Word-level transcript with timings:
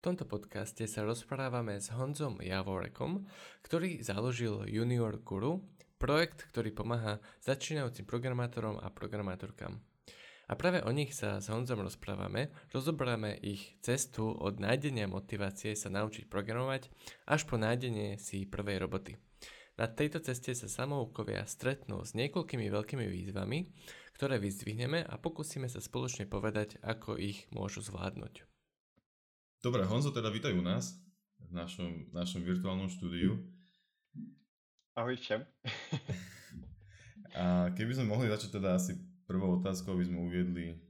V 0.00 0.08
tomto 0.08 0.24
podcaste 0.24 0.88
sa 0.88 1.04
rozprávame 1.04 1.76
s 1.76 1.92
Honzom 1.92 2.40
Javorekom, 2.40 3.28
ktorý 3.60 4.00
založil 4.00 4.64
Junior 4.64 5.20
Guru, 5.20 5.60
projekt, 6.00 6.48
ktorý 6.48 6.72
pomáha 6.72 7.20
začínajúcim 7.44 8.08
programátorom 8.08 8.80
a 8.80 8.88
programátorkám. 8.88 9.76
A 10.48 10.52
práve 10.56 10.80
o 10.80 10.88
nich 10.88 11.12
sa 11.12 11.36
s 11.36 11.52
Honzom 11.52 11.84
rozprávame, 11.84 12.48
rozoberáme 12.72 13.44
ich 13.44 13.76
cestu 13.84 14.32
od 14.32 14.56
nájdenia 14.56 15.04
motivácie 15.04 15.76
sa 15.76 15.92
naučiť 15.92 16.32
programovať 16.32 16.88
až 17.28 17.44
po 17.44 17.60
nájdenie 17.60 18.16
si 18.16 18.48
prvej 18.48 18.80
roboty. 18.80 19.20
Na 19.76 19.84
tejto 19.84 20.24
ceste 20.24 20.56
sa 20.56 20.64
samoukovia 20.64 21.44
stretnú 21.44 22.08
s 22.08 22.16
niekoľkými 22.16 22.72
veľkými 22.72 23.04
výzvami, 23.04 23.68
ktoré 24.16 24.40
vyzdvihneme 24.40 25.04
a 25.04 25.20
pokúsime 25.20 25.68
sa 25.68 25.84
spoločne 25.84 26.24
povedať, 26.24 26.80
ako 26.80 27.20
ich 27.20 27.52
môžu 27.52 27.84
zvládnuť. 27.84 28.49
Dobre, 29.60 29.84
Honzo, 29.84 30.08
teda 30.08 30.32
vítaj 30.32 30.56
u 30.56 30.64
nás 30.64 30.96
v 31.36 31.52
našom, 31.52 32.08
našom 32.16 32.40
virtuálnom 32.40 32.88
štúdiu. 32.88 33.36
Ahoj 34.96 35.20
všem. 35.20 35.44
a 37.36 37.68
keby 37.76 37.92
sme 37.92 38.08
mohli 38.08 38.32
začať 38.32 38.56
teda 38.56 38.80
asi 38.80 38.96
prvou 39.28 39.60
otázkou, 39.60 39.92
aby 39.92 40.08
sme 40.08 40.24
uviedli 40.24 40.80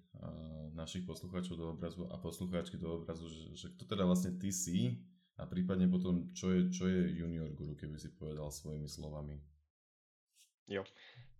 našich 0.71 1.03
poslucháčov 1.03 1.59
do 1.59 1.67
obrazu 1.75 2.07
a 2.15 2.17
poslucháčky 2.23 2.79
do 2.79 3.03
obrazu, 3.03 3.27
že, 3.27 3.59
že 3.59 3.67
kto 3.75 3.91
teda 3.91 4.07
vlastne 4.07 4.39
ty 4.39 4.55
si 4.55 5.03
a 5.35 5.51
prípadne 5.51 5.91
potom, 5.91 6.31
čo 6.31 6.55
je, 6.55 6.71
čo 6.71 6.87
je 6.87 7.11
junior 7.11 7.51
guru, 7.51 7.75
keby 7.75 7.99
si 7.99 8.15
povedal 8.15 8.55
svojimi 8.55 8.87
slovami. 8.87 9.43
Jo, 10.71 10.87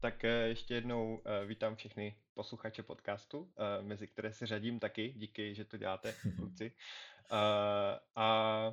tak 0.01 0.25
eh, 0.25 0.49
ještě 0.49 0.75
jednou 0.75 1.23
eh, 1.23 1.47
vítám 1.47 1.77
všechny 1.77 2.19
posluchače 2.35 2.83
podcastu, 2.83 3.53
mezi 3.81 4.07
které 4.07 4.33
se 4.33 4.47
řadím 4.47 4.79
taky, 4.79 5.15
díky, 5.17 5.55
že 5.55 5.65
to 5.65 5.77
děláte, 5.77 6.15
kluci. 6.37 6.73
Uh, 7.33 7.99
a 8.15 8.69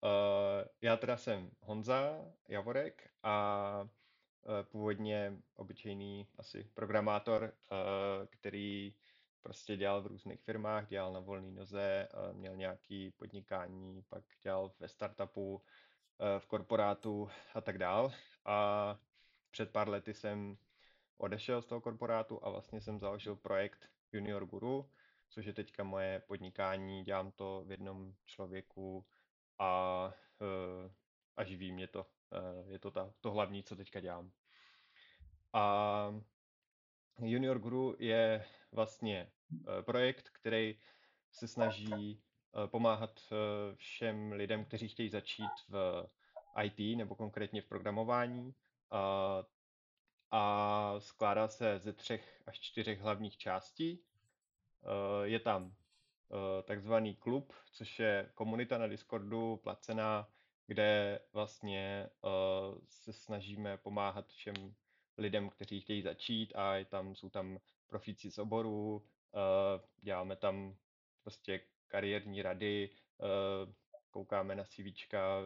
uh, 0.00 0.68
já 0.80 0.96
teda 0.96 1.16
jsem 1.16 1.50
Honza 1.60 2.24
Javorek 2.48 3.10
a 3.22 3.88
uh, 4.42 4.62
původně 4.62 5.38
obyčejný 5.54 6.28
asi 6.38 6.70
programátor, 6.74 7.42
uh, 7.42 8.26
který 8.30 8.94
prostě 9.42 9.76
dělal 9.76 10.02
v 10.02 10.06
různých 10.06 10.40
firmách, 10.40 10.88
dělal 10.88 11.12
na 11.12 11.20
volné 11.20 11.50
noze, 11.50 12.08
měl 12.32 12.56
nějaký 12.56 13.10
podnikání, 13.10 14.02
pak 14.08 14.24
dělal 14.42 14.72
ve 14.80 14.88
startupu, 14.88 15.62
v 16.38 16.46
korporátu 16.46 17.30
a 17.54 17.60
tak 17.60 17.78
dál. 17.78 18.12
A 18.44 18.98
před 19.50 19.70
pár 19.70 19.88
lety 19.88 20.14
jsem 20.14 20.56
odešel 21.18 21.62
z 21.62 21.66
toho 21.66 21.80
korporátu 21.80 22.44
a 22.44 22.50
vlastně 22.50 22.80
jsem 22.80 22.98
založil 22.98 23.36
projekt 23.36 23.88
Junior 24.12 24.46
Guru, 24.46 24.90
což 25.32 25.46
je 25.46 25.52
teďka 25.52 25.84
moje 25.84 26.20
podnikání, 26.26 27.04
dělám 27.04 27.32
to 27.32 27.64
v 27.66 27.70
jednom 27.70 28.14
člověku 28.26 29.06
a, 29.58 30.12
eh, 30.42 30.90
a 31.36 31.44
živí 31.44 31.72
mě 31.72 31.86
to. 31.86 32.06
Eh, 32.32 32.72
je 32.72 32.78
to 32.78 32.90
ta, 32.90 33.14
to 33.20 33.30
hlavní, 33.30 33.62
co 33.62 33.76
teďka 33.76 34.00
dělám. 34.00 34.32
A 35.52 36.14
Junior 37.18 37.58
Guru 37.58 37.96
je 37.98 38.44
vlastně 38.72 39.32
eh, 39.78 39.82
projekt, 39.82 40.30
který 40.30 40.78
se 41.30 41.48
snaží 41.48 42.22
pomáhat 42.66 43.20
všem 43.74 44.32
lidem, 44.32 44.64
kteří 44.64 44.88
chtějí 44.88 45.08
začít 45.08 45.50
v 45.68 46.06
IT 46.62 46.96
nebo 46.96 47.14
konkrétně 47.14 47.62
v 47.62 47.66
programování. 47.66 48.54
A, 48.90 49.44
a 50.30 50.94
skládá 50.98 51.48
se 51.48 51.78
ze 51.78 51.92
třech 51.92 52.42
až 52.46 52.60
čtyřech 52.60 53.00
hlavních 53.00 53.36
částí. 53.36 54.04
Eh, 54.84 55.28
je 55.28 55.40
tam 55.40 55.74
eh, 56.30 56.62
takzvaný 56.62 57.14
klub, 57.14 57.52
což 57.72 57.98
je 57.98 58.30
komunita 58.34 58.78
na 58.78 58.86
Discordu 58.86 59.56
placená, 59.56 60.28
kde 60.66 61.20
vlastně 61.32 62.06
eh, 62.24 62.28
se 62.88 63.12
snažíme 63.12 63.76
pomáhat 63.76 64.28
všem 64.28 64.54
lidem, 65.18 65.50
kteří 65.50 65.80
chtějí 65.80 66.02
začít 66.02 66.52
a 66.54 66.74
je 66.74 66.84
tam, 66.84 67.14
jsou 67.14 67.28
tam 67.28 67.58
profíci 67.86 68.30
z 68.30 68.38
oboru, 68.38 69.06
děláme 70.00 70.36
tam 70.36 70.76
prostě 71.22 71.60
kariérní 71.88 72.42
rady, 72.42 72.90
koukáme 74.10 74.54
na 74.54 74.64
CVčka, 74.64 75.38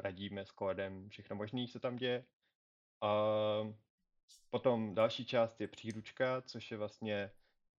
radíme 0.00 0.44
s 0.44 0.50
kódem, 0.50 1.08
všechno 1.08 1.36
možné 1.36 1.66
se 1.66 1.80
tam 1.80 1.96
děje. 1.96 2.24
A 3.00 3.12
potom 4.50 4.94
další 4.94 5.26
část 5.26 5.60
je 5.60 5.68
příručka, 5.68 6.42
což 6.42 6.70
je 6.70 6.76
vlastně 6.76 7.30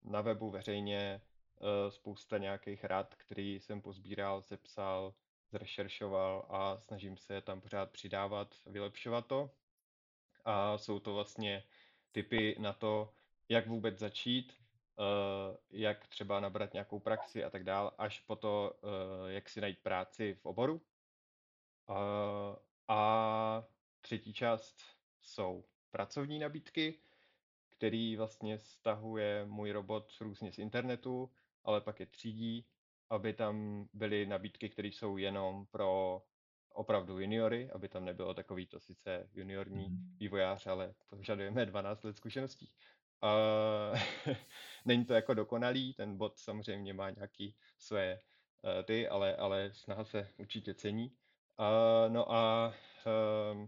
na 0.03 0.21
webu 0.21 0.49
veřejně 0.49 1.21
uh, 1.59 1.67
spousta 1.89 2.37
nějakých 2.37 2.83
rad, 2.83 3.15
který 3.15 3.59
jsem 3.59 3.81
pozbíral, 3.81 4.41
sepsal, 4.41 5.13
zrešeršoval 5.51 6.45
a 6.49 6.79
snažím 6.79 7.17
se 7.17 7.41
tam 7.41 7.61
pořád 7.61 7.91
přidávat, 7.91 8.55
vylepšovat 8.65 9.27
to. 9.27 9.51
A 10.45 10.77
jsou 10.77 10.99
to 10.99 11.13
vlastně 11.13 11.63
typy 12.11 12.55
na 12.59 12.73
to, 12.73 13.13
jak 13.49 13.67
vůbec 13.67 13.99
začít, 13.99 14.57
uh, 14.95 15.57
jak 15.69 16.07
třeba 16.07 16.39
nabrat 16.39 16.73
nějakou 16.73 16.99
praxi 16.99 17.43
a 17.43 17.49
tak 17.49 17.63
dále, 17.63 17.91
až 17.97 18.19
po 18.19 18.35
to, 18.35 18.73
uh, 18.81 18.89
jak 19.29 19.49
si 19.49 19.61
najít 19.61 19.79
práci 19.79 20.33
v 20.33 20.45
oboru. 20.45 20.81
A 22.87 23.63
třetí 24.01 24.33
část 24.33 24.83
jsou 25.21 25.65
pracovní 25.91 26.39
nabídky, 26.39 26.99
který 27.83 28.15
vlastně 28.15 28.59
stahuje 28.59 29.45
můj 29.45 29.71
robot 29.71 30.11
různě 30.21 30.51
z 30.51 30.57
internetu, 30.57 31.31
ale 31.63 31.81
pak 31.81 31.99
je 31.99 32.05
třídí, 32.05 32.65
aby 33.09 33.33
tam 33.33 33.85
byly 33.93 34.25
nabídky, 34.25 34.69
které 34.69 34.87
jsou 34.87 35.17
jenom 35.17 35.65
pro 35.65 36.21
opravdu 36.69 37.19
juniory, 37.19 37.69
aby 37.71 37.89
tam 37.89 38.05
nebylo 38.05 38.33
takový 38.33 38.67
to 38.67 38.79
sice 38.79 39.29
juniorní 39.33 39.89
mm. 39.89 40.15
vývojář, 40.19 40.67
ale 40.67 40.93
požadujeme 41.09 41.65
12 41.65 42.03
let 42.03 42.17
zkušeností. 42.17 42.69
Uh, 43.23 44.35
není 44.85 45.05
to 45.05 45.13
jako 45.13 45.33
dokonalý, 45.33 45.93
ten 45.93 46.17
bot 46.17 46.39
samozřejmě 46.39 46.93
má 46.93 47.09
nějaký 47.09 47.55
své 47.77 48.19
uh, 48.61 48.83
ty, 48.83 49.07
ale, 49.07 49.35
ale 49.35 49.71
snaha 49.73 50.03
se 50.03 50.29
určitě 50.37 50.73
cení. 50.73 51.11
Uh, 51.59 52.13
no 52.13 52.31
a 52.31 52.73
uh, 53.05 53.67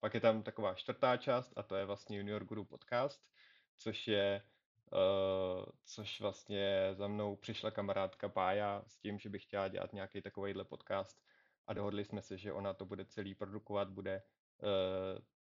pak 0.00 0.14
je 0.14 0.20
tam 0.20 0.42
taková 0.42 0.74
čtvrtá 0.74 1.16
část 1.16 1.52
a 1.56 1.62
to 1.62 1.76
je 1.76 1.84
vlastně 1.84 2.18
Junior 2.18 2.44
Guru 2.44 2.64
podcast, 2.64 3.30
což 3.80 4.08
je 4.08 4.42
Uh, 4.92 5.64
což 5.84 6.20
vlastně 6.20 6.88
za 6.92 7.08
mnou 7.08 7.36
přišla 7.36 7.70
kamarádka 7.70 8.28
Pája 8.28 8.82
s 8.86 8.98
tím, 8.98 9.18
že 9.18 9.28
by 9.28 9.38
chtěla 9.38 9.68
dělat 9.68 9.92
nějaký 9.92 10.22
takovýhle 10.22 10.64
podcast 10.64 11.22
a 11.66 11.72
dohodli 11.72 12.04
jsme 12.04 12.22
se, 12.22 12.38
že 12.38 12.52
ona 12.52 12.74
to 12.74 12.84
bude 12.84 13.04
celý 13.04 13.34
produkovat, 13.34 13.90
bude 13.90 14.22
uh, 14.62 14.68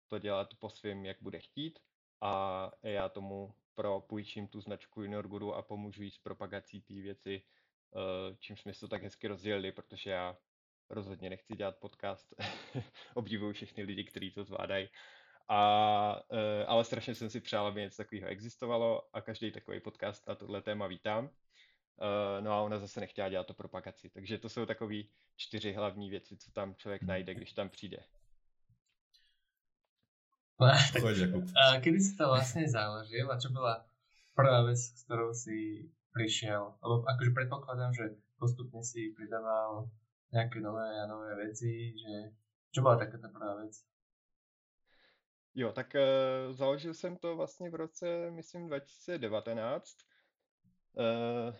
to 0.07 0.19
dělat 0.19 0.53
po 0.59 0.69
svým, 0.69 1.05
jak 1.05 1.17
bude 1.21 1.39
chtít 1.39 1.79
a 2.21 2.71
já 2.83 3.09
tomu 3.09 3.53
pro 3.73 4.01
půjčím 4.01 4.47
tu 4.47 4.61
značku 4.61 5.01
Junior 5.01 5.27
Guru 5.27 5.53
a 5.53 5.61
pomůžu 5.61 6.03
jí 6.03 6.11
s 6.11 6.17
propagací 6.17 6.81
té 6.81 6.93
věci, 6.93 7.41
uh, 7.91 8.35
čímž 8.39 8.61
jsme 8.61 8.73
se 8.73 8.79
to 8.79 8.87
tak 8.87 9.03
hezky 9.03 9.27
rozdělili, 9.27 9.71
protože 9.71 10.11
já 10.11 10.37
rozhodně 10.89 11.29
nechci 11.29 11.55
dělat 11.55 11.77
podcast. 11.77 12.33
Obdivuju 13.13 13.53
všechny 13.53 13.83
lidi, 13.83 14.03
kteří 14.03 14.31
to 14.31 14.43
zvládají. 14.43 14.89
A, 15.47 16.21
uh, 16.31 16.39
ale 16.67 16.85
strašně 16.85 17.15
jsem 17.15 17.29
si 17.29 17.41
přál, 17.41 17.67
aby 17.67 17.81
něco 17.81 17.97
takového 17.97 18.27
existovalo 18.27 19.15
a 19.15 19.21
každý 19.21 19.51
takový 19.51 19.79
podcast 19.79 20.27
na 20.27 20.35
tohle 20.35 20.61
téma 20.61 20.87
vítám. 20.87 21.25
Uh, 21.25 22.43
no 22.43 22.51
a 22.51 22.61
ona 22.61 22.79
zase 22.79 22.99
nechtěla 22.99 23.29
dělat 23.29 23.47
to 23.47 23.53
propagaci. 23.53 24.09
Takže 24.09 24.37
to 24.37 24.49
jsou 24.49 24.65
takové 24.65 24.95
čtyři 25.35 25.73
hlavní 25.73 26.09
věci, 26.09 26.37
co 26.37 26.51
tam 26.51 26.75
člověk 26.75 27.01
najde, 27.03 27.33
když 27.33 27.53
tam 27.53 27.69
přijde. 27.69 27.97
tak, 30.93 31.03
a 31.51 31.79
kedy 31.83 31.99
si 31.99 32.15
to 32.15 32.31
vlastne 32.31 32.63
založil 32.71 33.27
a 33.27 33.35
čo 33.35 33.51
bola 33.51 33.83
prvá 34.31 34.63
vec, 34.63 34.79
s 34.79 35.03
ktorou 35.03 35.35
si 35.35 35.91
prišiel? 36.15 36.79
Lebo 36.79 37.03
akože 37.03 37.31
predpokladám, 37.35 37.91
že 37.91 38.15
postupne 38.39 38.79
si 38.79 39.11
pridával 39.11 39.91
nejaké 40.31 40.63
nové 40.63 40.87
a 40.95 41.03
nové 41.11 41.35
veci, 41.35 41.91
že 41.99 42.31
čo 42.71 42.79
bola 42.83 42.95
taká 42.95 43.19
tá 43.19 43.27
prvá 43.27 43.59
vec? 43.59 43.83
Jo, 45.57 45.71
tak 45.71 45.95
uh, 45.95 46.53
založil 46.55 46.93
jsem 46.93 47.17
to 47.17 47.35
vlastně 47.35 47.69
v 47.69 47.75
roce, 47.75 48.31
myslím, 48.31 48.67
2019, 48.67 49.97
uh, 50.93 51.55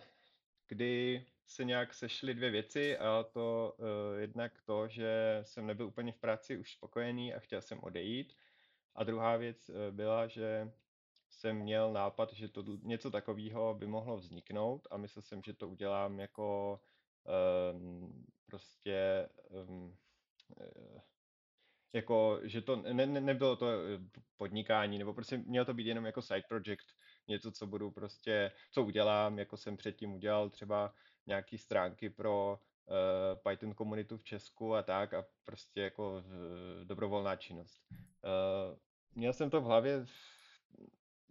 kdy 0.68 1.26
se 1.46 1.64
nějak 1.64 1.94
sešly 1.94 2.34
dvě 2.34 2.50
věci 2.50 2.98
a 2.98 3.22
to 3.32 3.76
uh, 3.78 3.86
jednak 4.20 4.52
to, 4.64 4.88
že 4.88 5.38
jsem 5.42 5.66
nebyl 5.66 5.86
úplně 5.86 6.12
v 6.12 6.18
práci 6.18 6.58
už 6.58 6.72
spokojený 6.72 7.34
a 7.34 7.38
chtěl 7.38 7.62
jsem 7.62 7.78
odejít. 7.82 8.32
A 8.94 9.04
druhá 9.04 9.36
věc 9.36 9.68
uh, 9.68 9.76
byla, 9.90 10.26
že 10.26 10.72
jsem 11.28 11.56
měl 11.56 11.92
nápad, 11.92 12.32
že 12.32 12.48
to 12.48 12.62
něco 12.82 13.10
takového 13.10 13.74
by 13.74 13.86
mohlo 13.86 14.16
vzniknout 14.16 14.88
a 14.90 14.96
myslel 14.96 15.22
jsem, 15.22 15.42
že 15.42 15.52
to 15.52 15.68
udělám 15.68 16.20
jako 16.20 16.80
um, 17.72 18.26
prostě 18.46 19.28
um, 19.68 19.96
jako, 21.92 22.40
že 22.42 22.62
to 22.62 22.76
ne, 22.76 23.06
ne, 23.06 23.20
nebylo 23.20 23.56
to 23.56 23.66
eh, 23.70 24.20
podnikání, 24.36 24.98
nebo 24.98 25.14
prostě 25.14 25.38
mělo 25.38 25.64
to 25.66 25.74
být 25.74 25.86
jenom 25.86 26.06
jako 26.06 26.22
side 26.22 26.42
project, 26.48 26.86
něco, 27.28 27.52
co 27.52 27.66
budu 27.66 27.90
prostě, 27.90 28.52
co 28.72 28.82
udělám, 28.82 29.38
jako 29.38 29.56
jsem 29.56 29.76
předtím 29.76 30.14
udělal 30.14 30.50
třeba 30.50 30.94
nějaký 31.26 31.58
stránky 31.58 32.10
pro 32.10 32.58
Python 33.48 33.74
komunitu 33.74 34.16
v 34.16 34.24
Česku 34.24 34.74
a 34.74 34.82
tak 34.82 35.14
a 35.14 35.24
prostě 35.44 35.80
jako 35.80 36.24
dobrovolná 36.84 37.36
činnost. 37.36 37.82
Měl 39.14 39.32
jsem 39.32 39.50
to 39.50 39.60
v 39.60 39.64
hlavě 39.64 40.06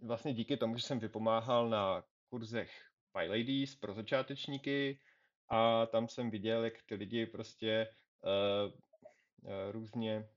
vlastně 0.02 0.34
díky 0.34 0.56
tomu, 0.56 0.76
že 0.76 0.82
jsem 0.82 0.98
vypomáhal 0.98 1.68
na 1.68 2.04
kurzech 2.28 2.70
PyLadies 3.12 3.74
pro 3.74 3.94
začátečníky 3.94 5.00
a 5.48 5.86
tam 5.86 6.08
jsem 6.08 6.30
viděl, 6.30 6.64
jak 6.64 6.74
ty 6.86 6.94
lidi 6.94 7.26
prostě 7.26 7.88
uh, 8.22 8.72
uh, 8.72 9.72
různě 9.72 10.28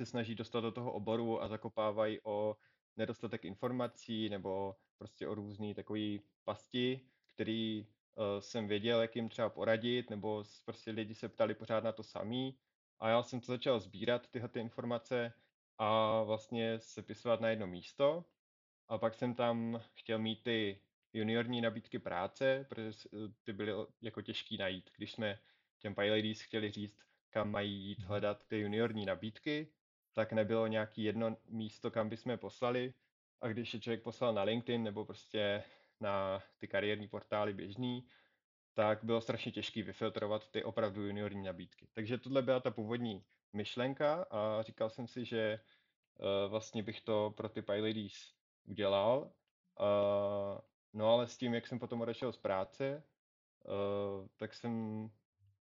se 0.00 0.06
snaží 0.06 0.34
dostat 0.34 0.60
do 0.60 0.72
toho 0.72 0.92
oboru 0.92 1.42
a 1.42 1.48
zakopávají 1.48 2.18
o 2.24 2.56
nedostatek 2.96 3.44
informací 3.44 4.28
nebo 4.28 4.76
prostě 4.98 5.28
o 5.28 5.34
různé 5.34 5.74
takové 5.74 6.18
pasti, 6.44 7.00
který 7.26 7.86
uh, 8.14 8.40
jsem 8.40 8.68
věděl, 8.68 9.00
jak 9.00 9.16
jim 9.16 9.28
třeba 9.28 9.48
poradit, 9.48 10.10
nebo 10.10 10.44
prostě 10.64 10.90
lidi 10.90 11.14
se 11.14 11.28
ptali 11.28 11.54
pořád 11.54 11.84
na 11.84 11.92
to 11.92 12.02
samý. 12.02 12.58
A 12.98 13.08
já 13.08 13.22
jsem 13.22 13.40
to 13.40 13.52
začal 13.52 13.80
sbírat, 13.80 14.30
tyhle 14.30 14.48
ty 14.48 14.60
informace, 14.60 15.32
a 15.78 16.22
vlastně 16.22 16.78
sepisovat 16.78 17.40
na 17.40 17.48
jedno 17.48 17.66
místo. 17.66 18.24
A 18.88 18.98
pak 18.98 19.14
jsem 19.14 19.34
tam 19.34 19.80
chtěl 19.94 20.18
mít 20.18 20.42
ty 20.42 20.80
juniorní 21.12 21.60
nabídky 21.60 21.98
práce, 21.98 22.66
protože 22.68 22.92
ty 23.44 23.52
byly 23.52 23.72
jako 24.02 24.22
těžký 24.22 24.56
najít. 24.56 24.90
Když 24.96 25.12
jsme 25.12 25.38
těm 25.78 25.94
PyLadies 25.94 26.40
chtěli 26.40 26.70
říct, 26.70 26.98
kam 27.30 27.50
mají 27.50 27.84
jít 27.84 28.00
hledat 28.00 28.46
ty 28.46 28.58
juniorní 28.58 29.06
nabídky, 29.06 29.72
tak 30.12 30.32
nebylo 30.32 30.66
nějaký 30.66 31.02
jedno 31.02 31.36
místo, 31.48 31.90
kam 31.90 32.08
bychom 32.08 32.30
je 32.30 32.36
poslali. 32.36 32.94
A 33.40 33.48
když 33.48 33.74
je 33.74 33.80
člověk 33.80 34.02
poslal 34.02 34.34
na 34.34 34.42
LinkedIn 34.42 34.82
nebo 34.82 35.04
prostě 35.04 35.62
na 36.00 36.42
ty 36.58 36.68
kariérní 36.68 37.08
portály 37.08 37.52
běžný, 37.52 38.06
tak 38.74 39.04
bylo 39.04 39.20
strašně 39.20 39.52
těžké 39.52 39.82
vyfiltrovat 39.82 40.50
ty 40.50 40.64
opravdu 40.64 41.02
juniorní 41.02 41.42
nabídky. 41.42 41.88
Takže 41.92 42.18
tohle 42.18 42.42
byla 42.42 42.60
ta 42.60 42.70
původní 42.70 43.24
myšlenka 43.52 44.26
a 44.30 44.62
říkal 44.62 44.90
jsem 44.90 45.06
si, 45.06 45.24
že 45.24 45.60
uh, 46.18 46.50
vlastně 46.50 46.82
bych 46.82 47.00
to 47.00 47.34
pro 47.36 47.48
ty 47.48 47.62
PyLadies 47.62 48.34
udělal. 48.64 49.32
No 50.92 51.06
ale 51.08 51.26
s 51.26 51.36
tím, 51.36 51.54
jak 51.54 51.66
jsem 51.66 51.78
potom 51.78 52.00
odešel 52.00 52.32
z 52.32 52.36
práce, 52.36 53.02
uh, 53.64 54.26
tak 54.36 54.54
jsem 54.54 55.06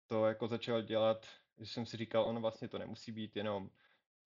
to 0.07 0.27
jako 0.27 0.49
začal 0.49 0.83
dělat, 0.83 1.27
že 1.59 1.67
jsem 1.67 1.87
si 1.87 1.97
říkal, 1.97 2.25
ono 2.25 2.41
vlastně 2.41 2.69
to 2.69 2.79
nemusí 2.79 3.13
být 3.13 3.37
jenom 3.37 3.71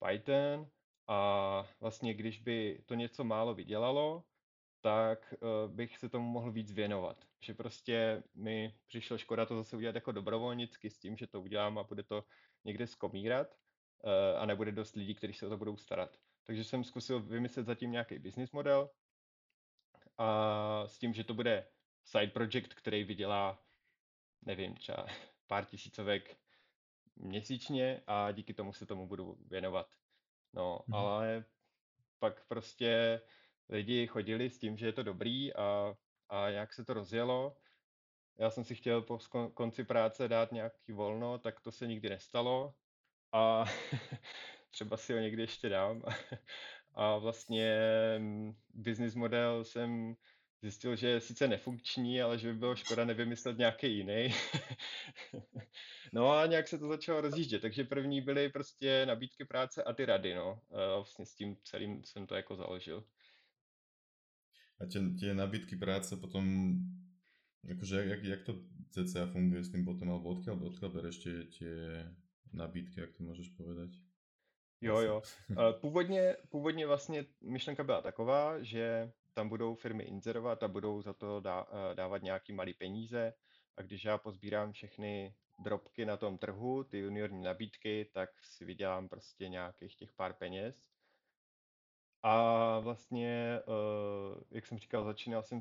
Python 0.05 0.69
a 1.07 1.67
vlastně 1.79 2.13
když 2.13 2.39
by 2.39 2.83
to 2.85 2.93
něco 2.95 3.23
málo 3.23 3.53
vydělalo, 3.53 4.23
tak 4.81 5.33
uh, 5.33 5.71
bych 5.71 5.97
se 5.97 6.09
tomu 6.09 6.29
mohl 6.29 6.51
víc 6.51 6.71
věnovat. 6.71 7.25
Že 7.43 7.53
prostě 7.53 8.23
mi 8.35 8.75
přišlo 8.87 9.17
škoda 9.17 9.45
to 9.45 9.55
zase 9.55 9.77
udělat 9.77 9.95
jako 9.95 10.11
dobrovolnicky 10.11 10.89
s 10.89 10.99
tím, 10.99 11.17
že 11.17 11.27
to 11.27 11.41
udělám 11.41 11.77
a 11.77 11.83
bude 11.83 12.03
to 12.03 12.23
někde 12.65 12.87
skomírat 12.87 13.55
uh, 14.03 14.41
a 14.41 14.45
nebude 14.45 14.71
dost 14.71 14.95
lidí, 14.95 15.15
kteří 15.15 15.33
se 15.33 15.47
o 15.47 15.49
to 15.49 15.57
budou 15.57 15.77
starat. 15.77 16.17
Takže 16.43 16.63
jsem 16.63 16.83
zkusil 16.83 17.19
vymyslet 17.19 17.65
zatím 17.65 17.91
nějaký 17.91 18.19
business 18.19 18.51
model 18.51 18.89
a 20.17 20.87
s 20.87 20.97
tím, 20.97 21.13
že 21.13 21.23
to 21.23 21.33
bude 21.33 21.67
side 22.03 22.27
project, 22.27 22.73
který 22.73 23.03
vydělá, 23.03 23.63
nevím, 24.45 24.75
třeba 24.75 25.07
pár 25.47 25.65
tisícovek 25.65 26.37
měsíčně 27.19 28.01
a 28.07 28.31
díky 28.31 28.53
tomu 28.53 28.73
se 28.73 28.85
tomu 28.85 29.07
budu 29.07 29.37
věnovat. 29.47 29.87
No, 30.53 30.79
mm-hmm. 30.79 30.95
ale 30.95 31.45
pak 32.19 32.47
prostě 32.47 33.21
lidi 33.69 34.07
chodili 34.07 34.49
s 34.49 34.59
tím, 34.59 34.77
že 34.77 34.85
je 34.85 34.93
to 34.93 35.03
dobrý 35.03 35.53
a, 35.53 35.95
a 36.29 36.49
jak 36.49 36.73
se 36.73 36.85
to 36.85 36.93
rozjelo. 36.93 37.57
Já 38.37 38.49
jsem 38.49 38.63
si 38.63 38.75
chtěl 38.75 39.01
po 39.01 39.19
konci 39.53 39.83
práce 39.83 40.27
dát 40.27 40.51
nějaký 40.51 40.91
volno, 40.91 41.37
tak 41.37 41.59
to 41.59 41.71
se 41.71 41.87
nikdy 41.87 42.09
nestalo 42.09 42.73
a 43.31 43.65
třeba 44.71 44.97
si 44.97 45.13
ho 45.13 45.19
někdy 45.19 45.41
ještě 45.41 45.69
dám. 45.69 46.03
A 46.93 47.17
vlastně 47.17 47.79
mm, 48.17 48.55
business 48.73 49.15
model 49.15 49.63
jsem 49.63 50.15
zjistil, 50.61 50.95
že 50.95 51.07
je 51.07 51.21
sice 51.21 51.47
nefunkční, 51.47 52.21
ale 52.21 52.37
že 52.37 52.47
by 52.47 52.59
bylo 52.59 52.75
škoda 52.75 53.05
nevymyslet 53.05 53.57
nějaký 53.57 53.97
jiný. 53.97 54.33
no 56.13 56.31
a 56.31 56.45
nějak 56.45 56.67
se 56.67 56.77
to 56.77 56.87
začalo 56.87 57.21
rozjíždět, 57.21 57.61
takže 57.61 57.83
první 57.83 58.21
byly 58.21 58.49
prostě 58.49 59.05
nabídky 59.05 59.45
práce 59.45 59.83
a 59.83 59.93
ty 59.93 60.05
rady, 60.05 60.35
no. 60.35 60.61
Vlastně 60.69 61.25
s 61.25 61.35
tím 61.35 61.57
celým 61.63 62.03
jsem 62.03 62.27
to 62.27 62.35
jako 62.35 62.55
založil. 62.55 63.03
A 64.81 64.85
tě, 64.85 64.99
tě 65.19 65.33
nabídky 65.33 65.75
práce 65.75 66.17
potom, 66.17 66.75
jakože 67.63 68.05
jak, 68.05 68.23
jak 68.23 68.41
to 68.43 68.55
CCA 68.89 69.25
funguje 69.25 69.63
s 69.63 69.71
tím 69.71 69.85
potom, 69.85 70.09
alebo 70.09 70.33
odkiaľ, 70.33 70.55
odkiaľ 70.55 70.89
bereš 70.89 71.17
tie, 71.21 71.35
tie 71.51 71.75
nabídky, 72.53 72.99
jak 72.99 73.13
to 73.13 73.23
můžeš 73.23 73.49
povedať? 73.49 73.89
Jo, 74.81 74.99
jo. 74.99 75.21
Původně, 75.81 76.35
původně 76.49 76.87
vlastně 76.87 77.25
myšlenka 77.41 77.83
byla 77.83 78.01
taková, 78.01 78.63
že 78.63 79.11
tam 79.33 79.49
budou 79.49 79.75
firmy 79.75 80.03
inzerovat 80.03 80.63
a 80.63 80.67
budou 80.67 81.01
za 81.01 81.13
to 81.13 81.39
dá, 81.39 81.67
dávat 81.93 82.23
nějaký 82.23 82.53
malý 82.53 82.73
peníze 82.73 83.33
a 83.77 83.81
když 83.81 84.03
já 84.03 84.17
pozbírám 84.17 84.71
všechny 84.71 85.35
drobky 85.59 86.05
na 86.05 86.17
tom 86.17 86.37
trhu, 86.37 86.83
ty 86.83 86.97
juniorní 86.97 87.43
nabídky, 87.43 88.09
tak 88.13 88.29
si 88.43 88.65
vydělám 88.65 89.09
prostě 89.09 89.49
nějakých 89.49 89.95
těch 89.95 90.13
pár 90.13 90.33
peněz. 90.33 90.89
A 92.23 92.79
vlastně, 92.79 93.59
jak 94.51 94.65
jsem 94.65 94.77
říkal, 94.77 95.03
začínal 95.03 95.43
jsem 95.43 95.59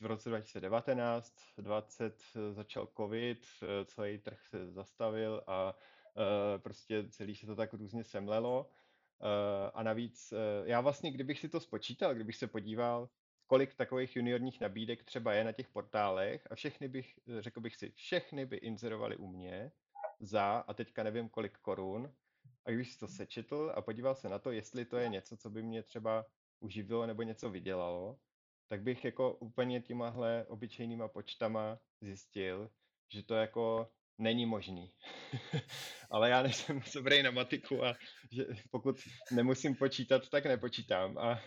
v 0.00 0.06
roce 0.06 0.28
2019, 0.28 1.34
20 1.58 2.22
začal 2.50 2.88
covid, 2.96 3.46
celý 3.86 4.18
trh 4.18 4.46
se 4.46 4.70
zastavil 4.72 5.42
a 5.46 5.74
Eh, 6.18 6.58
prostě 6.58 7.08
celý 7.08 7.34
se 7.34 7.46
to 7.46 7.56
tak 7.56 7.72
různě 7.72 8.04
semlelo. 8.04 8.70
Eh, 9.20 9.70
a 9.74 9.82
navíc, 9.82 10.32
eh, 10.32 10.36
já 10.64 10.80
vlastně, 10.80 11.10
kdybych 11.12 11.38
si 11.38 11.48
to 11.48 11.60
spočítal, 11.60 12.14
kdybych 12.14 12.36
se 12.36 12.46
podíval, 12.46 13.08
kolik 13.48 13.74
takových 13.74 14.16
juniorních 14.16 14.60
nabídek 14.60 15.04
třeba 15.04 15.32
je 15.32 15.44
na 15.44 15.52
těch 15.52 15.68
portálech 15.68 16.46
a 16.50 16.54
všechny 16.54 16.88
bych, 16.88 17.18
řekl 17.38 17.60
bych 17.60 17.76
si, 17.76 17.90
všechny 17.90 18.46
by 18.46 18.56
inzerovali 18.56 19.16
u 19.16 19.26
mě 19.26 19.72
za, 20.20 20.64
a 20.68 20.74
teďka 20.74 21.02
nevím 21.02 21.28
kolik 21.28 21.58
korun, 21.58 22.14
a 22.64 22.70
když 22.70 22.96
to 22.96 23.08
sečetl 23.08 23.72
a 23.74 23.82
podíval 23.82 24.14
se 24.14 24.28
na 24.28 24.38
to, 24.38 24.50
jestli 24.50 24.84
to 24.84 24.96
je 24.96 25.08
něco, 25.08 25.36
co 25.36 25.50
by 25.50 25.62
mě 25.62 25.82
třeba 25.82 26.26
uživilo 26.60 27.06
nebo 27.06 27.22
něco 27.22 27.50
vydělalo, 27.50 28.18
tak 28.68 28.82
bych 28.82 29.04
jako 29.04 29.34
úplně 29.34 29.80
těmahle 29.80 30.46
obyčejnýma 30.48 31.08
počtama 31.08 31.78
zjistil, 32.00 32.70
že 33.12 33.22
to 33.22 33.34
jako 33.34 33.90
není 34.18 34.46
možný. 34.46 34.92
Ale 36.10 36.30
já 36.30 36.42
nejsem 36.42 36.82
dobrý 36.94 37.22
na 37.22 37.30
matiku 37.30 37.84
a 37.84 37.96
že 38.32 38.46
pokud 38.70 38.96
nemusím 39.32 39.76
počítat, 39.76 40.28
tak 40.28 40.46
nepočítám. 40.46 41.18
A, 41.18 41.40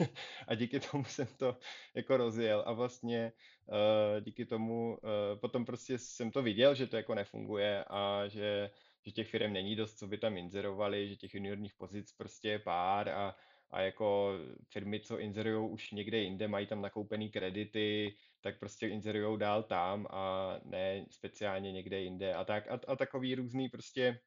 a 0.48 0.54
díky 0.54 0.80
tomu 0.80 1.04
jsem 1.04 1.26
to 1.26 1.56
jako 1.94 2.16
rozjel 2.16 2.62
a 2.66 2.72
vlastně 2.72 3.32
uh, 3.66 4.24
díky 4.24 4.44
tomu 4.44 4.88
uh, 4.90 5.40
potom 5.40 5.64
prostě 5.64 5.98
jsem 5.98 6.30
to 6.30 6.42
viděl, 6.42 6.74
že 6.74 6.86
to 6.86 6.96
jako 6.96 7.14
nefunguje 7.14 7.84
a 7.84 8.28
že, 8.28 8.70
že 9.06 9.12
těch 9.12 9.28
firm 9.28 9.52
není 9.52 9.76
dost, 9.76 9.98
co 9.98 10.06
by 10.06 10.18
tam 10.18 10.36
inzerovali, 10.36 11.08
že 11.08 11.16
těch 11.16 11.34
juniorních 11.34 11.74
pozic 11.74 12.12
prostě 12.12 12.48
je 12.48 12.58
pár 12.58 13.08
a, 13.08 13.36
a 13.70 13.80
jako 13.80 14.32
firmy, 14.68 15.00
co 15.00 15.18
inzerují 15.18 15.70
už 15.70 15.90
někde 15.90 16.18
jinde, 16.18 16.48
mají 16.48 16.66
tam 16.66 16.82
nakoupený 16.82 17.30
kredity, 17.30 18.16
tak 18.40 18.58
prostě 18.58 18.88
inzerují 18.88 19.38
dál 19.38 19.62
tam 19.62 20.06
a 20.10 20.54
ne 20.64 21.06
speciálně 21.10 21.72
někde 21.72 22.00
jinde 22.00 22.34
a 22.34 22.44
tak. 22.44 22.68
A, 22.68 22.80
a 22.88 22.96
takový 22.96 23.34
různý 23.34 23.68
prostě 23.68 24.20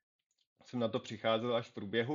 jsem 0.65 0.79
na 0.79 0.87
to 0.87 0.99
přicházel 0.99 1.55
až 1.55 1.67
v 1.67 1.73
průběhu 1.73 2.13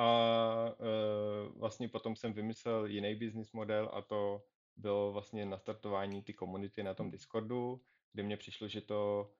a 0.00 0.74
e, 0.80 1.58
vlastně 1.58 1.88
potom 1.88 2.16
jsem 2.16 2.32
vymyslel 2.32 2.86
jiný 2.86 3.14
business 3.14 3.52
model 3.52 3.90
a 3.92 4.02
to 4.02 4.44
bylo 4.76 5.12
vlastně 5.12 5.46
nastartování 5.46 6.22
ty 6.22 6.32
komunity 6.32 6.82
na 6.82 6.94
tom 6.94 7.10
Discordu, 7.10 7.82
kde 8.12 8.22
mně 8.22 8.36
přišlo, 8.36 8.68
že 8.68 8.80
to 8.80 9.30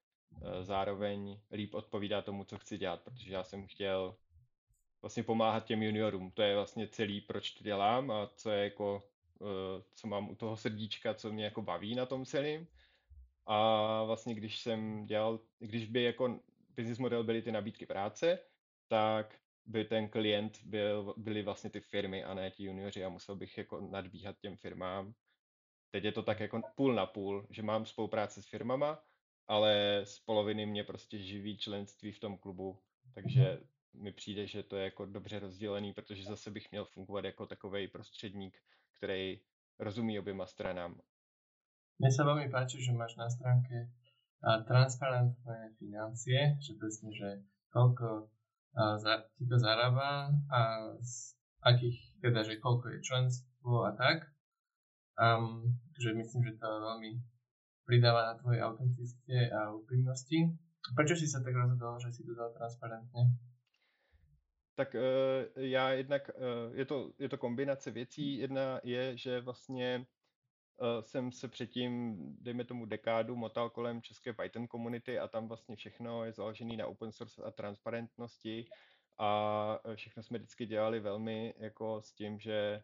e, 0.43 0.65
zároveň 0.65 1.41
líp 1.53 1.75
odpovídá 1.75 2.23
tomu, 2.23 2.45
co 2.45 2.59
chci 2.59 2.79
dělat, 2.79 3.03
protože 3.03 3.33
já 3.33 3.45
jsem 3.45 3.67
chtěl 3.67 4.17
vlastně 5.03 5.23
pomáhat 5.23 5.65
těm 5.65 5.83
juniorům. 5.83 6.31
To 6.31 6.43
je 6.43 6.55
vlastně 6.55 6.89
celý, 6.89 7.21
proč 7.21 7.51
to 7.51 7.65
dělám 7.65 8.11
a 8.11 8.31
co 8.37 8.51
je 8.51 8.65
jako, 8.65 9.03
eh, 9.41 9.83
co 9.95 10.07
mám 10.07 10.31
u 10.31 10.35
toho 10.35 10.57
srdíčka, 10.57 11.15
co 11.15 11.33
mě 11.33 11.45
jako 11.45 11.63
baví 11.63 11.95
na 11.95 12.07
tom 12.07 12.25
celým. 12.25 12.67
A 13.47 14.03
vlastně 14.05 14.35
když 14.35 14.59
jsem 14.59 15.07
dělal, 15.07 15.41
když 15.59 15.87
by 15.87 16.03
jako 16.03 16.41
business 16.77 16.99
model 16.99 17.25
byly 17.25 17.43
ty 17.43 17.53
nabídky 17.53 17.87
práce, 17.87 18.39
tak 18.89 19.41
by 19.67 19.85
ten 19.85 20.09
klient 20.09 20.65
byl, 20.65 21.15
byly 21.17 21.43
vlastně 21.43 21.71
ty 21.71 21.81
firmy 21.81 22.25
a 22.25 22.35
ne 22.35 22.51
ti 22.51 22.65
junioři 22.65 23.05
a 23.05 23.09
musel 23.09 23.37
bych 23.37 23.59
jako 23.59 23.81
nadbíhat 23.81 24.37
těm 24.39 24.57
firmám. 24.57 25.15
Teď 25.91 26.05
je 26.05 26.13
to 26.13 26.23
tak 26.23 26.41
jako 26.41 26.63
půl 26.75 26.95
na 26.95 27.07
půl, 27.07 27.47
že 27.51 27.63
mám 27.63 27.87
spolupráce 27.87 28.43
s 28.43 28.47
firmama, 28.47 29.03
ale 29.47 30.01
z 30.05 30.19
poloviny 30.19 30.67
mě 30.67 30.85
prostě 30.85 31.19
živí 31.19 31.59
členství 31.59 32.13
v 32.13 32.21
tom 32.21 32.39
klubu, 32.39 32.79
takže 33.15 33.61
mi 33.95 34.13
přijde, 34.13 34.47
že 34.47 34.63
to 34.63 34.77
je 34.77 34.85
jako 34.85 35.07
dobře 35.07 35.39
rozdělený, 35.39 35.93
protože 35.93 36.25
zase 36.25 36.51
bych 36.51 36.71
měl 36.71 36.85
fungovat 36.85 37.25
jako 37.25 37.47
takový 37.47 37.89
prostředník, 37.89 38.59
který 38.97 39.41
rozumí 39.79 40.19
oběma 40.19 40.47
stranám. 40.47 41.01
Mně 41.99 42.13
se 42.13 42.25
velmi 42.25 42.51
páči, 42.51 42.85
že 42.85 42.93
máš 42.93 43.17
na 43.17 43.31
stránke 43.31 43.91
a 44.43 44.65
transparentné 44.65 45.75
financie, 45.79 46.57
že 46.65 46.73
presne, 46.81 47.13
že 47.13 47.45
koľko 47.69 48.09
a, 48.09 48.40
za, 48.75 49.27
to 49.49 49.57
zarába 49.59 50.31
a 50.51 50.59
z 51.03 51.35
akých, 51.61 51.99
teda, 52.23 52.41
že 52.43 52.63
koľko 52.63 52.89
je 52.89 52.99
členstvo 53.03 53.85
a 53.85 53.93
tak. 53.93 54.31
Um, 55.21 55.77
že 56.01 56.17
myslím, 56.17 56.49
že 56.49 56.57
to 56.57 56.65
veľmi 56.65 57.21
pridáva 57.85 58.33
na 58.33 58.35
tvojej 58.41 58.65
autenticite 58.65 59.53
a 59.53 59.69
úprimnosti. 59.75 60.57
Prečo 60.97 61.13
si 61.13 61.29
sa 61.29 61.45
tak 61.45 61.53
rozhodol, 61.53 62.01
že 62.01 62.09
si 62.09 62.25
to 62.25 62.33
dal 62.33 62.57
transparentne? 62.57 63.37
Tak 64.81 64.95
uh, 64.95 65.01
já 65.57 65.93
jednak, 65.93 66.31
uh, 66.33 66.73
je, 66.73 66.85
to, 66.85 67.13
je 67.19 67.29
to 67.29 67.39
kombinace 67.39 67.91
věcí. 67.91 68.39
Jedna 68.39 68.81
je, 68.85 69.17
že 69.17 69.41
vlastně 69.41 70.07
jsem 71.01 71.33
se 71.33 71.49
předtím, 71.49 72.17
dejme 72.41 72.65
tomu 72.65 72.87
dekádu, 72.87 73.37
motal 73.37 73.71
kolem 73.71 74.03
české 74.03 74.33
Python 74.33 74.67
komunity 74.67 75.19
a 75.19 75.29
tam 75.29 75.49
vlastně 75.49 75.77
všechno 75.77 76.25
je 76.25 76.33
založené 76.33 76.77
na 76.77 76.87
open 76.87 77.13
source 77.13 77.43
a 77.43 77.51
transparentnosti 77.51 78.67
a 79.19 79.79
všechno 79.95 80.23
jsme 80.23 80.39
vždycky 80.39 80.67
dělali 80.67 81.01
velmi 81.01 81.55
jako 81.59 82.03
s 82.03 82.13
tím, 82.13 82.39
že 82.41 82.83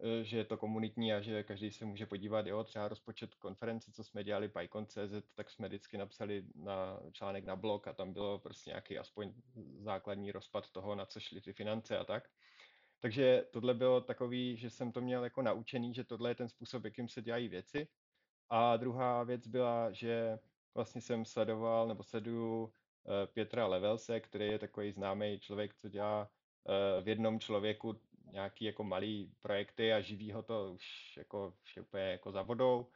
Eh, 0.00 0.24
že 0.24 0.36
je 0.36 0.44
to 0.44 0.56
komunitní 0.56 1.12
a 1.12 1.20
že 1.20 1.42
každý 1.42 1.72
se 1.72 1.84
může 1.84 2.06
podívat, 2.06 2.46
jo, 2.46 2.64
třeba 2.64 2.88
rozpočet 2.88 3.34
konference, 3.34 3.92
co 3.92 4.04
jsme 4.04 4.24
dělali 4.24 4.48
PyCon.cz, 4.48 5.34
tak 5.34 5.50
jsme 5.50 5.68
vždycky 5.68 5.98
napsali 5.98 6.44
na 6.54 7.00
článek 7.12 7.44
na 7.44 7.56
blog 7.56 7.88
a 7.88 7.92
tam 7.92 8.12
bylo 8.12 8.38
prostě 8.38 8.70
nějaký 8.70 8.98
aspoň 8.98 9.32
základní 9.78 10.32
rozpad 10.32 10.70
toho, 10.70 10.94
na 10.94 11.06
co 11.06 11.20
šly 11.20 11.40
ty 11.40 11.52
finance 11.52 11.98
a 11.98 12.04
tak. 12.04 12.28
Takže 13.00 13.46
tohle 13.50 13.74
bylo 13.74 14.00
takový, 14.00 14.56
že 14.56 14.70
jsem 14.70 14.92
to 14.92 15.00
měl 15.00 15.24
jako 15.24 15.42
naučený, 15.42 15.94
že 15.94 16.04
tohle 16.04 16.30
je 16.30 16.34
ten 16.34 16.48
způsob, 16.48 16.84
jakým 16.84 17.08
se 17.08 17.22
dělají 17.22 17.48
věci. 17.48 17.88
A 18.50 18.76
druhá 18.76 19.24
věc 19.24 19.46
byla, 19.46 19.92
že 19.92 20.38
vlastně 20.74 21.00
jsem 21.00 21.24
sledoval 21.24 21.88
nebo 21.88 22.02
sleduju 22.02 22.72
eh, 22.72 23.26
Pětra 23.26 23.66
Levelse, 23.66 24.20
který 24.20 24.46
je 24.46 24.58
takový 24.58 24.92
známý 24.92 25.40
člověk, 25.40 25.74
co 25.74 25.88
dělá 25.88 26.30
eh, 26.68 27.02
v 27.02 27.08
jednom 27.08 27.40
člověku 27.40 28.00
nějaký 28.32 28.64
jako 28.64 28.84
malý 28.84 29.32
projekty 29.40 29.92
a 29.92 30.00
živí 30.00 30.32
ho 30.32 30.42
to 30.42 30.72
už 30.72 31.16
jako 31.16 31.54
úplně 31.80 32.04
jako 32.04 32.32
za 32.32 32.42
vodou. 32.42 32.86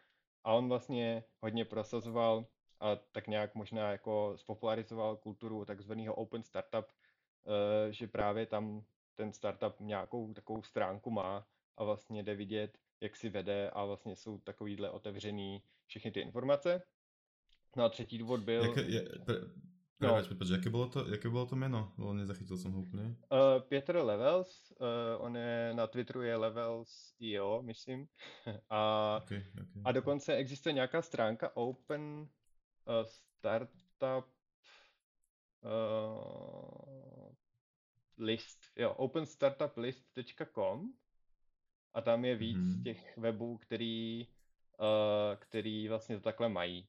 A 0.44 0.52
on 0.52 0.68
vlastně 0.68 1.25
hodně 1.40 1.64
prosazoval 1.64 2.47
a 2.80 2.97
tak 2.97 3.28
nějak 3.28 3.54
možná 3.54 3.90
jako 3.90 4.32
spopularizoval 4.37 5.16
kulturu 5.16 5.64
takzvaného 5.64 6.14
open 6.14 6.42
startup, 6.42 6.87
eh, 6.87 7.92
že 7.92 8.06
právě 8.06 8.47
tam 8.47 8.85
ten 9.14 9.33
startup 9.33 9.81
nějakou 9.81 10.35
takovou 10.35 10.62
stránku 10.62 11.11
má 11.11 11.47
a 11.76 11.85
vlastně 11.85 12.23
jde 12.23 12.35
vidět, 12.35 12.78
jak 13.00 13.16
si 13.16 13.28
vede 13.28 13.71
a 13.71 13.85
vlastně 13.85 14.16
jsou 14.16 14.38
takovýhle 14.38 14.90
otevřený 14.90 15.62
všechny 15.87 16.11
ty 16.11 16.21
informace. 16.21 16.83
No 17.76 17.85
a 17.85 17.88
třetí 17.88 18.19
důvod 18.19 18.40
byl... 18.40 18.62
Jak, 18.64 18.76
je, 18.76 19.09
Prepač, 20.02 20.25
no. 20.25 20.28
prepač, 20.28 20.49
jaké 20.49 20.71
bylo 20.71 20.88
to, 20.88 21.11
jaké 21.11 21.28
bylo 21.31 21.47
to 21.47 21.57
jméno? 21.57 21.92
Lebo 21.99 22.12
nezachytil 22.12 22.57
jsem 22.57 22.73
ho 22.73 22.81
úplně. 22.81 23.02
Uh, 23.02 23.16
Peter 23.69 23.97
Levels, 23.97 24.73
uh, 24.81 25.25
on 25.25 25.37
je 25.37 25.73
na 25.75 25.87
Twitteru 25.87 26.23
je 26.23 26.37
Levels.io, 26.37 27.62
myslím. 27.62 28.09
a, 28.71 29.21
okay, 29.23 29.45
okay. 29.52 29.83
a 29.85 29.92
dokonce 29.92 30.35
existuje 30.35 30.73
nějaká 30.73 31.02
stránka 31.02 31.57
Open 31.57 32.02
uh, 32.02 32.28
Startup 33.04 34.26
uh, 35.64 37.12
list, 38.23 38.59
jo, 38.76 38.93
openstartuplist.com 38.93 40.93
a 41.95 42.00
tam 42.00 42.25
je 42.25 42.37
víc 42.37 42.57
hmm. 42.57 42.83
těch 42.83 43.19
webů, 43.19 43.59
který, 43.59 44.29
uh, 44.79 45.37
který 45.38 45.88
vlastně 45.88 46.17
to 46.17 46.23
takhle 46.23 46.49
mají. 46.49 46.88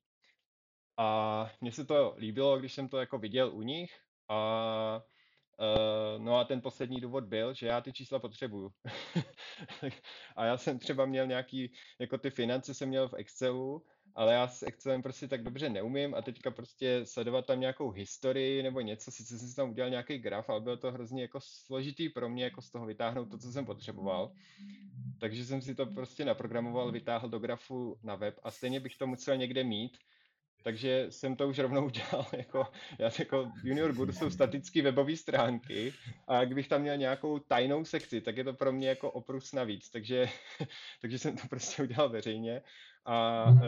A 0.98 1.52
mně 1.62 1.72
se 1.72 1.86
to 1.86 2.16
líbilo, 2.18 2.60
když 2.60 2.74
jsem 2.74 2.90
to 2.90 2.98
jako 2.98 3.18
viděl 3.18 3.52
u 3.54 3.62
nich 3.62 4.00
a 4.30 5.02
Uh, 5.60 6.24
no 6.24 6.38
a 6.38 6.44
ten 6.44 6.62
poslední 6.62 7.02
důvod 7.02 7.24
byl, 7.24 7.54
že 7.54 7.68
já 7.68 7.82
ty 7.82 7.94
čísla 7.94 8.20
potřebuju. 8.20 8.72
a 10.36 10.46
já 10.46 10.58
jsem 10.58 10.80
třeba 10.80 11.06
měl 11.06 11.28
nějaký, 11.28 11.74
jako 12.00 12.18
ty 12.18 12.30
finance 12.30 12.74
jsem 12.74 12.90
měl 12.90 13.10
v 13.10 13.14
Excelu, 13.14 13.86
ale 14.16 14.34
já 14.34 14.48
s 14.48 14.64
Excelem 14.64 15.02
prostě 15.02 15.28
tak 15.28 15.44
dobře 15.44 15.70
neumím 15.70 16.16
a 16.16 16.22
teďka 16.22 16.52
prostě 16.52 17.02
sledovat 17.04 17.46
tam 17.46 17.60
nějakou 17.60 17.90
historii 17.90 18.64
nebo 18.64 18.82
něco, 18.82 19.12
sice 19.12 19.40
jsem 19.40 19.48
si 19.48 19.56
tam 19.56 19.70
udělal 19.70 19.90
nějaký 19.90 20.18
graf, 20.18 20.50
ale 20.50 20.62
bylo 20.62 20.78
to 20.78 20.92
hrozně 20.92 21.22
jako 21.22 21.40
složitý 21.42 22.10
pro 22.10 22.30
mě 22.30 22.44
jako 22.44 22.62
z 22.62 22.72
toho 22.72 22.86
vytáhnout 22.86 23.26
to, 23.26 23.38
co 23.38 23.52
jsem 23.52 23.66
potřeboval. 23.66 24.32
Takže 25.20 25.46
jsem 25.46 25.62
si 25.62 25.76
to 25.76 25.86
prostě 25.86 26.26
naprogramoval, 26.26 26.92
vytáhl 26.92 27.30
do 27.30 27.40
grafu 27.40 27.98
na 28.04 28.16
web 28.16 28.40
a 28.44 28.52
stejně 28.52 28.80
bych 28.80 28.98
to 28.98 29.08
musel 29.08 29.38
někde 29.38 29.64
mít, 29.64 29.98
takže 30.64 31.08
jsem 31.10 31.36
to 31.36 31.48
už 31.48 31.60
rovnou 31.60 31.86
udělal. 31.86 32.26
Jako, 32.38 32.68
já 33.00 33.12
jako 33.20 33.52
Junior 33.64 33.94
Guru 33.94 34.12
jsou 34.12 34.30
statické 34.30 34.82
webové 34.82 35.18
stránky 35.18 35.94
a 36.28 36.46
kdybych 36.46 36.68
tam 36.68 36.82
měl 36.82 36.98
nějakou 36.98 37.40
tajnou 37.40 37.86
sekci, 37.86 38.22
tak 38.22 38.38
je 38.38 38.44
to 38.44 38.54
pro 38.54 38.72
mě 38.72 38.90
jako 38.90 39.12
oprus 39.12 39.54
navíc. 39.54 39.90
Takže, 39.90 40.30
takže 41.02 41.20
jsem 41.20 41.38
to 41.38 41.48
prostě 41.48 41.84
udělal 41.84 42.10
veřejně 42.10 42.62
a 43.06 43.46
uh, 43.52 43.60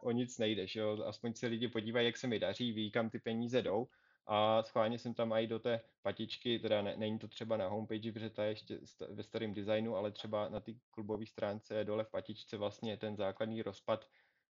o 0.00 0.10
nic 0.10 0.38
nejdeš. 0.38 0.76
Jo? 0.76 1.04
Aspoň 1.06 1.34
se 1.34 1.46
lidi 1.46 1.68
podívají, 1.68 2.06
jak 2.06 2.16
se 2.16 2.26
mi 2.26 2.38
daří, 2.38 2.72
ví, 2.72 2.90
kam 2.90 3.10
ty 3.10 3.18
peníze 3.18 3.62
jdou. 3.62 3.88
A 4.26 4.62
schválně 4.62 4.98
jsem 4.98 5.14
tam 5.14 5.32
i 5.32 5.46
do 5.46 5.58
té 5.58 5.80
patičky, 6.02 6.58
teda 6.58 6.82
ne, 6.82 6.96
není 6.96 7.18
to 7.18 7.28
třeba 7.28 7.56
na 7.56 7.68
homepage, 7.68 8.12
protože 8.12 8.30
ta 8.30 8.44
je 8.44 8.50
ještě 8.50 8.78
ve 9.08 9.22
starém 9.22 9.54
designu, 9.54 9.96
ale 9.96 10.10
třeba 10.10 10.48
na 10.48 10.60
té 10.60 10.72
klubové 10.90 11.26
stránce 11.26 11.84
dole 11.84 12.04
v 12.04 12.10
patičce 12.10 12.56
vlastně 12.56 12.96
ten 12.96 13.16
základní 13.16 13.62
rozpad 13.62 14.06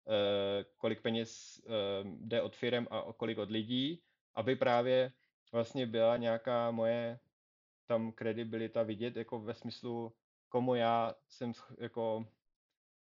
Eh, 0.09 0.65
kolik 0.77 1.03
peněz 1.03 1.61
eh, 1.67 1.71
jde 2.05 2.43
od 2.43 2.57
firm 2.57 2.87
a 2.91 3.13
kolik 3.13 3.39
od 3.39 3.51
lidí, 3.51 4.03
aby 4.35 4.57
právě 4.57 5.13
vlastně 5.53 5.87
byla 5.87 6.17
nějaká 6.17 6.71
moje 6.71 7.19
tam 7.87 8.13
kredibilita 8.13 8.83
vidět, 8.83 9.17
jako 9.17 9.41
ve 9.41 9.55
smyslu, 9.55 10.13
komu 10.49 10.75
já 10.75 11.15
jsem 11.29 11.53
jako 11.79 12.27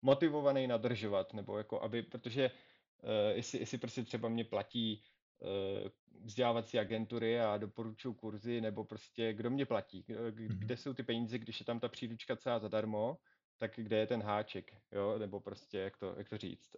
motivovaný 0.06 0.68
nadržovat, 0.68 1.34
nebo 1.34 1.58
jako 1.58 1.82
aby, 1.82 2.04
protože 2.04 2.52
uh, 2.52 3.10
jestli, 3.34 3.60
jestli 3.60 3.78
prostě 3.78 4.04
třeba 4.04 4.30
mě 4.30 4.44
platí 4.44 5.02
uh, 5.42 5.90
vzdělávací 6.24 6.80
agentury 6.80 7.40
a 7.40 7.58
doporučuju 7.58 8.14
kurzy, 8.14 8.62
nebo 8.62 8.84
prostě 8.84 9.34
kdo 9.34 9.50
mě 9.50 9.66
platí, 9.66 10.06
mhm. 10.10 10.60
kde 10.60 10.78
jsou 10.78 10.94
ty 10.94 11.04
peníze, 11.04 11.38
když 11.38 11.60
je 11.60 11.66
tam 11.66 11.80
ta 11.80 11.88
příručka 11.90 12.36
celá 12.36 12.60
zadarmo, 12.60 13.18
tak 13.58 13.72
kde 13.76 13.98
je 13.98 14.08
ten 14.08 14.22
háček, 14.22 14.74
jo, 14.92 15.20
nebo 15.20 15.40
prostě, 15.40 15.78
jak 15.78 15.98
to, 15.98 16.16
jak 16.18 16.30
to 16.30 16.38
říct. 16.38 16.76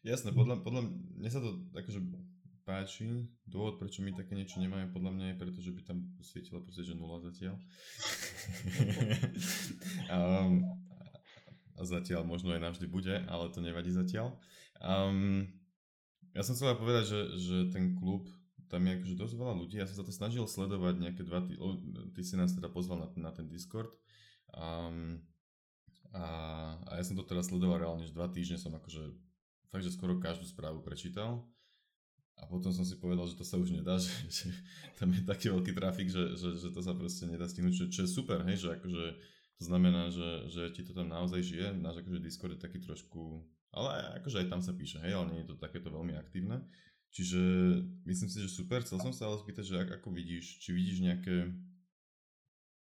Jasné, 0.00 0.32
podľa, 0.32 0.64
podľa 0.64 0.82
mne 1.20 1.28
sa 1.28 1.44
to 1.44 1.60
akože 1.76 2.00
páči. 2.70 3.26
Dôvod, 3.50 3.82
prečo 3.82 4.06
my 4.06 4.14
také 4.14 4.38
niečo 4.38 4.62
nemáme, 4.62 4.94
podľa 4.94 5.10
mňa 5.10 5.26
je 5.34 5.40
preto, 5.42 5.58
že 5.58 5.74
by 5.74 5.82
tam 5.82 5.98
svietila 6.22 6.62
proste, 6.62 6.86
že 6.86 6.94
nula 6.94 7.18
zatiaľ. 7.18 7.58
um, 10.06 10.62
a 11.78 11.82
zatiaľ 11.82 12.22
možno 12.22 12.54
aj 12.54 12.62
navždy 12.62 12.86
bude, 12.86 13.26
ale 13.26 13.50
to 13.50 13.58
nevadí 13.58 13.90
zatiaľ. 13.90 14.38
Um, 14.78 15.50
ja 16.30 16.46
som 16.46 16.54
chcel 16.54 16.78
povedať, 16.78 17.10
že, 17.10 17.20
že 17.42 17.56
ten 17.74 17.98
klub 17.98 18.30
tam 18.70 18.86
je 18.86 19.02
akože 19.02 19.18
dosť 19.18 19.34
veľa 19.34 19.54
ľudí. 19.66 19.82
Ja 19.82 19.90
som 19.90 19.98
sa 19.98 20.06
to 20.06 20.14
snažil 20.14 20.46
sledovať 20.46 21.02
nejaké 21.02 21.26
dva 21.26 21.42
tý... 21.42 21.58
Ty 22.14 22.22
si 22.22 22.38
nás 22.38 22.54
teda 22.54 22.70
pozval 22.70 23.02
na, 23.02 23.08
na 23.18 23.34
ten 23.34 23.50
Discord. 23.50 23.90
Um, 24.54 25.26
a, 26.14 26.26
a 26.86 26.92
ja 26.94 27.02
som 27.02 27.18
to 27.18 27.26
teda 27.26 27.42
sledoval 27.42 27.82
reálne, 27.82 28.06
že 28.06 28.14
dva 28.14 28.30
týždne 28.30 28.62
som 28.62 28.70
akože 28.70 29.10
fakt, 29.74 29.82
že 29.82 29.90
skoro 29.90 30.22
každú 30.22 30.46
správu 30.46 30.86
prečítal. 30.86 31.42
A 32.40 32.48
potom 32.48 32.72
som 32.72 32.88
si 32.88 32.96
povedal, 32.96 33.28
že 33.28 33.36
to 33.36 33.44
sa 33.44 33.60
už 33.60 33.76
nedá, 33.76 34.00
že, 34.04 34.12
že 34.28 34.48
tam 34.96 35.12
je 35.12 35.22
taký 35.22 35.52
veľký 35.52 35.72
trafik, 35.76 36.08
že, 36.08 36.36
že, 36.36 36.56
že 36.56 36.68
to 36.72 36.80
sa 36.80 36.96
proste 36.96 37.28
nedá 37.28 37.44
stihnúť, 37.44 37.74
čo, 37.76 37.84
čo 37.92 38.00
je 38.04 38.10
super, 38.10 38.40
hej, 38.48 38.64
že 38.64 38.68
akože 38.80 39.04
to 39.60 39.62
znamená, 39.68 40.08
že, 40.08 40.48
že 40.48 40.62
ti 40.72 40.80
to 40.80 40.96
tam 40.96 41.12
naozaj 41.12 41.44
žije, 41.44 41.76
náš 41.76 42.00
akože 42.00 42.24
Discord 42.24 42.56
je 42.56 42.64
taký 42.64 42.80
trošku, 42.80 43.44
ale 43.76 44.16
akože 44.24 44.40
aj 44.40 44.48
tam 44.48 44.64
sa 44.64 44.72
píše, 44.72 45.04
hej, 45.04 45.12
ale 45.12 45.36
nie 45.36 45.40
je 45.44 45.52
to 45.52 45.60
takéto 45.60 45.92
veľmi 45.92 46.16
aktívne. 46.16 46.64
Čiže 47.10 47.42
myslím 48.06 48.30
si, 48.30 48.38
že 48.38 48.48
super. 48.48 48.86
Chcel 48.86 49.02
som 49.02 49.10
sa 49.10 49.26
ale 49.26 49.42
spýtať, 49.42 49.64
že 49.66 49.76
ako 49.82 50.14
vidíš, 50.14 50.62
či 50.62 50.70
vidíš 50.70 51.02
nejaké 51.02 51.50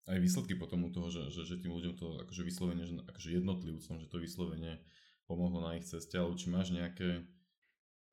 aj 0.06 0.22
výsledky 0.22 0.54
potom 0.56 0.86
u 0.86 0.90
toho, 0.94 1.10
že, 1.10 1.34
že, 1.34 1.42
že 1.50 1.62
tým 1.62 1.74
ľuďom 1.74 1.94
to 1.98 2.22
akože 2.24 2.42
vyslovene, 2.46 2.86
že 2.86 2.94
akože 3.10 3.30
jednotlivcom, 3.42 3.96
že 3.98 4.08
to 4.08 4.18
vyslovene 4.22 4.78
pomohlo 5.25 5.66
na 5.66 5.82
ich 5.82 5.86
ceste, 5.90 6.14
ale 6.14 6.38
či 6.38 6.54
máš 6.54 6.70
nejaké, 6.70 7.25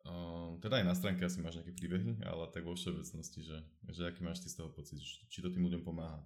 uh, 0.06 0.60
teda 0.60 0.76
aj 0.76 0.84
na 0.84 0.94
stránke 0.94 1.24
asi 1.24 1.42
máš 1.42 1.60
nejaké 1.60 1.72
príbehy, 1.74 2.22
ale 2.26 2.48
tak 2.50 2.64
vo 2.64 2.74
všeobecnosti, 2.74 3.40
že, 3.42 3.58
že 3.90 4.02
aký 4.06 4.22
máš 4.24 4.40
ty 4.40 4.48
z 4.48 4.62
toho 4.62 4.70
pocit, 4.70 4.98
či 5.02 5.42
to 5.42 5.50
tým 5.50 5.66
ľuďom 5.66 5.82
pomáhá? 5.82 6.22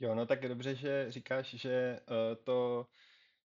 Jo, 0.00 0.14
no 0.14 0.26
tak 0.26 0.48
dobře, 0.48 0.74
že 0.74 1.06
říkáš, 1.12 1.54
že 1.54 2.00
uh, 2.06 2.44
to 2.44 2.86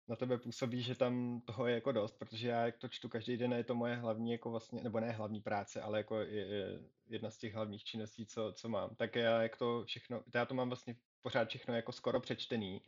na 0.08 0.16
tebe 0.16 0.38
působí, 0.38 0.82
že 0.82 0.94
tam 0.94 1.40
toho 1.40 1.66
je 1.66 1.74
jako 1.74 1.92
dost, 1.92 2.18
protože 2.18 2.48
já 2.48 2.64
jak 2.66 2.78
to 2.78 2.88
čtu 2.88 3.08
každý 3.08 3.36
den, 3.36 3.52
je 3.52 3.64
to 3.64 3.74
moje 3.74 3.96
hlavní 3.96 4.32
jako 4.32 4.50
vlastně, 4.50 4.82
nebo 4.82 5.00
ne 5.00 5.10
hlavní 5.10 5.40
práce, 5.40 5.80
ale 5.80 5.98
jako 5.98 6.18
je, 6.18 6.46
je 6.46 6.80
jedna 7.08 7.30
z 7.30 7.38
těch 7.38 7.54
hlavních 7.54 7.84
činností, 7.84 8.26
co, 8.26 8.52
co 8.56 8.68
mám. 8.68 8.94
Tak 8.94 9.16
já 9.16 9.42
jak 9.42 9.56
to 9.56 9.84
všechno, 9.86 10.22
já 10.34 10.46
to 10.46 10.54
mám 10.54 10.68
vlastně 10.68 10.96
pořád 11.22 11.48
všechno 11.48 11.74
jako 11.74 11.92
skoro 11.92 12.20
přečtený 12.20 12.82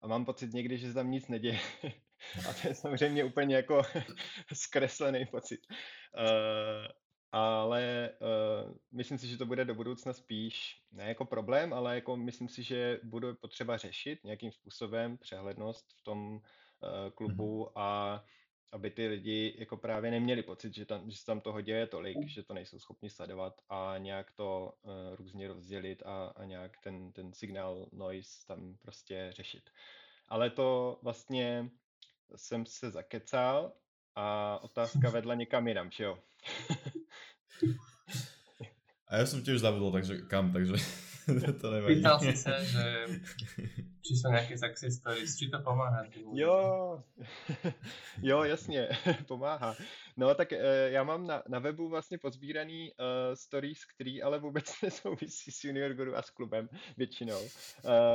a 0.00 0.06
mám 0.06 0.24
pocit 0.24 0.52
někdy, 0.52 0.78
že 0.78 0.88
se 0.88 0.94
tam 0.94 1.10
nic 1.10 1.28
neděje. 1.28 1.58
A 2.48 2.52
to 2.52 2.68
je 2.68 2.74
samozřejmě 2.74 3.24
úplně 3.24 3.56
jako 3.56 3.82
zkreslený 4.52 5.26
pocit. 5.26 5.60
Uh, 5.70 6.86
ale 7.32 8.10
uh, 8.20 8.74
myslím 8.92 9.18
si, 9.18 9.28
že 9.28 9.38
to 9.38 9.46
bude 9.46 9.64
do 9.64 9.74
budoucna 9.74 10.12
spíš 10.12 10.82
ne 10.92 11.04
jako 11.04 11.24
problém, 11.24 11.72
ale 11.72 11.94
jako 11.94 12.16
myslím 12.16 12.48
si, 12.48 12.62
že 12.62 13.00
bude 13.02 13.34
potřeba 13.34 13.76
řešit 13.76 14.24
nějakým 14.24 14.52
způsobem 14.52 15.18
přehlednost 15.18 15.92
v 15.92 16.02
tom 16.02 16.34
uh, 16.34 16.40
klubu 17.14 17.64
mm-hmm. 17.64 17.72
a 17.76 18.24
aby 18.72 18.90
ty 18.90 19.06
lidi 19.06 19.56
jako 19.58 19.76
právě 19.76 20.10
neměli 20.10 20.42
pocit, 20.42 20.74
že 20.74 20.86
tam, 20.86 21.10
že 21.10 21.16
se 21.16 21.26
tam 21.26 21.40
toho 21.40 21.60
děje 21.60 21.86
tolik, 21.86 22.28
že 22.28 22.42
to 22.42 22.54
nejsou 22.54 22.78
schopni 22.78 23.10
sledovat 23.10 23.60
a 23.68 23.94
nějak 23.98 24.32
to 24.32 24.72
uh, 24.82 25.16
různě 25.16 25.48
rozdělit 25.48 26.02
a, 26.06 26.32
a 26.36 26.44
nějak 26.44 26.78
ten, 26.82 27.12
ten 27.12 27.32
signál 27.32 27.88
noise 27.92 28.46
tam 28.46 28.76
prostě 28.82 29.30
řešit. 29.32 29.70
Ale 30.28 30.50
to 30.50 30.98
vlastně 31.02 31.70
jsem 32.36 32.66
se 32.66 32.90
zakecal 32.90 33.72
a 34.14 34.58
otázka 34.62 35.10
vedla 35.10 35.34
někam 35.34 35.68
jinam, 35.68 35.90
že 35.90 36.04
jo? 36.04 36.18
A 39.10 39.18
ja 39.18 39.26
som 39.26 39.42
tiež 39.42 39.58
zabudol, 39.58 39.90
takže 39.90 40.22
kam, 40.30 40.54
takže 40.54 40.78
to 41.60 41.70
nevadí. 41.70 41.94
Pýtal 41.94 42.18
si 42.20 42.36
sa, 42.36 42.58
že 42.64 42.84
či 44.00 44.16
sú 44.16 44.32
nejaké 44.32 44.56
success 44.56 44.98
stories, 44.98 45.36
či 45.36 45.52
to 45.52 45.60
pomáhá? 45.62 46.08
Jo, 46.32 46.98
jo, 48.22 48.42
jasně, 48.44 48.88
pomáhá. 49.26 49.76
No 50.16 50.34
tak 50.34 50.52
uh, 50.52 50.58
já 50.86 51.04
mám 51.04 51.26
na, 51.26 51.42
na 51.48 51.58
webu 51.58 51.88
vlastně 51.88 52.18
pozbíraný 52.18 52.92
uh, 52.92 53.34
stories, 53.34 53.84
který 53.84 54.22
ale 54.22 54.38
vůbec 54.38 54.64
nesouvisí 54.82 55.52
s 55.52 55.64
Junior 55.64 55.94
Guru 55.94 56.16
a 56.16 56.22
s 56.22 56.30
klubem 56.30 56.68
většinou, 56.96 57.42
uh, 57.42 57.50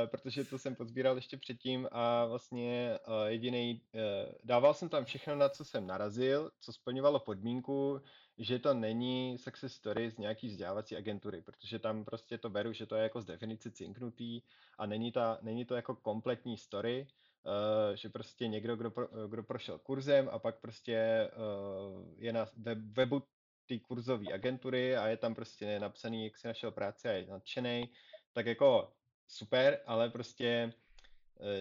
protože 0.06 0.44
to 0.44 0.58
jsem 0.58 0.76
pozbíral 0.76 1.16
ještě 1.16 1.38
předtím 1.38 1.88
a 1.92 2.26
vlastně 2.26 3.00
uh, 3.08 3.26
jediný, 3.26 3.82
uh, 3.94 4.02
dával 4.44 4.74
jsem 4.74 4.90
tam 4.90 5.06
všechno, 5.06 5.36
na 5.36 5.50
co 5.50 5.66
jsem 5.66 5.88
narazil, 5.88 6.52
co 6.60 6.74
splňovalo 6.74 7.20
podmínku, 7.20 8.02
že 8.38 8.60
to 8.60 8.74
není 8.74 9.38
success 9.38 9.74
story 9.74 10.12
z 10.12 10.18
nějaký 10.18 10.48
vzdělávací 10.48 10.96
agentury, 10.96 11.42
protože 11.42 11.80
tam 11.80 12.06
prostě 12.06 12.38
to 12.38 12.50
beru, 12.50 12.74
že 12.74 12.86
to 12.86 12.96
je 12.96 13.04
jako 13.04 13.22
z 13.22 13.26
definice 13.26 13.72
cinknutý 13.72 14.42
a 14.78 14.86
není, 14.86 15.12
ta, 15.12 15.38
není 15.42 15.66
to 15.66 15.76
jako 15.76 15.96
kompletní 15.96 16.58
story, 16.58 17.08
uh, 17.44 17.96
že 17.96 18.10
prostě 18.10 18.48
někdo, 18.48 18.76
kdo, 18.76 18.92
pro, 18.92 19.08
kdo 19.28 19.44
prošel 19.44 19.80
kurzem 19.80 20.30
a 20.32 20.40
pak 20.40 20.60
prostě 20.60 21.30
uh, 21.36 22.14
je 22.18 22.34
na 22.34 22.46
webu 22.76 23.24
té 23.68 23.80
kurzové 23.80 24.34
agentury 24.34 24.98
a 24.98 25.08
je 25.08 25.18
tam 25.18 25.36
prostě 25.36 25.80
napsaný, 25.80 26.24
jak 26.24 26.38
si 26.38 26.48
našel 26.48 26.72
práci 26.72 27.10
a 27.10 27.12
je 27.12 27.28
nadšený, 27.28 27.90
tak 28.34 28.46
jako 28.46 28.92
super, 29.28 29.80
ale 29.86 30.10
prostě 30.10 30.74
Eh, 30.74 30.85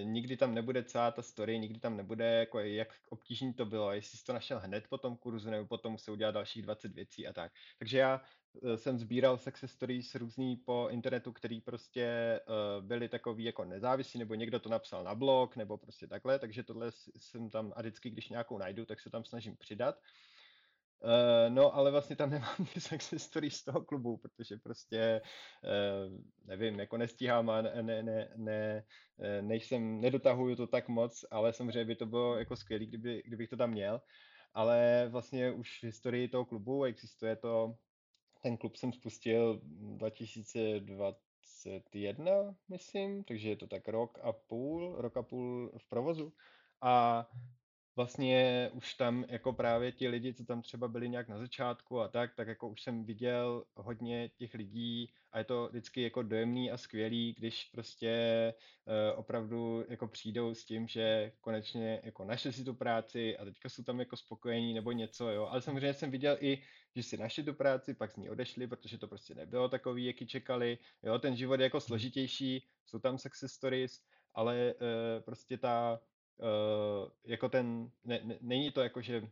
nikdy 0.02 0.36
tam 0.36 0.54
nebude 0.54 0.84
celá 0.84 1.10
ta 1.10 1.22
story, 1.22 1.58
nikdy 1.58 1.80
tam 1.80 1.96
nebude, 1.96 2.24
jako 2.24 2.60
jak 2.60 2.88
obtížný 3.08 3.54
to 3.54 3.66
bylo, 3.66 3.92
jestli 3.92 4.18
jsi 4.18 4.24
to 4.24 4.32
našel 4.32 4.60
hned 4.60 4.88
po 4.88 4.98
tom 4.98 5.16
kurzu, 5.16 5.50
nebo 5.50 5.66
potom 5.66 5.92
musel 5.92 6.14
udělat 6.14 6.30
dalších 6.30 6.62
20 6.62 6.94
věcí 6.94 7.26
a 7.26 7.32
tak. 7.32 7.52
Takže 7.78 7.98
já 7.98 8.20
eh, 8.64 8.76
jsem 8.76 8.98
sbíral 8.98 9.38
success 9.38 9.72
stories 9.72 10.14
různý 10.14 10.56
po 10.56 10.88
internetu, 10.90 11.32
který 11.32 11.60
prostě 11.60 12.40
uh, 12.46 12.84
byly 12.84 13.08
takový 13.08 13.44
jako 13.44 13.64
nezávislí, 13.64 14.20
nebo 14.20 14.34
někdo 14.34 14.60
to 14.60 14.68
napsal 14.68 15.04
na 15.04 15.14
blog, 15.14 15.56
nebo 15.56 15.76
prostě 15.76 16.06
takhle, 16.06 16.38
takže 16.38 16.62
tohle 16.62 16.92
jsem 17.16 17.50
tam 17.50 17.72
a 17.76 17.80
vždycky, 17.80 18.10
když 18.10 18.28
nějakou 18.28 18.58
najdu, 18.58 18.84
tak 18.84 19.00
se 19.00 19.10
tam 19.10 19.24
snažím 19.24 19.56
přidat. 19.56 19.98
Uh, 21.00 21.54
no, 21.54 21.74
ale 21.74 21.90
vlastně 21.90 22.16
tam 22.16 22.30
nemám 22.30 22.56
ty 22.74 22.80
success 22.80 23.22
stories 23.22 23.56
z 23.56 23.64
toho 23.64 23.84
klubu, 23.84 24.16
protože 24.16 24.56
prostě, 24.56 25.20
uh, 25.64 25.70
nevím, 26.44 26.80
jako 26.80 26.96
nestíhám 26.96 27.50
a 27.50 27.62
ne, 27.62 27.82
ne, 27.82 28.02
ne, 28.02 28.32
ne, 28.36 28.84
eh, 29.20 29.42
nejsem, 29.42 30.00
nedotahuju 30.00 30.56
to 30.56 30.66
tak 30.66 30.88
moc, 30.88 31.24
ale 31.30 31.52
samozřejmě 31.52 31.84
by 31.84 31.96
to 31.96 32.06
bylo 32.06 32.38
jako 32.38 32.56
skvělé, 32.56 32.86
kdyby, 32.86 33.22
kdybych 33.26 33.48
to 33.48 33.56
tam 33.56 33.70
měl. 33.70 34.00
Ale 34.54 35.08
vlastně 35.10 35.52
už 35.52 35.80
v 35.80 35.84
historii 35.84 36.28
toho 36.28 36.44
klubu 36.44 36.84
existuje 36.84 37.36
to, 37.36 37.74
ten 38.42 38.56
klub 38.56 38.76
jsem 38.76 38.92
spustil 38.92 39.60
2021, 39.64 42.56
myslím, 42.68 43.24
takže 43.24 43.48
je 43.48 43.56
to 43.56 43.66
tak 43.66 43.88
rok 43.88 44.18
a 44.22 44.32
půl, 44.32 44.94
rok 44.98 45.16
a 45.16 45.22
půl 45.22 45.72
v 45.78 45.88
provozu. 45.88 46.32
A 46.80 47.26
vlastně 47.96 48.70
už 48.72 48.94
tam 48.94 49.24
jako 49.28 49.52
právě 49.52 49.92
ti 49.92 50.08
lidi, 50.08 50.34
co 50.34 50.44
tam 50.44 50.62
třeba 50.62 50.88
byli 50.88 51.08
nějak 51.08 51.28
na 51.28 51.38
začátku 51.38 52.00
a 52.00 52.08
tak, 52.08 52.34
tak 52.34 52.48
jako 52.48 52.68
už 52.68 52.82
jsem 52.82 53.04
viděl 53.04 53.64
hodně 53.74 54.28
těch 54.28 54.54
lidí 54.54 55.12
a 55.32 55.38
je 55.38 55.44
to 55.44 55.68
vždycky 55.68 56.02
jako 56.02 56.22
dojemný 56.22 56.70
a 56.70 56.76
skvělý, 56.76 57.34
když 57.38 57.64
prostě 57.64 58.14
uh, 58.86 59.18
opravdu 59.18 59.84
jako 59.88 60.08
přijdou 60.08 60.54
s 60.54 60.64
tím, 60.64 60.88
že 60.88 61.32
konečně 61.40 62.00
jako 62.04 62.24
našli 62.24 62.52
si 62.52 62.64
tu 62.64 62.74
práci 62.74 63.38
a 63.38 63.44
teďka 63.44 63.68
jsou 63.68 63.82
tam 63.82 64.00
jako 64.00 64.16
spokojení 64.16 64.74
nebo 64.74 64.92
něco, 64.92 65.28
jo. 65.28 65.46
Ale 65.46 65.62
samozřejmě 65.62 65.94
jsem 65.94 66.10
viděl 66.10 66.36
i, 66.40 66.62
že 66.96 67.02
si 67.02 67.16
našli 67.16 67.42
tu 67.42 67.54
práci, 67.54 67.94
pak 67.94 68.10
z 68.10 68.16
ní 68.16 68.30
odešli, 68.30 68.66
protože 68.66 68.98
to 68.98 69.08
prostě 69.08 69.34
nebylo 69.34 69.68
takový, 69.68 70.04
jaký 70.04 70.26
čekali, 70.26 70.78
jo. 71.02 71.18
Ten 71.18 71.36
život 71.36 71.60
je 71.60 71.64
jako 71.64 71.80
složitější, 71.80 72.66
jsou 72.86 72.98
tam 72.98 73.18
success 73.18 73.52
stories, 73.52 74.00
ale 74.34 74.74
uh, 74.74 75.24
prostě 75.24 75.58
ta 75.58 76.00
uh, 76.38 77.08
jako 77.24 77.48
ten, 77.48 77.90
ne, 78.04 78.20
ne, 78.22 78.38
není 78.40 78.70
to 78.70 78.80
jako, 78.80 79.02
že 79.02 79.28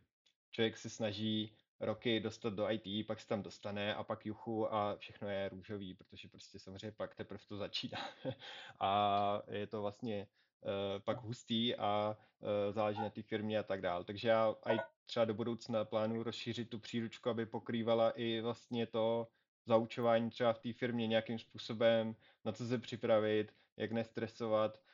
člověk 0.51 0.79
se 0.79 0.91
snaží 0.91 1.57
roky 1.81 2.21
dostat 2.21 2.53
do 2.53 2.71
IT, 2.71 3.07
pak 3.07 3.21
se 3.21 3.29
tam 3.29 3.43
dostane 3.43 3.95
a 3.95 4.05
pak 4.05 4.27
juchu 4.27 4.75
a 4.75 4.97
všechno 4.97 5.29
je 5.29 5.49
růžový, 5.49 5.95
protože 5.95 6.29
prostě 6.29 6.59
samozřejmě 6.59 6.93
pak 6.93 7.15
teprve 7.15 7.41
to 7.49 7.57
začíná. 7.57 7.99
a 8.81 9.43
je 9.51 9.67
to 9.67 9.83
vlastně 9.83 10.27
uh, 10.61 10.71
pak 11.05 11.23
hustý 11.23 11.77
a 11.77 12.17
uh, 12.41 12.49
záleží 12.75 13.01
na 13.01 13.11
té 13.11 13.23
firmě 13.23 13.59
a 13.59 13.63
tak 13.63 13.81
dále. 13.81 14.05
Takže 14.05 14.29
já 14.29 14.55
i 14.67 14.79
třeba 15.07 15.25
do 15.25 15.35
budoucna 15.35 15.85
plánuji 15.85 16.23
rozšířit 16.23 16.71
tu 16.71 16.79
příručku, 16.79 17.31
aby 17.31 17.47
pokrývala 17.47 18.11
i 18.11 18.41
vlastně 18.41 18.87
to 18.87 19.29
zaučování 19.67 20.31
třeba 20.31 20.53
v 20.53 20.59
té 20.59 20.73
firmě 20.73 21.07
nějakým 21.07 21.39
způsobem, 21.39 22.17
na 22.45 22.53
co 22.53 22.67
se 22.67 22.79
připravit, 22.79 23.55
jak 23.77 23.93
nestresovat, 23.93 24.79
Eh, 24.79 24.92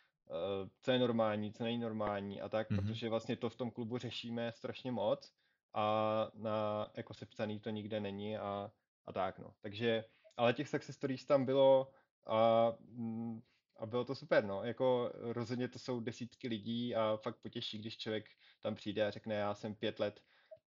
co 0.82 0.90
je 0.90 0.98
normální, 0.98 1.52
co 1.52 1.64
není 1.64 1.78
normální 1.78 2.40
a 2.40 2.48
tak, 2.48 2.70
mm-hmm. 2.70 2.76
protože 2.86 3.08
vlastně 3.08 3.36
to 3.36 3.50
v 3.50 3.56
tom 3.56 3.70
klubu 3.70 3.98
řešíme 3.98 4.52
strašně 4.52 4.92
moc 4.92 5.32
a 5.74 6.30
na 6.34 6.88
jako 6.96 7.14
sepsaný 7.14 7.60
to 7.60 7.70
nikde 7.70 8.00
není 8.00 8.38
a, 8.38 8.72
a 9.06 9.12
tak 9.12 9.38
no. 9.38 9.54
Takže, 9.60 10.04
ale 10.36 10.52
těch 10.52 10.68
success 10.68 10.96
stories 10.96 11.24
tam 11.24 11.44
bylo 11.44 11.90
a, 12.26 12.72
mm, 12.80 13.42
a 13.76 13.86
bylo 13.86 14.04
to 14.04 14.14
super, 14.14 14.44
no. 14.44 14.64
Jako 14.64 15.12
rozhodně 15.14 15.68
to 15.68 15.78
jsou 15.78 16.00
desítky 16.00 16.48
lidí 16.48 16.94
a 16.94 17.16
fakt 17.16 17.36
potěší, 17.36 17.78
když 17.78 17.98
člověk 17.98 18.24
tam 18.60 18.74
přijde 18.74 19.06
a 19.06 19.10
řekne, 19.10 19.34
já 19.34 19.54
jsem 19.54 19.74
pět 19.74 20.00
let, 20.00 20.20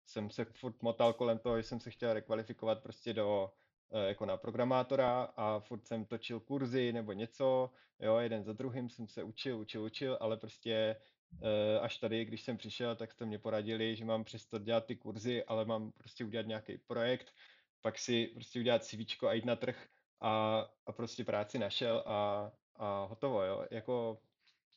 jsem 0.07 0.31
se 0.31 0.45
furt 0.45 0.83
motal 0.83 1.13
kolem 1.13 1.39
toho, 1.39 1.57
že 1.57 1.63
jsem 1.63 1.81
se 1.81 1.91
chtěl 1.91 2.13
rekvalifikovat 2.13 2.83
prostě 2.83 3.13
do 3.13 3.53
Eh, 3.53 3.66
jako 3.93 4.27
na 4.27 4.37
programátora 4.37 5.23
a 5.37 5.61
furt 5.61 5.87
jsem 5.87 6.05
točil 6.05 6.41
kurzy 6.41 6.93
nebo 6.93 7.13
něco, 7.13 7.71
jo, 8.01 8.17
jeden 8.17 8.45
za 8.45 8.53
druhým 8.53 8.89
jsem 8.89 9.09
se 9.09 9.23
učil, 9.23 9.59
učil, 9.59 9.83
učil, 9.83 10.19
ale 10.21 10.37
prostě 10.37 10.97
eh, 11.43 11.81
až 11.81 11.99
tady, 11.99 12.25
když 12.25 12.43
jsem 12.43 12.57
přišel, 12.57 12.97
tak 12.97 13.13
jste 13.13 13.27
mě 13.27 13.39
poradili, 13.39 13.97
že 13.97 14.05
mám 14.05 14.25
přestat 14.25 14.63
dělat 14.63 14.87
ty 14.87 14.97
kurzy, 14.97 15.45
ale 15.45 15.65
mám 15.65 15.93
prostě 15.93 16.25
udělat 16.25 16.47
nějaký 16.47 16.79
projekt, 16.79 17.35
pak 17.83 17.99
si 17.99 18.27
prostě 18.27 18.61
udělat 18.61 18.85
CV 18.85 19.23
a 19.29 19.33
jít 19.33 19.45
na 19.45 19.57
trh 19.57 19.89
a, 20.21 20.65
a 20.87 20.93
prostě 20.93 21.25
práci 21.25 21.59
našel 21.59 22.03
a, 22.07 22.51
a 22.77 23.05
hotovo, 23.05 23.43
jo, 23.43 23.67
jako 23.71 24.19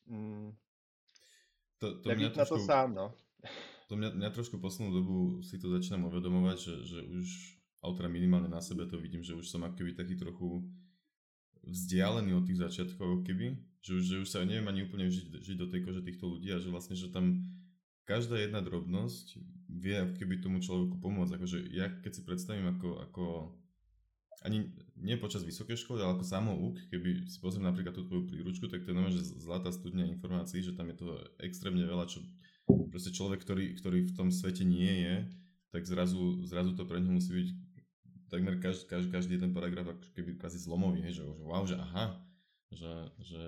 mm, 0.05 0.55
to, 1.77 2.01
to 2.01 2.15
mě 2.15 2.29
trošku, 2.29 2.55
na 2.55 2.59
to 2.59 2.65
sám, 2.65 2.95
no. 2.95 3.13
To 3.87 3.95
mě, 3.95 4.09
mě 4.09 4.29
trošku 4.29 4.59
poslednou 4.59 4.93
dobu 4.93 5.43
si 5.43 5.59
to 5.59 5.69
začínám 5.69 6.05
uvědomovat, 6.05 6.59
že, 6.59 6.71
že 6.85 7.01
už 7.01 7.58
ale 7.79 7.91
teda 7.95 8.09
minimálne 8.11 8.51
na 8.51 8.59
sebe 8.59 8.83
to 8.85 8.99
vidím, 8.99 9.23
že 9.23 9.35
už 9.35 9.47
som 9.47 9.63
akoby 9.63 9.95
taký 9.95 10.19
trochu 10.19 10.67
vzdialený 11.63 12.35
od 12.35 12.43
tých 12.47 12.59
začiatkov, 12.59 13.23
keby, 13.23 13.55
že 13.83 13.91
už, 13.99 14.03
že 14.03 14.15
už 14.23 14.27
sa 14.27 14.43
neviem 14.43 14.67
ani 14.67 14.87
úplne 14.87 15.07
žiť, 15.07 15.43
žiť 15.43 15.57
do 15.59 15.67
tej 15.67 15.81
kože 15.87 16.01
týchto 16.03 16.25
ľudí 16.27 16.49
a 16.51 16.59
že 16.59 16.71
vlastne, 16.71 16.95
že 16.95 17.11
tam 17.11 17.45
každá 18.07 18.41
jedna 18.41 18.59
drobnosť 18.65 19.37
vie 19.69 19.99
keby 20.17 20.41
tomu 20.41 20.59
človeku 20.59 20.97
pomôcť. 20.97 21.35
Akože 21.37 21.57
ja 21.69 21.93
keď 22.01 22.11
si 22.19 22.21
predstavím 22.25 22.73
ako, 22.73 22.89
ako 23.05 23.23
ani 24.41 24.71
nie 24.95 25.19
počas 25.19 25.43
vysokej 25.43 25.77
školy, 25.77 25.99
ale 25.99 26.15
ako 26.15 26.25
samouk, 26.25 26.75
keby 26.89 27.27
si 27.27 27.37
pozriem 27.43 27.67
napríklad 27.67 27.91
tú 27.91 28.07
tvoju 28.07 28.27
príručku, 28.27 28.71
tak 28.71 28.87
to 28.87 28.91
je 28.91 28.97
nové, 28.97 29.11
že 29.11 29.23
zlatá 29.39 29.69
studňa 29.69 30.07
informácií, 30.15 30.63
že 30.63 30.73
tam 30.73 30.87
je 30.89 30.99
toho 30.99 31.19
extrémne 31.43 31.83
veľa, 31.83 32.07
čo 32.07 32.23
proste 32.87 33.11
človek, 33.11 33.43
ktorý, 33.43 33.75
ktorý 33.77 33.99
v 34.09 34.15
tom 34.15 34.31
svete 34.31 34.63
nie 34.63 35.05
je, 35.05 35.15
tak 35.69 35.85
zrazu, 35.85 36.41
zrazu 36.47 36.73
to 36.73 36.87
pre 36.87 36.97
neho 36.97 37.13
musí 37.13 37.29
byť 37.29 37.49
takmer 38.29 38.61
každý, 38.61 38.85
každý, 38.85 39.09
každý 39.09 39.31
jeden 39.41 39.51
paragraf 39.51 39.91
ako 39.91 40.13
keby 40.13 40.37
kvázi 40.37 40.61
zlomový, 40.61 41.01
hej, 41.03 41.19
že, 41.19 41.23
že 41.25 41.43
wow, 41.43 41.63
že 41.65 41.75
aha, 41.75 42.05
že, 42.69 42.93
že 43.19 43.43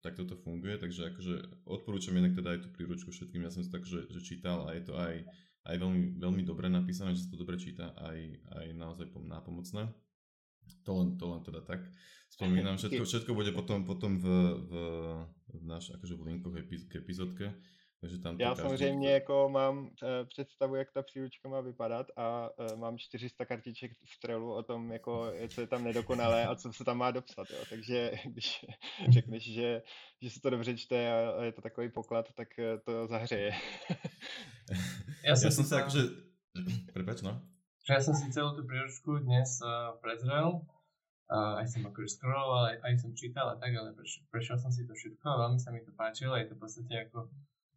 tak 0.00 0.16
toto 0.16 0.38
funguje, 0.40 0.80
takže 0.80 1.12
akože 1.12 1.34
odporúčam 1.68 2.16
inak 2.16 2.32
teda 2.32 2.56
aj 2.56 2.60
tú 2.64 2.68
príručku 2.72 3.10
všetkým, 3.12 3.44
ja 3.44 3.52
som 3.52 3.60
si 3.60 3.70
tak, 3.70 3.84
že, 3.84 4.08
že 4.08 4.20
čítal 4.24 4.64
a 4.64 4.72
je 4.72 4.82
to 4.88 4.94
aj, 4.96 5.26
aj 5.68 5.76
veľmi, 5.76 6.16
veľmi 6.16 6.42
dobre 6.46 6.72
napísané, 6.72 7.12
že 7.12 7.28
sa 7.28 7.34
to 7.34 7.42
dobre 7.42 7.60
číta, 7.60 7.92
aj, 7.98 8.18
aj 8.56 8.66
naozaj 8.78 9.06
nápomocné. 9.12 9.90
To 10.84 11.00
len, 11.00 11.16
to 11.16 11.24
len 11.32 11.40
teda 11.40 11.64
tak. 11.64 11.80
Spomínam, 12.28 12.76
všetko, 12.76 13.08
všetko 13.08 13.32
bude 13.32 13.56
potom, 13.56 13.88
potom 13.88 14.20
v, 14.20 14.26
v, 14.68 14.72
v 15.48 15.62
náš, 15.64 15.96
akože 15.96 16.12
v 16.12 16.22
linkoch 16.28 16.56
k 16.60 17.00
epizódke, 17.00 17.56
Takže 18.00 18.18
tam 18.18 18.40
Já 18.40 18.54
samozřejmě 18.54 19.12
jako 19.12 19.48
mám 19.48 19.78
uh, 19.78 19.88
představu, 20.28 20.74
jak 20.74 20.92
ta 20.92 21.02
příručka 21.02 21.48
má 21.48 21.60
vypadat 21.60 22.06
a 22.16 22.50
uh, 22.58 22.78
mám 22.78 22.98
400 22.98 23.44
kartiček 23.44 23.92
v 23.92 24.20
trelu 24.20 24.54
o 24.54 24.62
tom, 24.62 24.92
jako, 24.92 25.32
co 25.48 25.60
je 25.60 25.66
tam 25.66 25.84
nedokonalé 25.84 26.46
a 26.46 26.54
co 26.54 26.72
se 26.72 26.84
tam 26.84 26.98
má 26.98 27.10
dopsat. 27.10 27.50
Jo. 27.50 27.58
Takže 27.70 28.10
když 28.26 28.66
řekneš, 29.08 29.52
že, 29.52 29.82
že 30.22 30.30
se 30.30 30.40
to 30.40 30.50
dobře 30.50 30.76
čte 30.76 31.12
a 31.12 31.44
je 31.44 31.52
to 31.52 31.62
takový 31.62 31.88
poklad, 31.88 32.26
tak 32.36 32.48
to 32.84 33.06
zahřeje. 33.06 33.50
Já 35.24 35.36
jsem, 35.36 35.46
Já 35.46 35.50
jsem 35.50 35.64
se 35.64 35.74
jakože... 35.74 36.02
Prepač, 36.92 37.22
no. 37.22 37.42
Ja 37.88 38.04
som 38.04 38.12
si 38.12 38.28
celú 38.28 38.52
tú 38.52 38.68
príručku 38.68 39.16
dnes 39.24 39.64
uh, 39.64 39.96
prezrel 40.04 40.60
Uh, 41.28 41.60
aj 41.60 41.76
som 41.76 41.84
akože 41.84 42.16
scrolloval, 42.16 42.72
aj, 42.72 42.76
aj 42.88 42.94
som 43.04 43.12
čítal 43.12 43.52
a 43.52 43.60
tak, 43.60 43.76
ale 43.76 43.92
prešiel, 43.92 44.24
prešiel 44.32 44.56
som 44.56 44.72
si 44.72 44.88
to 44.88 44.96
všetko 44.96 45.28
a 45.28 45.40
veľmi 45.44 45.60
sa 45.60 45.68
mi 45.76 45.84
to 45.84 45.92
páčilo. 45.92 46.32
Je 46.40 46.48
to 46.48 46.56
v 46.56 46.62
podstate 46.64 46.94
ako, 47.04 47.28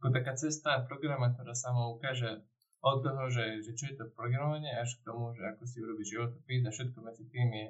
ako 0.02 0.18
taká 0.18 0.34
cesta 0.34 0.82
programátora 0.90 1.54
sama 1.54 1.94
ukáže 1.94 2.42
od 2.82 3.06
toho, 3.06 3.30
že, 3.30 3.62
že 3.62 3.78
čo 3.78 3.94
je 3.94 3.96
to 4.02 4.10
programovanie, 4.18 4.74
až 4.74 4.98
k 4.98 5.06
tomu, 5.06 5.30
že 5.38 5.46
ako 5.46 5.62
si 5.70 5.78
urobiť 5.78 6.06
životopis 6.10 6.66
a 6.66 6.74
všetko 6.74 6.98
medzi 7.06 7.30
tým 7.30 7.54
je, 7.54 7.68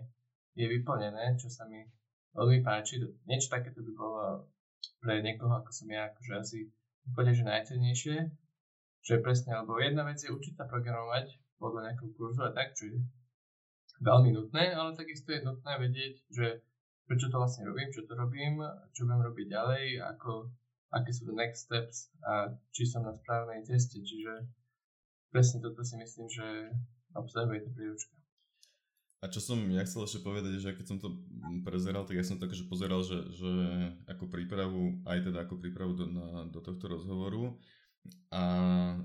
je 0.55 0.65
vyplnené, 0.71 1.35
čo 1.35 1.51
sa 1.51 1.67
mi 1.67 1.83
veľmi 2.31 2.63
páči. 2.63 3.03
Niečo 3.27 3.51
takéto 3.51 3.83
by 3.83 3.91
bolo 3.91 4.47
pre 5.03 5.19
niekoho, 5.19 5.59
ako 5.59 5.75
som 5.75 5.91
ja, 5.91 6.07
akože 6.07 6.33
asi 6.39 6.59
úplne 7.03 7.35
že 7.35 7.43
najcennejšie. 7.43 8.17
Že 9.03 9.19
presne, 9.19 9.51
lebo 9.59 9.75
jedna 9.83 10.07
vec 10.07 10.23
je 10.23 10.31
učiť 10.31 10.55
sa 10.55 10.71
programovať 10.71 11.35
podľa 11.59 11.91
nejakého 11.91 12.15
kurzu 12.15 12.47
a 12.47 12.55
tak, 12.55 12.79
čo 12.79 12.87
je 12.87 13.03
veľmi 13.99 14.31
nutné, 14.31 14.71
ale 14.71 14.95
takisto 14.95 15.35
je 15.35 15.43
nutné 15.43 15.73
vedieť, 15.75 16.15
že 16.31 16.63
prečo 17.11 17.27
to 17.27 17.35
vlastne 17.35 17.67
robím, 17.67 17.91
čo 17.91 18.07
to 18.07 18.15
robím, 18.15 18.63
čo 18.95 19.03
budem 19.03 19.19
robiť 19.19 19.47
ďalej, 19.51 19.83
ako, 20.15 20.47
aké 20.91 21.11
sú 21.15 21.27
the 21.27 21.35
next 21.35 21.67
steps 21.67 22.11
a 22.23 22.51
či 22.75 22.83
som 22.85 23.07
na 23.07 23.15
správnej 23.15 23.63
ceste. 23.63 24.03
Čiže 24.03 24.47
presne 25.31 25.63
toto 25.63 25.81
si 25.81 25.95
myslím, 25.95 26.27
že 26.27 26.47
obsahuje 27.15 27.63
tá 27.63 27.69
príručka. 27.71 28.15
A 29.21 29.29
čo 29.29 29.37
som 29.37 29.61
ja 29.69 29.85
chcel 29.85 30.09
ešte 30.09 30.25
povedať, 30.25 30.57
že 30.57 30.73
keď 30.73 30.85
som 30.85 30.97
to 30.97 31.13
prezeral, 31.61 32.09
tak 32.09 32.17
ja 32.17 32.25
som 32.25 32.41
tak, 32.41 32.57
že 32.57 32.65
pozeral, 32.65 33.05
že, 33.05 33.29
že 33.29 33.51
ako 34.09 34.33
prípravu, 34.33 34.97
aj 35.05 35.29
teda 35.29 35.45
ako 35.45 35.61
prípravu 35.61 35.93
do, 35.93 36.09
na, 36.09 36.49
do 36.49 36.57
tohto 36.57 36.89
rozhovoru, 36.89 37.53
a 38.33 38.41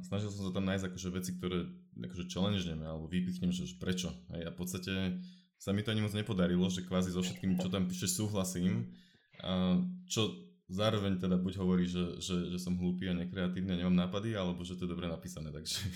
snažil 0.08 0.32
som 0.32 0.48
sa 0.48 0.56
tam 0.56 0.64
nájsť 0.64 0.88
akože 0.88 1.08
veci, 1.12 1.30
ktoré 1.36 1.68
akože 2.00 2.32
challengeneme 2.32 2.88
alebo 2.88 3.10
vypichnem, 3.10 3.52
že 3.52 3.68
prečo. 3.76 4.08
A 4.32 4.48
v 4.48 4.56
podstate 4.56 5.20
sa 5.60 5.76
mi 5.76 5.84
to 5.84 5.92
ani 5.92 6.00
moc 6.00 6.16
nepodarilo, 6.16 6.64
že 6.72 6.86
kvázi 6.86 7.12
so 7.12 7.20
všetkým, 7.20 7.60
čo 7.60 7.68
tam 7.68 7.84
píše, 7.90 8.08
súhlasím. 8.08 8.96
A 9.44 9.84
čo 10.08 10.45
zároveň 10.66 11.22
teda 11.22 11.38
buď 11.38 11.54
hovorí, 11.62 11.86
že, 11.86 12.18
že, 12.18 12.50
že 12.50 12.58
som 12.58 12.74
hlúpy 12.74 13.06
a 13.06 13.14
nekreatívny 13.14 13.74
a 13.74 13.80
nemám 13.82 14.06
nápady, 14.06 14.34
alebo 14.34 14.66
že 14.66 14.74
to 14.74 14.84
je 14.86 14.92
dobre 14.92 15.06
napísané, 15.06 15.54
takže 15.54 15.86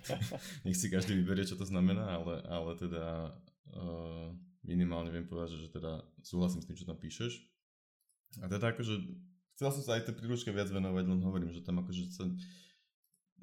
nech 0.64 0.76
si 0.76 0.88
každý 0.88 1.12
vyberie, 1.20 1.44
čo 1.44 1.60
to 1.60 1.68
znamená, 1.68 2.20
ale, 2.20 2.40
ale 2.48 2.72
teda 2.80 3.36
uh, 3.76 4.32
minimálne 4.64 5.12
viem 5.12 5.28
povedať, 5.28 5.56
že, 5.56 5.68
že 5.68 5.76
teda 5.76 6.00
súhlasím 6.24 6.64
s 6.64 6.68
tým, 6.68 6.76
čo 6.76 6.88
tam 6.88 6.96
píšeš. 6.96 7.44
A 8.40 8.48
teda 8.48 8.72
akože 8.72 8.94
chcel 9.54 9.70
som 9.70 9.82
sa 9.84 10.00
aj 10.00 10.08
tej 10.08 10.16
príručke 10.16 10.50
viac 10.50 10.72
venovať, 10.72 11.04
len 11.04 11.20
hovorím, 11.20 11.52
že 11.52 11.60
tam 11.60 11.84
akože 11.84 12.02
sa... 12.10 12.24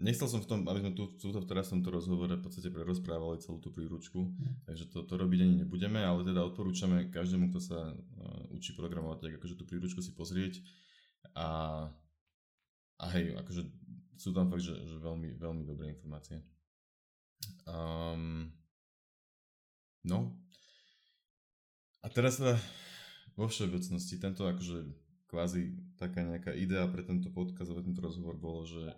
Nechcel 0.02 0.26
som 0.26 0.42
v 0.42 0.50
tom, 0.50 0.60
aby 0.66 0.82
sme 0.82 0.98
tu, 0.98 1.14
tu 1.20 1.30
v 1.30 1.46
teraz 1.46 1.70
tomto 1.70 1.94
rozhovore 1.94 2.34
v 2.34 2.42
podstate 2.42 2.74
prerozprávali 2.74 3.38
celú 3.38 3.62
tú 3.62 3.70
príručku, 3.70 4.34
mm. 4.34 4.66
takže 4.66 4.90
to, 4.90 5.06
to 5.06 5.14
robiť 5.14 5.46
ani 5.46 5.56
nebudeme, 5.62 6.02
ale 6.02 6.26
teda 6.26 6.42
odporúčame 6.42 7.12
každému, 7.14 7.54
kto 7.54 7.60
sa 7.62 7.78
učí 8.62 8.78
programovať, 8.78 9.18
tak 9.26 9.32
akože 9.42 9.58
tú 9.58 9.66
príručku 9.66 10.06
si 10.06 10.14
pozrieť 10.14 10.62
a, 11.34 11.90
a 13.02 13.06
hej, 13.18 13.34
akože 13.42 13.66
sú 14.22 14.30
tam 14.38 14.54
fakt, 14.54 14.62
že, 14.62 14.78
že 14.78 15.02
veľmi, 15.02 15.42
veľmi 15.42 15.66
dobré 15.66 15.90
informácie. 15.90 16.46
Um, 17.66 18.54
no. 20.06 20.38
A 22.06 22.08
teraz 22.14 22.38
teda 22.38 22.58
vo 23.34 23.50
všeobecnosti 23.50 24.22
tento 24.22 24.46
akože 24.46 24.86
kvázi 25.26 25.74
taká 25.98 26.22
nejaká 26.22 26.52
idea 26.54 26.86
pre 26.86 27.02
tento 27.02 27.34
podcast 27.34 27.74
a 27.74 27.82
tento 27.82 28.04
rozhovor 28.04 28.38
bolo, 28.38 28.68
že 28.68 28.94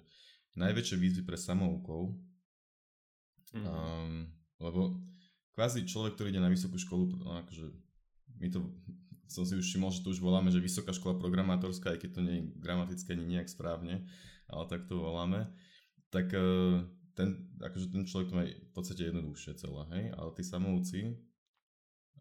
najväčšie 0.60 0.96
výzvy 0.98 1.24
pre 1.24 1.38
samoukov, 1.38 2.18
mm. 3.54 3.64
um, 3.64 4.28
lebo 4.60 4.98
kvázi 5.54 5.86
človek, 5.86 6.18
ktorý 6.18 6.34
ide 6.34 6.42
na 6.42 6.50
vysokú 6.50 6.76
školu, 6.76 7.22
akože 7.46 7.70
my 8.42 8.48
to, 8.50 8.60
som 9.34 9.44
si 9.44 9.58
už 9.58 9.66
všimol, 9.66 9.90
že 9.90 10.06
to 10.06 10.14
už 10.14 10.22
voláme, 10.22 10.54
že 10.54 10.62
vysoká 10.62 10.94
škola 10.94 11.18
programátorská, 11.18 11.98
aj 11.98 12.00
keď 12.06 12.10
to 12.14 12.22
nie 12.22 12.36
je 12.38 12.48
gramatické 12.62 13.18
ani 13.18 13.26
nejak 13.26 13.50
správne, 13.50 14.06
ale 14.46 14.64
tak 14.70 14.86
to 14.86 15.02
voláme, 15.02 15.50
tak 16.14 16.30
uh, 16.38 16.86
ten, 17.18 17.50
akože 17.58 17.90
ten 17.90 18.06
človek 18.06 18.30
to 18.30 18.38
má 18.38 18.46
v 18.46 18.72
podstate 18.78 19.10
jednoduchšie 19.10 19.58
celé, 19.58 19.82
hej, 19.98 20.06
ale 20.14 20.30
tí 20.38 20.44
samouci 20.46 21.18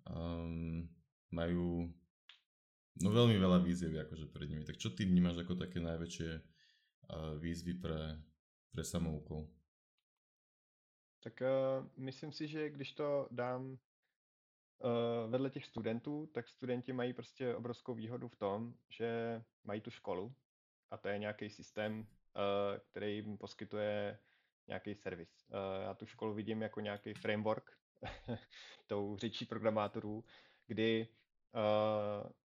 um, 0.08 0.88
majú 1.28 1.92
No 3.00 3.08
veľmi 3.08 3.40
veľa 3.40 3.64
výziev 3.64 3.96
akože 4.04 4.28
pred 4.28 4.52
nimi. 4.52 4.68
Tak 4.68 4.76
čo 4.76 4.92
ty 4.92 5.08
vnímaš 5.08 5.40
ako 5.40 5.56
také 5.56 5.80
najväčšie 5.80 6.30
uh, 6.36 7.40
výzvy 7.40 7.80
pre, 7.80 8.20
pre 8.68 8.82
samoukov? 8.84 9.48
Tak 11.24 11.40
uh, 11.40 11.80
myslím 11.96 12.36
si, 12.36 12.44
že 12.44 12.68
když 12.68 12.92
to 12.92 13.32
dám 13.32 13.80
vedle 15.28 15.50
těch 15.50 15.66
studentů, 15.66 16.26
tak 16.26 16.48
studenti 16.48 16.92
mají 16.92 17.12
prostě 17.12 17.54
obrovskou 17.54 17.94
výhodu 17.94 18.28
v 18.28 18.36
tom, 18.36 18.74
že 18.88 19.42
mají 19.64 19.80
tu 19.80 19.90
školu 19.90 20.34
a 20.90 20.96
to 20.96 21.08
je 21.08 21.18
nějaký 21.18 21.50
systém, 21.50 22.00
uh, 22.00 22.06
který 22.90 23.14
jim 23.14 23.38
poskytuje 23.38 24.18
nějaký 24.66 24.94
servis. 24.94 25.46
Uh, 25.48 25.84
já 25.84 25.94
tu 25.94 26.06
školu 26.06 26.34
vidím 26.34 26.62
jako 26.62 26.80
nějaký 26.80 27.14
framework 27.14 27.78
tou 28.86 29.16
řečí 29.16 29.44
programátorů, 29.46 30.24
kdy 30.66 31.08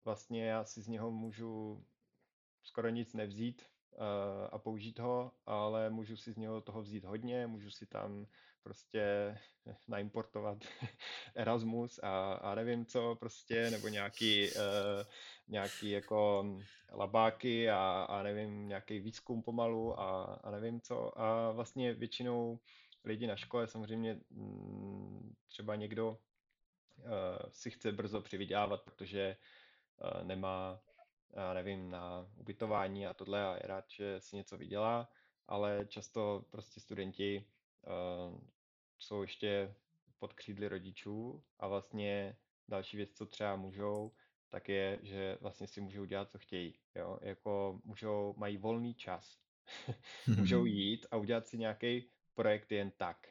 vlastně 0.05 0.45
já 0.45 0.65
si 0.65 0.81
z 0.81 0.87
něho 0.87 1.11
můžu 1.11 1.85
skoro 2.63 2.89
nic 2.89 3.13
nevzít 3.13 3.65
a 4.51 4.57
použít 4.57 4.99
ho, 4.99 5.31
ale 5.45 5.89
můžu 5.89 6.17
si 6.17 6.33
z 6.33 6.37
něho 6.37 6.61
toho 6.61 6.81
vzít 6.81 7.05
hodně, 7.05 7.47
můžu 7.47 7.71
si 7.71 7.85
tam 7.85 8.27
prostě 8.63 9.35
naimportovat 9.87 10.57
Erasmus 11.35 11.99
a, 12.03 12.33
a 12.33 12.55
nevím 12.55 12.85
co 12.85 13.15
prostě, 13.15 13.71
nebo 13.71 13.87
nějaký, 13.87 14.49
uh, 14.51 14.61
nějaký 15.47 15.89
jako 15.89 16.45
labáky 16.91 17.69
a, 17.69 18.05
a 18.09 18.23
nevím, 18.23 18.67
nějaký 18.67 18.99
výzkum 18.99 19.43
pomalu 19.43 19.99
a, 19.99 20.23
a 20.23 20.51
nevím 20.51 20.81
co. 20.81 21.21
A 21.21 21.51
vlastně 21.51 21.93
většinou 21.93 22.59
lidi 23.03 23.27
na 23.27 23.35
škole 23.35 23.67
samozřejmě 23.67 24.19
mm, 24.29 25.33
třeba 25.47 25.75
někdo 25.75 26.09
uh, 26.09 27.05
si 27.49 27.71
chce 27.71 27.91
brzo 27.91 28.21
přivydělávat, 28.21 28.81
protože 28.81 29.37
Eh, 30.01 30.23
nemá, 30.23 30.79
já 31.33 31.53
nevím, 31.53 31.89
na 31.89 32.27
ubytování 32.35 33.07
a 33.07 33.13
tohle 33.13 33.45
a 33.45 33.53
je 33.53 33.61
rád, 33.63 33.85
že 33.89 34.19
si 34.19 34.35
něco 34.35 34.57
vydělá, 34.57 35.09
ale 35.47 35.85
často 35.87 36.45
prostě 36.49 36.79
studenti 36.79 37.45
uh, 37.87 38.39
jsou 38.99 39.21
ještě 39.21 39.75
pod 40.19 40.33
křídly 40.33 40.67
rodičů 40.67 41.43
a 41.59 41.67
vlastně 41.67 42.37
další 42.67 42.97
věc, 42.97 43.11
co 43.13 43.25
třeba 43.25 43.55
můžou, 43.55 44.11
tak 44.49 44.69
je, 44.69 44.99
že 45.01 45.37
vlastně 45.41 45.67
si 45.67 45.81
můžou 45.81 46.05
dělat, 46.05 46.31
co 46.31 46.39
chtějí. 46.39 46.79
Jo? 46.95 47.19
Jako 47.21 47.81
můžou, 47.83 48.33
mají 48.37 48.57
volný 48.57 48.93
čas. 48.93 49.39
můžou 50.37 50.65
jít 50.65 51.05
a 51.11 51.17
udělat 51.17 51.47
si 51.47 51.57
nějaký 51.57 52.09
projekt 52.33 52.71
jen 52.71 52.91
tak. 52.91 53.27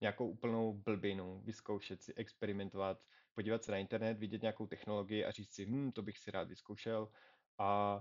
Nějakou 0.00 0.28
úplnou 0.28 0.74
blbinu, 0.74 1.40
vyzkoušet 1.44 2.02
si, 2.02 2.14
experimentovat, 2.14 3.06
podívat 3.34 3.64
se 3.64 3.72
na 3.72 3.78
internet, 3.78 4.18
vidět 4.18 4.42
nějakou 4.42 4.66
technologii 4.66 5.24
a 5.24 5.30
říct 5.30 5.54
si, 5.54 5.66
hm, 5.66 5.92
to 5.92 6.02
bych 6.02 6.18
si 6.18 6.30
rád 6.30 6.48
vyzkoušel 6.48 7.08
a 7.58 8.00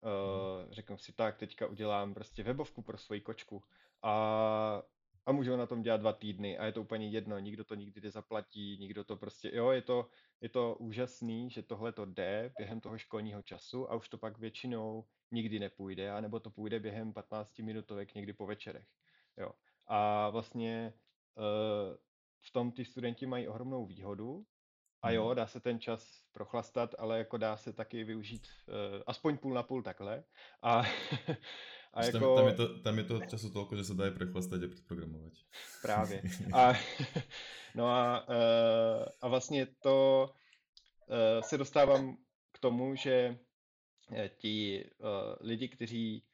uh, 0.00 0.72
řeknu 0.72 0.98
si 0.98 1.12
tak, 1.12 1.36
teďka 1.36 1.66
udělám 1.66 2.14
prostě 2.14 2.42
webovku 2.42 2.82
pro 2.82 2.98
svoji 2.98 3.20
kočku 3.20 3.62
a, 4.02 4.82
a 5.26 5.32
můžu 5.32 5.56
na 5.56 5.66
tom 5.66 5.82
dělat 5.82 6.00
dva 6.00 6.12
týdny 6.12 6.58
a 6.58 6.64
je 6.64 6.72
to 6.72 6.82
úplně 6.82 7.08
jedno, 7.08 7.38
nikdo 7.38 7.64
to 7.64 7.74
nikdy 7.74 8.00
nezaplatí, 8.00 8.78
nikdo 8.80 9.04
to 9.04 9.16
prostě, 9.16 9.50
jo, 9.54 9.70
je 9.70 9.82
to, 9.82 10.08
je 10.40 10.48
to 10.48 10.74
úžasný, 10.74 11.50
že 11.50 11.62
tohle 11.62 11.92
to 11.92 12.04
jde 12.04 12.52
během 12.58 12.80
toho 12.80 12.98
školního 12.98 13.42
času 13.42 13.90
a 13.90 13.94
už 13.94 14.08
to 14.08 14.18
pak 14.18 14.38
většinou 14.38 15.04
nikdy 15.30 15.58
nepůjde, 15.58 16.10
anebo 16.10 16.40
to 16.40 16.50
půjde 16.50 16.80
během 16.80 17.12
15 17.12 17.58
minutovek 17.58 18.14
někdy 18.14 18.32
po 18.32 18.46
večerech, 18.46 18.86
jo. 19.36 19.52
A 19.86 20.30
vlastně 20.30 20.92
uh, 21.36 21.96
v 22.40 22.50
tom 22.52 22.72
ty 22.72 22.84
studenti 22.84 23.26
mají 23.26 23.48
ohromnou 23.48 23.86
výhodu, 23.86 24.46
a 25.02 25.10
jo, 25.10 25.26
hmm. 25.26 25.36
dá 25.36 25.46
se 25.46 25.60
ten 25.60 25.80
čas 25.80 26.22
prochlastat, 26.32 26.94
ale 26.98 27.18
jako 27.18 27.36
dá 27.36 27.56
se 27.56 27.72
taky 27.72 28.04
využít 28.04 28.48
uh, 28.68 29.02
aspoň 29.06 29.38
půl 29.38 29.54
na 29.54 29.62
půl 29.62 29.82
takhle. 29.82 30.24
A, 30.62 30.82
a 31.92 32.04
jako... 32.04 32.18
tam, 32.18 32.36
tam, 32.36 32.46
je 32.46 32.54
to, 32.54 32.78
tam 32.78 32.98
je 32.98 33.04
to 33.04 33.20
času 33.20 33.50
toľko, 33.50 33.76
že 33.76 33.84
se 33.84 33.94
dá 33.94 34.10
prechlastat 34.10 34.62
a 34.62 34.68
předprogramovat. 34.68 35.32
Právě. 35.82 36.22
A, 36.52 36.72
no 37.74 37.86
a, 37.86 38.28
uh, 38.28 39.04
a 39.20 39.28
vlastně 39.28 39.66
to 39.66 40.28
uh, 41.06 41.42
se 41.42 41.58
dostávám 41.58 42.16
k 42.52 42.58
tomu, 42.58 42.96
že 42.96 43.38
ti 44.36 44.84
uh, 44.98 45.08
lidi, 45.40 45.68
kteří 45.68 46.24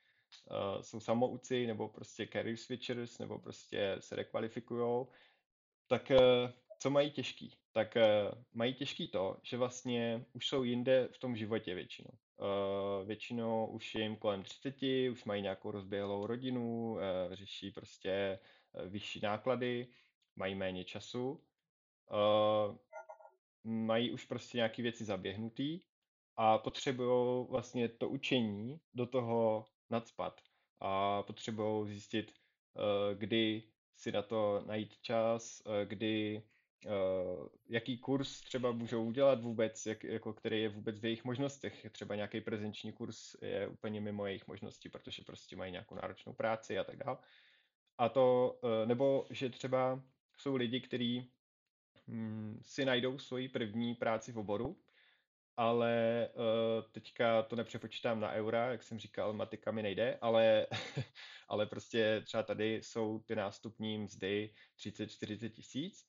uh, 0.51 0.83
jsou 0.83 1.01
samouci 1.01 1.67
nebo 1.67 1.89
prostě 1.89 2.29
career 2.33 2.57
switchers 2.57 3.19
nebo 3.19 3.39
prostě 3.39 3.97
se 4.01 4.17
rekvalifikují, 4.17 5.07
tak 5.87 6.11
uh, 6.11 6.51
co 6.79 6.91
mají 6.91 7.11
těžký? 7.11 7.58
Tak 7.73 7.97
uh, 7.97 8.43
mají 8.53 8.75
těžký 8.75 9.09
to, 9.09 9.37
že 9.43 9.57
vlastně 9.57 10.25
už 10.33 10.49
jsou 10.49 10.63
jinde 10.63 11.09
v 11.13 11.19
tom 11.19 11.37
životě 11.37 11.75
většinou. 11.75 12.11
Uh, 12.11 13.07
většinou 13.07 13.67
už 13.67 13.95
jim 13.95 14.17
kolem 14.17 14.43
30, 14.43 14.75
už 15.11 15.25
mají 15.25 15.43
nějakou 15.43 15.71
rozběhlou 15.71 16.27
rodinu, 16.27 16.93
uh, 16.93 17.01
řeší 17.33 17.71
prostě 17.71 18.39
vyšší 18.89 19.21
náklady, 19.21 19.89
mají 20.37 20.55
méně 20.55 20.85
času, 20.85 21.45
mají 23.65 24.11
už 24.11 24.25
prostě 24.25 24.59
nějaké 24.59 24.83
věci 24.83 25.05
zaběhnutý 25.05 25.81
a 26.37 26.59
potřebují 26.59 27.47
vlastně 27.51 27.89
to 27.89 28.09
učení 28.09 28.81
do 28.95 29.07
toho 29.07 29.67
nadspat 29.91 30.41
a 30.81 31.23
potřebují 31.23 31.89
zjistit, 31.89 32.33
kdy 33.15 33.63
si 33.97 34.13
na 34.13 34.23
to 34.23 34.63
najít 34.67 34.99
čas, 35.01 35.63
kdy 35.85 36.43
jaký 37.69 37.99
kurz 37.99 38.41
třeba 38.41 38.73
můžou 38.73 39.05
udělat 39.05 39.41
vůbec, 39.41 39.87
jak, 39.87 40.05
jako 40.05 40.33
který 40.33 40.63
je 40.63 40.69
vůbec 40.69 40.99
v 40.99 41.05
jejich 41.05 41.25
možnostech. 41.25 41.87
Třeba 41.93 42.15
nějaký 42.15 42.41
prezenční 42.41 42.93
kurz 42.93 43.37
je 43.43 43.69
úplně 43.69 44.01
mimo 44.01 44.27
jejich 44.27 44.47
možnosti, 44.47 44.89
protože 44.89 45.23
prostě 45.23 45.57
mají 45.57 45.73
nějakou 45.73 45.95
náročnou 45.95 46.33
práci 46.33 46.79
a 46.79 46.85
tak 46.85 46.97
dále. 46.97 47.19
A 47.99 48.09
to, 48.09 48.59
uh, 48.63 48.89
nebo 48.89 49.27
že 49.31 49.51
třeba 49.51 50.03
jsou 50.37 50.57
lidi, 50.57 50.81
kteří 50.81 51.31
hm, 52.09 52.61
si 52.63 52.85
najdou 52.85 53.19
svoji 53.19 53.49
první 53.49 53.95
práci 53.95 54.33
v 54.33 54.39
oboru, 54.39 54.81
ale 55.57 56.29
uh, 56.35 56.91
teďka 56.93 57.43
to 57.43 57.57
nepřepočítám 57.57 58.21
na 58.21 58.33
eura, 58.33 58.71
jak 58.71 58.83
jsem 58.83 58.99
říkal, 58.99 59.33
matika 59.33 59.71
mi 59.71 59.83
nejde, 59.83 60.19
ale, 60.21 60.67
ale 61.49 61.67
prostě 61.67 62.23
třeba 62.25 62.43
tady 62.43 62.75
jsou 62.75 63.19
ty 63.19 63.37
nástupní 63.37 63.99
mzdy 63.99 64.55
30-40 64.77 65.49
tisíc 65.51 66.09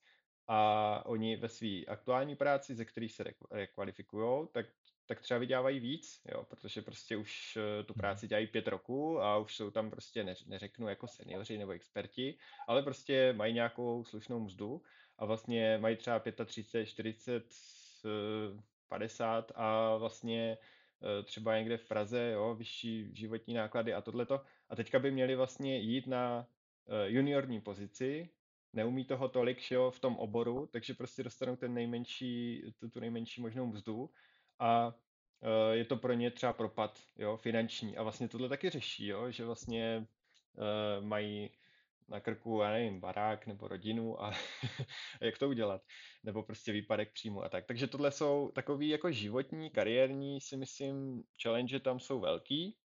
a 0.51 1.01
oni 1.05 1.35
ve 1.35 1.49
své 1.49 1.85
aktuální 1.87 2.35
práci, 2.35 2.75
ze 2.75 2.85
kterých 2.85 3.11
se 3.11 3.23
rekvalifikují, 3.51 4.47
tak, 4.51 4.65
tak 5.05 5.21
třeba 5.21 5.39
vydělávají 5.39 5.79
víc, 5.79 6.21
jo, 6.31 6.43
protože 6.43 6.81
prostě 6.81 7.17
už 7.17 7.57
eh, 7.57 7.83
tu 7.83 7.93
mhm. 7.93 7.99
práci 7.99 8.27
dělají 8.27 8.47
pět 8.47 8.67
roků 8.67 9.21
a 9.21 9.37
už 9.37 9.55
jsou 9.55 9.71
tam 9.71 9.91
prostě, 9.91 10.35
neřeknu 10.47 10.87
jako 10.87 11.07
seniori 11.07 11.57
nebo 11.57 11.71
experti, 11.71 12.37
ale 12.67 12.83
prostě 12.83 13.33
mají 13.33 13.53
nějakou 13.53 14.03
slušnou 14.03 14.39
mzdu 14.39 14.81
a 15.17 15.25
vlastně 15.25 15.77
mají 15.77 15.95
třeba 15.95 16.21
35, 16.45 16.85
40, 16.85 17.43
50 18.87 19.51
a 19.55 19.97
vlastně 19.97 20.57
eh, 20.57 21.23
třeba 21.23 21.57
někde 21.57 21.77
v 21.77 21.87
Praze, 21.87 22.31
jo, 22.33 22.55
vyšší 22.55 23.15
životní 23.15 23.53
náklady 23.53 23.93
a 23.93 24.01
tohleto. 24.01 24.41
A 24.69 24.75
teďka 24.75 24.99
by 24.99 25.11
měli 25.11 25.35
vlastně 25.35 25.77
jít 25.77 26.07
na 26.07 26.47
eh, 26.87 27.09
juniorní 27.09 27.61
pozici, 27.61 28.29
neumí 28.73 29.05
toho 29.05 29.29
tolik 29.29 29.59
že 29.61 29.75
jo, 29.75 29.91
v 29.91 29.99
tom 29.99 30.15
oboru, 30.15 30.67
takže 30.71 30.93
prostě 30.93 31.23
dostanou 31.23 31.55
ten 31.55 31.73
nejmenší, 31.73 32.63
tu, 32.77 32.89
tu 32.89 32.99
nejmenší 32.99 33.41
možnou 33.41 33.67
mzdu 33.67 34.09
a 34.59 34.87
uh, 34.87 35.71
je 35.71 35.85
to 35.85 35.97
pro 35.97 36.13
ně 36.13 36.31
třeba 36.31 36.53
propad 36.53 36.99
jo, 37.17 37.37
finanční. 37.37 37.97
A 37.97 38.03
vlastně 38.03 38.27
tohle 38.27 38.49
taky 38.49 38.69
řeší, 38.69 39.07
jo, 39.07 39.31
že 39.31 39.45
vlastně 39.45 40.07
uh, 40.57 41.05
mají 41.05 41.49
na 42.09 42.19
krku, 42.19 42.61
já 42.61 42.71
nevím, 42.71 42.99
barák 42.99 43.47
nebo 43.47 43.67
rodinu 43.67 44.23
a 44.23 44.33
jak 45.21 45.37
to 45.37 45.49
udělat, 45.49 45.81
nebo 46.23 46.43
prostě 46.43 46.71
výpadek 46.71 47.13
příjmu 47.13 47.43
a 47.43 47.49
tak. 47.49 47.65
Takže 47.65 47.87
tohle 47.87 48.11
jsou 48.11 48.51
takový 48.55 48.89
jako 48.89 49.11
životní, 49.11 49.69
kariérní, 49.69 50.41
si 50.41 50.57
myslím, 50.57 51.23
challenge 51.43 51.79
tam 51.79 51.99
jsou 51.99 52.19
velký. 52.19 52.77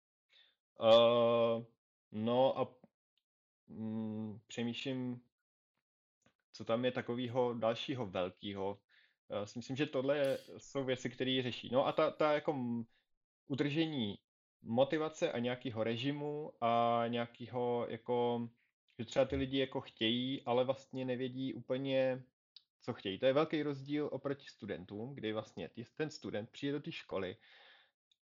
Uh, 0.81 1.65
no 2.13 2.59
a 2.59 2.75
mm, 3.69 4.39
přemýšlím, 4.47 5.21
co 6.55 6.65
tam 6.65 6.85
je 6.85 6.93
takového 6.93 7.55
dalšího 7.55 8.07
velkého. 8.07 8.79
Já 9.31 9.47
si 9.47 9.59
myslím, 9.59 9.77
že 9.77 9.87
tohle 9.87 10.39
jsou 10.57 10.85
věci, 10.85 11.11
které 11.11 11.43
řeší. 11.43 11.71
No 11.73 11.87
a 11.87 11.93
ta, 11.93 12.11
ta 12.11 12.33
jako 12.33 12.57
udržení 13.47 14.19
motivace 14.63 15.33
a 15.33 15.39
nějakého 15.39 15.85
režimu 15.85 16.53
a 16.61 17.05
nějakého 17.09 17.87
jako, 17.89 18.49
že 18.99 19.05
třeba 19.05 19.25
ty 19.25 19.37
lidi 19.37 19.59
jako 19.59 19.81
chtějí, 19.81 20.43
ale 20.43 20.65
vlastně 20.65 21.05
nevědí 21.05 21.55
úplně, 21.55 22.23
co 22.83 22.93
chtějí. 22.93 23.19
To 23.19 23.27
je 23.27 23.33
velký 23.33 23.63
rozdíl 23.63 24.09
oproti 24.13 24.47
studentům, 24.49 25.15
kdy 25.15 25.33
vlastně 25.33 25.71
ten 25.97 26.11
student 26.11 26.51
přijde 26.51 26.73
do 26.73 26.81
té 26.81 26.93
školy 26.93 27.37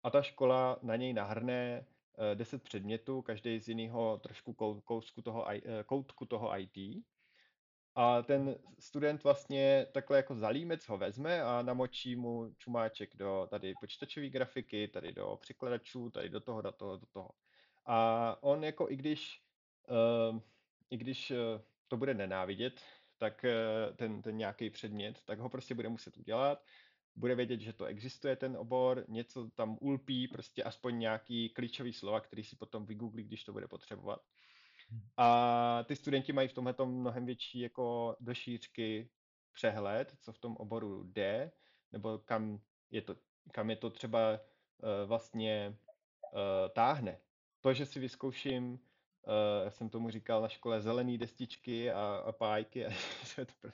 a 0.03 0.11
ta 0.11 0.23
škola 0.23 0.79
na 0.83 0.97
něj 0.97 1.13
nahrne 1.13 1.87
10 2.35 2.57
eh, 2.57 2.65
předmětů, 2.65 3.23
každý 3.23 3.61
z 3.61 3.69
jiného 3.69 4.19
trošku 4.23 4.53
kousku 4.85 5.23
toho, 5.23 5.51
eh, 5.51 5.63
koutku 5.87 6.27
toho 6.27 6.59
IT 6.59 7.05
a 7.95 8.23
ten 8.23 8.57
student 8.79 9.25
vlastně 9.25 9.87
takhle 9.93 10.17
jako 10.17 10.35
zalímec 10.35 10.89
ho 10.89 10.99
vezme 10.99 11.43
a 11.43 11.63
namočí 11.63 12.17
mu 12.17 12.55
čumáček 12.59 13.17
do 13.17 13.47
tady 13.51 13.75
počítačové 13.81 14.29
grafiky, 14.29 14.89
tady 14.89 15.13
do 15.13 15.39
překladačů, 15.41 16.11
tady 16.11 16.29
do 16.29 16.41
toho, 16.41 16.63
do 16.63 16.73
toho, 16.73 16.97
do 16.97 17.07
toho. 17.07 17.31
A 17.87 18.37
on 18.43 18.65
jako 18.65 18.91
i 18.91 18.97
když, 18.97 19.43
uh, 20.31 20.41
i 20.91 20.97
když 20.97 21.31
uh, 21.31 21.37
to 21.89 21.97
bude 21.97 22.15
nenávidět, 22.15 22.81
tak 23.19 23.45
uh, 23.45 23.97
ten, 23.97 24.23
ten 24.23 24.37
nějaký 24.37 24.71
předmět, 24.71 25.23
tak 25.25 25.39
ho 25.39 25.49
prostě 25.49 25.75
bude 25.75 25.89
muset 25.89 26.17
udělat. 26.17 26.65
Bude 27.17 27.35
vědět, 27.35 27.61
že 27.61 27.73
to 27.73 27.85
existuje 27.85 28.37
ten 28.37 28.57
obor, 28.57 29.05
něco 29.09 29.51
tam 29.51 29.79
ulpí, 29.81 30.29
prostě 30.29 30.65
aspoň 30.65 30.99
nějaký 30.99 31.49
klíčový 31.49 31.93
slova, 31.93 32.21
který 32.21 32.45
si 32.45 32.57
potom 32.57 32.87
vygooglí, 32.87 33.25
když 33.25 33.45
to 33.45 33.53
bude 33.53 33.69
potřebovat. 33.69 34.21
A 35.17 35.85
ty 35.87 35.97
studenti 35.97 36.33
mají 36.33 36.49
v 36.49 36.53
tomhle 36.53 36.75
mnohem 36.85 37.27
větší 37.27 37.61
jako 37.61 38.17
do 38.21 38.35
šířky 38.35 39.11
přehled, 39.53 40.17
co 40.21 40.33
v 40.33 40.39
tom 40.39 40.57
oboru 40.57 41.05
jde, 41.05 41.53
nebo 41.93 42.19
kam 42.19 42.61
je 42.91 43.03
to, 43.03 43.17
kam 43.53 43.71
je 43.71 43.77
to 43.77 43.91
třeba 43.91 44.31
uh, 44.33 44.39
vlastně 45.07 45.79
uh, 46.33 46.39
táhne. 46.75 47.19
To, 47.61 47.75
že 47.75 47.87
si 47.87 48.01
vyzkouším, 48.01 48.73
uh, 48.73 48.79
já 49.65 49.71
jsem 49.71 49.89
tomu 49.89 50.11
říkal 50.11 50.43
na 50.43 50.49
škole, 50.49 50.81
zelený 50.81 51.19
destičky 51.19 51.91
a, 51.91 52.23
a 52.27 52.33
pájky, 52.33 52.87
a 52.87 52.91
to, 53.61 53.69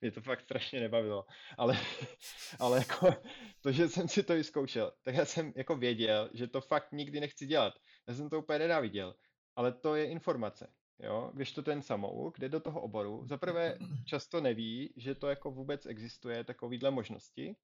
mě 0.00 0.10
to 0.10 0.20
fakt 0.20 0.40
strašně 0.40 0.80
nebavilo. 0.80 1.26
Ale, 1.58 1.78
ale 2.58 2.78
jako 2.78 3.14
to, 3.60 3.72
že 3.72 3.88
jsem 3.88 4.08
si 4.08 4.22
to 4.22 4.34
vyzkoušel, 4.34 4.92
tak 5.02 5.14
já 5.14 5.24
jsem 5.24 5.52
jako 5.56 5.76
věděl, 5.76 6.30
že 6.34 6.46
to 6.46 6.60
fakt 6.60 6.92
nikdy 6.92 7.20
nechci 7.20 7.46
dělat. 7.46 7.74
Já 8.08 8.14
jsem 8.14 8.30
to 8.30 8.38
úplně 8.38 8.58
nenáviděl 8.58 9.14
ale 9.56 9.72
to 9.72 9.94
je 9.94 10.06
informace. 10.06 10.70
Jo? 10.98 11.30
Když 11.34 11.52
to 11.52 11.62
ten 11.62 11.82
samouk 11.82 12.38
jde 12.38 12.48
do 12.48 12.60
toho 12.60 12.80
oboru, 12.80 13.22
zaprvé 13.26 13.78
často 14.06 14.40
neví, 14.40 14.94
že 14.96 15.14
to 15.14 15.28
jako 15.28 15.50
vůbec 15.50 15.86
existuje 15.86 16.44
takovýhle 16.44 16.90
možnosti, 16.90 17.56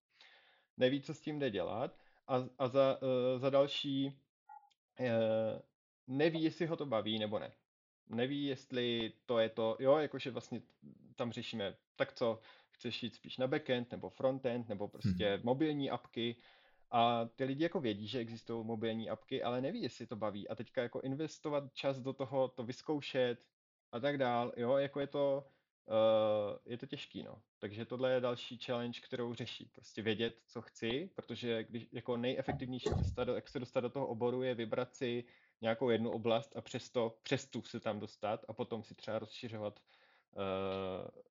neví, 0.76 1.03
co 1.03 1.14
s 1.14 1.20
tím 1.20 1.38
jde 1.38 1.50
dělat 1.50 1.98
a, 2.29 2.44
a 2.59 2.68
za, 2.68 2.98
uh, 3.03 3.40
za 3.40 3.50
další 3.50 4.07
uh, 5.00 5.07
neví, 6.07 6.42
jestli 6.42 6.66
ho 6.66 6.76
to 6.76 6.87
baví 6.87 7.18
nebo 7.18 7.38
ne. 7.38 7.53
Neví, 8.09 8.44
jestli 8.44 9.12
to 9.26 9.38
je 9.38 9.48
to, 9.48 9.76
jo, 9.81 9.98
jakože 9.98 10.31
vlastně 10.31 10.62
tam 11.16 11.33
řešíme, 11.33 11.76
tak 11.96 12.12
co, 12.12 12.40
chceš 12.70 13.03
jít 13.03 13.14
spíš 13.14 13.38
na 13.38 13.46
backend 13.46 13.90
nebo 13.90 14.11
frontend 14.11 14.68
nebo 14.68 14.88
prostě 14.88 15.35
hmm. 15.35 15.40
mobilní 15.44 15.90
apky, 15.90 16.37
a 16.90 17.24
ty 17.24 17.44
lidi 17.44 17.62
jako 17.62 17.81
vědí, 17.81 18.09
že 18.09 18.18
existují 18.18 18.66
mobilní 18.66 19.11
apky, 19.11 19.42
ale 19.42 19.61
neví, 19.61 19.83
jestli 19.83 20.07
to 20.07 20.16
baví. 20.16 20.48
A 20.48 20.55
teďka 20.55 20.83
jako 20.83 21.00
investovat 21.00 21.74
čas 21.74 22.00
do 22.00 22.12
toho, 22.12 22.48
to 22.48 22.64
vyzkoušet 22.64 23.46
a 23.92 24.00
tak 24.00 24.18
dál, 24.18 24.53
jo, 24.57 24.76
jako 24.76 25.00
je 25.00 25.07
to, 25.07 25.46
uh, 25.87 26.59
je 26.66 26.79
to 26.79 26.87
těžký, 26.87 27.22
no. 27.22 27.42
Takže 27.59 27.85
tohle 27.85 28.12
je 28.12 28.20
další 28.20 28.59
challenge, 28.59 29.00
kterou 29.00 29.35
řeší. 29.35 29.70
Prostě 29.74 30.03
vědět, 30.03 30.42
co 30.46 30.62
chci, 30.62 31.11
protože 31.14 31.64
když 31.64 31.88
jako 31.92 32.16
nejefektivnější 32.16 32.90
cesta, 33.03 33.24
jak 33.35 33.48
se 33.48 33.59
dostat 33.59 33.81
do 33.81 33.90
toho 33.90 34.07
oboru, 34.07 34.42
je 34.42 34.55
vybrat 34.55 34.94
si 34.94 35.24
nějakou 35.61 35.90
jednu 35.90 36.11
oblast 36.11 36.57
a 36.57 36.61
přesto, 36.61 37.18
přes 37.22 37.46
tu 37.46 37.62
se 37.62 37.81
tam 37.81 38.00
dostat 38.00 38.44
a 38.48 38.53
potom 38.53 38.83
si 38.83 38.94
třeba 38.94 39.18
rozšiřovat 39.18 39.81
uh, 40.33 40.42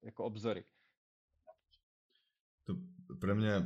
jako 0.01 0.25
obzory. 0.25 0.63
To 2.63 2.75
pre 3.19 3.33
mňa 3.33 3.63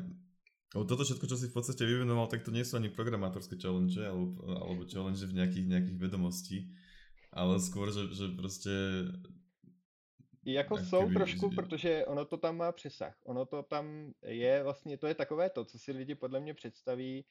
lebo 0.73 0.85
toto 0.89 1.05
všetko, 1.05 1.25
čo 1.29 1.37
si 1.37 1.47
v 1.47 1.55
podstate 1.55 1.85
vyvenoval, 1.85 2.27
tak 2.27 2.41
to 2.41 2.51
nie 2.51 2.65
sú 2.65 2.81
ani 2.81 2.89
programátorské 2.89 3.61
challenge, 3.61 4.01
alebo, 4.01 4.41
alebo 4.57 4.81
challenge 4.89 5.21
v 5.21 5.37
nejakých, 5.37 5.65
nejakých 5.69 5.97
vedomostí, 6.01 6.57
ale 7.31 7.61
skôr, 7.61 7.93
že, 7.93 8.09
že 8.15 8.27
prostě... 8.35 8.73
Jako 10.45 10.77
jsou 10.77 11.13
trošku, 11.13 11.49
že... 11.49 11.55
protože 11.55 12.05
ono 12.05 12.25
to 12.25 12.37
tam 12.37 12.57
má 12.57 12.71
přesah. 12.71 13.15
Ono 13.25 13.45
to 13.45 13.63
tam 13.63 14.11
je 14.25 14.63
vlastně, 14.63 14.97
to 14.97 15.07
je 15.07 15.15
takové 15.15 15.49
to, 15.49 15.65
co 15.65 15.79
si 15.79 15.91
lidi 15.91 16.15
podle 16.15 16.39
mě 16.39 16.53
představí, 16.53 17.25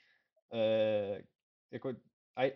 eh, 0.55 1.23
jako 1.71 1.93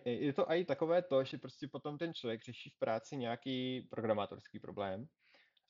je 0.05 0.33
to 0.33 0.51
i 0.51 0.65
takové 0.65 1.01
to, 1.01 1.23
že 1.23 1.37
prostě 1.37 1.67
potom 1.67 1.97
ten 1.97 2.13
člověk 2.13 2.43
řeší 2.43 2.69
v 2.69 2.79
práci 2.79 3.17
nějaký 3.17 3.81
programátorský 3.81 4.59
problém 4.59 5.07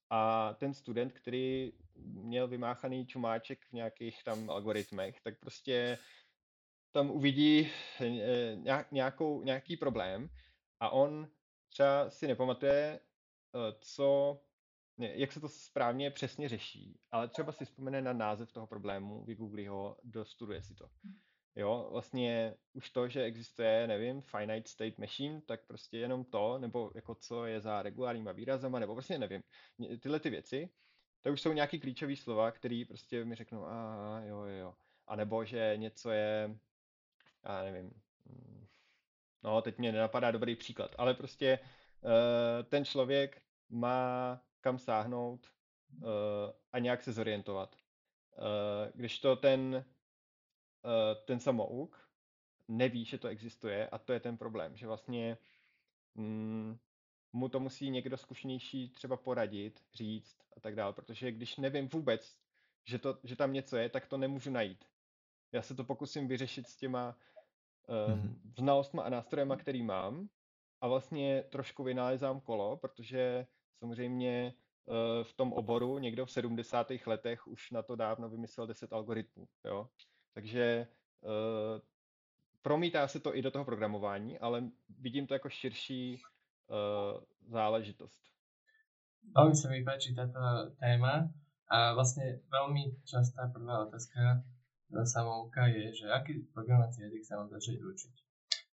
a 0.10 0.54
ten 0.54 0.74
student, 0.74 1.14
který 1.14 1.74
měl 1.96 2.48
vymáchaný 2.48 3.06
čumáček 3.06 3.66
v 3.66 3.74
nějakých 3.74 4.24
tam 4.24 4.50
algoritmech, 4.50 5.22
tak 5.22 5.40
prostě 5.40 5.98
tam 6.92 7.12
uvidí 7.12 7.70
eh, 8.02 8.86
nějakou, 8.92 9.42
nějaký 9.44 9.78
problém 9.78 10.30
a 10.80 10.90
on 10.90 11.28
třeba 11.70 12.10
si 12.10 12.28
nepamatuje, 12.28 13.00
eh, 13.00 13.76
co, 13.80 14.40
jak 14.98 15.32
se 15.32 15.40
to 15.40 15.50
správně 15.50 16.12
přesně 16.12 16.50
řeší, 16.50 17.00
ale 17.12 17.28
třeba 17.28 17.52
si 17.52 17.66
vzpomene 17.66 18.02
na 18.02 18.14
název 18.14 18.52
toho 18.52 18.68
problému, 18.68 19.24
vygooglí 19.24 19.68
ho, 19.68 19.98
dostuduje 20.04 20.64
si 20.64 20.76
to. 20.76 20.90
Jo, 21.58 21.88
vlastně 21.92 22.56
už 22.74 22.90
to, 22.90 23.08
že 23.08 23.24
existuje, 23.24 23.88
nevím, 23.88 24.22
finite 24.22 24.70
state 24.70 24.98
machine, 24.98 25.42
tak 25.42 25.66
prostě 25.68 25.98
jenom 25.98 26.26
to, 26.26 26.58
nebo 26.58 26.92
jako 26.96 27.16
co 27.16 27.46
je 27.46 27.62
za 27.62 27.82
regulárníma 27.82 28.32
výrazama, 28.32 28.80
nebo 28.80 28.94
prostě 28.94 29.20
nevím, 29.20 29.44
tyhle 30.00 30.20
ty 30.20 30.30
věci, 30.30 30.70
to 31.22 31.32
už 31.32 31.42
jsou 31.42 31.54
nějaký 31.54 31.80
klíčové 31.80 32.16
slova, 32.16 32.52
které 32.52 32.84
prostě 32.88 33.26
mi 33.26 33.36
řeknou, 33.36 33.66
a 33.66 34.22
jo, 34.24 34.38
jo, 34.38 34.58
jo. 34.58 34.76
A 35.08 35.16
nebo 35.16 35.46
že 35.46 35.74
něco 35.76 36.12
je, 36.12 36.60
já 37.46 37.64
nevím, 37.64 37.92
mm, 38.26 38.68
no 39.44 39.62
teď 39.62 39.78
mě 39.78 39.92
nenapadá 39.92 40.32
dobrý 40.32 40.56
příklad, 40.56 40.96
ale 40.98 41.14
prostě 41.14 41.60
uh, 42.02 42.12
ten 42.70 42.86
člověk 42.86 43.42
má 43.70 44.42
kam 44.62 44.80
sáhnout 44.80 45.48
uh, 46.02 46.10
a 46.72 46.80
nějak 46.80 47.04
se 47.04 47.14
zorientovat. 47.14 47.76
Uh, 48.38 48.92
když 48.94 49.20
to 49.20 49.36
ten 49.36 49.86
Eh, 49.86 49.97
ten 51.26 51.40
samouk 51.40 52.10
neví, 52.68 53.06
že 53.06 53.18
to 53.18 53.28
existuje 53.28 53.90
a 53.90 53.98
to 53.98 54.14
je 54.14 54.20
ten 54.20 54.38
problém, 54.38 54.78
že 54.78 54.88
vlastně 54.88 55.38
mm, 56.16 56.78
mu 57.34 57.50
to 57.50 57.60
musí 57.60 57.90
někdo 57.90 58.18
zkušenější 58.18 58.90
třeba 58.90 59.18
poradit, 59.18 59.84
říct 59.94 60.38
a 60.58 60.60
tak 60.60 60.76
dále, 60.76 60.94
protože 60.94 61.32
když 61.32 61.58
nevím 61.58 61.88
vůbec, 61.88 62.38
že, 62.86 63.00
to, 63.00 63.18
že 63.24 63.36
tam 63.36 63.54
něco 63.54 63.78
je, 63.78 63.90
tak 63.90 64.08
to 64.08 64.18
nemůžu 64.18 64.52
najít. 64.52 64.86
Já 65.52 65.62
se 65.62 65.76
to 65.76 65.84
pokusím 65.84 66.28
vyřešit 66.28 66.68
s 66.68 66.78
těma 66.78 67.18
um, 67.88 68.16
mm-hmm. 68.16 68.36
znalostma 68.58 69.04
a 69.04 69.10
nástrojema, 69.10 69.56
který 69.56 69.84
mám 69.84 70.30
a 70.82 70.88
vlastně 70.88 71.44
trošku 71.50 71.84
vynálezám 71.84 72.40
kolo, 72.42 72.78
protože 72.78 73.48
samozřejmě 73.80 74.54
uh, 74.86 75.24
v 75.24 75.34
tom 75.34 75.54
oboru 75.54 75.98
někdo 75.98 76.26
v 76.26 76.32
70. 76.32 76.88
letech 77.06 77.48
už 77.48 77.72
na 77.72 77.82
to 77.82 77.96
dávno 77.96 78.30
vymyslel 78.30 78.68
10 78.68 78.94
algoritmů. 78.94 79.48
Jo? 79.66 79.90
Takže 80.38 80.88
uh, 81.26 81.82
promítá 82.62 83.08
se 83.08 83.20
to 83.20 83.36
i 83.36 83.42
do 83.42 83.52
toho 83.52 83.66
programování, 83.66 84.40
ale 84.40 84.70
vidím 85.00 85.28
to 85.28 85.34
jako 85.34 85.50
širší 85.50 86.22
uh, 86.70 87.18
záležitost. 87.50 88.22
Veľmi 89.34 89.58
sa 89.58 89.68
mi 89.74 89.82
páči 89.82 90.14
táto 90.14 90.38
téma 90.78 91.26
a 91.74 91.98
vlastne 91.98 92.38
veľmi 92.54 93.02
častá 93.02 93.50
prvá 93.50 93.90
otázka 93.90 94.46
samouka 95.10 95.68
je, 95.74 95.90
že 95.92 96.06
aký 96.06 96.46
programovací 96.54 97.02
jazyk 97.02 97.24
sa 97.26 97.42
mám 97.42 97.50
začať 97.50 97.82
učiť. 97.82 98.16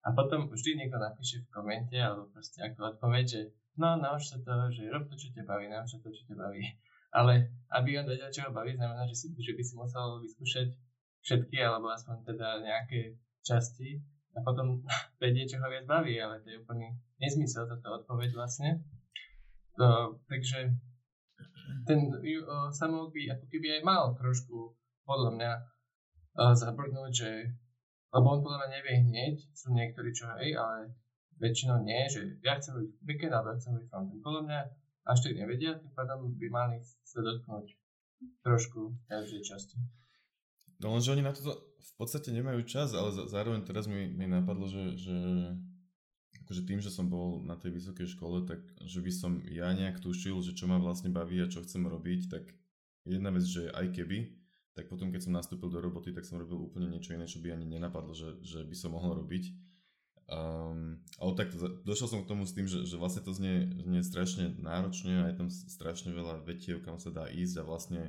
A 0.03 0.11
potom 0.11 0.51
vždy 0.51 0.83
niekto 0.83 0.99
napíše 0.99 1.47
v 1.47 1.49
komente 1.49 1.95
alebo 1.95 2.27
proste 2.27 2.59
ako 2.59 2.99
odpoveď, 2.99 3.25
že 3.25 3.41
no 3.79 3.95
nauč 3.95 4.35
sa 4.35 4.37
to, 4.43 4.67
že 4.75 4.91
rob 4.91 5.07
to, 5.07 5.15
čo 5.15 5.31
ťa 5.31 5.47
baví, 5.47 5.71
nauč 5.71 5.95
sa 5.95 5.99
to, 6.03 6.11
čo 6.11 6.27
ťa 6.27 6.35
baví. 6.35 6.75
Ale 7.15 7.55
aby 7.71 8.03
on 8.03 8.09
vedel, 8.11 8.27
čo 8.35 8.45
ho 8.45 8.51
baví, 8.51 8.75
znamená, 8.75 9.07
že, 9.07 9.15
si, 9.15 9.31
že 9.31 9.55
by 9.55 9.63
si 9.63 9.73
musel 9.79 10.19
vyskúšať 10.19 10.75
všetky, 11.23 11.57
alebo 11.63 11.89
aspoň 11.89 12.27
teda 12.27 12.61
nejaké 12.61 13.17
časti 13.43 14.03
a 14.35 14.39
potom 14.43 14.83
vedieť, 15.23 15.55
čo 15.55 15.57
ho 15.63 15.67
viac 15.71 15.87
baví, 15.87 16.19
ale 16.19 16.43
to 16.43 16.51
je 16.51 16.61
úplný 16.61 16.91
nezmysel 17.19 17.65
táto 17.65 18.03
odpoveď 18.03 18.29
vlastne. 18.35 18.83
To, 19.81 20.21
takže 20.29 20.69
ten 21.89 21.99
uh, 22.13 23.09
by 23.09 23.21
ako 23.33 23.45
keby 23.49 23.67
aj 23.79 23.81
mal 23.81 24.13
trošku 24.13 24.77
podľa 25.03 25.31
mňa 25.33 25.51
zabrnúť, 26.33 27.11
že 27.13 27.31
lebo 28.13 28.37
on 28.37 28.45
podľa 28.45 28.57
mňa 28.61 28.69
nevie 28.77 28.95
hneď, 29.09 29.35
sú 29.57 29.73
niektorí 29.73 30.13
čo 30.13 30.29
hej, 30.37 30.53
ale 30.53 30.93
väčšinou 31.41 31.81
nie, 31.81 32.05
že 32.05 32.37
ja 32.45 32.61
chcem 32.61 32.77
byť 32.77 32.89
backend 33.01 33.33
alebo 33.33 33.49
ja 33.49 33.57
chcem 33.57 33.73
byť 33.73 33.85
frontend. 33.89 34.21
Podľa 34.21 34.41
mňa 34.45 34.59
až 35.09 35.17
tak 35.25 35.33
nevedia, 35.33 35.81
tým 35.81 35.93
pádom 35.97 36.29
by 36.37 36.47
mali 36.53 36.77
sa 36.85 37.19
dotknúť 37.25 37.73
trošku 38.45 38.93
každej 39.09 39.41
časti. 39.41 39.81
No 40.83 40.93
lenže 40.93 41.15
oni 41.15 41.23
na 41.23 41.31
to 41.31 41.55
v 41.79 41.93
podstate 41.95 42.35
nemajú 42.35 42.67
čas, 42.67 42.91
ale 42.91 43.15
zároveň 43.15 43.63
teraz 43.63 43.87
mi, 43.87 44.11
mi 44.11 44.27
napadlo, 44.27 44.67
že, 44.67 44.99
že 44.99 45.15
akože 46.43 46.67
tým, 46.67 46.83
že 46.83 46.91
som 46.91 47.07
bol 47.07 47.39
na 47.39 47.55
tej 47.55 47.71
vysokej 47.71 48.19
škole, 48.19 48.43
tak 48.43 48.59
že 48.83 48.99
by 48.99 49.11
som 49.15 49.39
ja 49.47 49.71
nejak 49.71 50.03
tušil, 50.03 50.43
že 50.43 50.51
čo 50.51 50.67
ma 50.67 50.75
vlastne 50.77 51.07
baví 51.07 51.39
a 51.39 51.47
čo 51.47 51.63
chcem 51.63 51.87
robiť, 51.87 52.21
tak 52.27 52.43
jedna 53.07 53.31
vec, 53.31 53.47
že 53.47 53.71
aj 53.71 53.95
keby, 53.95 54.35
tak 54.75 54.91
potom 54.91 55.13
keď 55.13 55.29
som 55.29 55.33
nastúpil 55.37 55.71
do 55.71 55.79
roboty, 55.79 56.11
tak 56.11 56.27
som 56.27 56.41
robil 56.41 56.59
úplne 56.59 56.91
niečo 56.91 57.15
iné, 57.15 57.29
čo 57.29 57.39
by 57.39 57.55
ani 57.55 57.69
nenapadlo, 57.69 58.11
že, 58.11 58.41
že 58.43 58.65
by 58.67 58.75
som 58.75 58.91
mohol 58.91 59.23
robiť. 59.23 59.53
Um, 60.23 61.03
ale 61.19 61.31
tak 61.35 61.51
došiel 61.83 62.07
som 62.07 62.23
k 62.23 62.31
tomu 62.31 62.47
s 62.47 62.55
tým, 62.55 62.63
že, 62.65 62.87
že 62.87 62.95
vlastne 62.95 63.21
to 63.21 63.35
znie, 63.35 63.69
znie 63.83 64.01
strašne 64.01 64.55
náročne 64.55 65.19
a 65.19 65.29
je 65.29 65.35
tam 65.35 65.47
strašne 65.51 66.15
veľa 66.15 66.47
vetiev, 66.47 66.79
kam 66.81 66.95
sa 66.97 67.11
dá 67.11 67.27
ísť 67.27 67.59
a 67.59 67.67
vlastne 67.67 68.01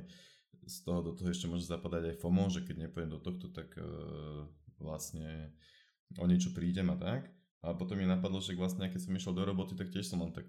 z 0.65 0.77
toho 0.81 1.01
do 1.01 1.11
toho 1.13 1.29
ešte 1.29 1.45
môže 1.45 1.69
zapadať 1.69 2.13
aj 2.13 2.19
FOMO, 2.21 2.49
že 2.49 2.65
keď 2.65 2.89
nepojem 2.89 3.09
do 3.09 3.19
tohto, 3.21 3.53
tak 3.53 3.73
uh, 3.77 4.45
vlastne 4.81 5.53
o 6.17 6.25
niečo 6.25 6.53
prídem 6.53 6.89
a 6.89 6.97
tak. 6.97 7.29
A 7.65 7.73
potom 7.73 7.97
mi 7.97 8.05
napadlo, 8.05 8.37
že 8.41 8.53
vlastne 8.53 8.85
keď 8.89 9.01
som 9.01 9.17
išiel 9.17 9.33
do 9.33 9.45
roboty, 9.45 9.73
tak 9.73 9.89
tiež 9.89 10.05
som 10.05 10.21
len 10.21 10.29
tak 10.29 10.45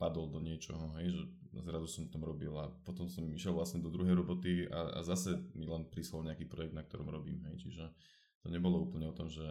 padol 0.00 0.26
do 0.26 0.42
niečoho, 0.42 0.90
hej, 0.98 1.12
že 1.14 1.22
zrazu 1.62 1.86
som 1.86 2.04
tam 2.10 2.26
robil 2.26 2.50
a 2.58 2.66
potom 2.82 3.06
som 3.06 3.22
išiel 3.30 3.54
vlastne 3.54 3.78
do 3.78 3.92
druhej 3.92 4.16
roboty 4.16 4.66
a, 4.66 4.98
a 4.98 5.00
zase 5.06 5.38
mi 5.54 5.70
len 5.70 5.86
prislal 5.86 6.26
nejaký 6.26 6.50
projekt, 6.50 6.74
na 6.74 6.82
ktorom 6.82 7.06
robím, 7.06 7.46
hej, 7.46 7.68
čiže 7.68 7.94
to 8.42 8.50
nebolo 8.50 8.82
úplne 8.82 9.06
o 9.06 9.14
tom, 9.14 9.30
že, 9.30 9.44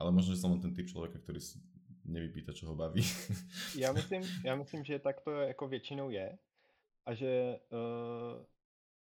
ale 0.00 0.10
možno, 0.10 0.32
že 0.32 0.40
som 0.40 0.54
len 0.56 0.64
ten 0.64 0.72
typ 0.72 0.88
človeka, 0.88 1.20
ktorý 1.20 1.38
si 1.44 1.60
nevypýta, 2.06 2.56
čo 2.56 2.70
ho 2.70 2.74
baví. 2.74 3.02
Já 3.76 3.92
myslím, 3.98 4.22
já 4.44 4.56
myslím, 4.56 4.84
že 4.84 4.98
tak 4.98 5.20
to 5.20 5.30
jako 5.30 5.68
většinou 5.68 6.10
je 6.10 6.38
a 7.06 7.14
že 7.14 7.58
uh, 7.70 8.42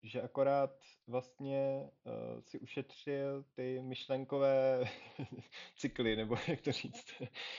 že 0.07 0.23
akorát 0.23 0.81
vlastně 1.07 1.90
uh, 2.05 2.40
si 2.40 2.59
ušetřil 2.59 3.45
ty 3.55 3.83
myšlenkové 3.83 4.85
cykly, 5.77 6.16
nebo 6.16 6.37
jak 6.49 6.61
to 6.61 6.73
říct. 6.73 7.07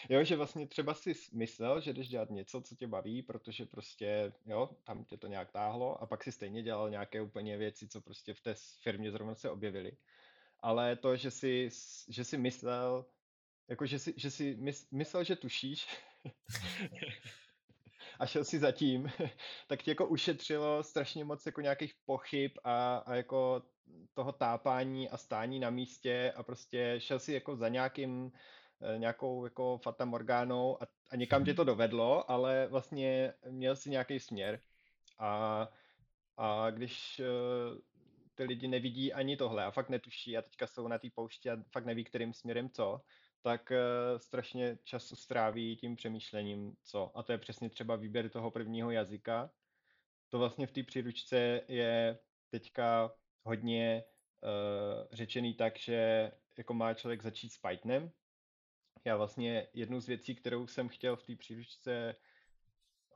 jo, 0.09 0.23
že 0.23 0.35
vlastně 0.35 0.67
třeba 0.67 0.93
si 0.93 1.13
myslel, 1.33 1.81
že 1.81 1.93
jdeš 1.93 2.09
dělat 2.09 2.29
něco, 2.29 2.61
co 2.61 2.75
tě 2.75 2.87
baví, 2.87 3.21
protože 3.21 3.65
prostě, 3.65 4.33
jo, 4.45 4.69
tam 4.83 5.03
tě 5.03 5.17
to 5.17 5.27
nějak 5.27 5.51
táhlo 5.51 6.01
a 6.01 6.05
pak 6.05 6.23
si 6.23 6.31
stejně 6.31 6.63
dělal 6.63 6.89
nějaké 6.89 7.21
úplně 7.21 7.57
věci, 7.57 7.87
co 7.87 8.01
prostě 8.01 8.33
v 8.33 8.41
té 8.41 8.55
firmě 8.81 9.11
zrovna 9.11 9.35
se 9.35 9.49
objevily. 9.49 9.97
Ale 10.59 10.95
to, 10.95 11.15
že 11.15 11.31
si, 11.31 11.69
že 12.07 12.23
si 12.23 12.37
myslel, 12.37 13.05
jako 13.67 13.85
že 13.85 13.99
si, 13.99 14.13
že 14.17 14.31
si 14.31 14.57
myslel, 14.91 15.23
že 15.23 15.35
tušíš, 15.35 15.87
a 18.19 18.25
šel 18.25 18.43
si 18.43 18.59
zatím, 18.59 19.11
tak 19.67 19.83
ti 19.83 19.91
jako 19.91 20.07
ušetřilo 20.07 20.83
strašně 20.83 21.25
moc 21.25 21.45
jako 21.45 21.61
nějakých 21.61 21.93
pochyb 22.05 22.51
a, 22.63 22.97
a 22.97 23.15
jako 23.15 23.63
toho 24.13 24.31
tápání 24.31 25.09
a 25.09 25.17
stání 25.17 25.59
na 25.59 25.69
místě 25.69 26.33
a 26.35 26.43
prostě 26.43 26.95
šel 26.97 27.19
si 27.19 27.33
jako 27.33 27.55
za 27.55 27.67
nějakým 27.67 28.31
eh, 28.81 28.97
nějakou 28.97 29.43
jako 29.43 29.77
Fata 29.77 30.05
Morgánou 30.05 30.83
a, 30.83 30.87
a 31.09 31.15
někam 31.15 31.45
tě 31.45 31.53
to 31.53 31.63
dovedlo, 31.63 32.31
ale 32.31 32.67
vlastně 32.67 33.33
měl 33.49 33.75
si 33.75 33.89
nějaký 33.89 34.19
směr. 34.19 34.59
A, 35.19 35.67
a 36.37 36.69
když 36.69 37.19
uh, 37.19 37.77
ty 38.35 38.43
lidi 38.43 38.67
nevidí 38.67 39.13
ani 39.13 39.37
tohle 39.37 39.65
a 39.65 39.71
fakt 39.71 39.89
netuší 39.89 40.37
a 40.37 40.41
teďka 40.41 40.67
jsou 40.67 40.87
na 40.87 40.97
té 40.97 41.07
poušti 41.15 41.49
a 41.49 41.57
fakt 41.71 41.85
neví, 41.85 42.03
kterým 42.03 42.33
směrem 42.33 42.69
co, 42.69 43.01
tak 43.41 43.71
uh, 43.71 44.17
strašně 44.17 44.77
času 44.83 45.15
stráví 45.15 45.77
tím 45.77 45.95
přemýšlením, 45.95 46.75
co. 46.83 47.17
A 47.17 47.23
to 47.23 47.31
je 47.31 47.37
přesně 47.37 47.69
třeba 47.69 47.95
výběr 47.95 48.29
toho 48.29 48.51
prvního 48.51 48.91
jazyka. 48.91 49.51
To 50.29 50.39
vlastně 50.39 50.67
v 50.67 50.71
té 50.71 50.83
příručce 50.83 51.61
je 51.67 52.19
teďka 52.49 53.11
hodně 53.43 54.03
uh, 54.43 55.07
řečený 55.11 55.53
tak, 55.53 55.79
že 55.79 56.31
jako 56.57 56.73
má 56.73 56.93
člověk 56.93 57.23
začít 57.23 57.49
s 57.49 57.57
Pythonem. 57.57 58.11
Já 59.05 59.17
vlastně 59.17 59.67
jednu 59.73 60.01
z 60.01 60.07
věcí, 60.07 60.35
kterou 60.35 60.67
jsem 60.67 60.89
chtěl 60.89 61.15
v 61.15 61.23
té 61.23 61.35
příručce 61.35 62.15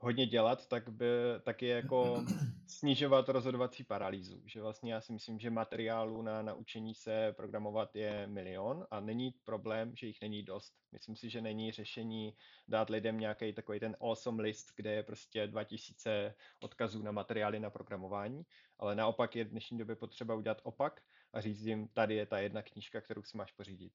hodně 0.02 0.26
dělat, 0.26 0.66
tak, 0.66 0.88
by, 0.88 1.06
tak 1.42 1.62
je 1.62 1.74
jako 1.74 2.24
snižovat 2.66 3.28
rozhodovací 3.28 3.84
paralýzu. 3.84 4.42
Že 4.46 4.62
vlastně 4.62 4.92
já 4.92 5.00
si 5.00 5.12
myslím, 5.12 5.38
že 5.38 5.50
materiálu 5.50 6.22
na 6.22 6.42
naučení 6.42 6.94
se 6.94 7.34
programovat 7.36 7.96
je 7.96 8.26
milion 8.26 8.86
a 8.90 9.00
není 9.00 9.34
problém, 9.44 9.96
že 9.96 10.06
jich 10.06 10.20
není 10.20 10.42
dost. 10.42 10.74
Myslím 10.92 11.16
si, 11.16 11.30
že 11.30 11.40
není 11.40 11.72
řešení 11.72 12.36
dát 12.68 12.90
lidem 12.90 13.20
nějaký 13.20 13.52
takový 13.52 13.80
ten 13.80 13.96
awesome 14.00 14.42
list, 14.42 14.66
kde 14.76 14.92
je 14.92 15.02
prostě 15.02 15.46
2000 15.46 16.34
odkazů 16.60 17.02
na 17.02 17.12
materiály 17.12 17.60
na 17.60 17.70
programování, 17.70 18.42
ale 18.78 18.94
naopak 18.94 19.36
je 19.36 19.44
v 19.44 19.50
dnešní 19.50 19.78
době 19.78 19.96
potřeba 19.96 20.34
udělat 20.34 20.60
opak 20.62 21.00
a 21.32 21.40
říct 21.40 21.62
jim, 21.62 21.88
tady 21.88 22.14
je 22.14 22.26
ta 22.26 22.38
jedna 22.38 22.62
knížka, 22.62 23.00
kterou 23.00 23.22
si 23.22 23.36
máš 23.36 23.52
pořídit 23.52 23.92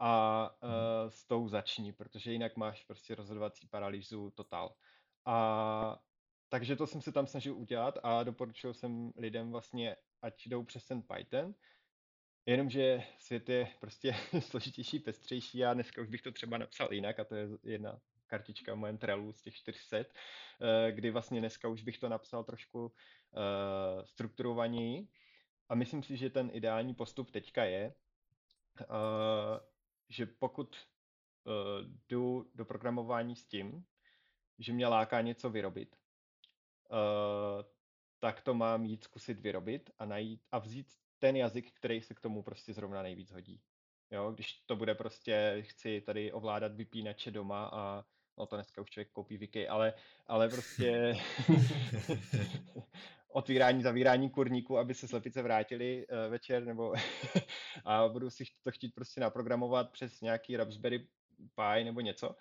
a 0.00 0.50
uh, 0.62 0.70
s 1.08 1.24
tou 1.24 1.48
začni, 1.48 1.92
protože 1.92 2.32
jinak 2.32 2.56
máš 2.56 2.84
prostě 2.84 3.14
rozhodovací 3.14 3.66
paralýzu 3.66 4.30
totál. 4.30 4.74
A 5.24 6.02
takže 6.48 6.76
to 6.76 6.86
jsem 6.86 7.02
se 7.02 7.12
tam 7.12 7.26
snažil 7.26 7.56
udělat 7.56 7.98
a 8.02 8.22
doporučil 8.22 8.74
jsem 8.74 9.12
lidem 9.16 9.50
vlastně, 9.50 9.96
ať 10.22 10.46
jdou 10.46 10.64
přes 10.64 10.84
ten 10.84 11.02
Python, 11.02 11.54
jenomže 12.46 13.02
svět 13.18 13.48
je 13.48 13.68
prostě 13.80 14.14
složitější, 14.40 14.98
pestřejší 14.98 15.64
a 15.64 15.74
dneska 15.74 16.02
už 16.02 16.08
bych 16.08 16.22
to 16.22 16.32
třeba 16.32 16.58
napsal 16.58 16.92
jinak 16.92 17.20
a 17.20 17.24
to 17.24 17.34
je 17.34 17.48
jedna 17.62 18.00
kartička 18.26 18.74
v 18.74 18.78
mém 18.78 18.98
trelu 18.98 19.32
z 19.32 19.42
těch 19.42 19.54
400, 19.54 19.96
eh, 19.96 20.92
kdy 20.92 21.10
vlastně 21.10 21.40
dneska 21.40 21.68
už 21.68 21.82
bych 21.82 21.98
to 21.98 22.08
napsal 22.08 22.44
trošku 22.44 22.84
uh, 22.86 24.04
strukturovaněji. 24.04 25.08
A 25.68 25.74
myslím 25.74 26.02
si, 26.02 26.16
že 26.16 26.30
ten 26.30 26.50
ideální 26.52 26.94
postup 26.94 27.30
teďka 27.30 27.64
je, 27.64 27.94
uh, 28.80 28.86
že 30.08 30.26
pokud 30.26 30.76
jdu 32.08 32.50
do 32.54 32.64
programování 32.64 33.36
s 33.36 33.46
tím, 33.46 33.84
že 34.60 34.72
mě 34.72 34.86
láká 34.86 35.20
něco 35.20 35.50
vyrobit, 35.50 35.96
uh, 36.90 37.62
tak 38.18 38.40
to 38.40 38.54
mám 38.54 38.84
jít 38.84 39.04
zkusit 39.04 39.40
vyrobit 39.40 39.90
a 39.98 40.04
najít 40.04 40.46
a 40.52 40.58
vzít 40.58 40.86
ten 41.18 41.36
jazyk, 41.36 41.72
který 41.72 42.00
se 42.00 42.14
k 42.14 42.20
tomu 42.20 42.42
prostě 42.42 42.72
zrovna 42.72 43.02
nejvíc 43.02 43.30
hodí. 43.32 43.60
Jo, 44.10 44.32
když 44.32 44.52
to 44.66 44.76
bude 44.76 44.94
prostě, 44.94 45.56
chci 45.60 46.00
tady 46.00 46.32
ovládat 46.32 46.74
vypínače 46.74 47.30
doma 47.30 47.70
a 47.72 48.04
no 48.38 48.46
to 48.46 48.56
dneska 48.56 48.82
už 48.82 48.90
člověk 48.90 49.10
koupí 49.10 49.36
Wiki, 49.36 49.68
ale, 49.68 49.94
ale 50.26 50.48
prostě 50.48 51.16
otvírání, 53.28 53.82
zavírání 53.82 54.30
kurníku, 54.30 54.78
aby 54.78 54.94
se 54.94 55.08
slepice 55.08 55.42
vrátili 55.42 56.06
uh, 56.06 56.30
večer, 56.30 56.64
nebo 56.64 56.94
a 57.84 58.08
budu 58.08 58.30
si 58.30 58.44
to 58.62 58.70
chtít 58.70 58.94
prostě 58.94 59.20
naprogramovat 59.20 59.92
přes 59.92 60.20
nějaký 60.20 60.56
Raspberry 60.56 60.98
Pi 61.54 61.84
nebo 61.84 62.00
něco, 62.00 62.36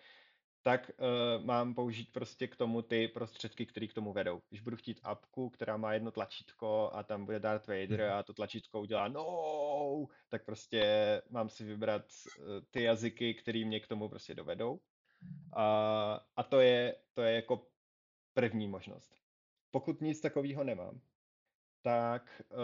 tak 0.64 0.91
uh, 0.97 1.45
mám 1.45 1.76
použít 1.76 2.14
prostě 2.14 2.47
k 2.47 2.55
tomu 2.55 2.82
ty 2.82 3.07
prostředky, 3.07 3.66
které 3.66 3.88
k 3.88 3.93
tomu 3.93 4.14
vedou. 4.14 4.41
Když 4.49 4.62
budu 4.62 4.78
chtít 4.78 4.99
apku, 5.03 5.49
která 5.49 5.78
má 5.78 5.93
jedno 5.93 6.12
tlačítko 6.12 6.91
a 6.93 7.03
tam 7.03 7.26
bude 7.26 7.39
Darth 7.39 7.68
Vader 7.68 8.01
mhm. 8.01 8.14
a 8.14 8.24
to 8.24 8.34
tlačítko 8.34 8.82
udělá 8.82 9.07
no, 9.07 10.07
tak 10.30 10.45
prostě 10.45 11.22
mám 11.30 11.49
si 11.49 11.64
vybrat 11.64 12.05
uh, 12.39 12.45
ty 12.72 12.84
jazyky, 12.84 13.34
které 13.34 13.66
mě 13.66 13.80
k 13.80 13.88
tomu 13.88 14.10
prostě 14.10 14.36
dovedou. 14.36 14.80
A, 15.53 15.66
a 16.36 16.43
to, 16.43 16.60
je, 16.60 16.95
to 17.14 17.22
je 17.22 17.36
jako 17.36 17.68
první 18.34 18.68
možnost. 18.68 19.16
Pokud 19.72 20.01
nic 20.01 20.22
takového 20.22 20.64
nemám, 20.64 21.01
tak 21.82 22.41
uh, 22.51 22.57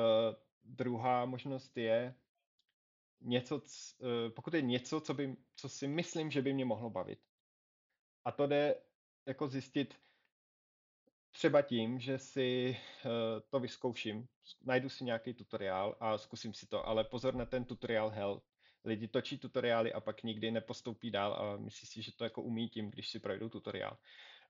druhá 0.64 1.26
možnost 1.26 1.78
je 1.78 2.16
něco, 3.22 3.56
uh, 3.56 3.62
pokud 4.36 4.54
je 4.54 4.62
něco, 4.62 5.02
co, 5.02 5.14
by, 5.14 5.36
co 5.56 5.70
si 5.70 5.88
myslím, 5.88 6.32
že 6.32 6.42
by 6.42 6.54
mě 6.54 6.66
mohlo 6.66 6.90
bavit, 6.90 7.20
a 8.26 8.32
to 8.32 8.48
jde 8.48 8.76
jako 9.26 9.48
zjistit 9.48 9.96
třeba 11.32 11.62
tím, 11.62 12.00
že 12.00 12.18
si 12.18 12.78
uh, 13.06 13.12
to 13.50 13.60
vyzkouším, 13.60 14.28
najdu 14.64 14.90
si 14.90 15.04
nějaký 15.04 15.34
tutoriál 15.34 15.96
a 16.00 16.18
zkusím 16.18 16.54
si 16.54 16.68
to, 16.68 16.88
ale 16.88 17.04
pozor 17.04 17.36
na 17.36 17.46
ten 17.46 17.66
tutoriál 17.66 18.10
hell. 18.10 18.42
Lidi 18.86 19.08
točí 19.08 19.38
tutoriály 19.38 19.94
a 19.94 20.00
pak 20.00 20.24
nikdy 20.24 20.52
nepostoupí 20.52 21.12
dál 21.12 21.34
a 21.34 21.58
myslí 21.58 21.88
si, 21.88 22.02
že 22.02 22.12
to 22.12 22.24
jako 22.24 22.42
umí 22.42 22.70
tím, 22.70 22.92
když 22.92 23.10
si 23.10 23.20
projdou 23.20 23.50
tutoriál. 23.50 23.98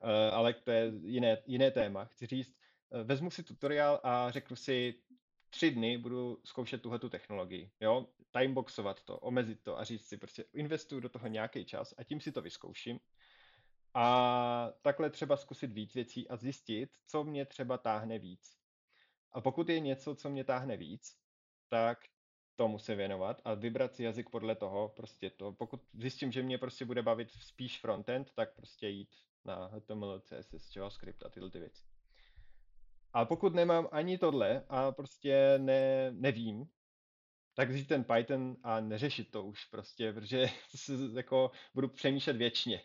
Uh, 0.03 0.09
ale 0.09 0.53
to 0.53 0.71
je 0.71 0.91
jiné, 1.03 1.37
jiné 1.45 1.71
téma. 1.71 2.05
Chci 2.05 2.25
říct, 2.25 2.57
uh, 2.89 3.01
vezmu 3.01 3.31
si 3.31 3.43
tutoriál 3.43 3.99
a 4.03 4.31
řeknu 4.31 4.55
si, 4.55 5.01
tři 5.49 5.71
dny 5.71 5.97
budu 5.97 6.41
zkoušet 6.45 6.81
tuhle 6.81 6.99
tu 6.99 7.09
technologii, 7.09 7.71
jo, 7.79 8.07
timeboxovat 8.31 9.03
to, 9.03 9.19
omezit 9.19 9.63
to 9.63 9.79
a 9.79 9.83
říct 9.83 10.07
si 10.07 10.17
prostě 10.17 10.45
investuju 10.53 11.01
do 11.01 11.09
toho 11.09 11.27
nějaký 11.27 11.65
čas 11.65 11.93
a 11.97 12.03
tím 12.03 12.21
si 12.21 12.31
to 12.31 12.41
vyzkouším 12.41 12.99
a 13.97 14.71
takhle 14.81 15.09
třeba 15.09 15.37
zkusit 15.37 15.71
víc 15.71 15.93
věcí 15.93 16.29
a 16.29 16.35
zjistit, 16.35 16.89
co 17.07 17.23
mě 17.23 17.45
třeba 17.45 17.77
táhne 17.77 18.19
víc. 18.19 18.57
A 19.31 19.41
pokud 19.41 19.69
je 19.69 19.79
něco, 19.79 20.15
co 20.15 20.29
mě 20.29 20.43
táhne 20.43 20.77
víc, 20.77 21.17
tak 21.69 22.05
tomu 22.55 22.79
se 22.79 22.95
věnovat 22.95 23.41
a 23.45 23.53
vybrat 23.53 23.95
si 23.95 24.03
jazyk 24.03 24.29
podle 24.29 24.55
toho, 24.55 24.89
prostě 24.89 25.29
to, 25.29 25.51
pokud 25.51 25.81
zjistím, 25.93 26.31
že 26.31 26.43
mě 26.43 26.57
prostě 26.57 26.85
bude 26.85 27.01
bavit 27.01 27.31
spíš 27.31 27.79
frontend, 27.79 28.33
tak 28.33 28.55
prostě 28.55 28.87
jít 28.87 29.15
na 29.45 29.65
HTML, 29.65 30.19
CSS, 30.19 30.75
JavaScript 30.75 31.25
a 31.25 31.29
tyhle 31.29 31.49
ty 31.49 31.59
věci. 31.59 31.83
A 33.13 33.25
pokud 33.25 33.53
nemám 33.53 33.87
ani 33.91 34.17
tohle 34.17 34.65
a 34.69 34.91
prostě 34.91 35.53
ne, 35.57 36.11
nevím, 36.11 36.69
tak 37.55 37.69
vzít 37.69 37.87
ten 37.87 38.03
Python 38.03 38.57
a 38.63 38.79
neřešit 38.79 39.31
to 39.31 39.43
už 39.43 39.65
prostě, 39.65 40.13
protože 40.13 40.49
jako 41.13 41.51
budu 41.73 41.87
přemýšlet 41.87 42.37
věčně. 42.37 42.81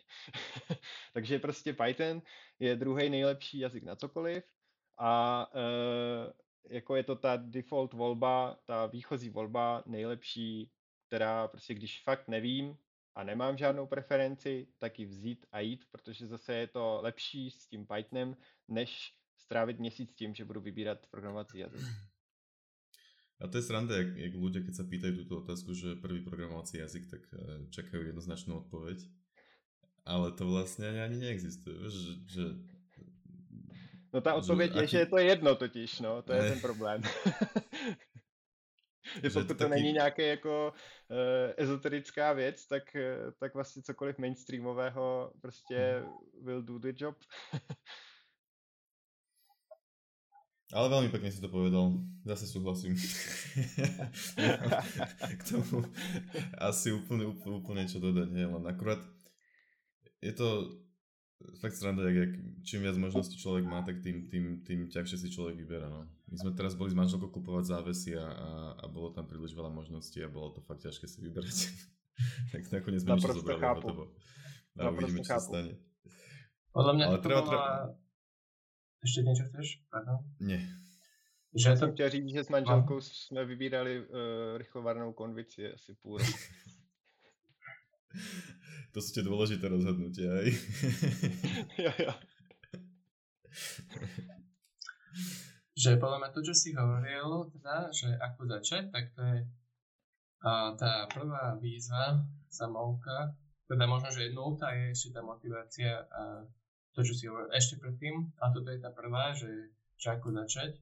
Takže 1.13 1.39
prostě 1.39 1.73
Python 1.73 2.21
je 2.59 2.75
druhý 2.75 3.09
nejlepší 3.09 3.59
jazyk 3.59 3.83
na 3.83 3.95
cokoliv 3.95 4.43
a 4.97 5.47
e, 5.55 6.75
jako 6.75 6.95
je 6.95 7.03
to 7.03 7.15
ta 7.15 7.37
default 7.37 7.93
volba, 7.93 8.59
ta 8.65 8.85
výchozí 8.85 9.29
volba 9.29 9.83
nejlepší, 9.85 10.71
která 11.07 11.47
prostě 11.47 11.73
když 11.73 12.03
fakt 12.03 12.27
nevím 12.27 12.77
a 13.15 13.23
nemám 13.23 13.57
žádnou 13.57 13.87
preferenci, 13.87 14.67
tak 14.77 14.99
ji 14.99 15.05
vzít 15.05 15.45
a 15.51 15.59
jít, 15.59 15.85
protože 15.91 16.27
zase 16.27 16.53
je 16.53 16.67
to 16.67 16.99
lepší 17.01 17.51
s 17.51 17.67
tím 17.67 17.87
Pythonem, 17.87 18.37
než 18.67 19.13
strávit 19.37 19.79
měsíc 19.79 20.13
tím, 20.13 20.35
že 20.35 20.45
budu 20.45 20.61
vybírat 20.61 21.07
programovací 21.07 21.57
jazyk. 21.59 21.81
A 23.41 23.49
to 23.49 23.57
je 23.57 23.65
sranda, 23.65 23.97
jak, 23.97 24.13
jak 24.17 24.33
ľudia, 24.37 24.61
keď 24.61 24.73
sa 24.77 24.85
pýtajú 24.85 25.25
túto 25.25 25.41
otázku, 25.41 25.73
že 25.73 25.97
prvý 25.97 26.21
programovací 26.21 26.77
jazyk, 26.77 27.09
tak 27.09 27.25
uh, 27.33 27.65
čakajú 27.73 28.13
jednoznačnú 28.13 28.61
odpoveď. 28.61 29.01
Ale 30.05 30.33
to 30.37 30.45
vlastne 30.45 30.89
ani, 30.89 31.01
ani 31.01 31.17
neexistuje, 31.17 31.77
že, 31.89 32.13
že 32.29 32.45
No 34.11 34.21
ta 34.21 34.33
odpověď 34.33 34.71
že, 34.71 34.77
je, 34.77 34.83
aký... 34.83 34.91
že 34.91 34.99
je 34.99 35.05
to 35.05 35.17
jedno 35.17 35.55
totiž, 35.55 35.99
no, 35.99 36.21
to 36.21 36.33
je 36.33 36.41
ne. 36.41 36.49
ten 36.49 36.59
problém. 36.59 37.01
že 39.23 39.29
pokud 39.29 39.47
to, 39.47 39.53
to 39.53 39.63
taky... 39.63 39.71
není 39.71 39.93
nějaké 39.93 40.27
jako 40.27 40.73
uh, 40.73 41.17
ezoterická 41.57 42.33
věc, 42.33 42.67
tak, 42.67 42.83
uh, 42.95 43.31
tak 43.39 43.53
vlastně 43.53 43.81
cokoliv 43.81 44.17
mainstreamového 44.17 45.33
prostě 45.41 46.03
hmm. 46.03 46.45
will 46.45 46.61
do 46.61 46.79
the 46.79 46.93
job. 46.97 47.15
Ale 50.71 50.87
veľmi 50.87 51.09
pekne 51.11 51.27
si 51.27 51.43
to 51.43 51.51
povedal. 51.51 51.99
Zase 52.23 52.47
súhlasím. 52.47 52.95
K 55.39 55.41
tomu 55.43 55.83
asi 56.55 56.95
úplne, 56.95 57.27
úplne, 57.27 57.53
úplne 57.59 57.83
čo 57.91 57.99
dodať, 57.99 58.31
nie? 58.31 58.47
Len 58.47 58.63
akurát 58.63 59.03
je 60.23 60.31
to 60.31 60.79
fakt 61.59 61.75
sranda, 61.75 62.07
jak, 62.07 62.15
jak 62.15 62.33
čím 62.63 62.81
viac 62.85 62.95
možností 62.97 63.35
človek 63.37 63.65
má, 63.65 63.81
tak 63.81 63.99
tým, 63.99 64.29
tým, 64.29 64.61
tým 64.61 64.79
ťažšie 64.87 65.17
si 65.17 65.27
človek 65.33 65.57
vyberá. 65.57 65.89
No. 65.89 66.05
My 66.29 66.37
sme 66.37 66.51
teraz 66.53 66.77
boli 66.77 66.93
s 66.93 66.97
manželkou 66.97 67.33
kupovať 67.33 67.65
závesy 67.77 68.15
a, 68.15 68.25
a, 68.25 68.49
a 68.79 68.85
bolo 68.87 69.11
tam 69.11 69.25
príliš 69.25 69.57
veľa 69.57 69.73
možností 69.73 70.21
a 70.21 70.31
bolo 70.31 70.53
to 70.55 70.61
fakt 70.63 70.85
ťažké 70.85 71.09
si 71.09 71.19
vyberať. 71.19 71.57
tak 72.53 72.61
nakoniec 72.69 73.01
sme 73.03 73.17
niečo 73.17 73.33
zobrali 73.33 73.65
hotovo. 73.65 74.13
A 74.79 74.87
uvidíme, 74.87 75.19
čo 75.25 75.35
sa 75.35 75.43
stane. 75.43 75.75
Podľa 76.71 76.93
mňa 76.95 77.05
Ale 77.11 77.17
to 77.19 77.23
treba, 77.25 77.41
bola... 77.43 77.51
treba 77.51 77.67
ještě 79.03 79.21
něco 79.21 79.43
chceš? 79.43 79.83
Pardon? 79.91 80.17
Ne. 80.39 80.77
Že 81.55 81.69
Já 81.69 81.75
to... 81.75 81.79
jsem 81.79 81.93
chtěl 81.93 82.09
říct, 82.09 82.29
že 82.29 82.43
s 82.43 82.49
manželkou 82.49 82.93
no. 82.93 83.01
jsme 83.01 83.45
vybírali 83.45 83.99
uh, 83.99 84.07
rychlovarnou 84.57 85.13
konvici 85.13 85.73
asi 85.73 85.93
půl 85.93 86.17
roku. 86.17 86.31
to 88.91 89.01
jsou 89.01 89.13
tě 89.13 89.21
důležité 89.21 89.67
rozhodnutí, 89.67 90.27
aj? 90.27 90.45
jo, 91.77 91.91
jo. 91.99 92.13
že 95.81 95.97
podľa 95.97 96.17
mňa 96.21 96.29
to, 96.35 96.41
čo 96.45 96.53
si 96.53 96.69
hovoril, 96.77 97.49
teda, 97.57 97.89
že 97.89 98.13
ako 98.13 98.41
začať, 98.47 98.83
tak 98.93 99.05
to 99.17 99.21
je 99.23 99.39
a, 100.45 100.77
tá 100.77 101.09
prvá 101.09 101.57
výzva, 101.57 102.21
samovka, 102.51 103.33
teda 103.65 103.87
možno, 103.87 104.11
že 104.11 104.35
nulta 104.35 104.75
je 104.75 104.91
ešte 104.91 105.15
tá 105.15 105.21
motivácia 105.23 106.05
a 106.11 106.43
to, 106.91 106.99
čo 107.03 107.13
si 107.15 107.23
hovoril 107.27 107.51
ešte 107.55 107.79
predtým, 107.79 108.35
a 108.43 108.51
toto 108.51 108.67
je 108.67 108.79
tá 108.79 108.91
prvá, 108.91 109.31
že, 109.31 109.71
že 109.95 110.07
ako 110.11 110.35
začať. 110.43 110.75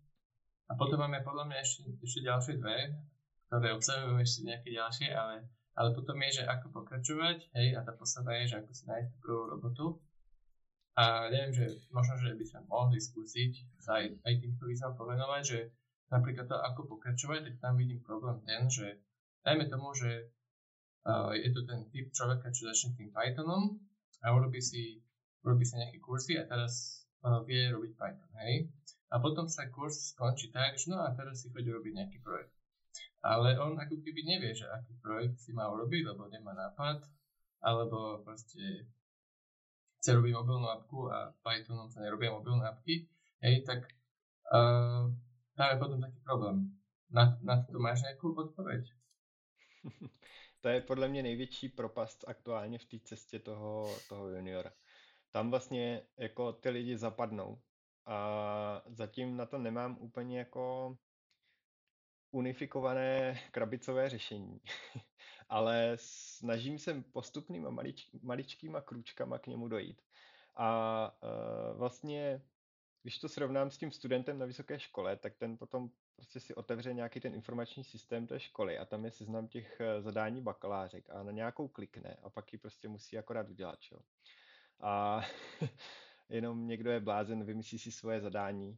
A 0.70 0.78
potom 0.78 1.02
máme 1.02 1.22
podľa 1.26 1.50
mňa 1.50 1.58
ešte, 1.62 1.82
ešte 2.02 2.20
ďalšie 2.26 2.54
dve, 2.62 2.94
ktoré 3.50 3.74
obsahujú 3.74 4.22
ešte 4.22 4.46
nejaké 4.46 4.70
ďalšie, 4.74 5.10
ale, 5.14 5.50
ale 5.74 5.90
potom 5.98 6.18
je, 6.22 6.42
že 6.42 6.44
ako 6.46 6.68
pokračovať, 6.82 7.38
hej, 7.58 7.68
a 7.74 7.82
tá 7.82 7.94
posledná 7.98 8.46
je, 8.46 8.54
že 8.54 8.58
ako 8.62 8.72
si 8.74 8.84
nájsť 8.86 9.10
prvú 9.22 9.44
robotu. 9.50 9.86
A 11.00 11.32
neviem, 11.32 11.56
že 11.56 11.66
možno, 11.90 12.20
že 12.20 12.36
by 12.36 12.46
sme 12.46 12.62
mohli 12.68 13.00
skúsiť 13.00 13.80
sa 13.80 14.04
aj, 14.04 14.20
aj 14.20 14.34
týmto 14.44 14.68
výzvam 14.68 14.94
povenovať, 15.00 15.44
že 15.48 15.60
napríklad 16.12 16.46
to, 16.46 16.58
ako 16.60 16.92
pokračovať, 16.98 17.40
tak 17.48 17.56
tam 17.64 17.74
vidím 17.80 18.04
problém 18.04 18.38
ten, 18.44 18.68
že 18.68 19.00
dajme 19.46 19.66
tomu, 19.72 19.96
že 19.96 20.30
uh, 21.08 21.32
je 21.34 21.50
to 21.56 21.64
ten 21.64 21.88
typ 21.90 22.12
človeka, 22.12 22.52
čo 22.52 22.68
začne 22.68 23.00
tým 23.00 23.10
Pythonom 23.16 23.80
a 24.22 24.36
urobí 24.36 24.60
si 24.60 25.00
robí 25.44 25.64
sa 25.66 25.80
nejaké 25.80 26.00
kursy 26.00 26.40
a 26.40 26.48
teraz 26.48 27.06
uh, 27.24 27.44
vie 27.44 27.72
robiť 27.72 27.92
Python, 27.96 28.32
hej? 28.44 28.68
A 29.10 29.18
potom 29.18 29.50
sa 29.50 29.66
kurz 29.74 30.14
skončí 30.14 30.54
tak, 30.54 30.78
že 30.78 30.94
no 30.94 31.02
a 31.02 31.10
teraz 31.18 31.42
si 31.42 31.50
chodí 31.50 31.72
robiť 31.74 31.94
nejaký 31.96 32.18
projekt. 32.22 32.54
Ale 33.20 33.60
on 33.60 33.76
ako 33.76 34.00
keby 34.00 34.22
nevie, 34.24 34.56
že 34.56 34.70
aký 34.70 34.96
projekt 35.02 35.42
si 35.44 35.52
má 35.52 35.68
urobiť, 35.68 36.14
lebo 36.14 36.30
nemá 36.32 36.56
nápad, 36.56 37.04
alebo 37.60 38.24
proste 38.24 38.88
chce 40.00 40.16
robiť 40.16 40.32
mobilnú 40.32 40.68
apku 40.72 41.12
a 41.12 41.36
Pythonom 41.44 41.92
sa 41.92 42.00
nerobia 42.00 42.32
mobilné 42.32 42.64
apky, 42.72 43.04
hej, 43.44 43.68
tak 43.68 43.84
uh, 44.56 45.12
tam 45.60 45.68
je 45.76 45.78
potom 45.82 46.00
taký 46.00 46.20
problém. 46.24 46.72
Na, 47.12 47.36
na 47.44 47.60
to 47.66 47.82
máš 47.82 48.06
nejakú 48.06 48.32
odpoveď? 48.32 48.88
to 50.62 50.68
je 50.70 50.82
podle 50.82 51.08
mě 51.08 51.24
největší 51.24 51.70
propast 51.70 52.24
aktuálně 52.28 52.80
v 52.80 52.86
té 52.86 53.00
cestě 53.00 53.40
toho, 53.40 53.98
toho 54.10 54.30
juniora. 54.30 54.72
Tam 55.32 55.50
vlastně 55.50 56.08
jako 56.18 56.54
ty 56.54 56.70
lidi 56.70 56.98
zapadnou. 56.98 57.62
A 58.06 58.84
zatím 58.88 59.38
na 59.38 59.46
to 59.46 59.58
nemám 59.58 59.98
úplně 60.00 60.40
jako 60.40 60.98
unifikované 62.32 63.40
krabicové 63.52 64.10
řešení. 64.10 64.62
Ale 65.50 65.94
snažím 66.00 66.80
se 66.80 67.04
postupnýma 67.12 67.70
malič, 67.70 68.10
maličkýma 68.22 68.82
krůčkama 68.82 69.40
k 69.40 69.48
němu 69.48 69.68
dojít. 69.68 70.02
A 70.56 71.12
uh, 71.24 71.78
vlastně, 71.78 72.42
když 73.04 73.20
to 73.20 73.30
srovnám 73.30 73.72
s 73.72 73.78
tím 73.78 73.92
studentem 73.92 74.40
na 74.40 74.46
vysoké 74.46 74.80
škole, 74.80 75.16
tak 75.16 75.36
ten 75.36 75.58
potom 75.58 75.90
prostě 76.20 76.40
si 76.40 76.56
otevře 76.56 76.94
nějaký 76.94 77.20
ten 77.20 77.34
informační 77.34 77.84
systém 77.84 78.28
té 78.28 78.40
školy 78.40 78.78
a 78.78 78.86
tam 78.86 79.06
je 79.06 79.12
seznam 79.12 79.48
těch 79.48 79.82
e, 79.82 80.02
zadání 80.02 80.42
bakalářek 80.42 81.10
a 81.10 81.24
na 81.24 81.32
nějakou 81.32 81.68
klikne 81.68 82.18
a 82.24 82.30
pak 82.30 82.54
ji 82.54 82.60
prostě 82.60 82.88
musí 82.88 83.18
akorát 83.18 83.50
udělat, 83.50 83.80
čo? 83.80 84.00
A 84.80 85.22
jenom 86.30 86.68
někdo 86.68 86.92
je 86.92 87.00
blázen, 87.00 87.44
vymyslí 87.44 87.80
si 87.80 87.92
svoje 87.92 88.22
zadání. 88.22 88.78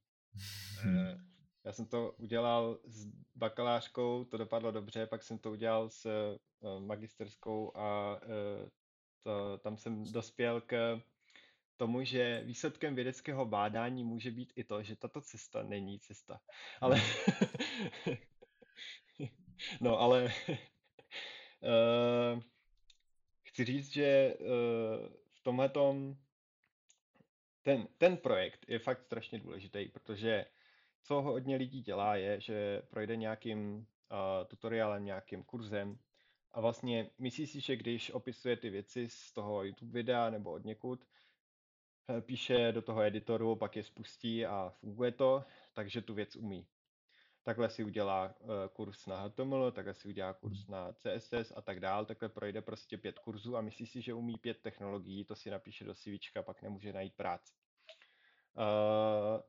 Hmm. 0.81 1.27
Já 1.65 1.71
jsem 1.71 1.85
to 1.85 2.11
udělal 2.17 2.79
s 2.83 3.05
bakalářkou, 3.35 4.25
to 4.25 4.37
dopadlo 4.37 4.71
dobře, 4.71 5.07
pak 5.07 5.23
jsem 5.23 5.37
to 5.37 5.51
udělal 5.51 5.89
s 5.89 6.05
e, 6.05 6.37
magisterskou 6.79 7.77
a 7.77 8.19
to, 9.23 9.57
tam 9.57 9.77
jsem 9.77 10.03
dospěl 10.11 10.61
k 10.61 11.01
tomu, 11.77 12.03
že 12.03 12.41
výsledkem 12.45 12.95
vědeckého 12.95 13.45
bádání 13.45 14.03
může 14.03 14.31
být 14.31 14.53
i 14.55 14.63
to, 14.63 14.83
že 14.83 14.95
tato 14.95 15.21
cesta 15.21 15.63
není 15.63 15.99
cesta. 15.99 16.39
Ale... 16.81 17.01
no, 19.81 19.99
ale... 19.99 20.33
uh, 21.61 22.41
chci 23.43 23.65
říct, 23.65 23.89
že 23.91 24.33
uh, 24.39 24.47
v 25.41 25.43
tomhletom 25.43 26.17
ten, 27.61 27.87
ten 27.97 28.17
projekt 28.17 28.65
je 28.67 28.79
fakt 28.79 29.01
strašně 29.01 29.39
důležitý, 29.39 29.89
protože 29.89 30.45
co 31.03 31.21
hodně 31.21 31.55
lidí 31.55 31.81
dělá 31.81 32.15
je, 32.15 32.41
že 32.41 32.81
projde 32.89 33.15
nějakým 33.15 33.75
uh, 33.77 33.85
tutoriálem, 34.47 35.05
nějakým 35.05 35.43
kurzem 35.43 35.99
a 36.51 36.61
vlastně 36.61 37.09
myslí 37.17 37.47
si, 37.47 37.59
že 37.59 37.75
když 37.75 38.11
opisuje 38.11 38.57
ty 38.57 38.69
věci 38.69 39.09
z 39.09 39.33
toho 39.33 39.63
YouTube 39.63 39.91
videa 39.91 40.29
nebo 40.29 40.51
od 40.51 40.65
někud, 40.65 41.05
Eh, 42.17 42.21
píše 42.21 42.71
do 42.71 42.81
toho 42.81 43.01
editoru, 43.01 43.55
pak 43.55 43.75
je 43.75 43.83
spustí 43.83 44.45
a 44.45 44.69
funguje 44.69 45.11
to, 45.11 45.43
takže 45.73 46.01
tu 46.01 46.13
věc 46.13 46.35
umí. 46.35 46.67
Takhle 47.43 47.69
si 47.69 47.83
udělá 47.83 48.35
eh, 48.41 48.45
kurz 48.73 49.05
na 49.05 49.21
HTML, 49.21 49.71
takhle 49.71 49.93
si 49.93 50.07
udělá 50.07 50.33
kurz 50.33 50.57
hmm. 50.57 50.71
na 50.71 50.93
CSS 50.93 51.53
a 51.55 51.61
tak 51.61 51.79
dál, 51.79 52.05
takhle 52.05 52.29
projde 52.29 52.61
prostě 52.61 52.97
pět 52.97 53.19
kurzů 53.19 53.57
a 53.57 53.61
myslí 53.61 53.85
si, 53.85 54.01
že 54.01 54.13
umí 54.13 54.37
pět 54.37 54.61
technologií, 54.61 55.25
to 55.25 55.35
si 55.35 55.49
napíše 55.49 55.85
do 55.85 55.93
CV, 55.93 56.41
pak 56.41 56.61
nemůže 56.61 56.93
najít 56.93 57.15
práci. 57.15 57.53
Uh, 58.57 59.41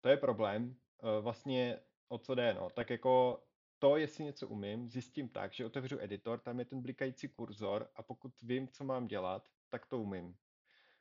to 0.00 0.08
je 0.08 0.16
problém. 0.16 0.76
Uh, 1.02 1.24
vlastně 1.24 1.80
o 2.08 2.18
co 2.18 2.34
jde, 2.34 2.54
no? 2.54 2.70
Tak 2.70 2.90
jako 2.90 3.42
to, 3.78 3.96
jestli 3.96 4.24
něco 4.24 4.48
umím, 4.48 4.88
zjistím 4.88 5.28
tak, 5.28 5.52
že 5.52 5.66
otevřu 5.66 6.00
editor, 6.00 6.40
tam 6.40 6.58
je 6.58 6.64
ten 6.64 6.82
blikající 6.82 7.28
kurzor 7.28 7.90
a 7.94 8.02
pokud 8.02 8.42
vím, 8.42 8.68
co 8.68 8.84
mám 8.84 9.06
dělat, 9.06 9.48
tak 9.68 9.86
to 9.86 9.98
umím 9.98 10.36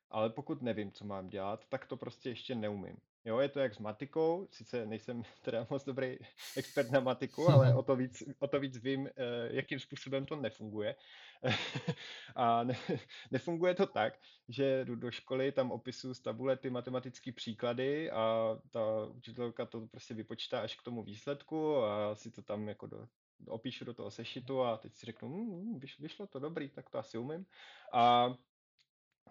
ale 0.09 0.29
pokud 0.29 0.61
nevím, 0.61 0.91
co 0.91 1.05
mám 1.05 1.29
dělat, 1.29 1.65
tak 1.69 1.85
to 1.85 1.97
prostě 1.97 2.29
ještě 2.29 2.55
neumím. 2.55 2.97
Jo, 3.25 3.39
je 3.39 3.49
to 3.49 3.59
jak 3.59 3.73
s 3.73 3.79
matikou, 3.79 4.47
sice 4.51 4.85
nejsem 4.85 5.23
teda 5.41 5.67
moc 5.69 5.83
dobrý 5.83 6.17
expert 6.57 6.91
na 6.91 6.99
matiku, 6.99 7.49
ale 7.49 7.75
o 7.75 7.83
to 7.83 7.95
víc, 7.95 8.23
o 8.39 8.47
to 8.47 8.59
víc 8.59 8.77
vím, 8.77 9.07
eh, 9.07 9.11
jakým 9.51 9.79
způsobem 9.79 10.25
to 10.25 10.35
nefunguje. 10.35 10.95
A 12.35 12.63
ne, 12.63 12.75
nefunguje 13.31 13.75
to 13.75 13.85
tak, 13.85 14.19
že 14.49 14.85
jdu 14.85 14.95
do 14.95 15.11
školy, 15.11 15.51
tam 15.51 15.71
opisuju 15.71 16.13
z 16.13 16.19
tabule 16.19 16.57
ty 16.57 16.69
matematické 16.69 17.31
příklady 17.31 18.11
a 18.11 18.55
ta 18.71 19.05
učitelka 19.05 19.65
to 19.65 19.87
prostě 19.87 20.13
vypočítá 20.13 20.61
až 20.61 20.75
k 20.75 20.83
tomu 20.83 21.03
výsledku 21.03 21.77
a 21.77 22.15
si 22.15 22.31
to 22.31 22.41
tam 22.41 22.67
jako 22.67 22.87
do, 22.87 23.07
opíšu 23.47 23.85
do 23.85 23.93
toho 23.93 24.11
sešitu 24.11 24.61
a 24.61 24.77
teď 24.77 24.93
si 24.93 25.05
řeknu, 25.05 25.29
hm, 25.29 25.79
vyšlo 25.99 26.27
to 26.27 26.39
dobrý, 26.39 26.69
tak 26.69 26.89
to 26.89 26.97
asi 26.97 27.17
umím. 27.17 27.45
A 27.93 28.35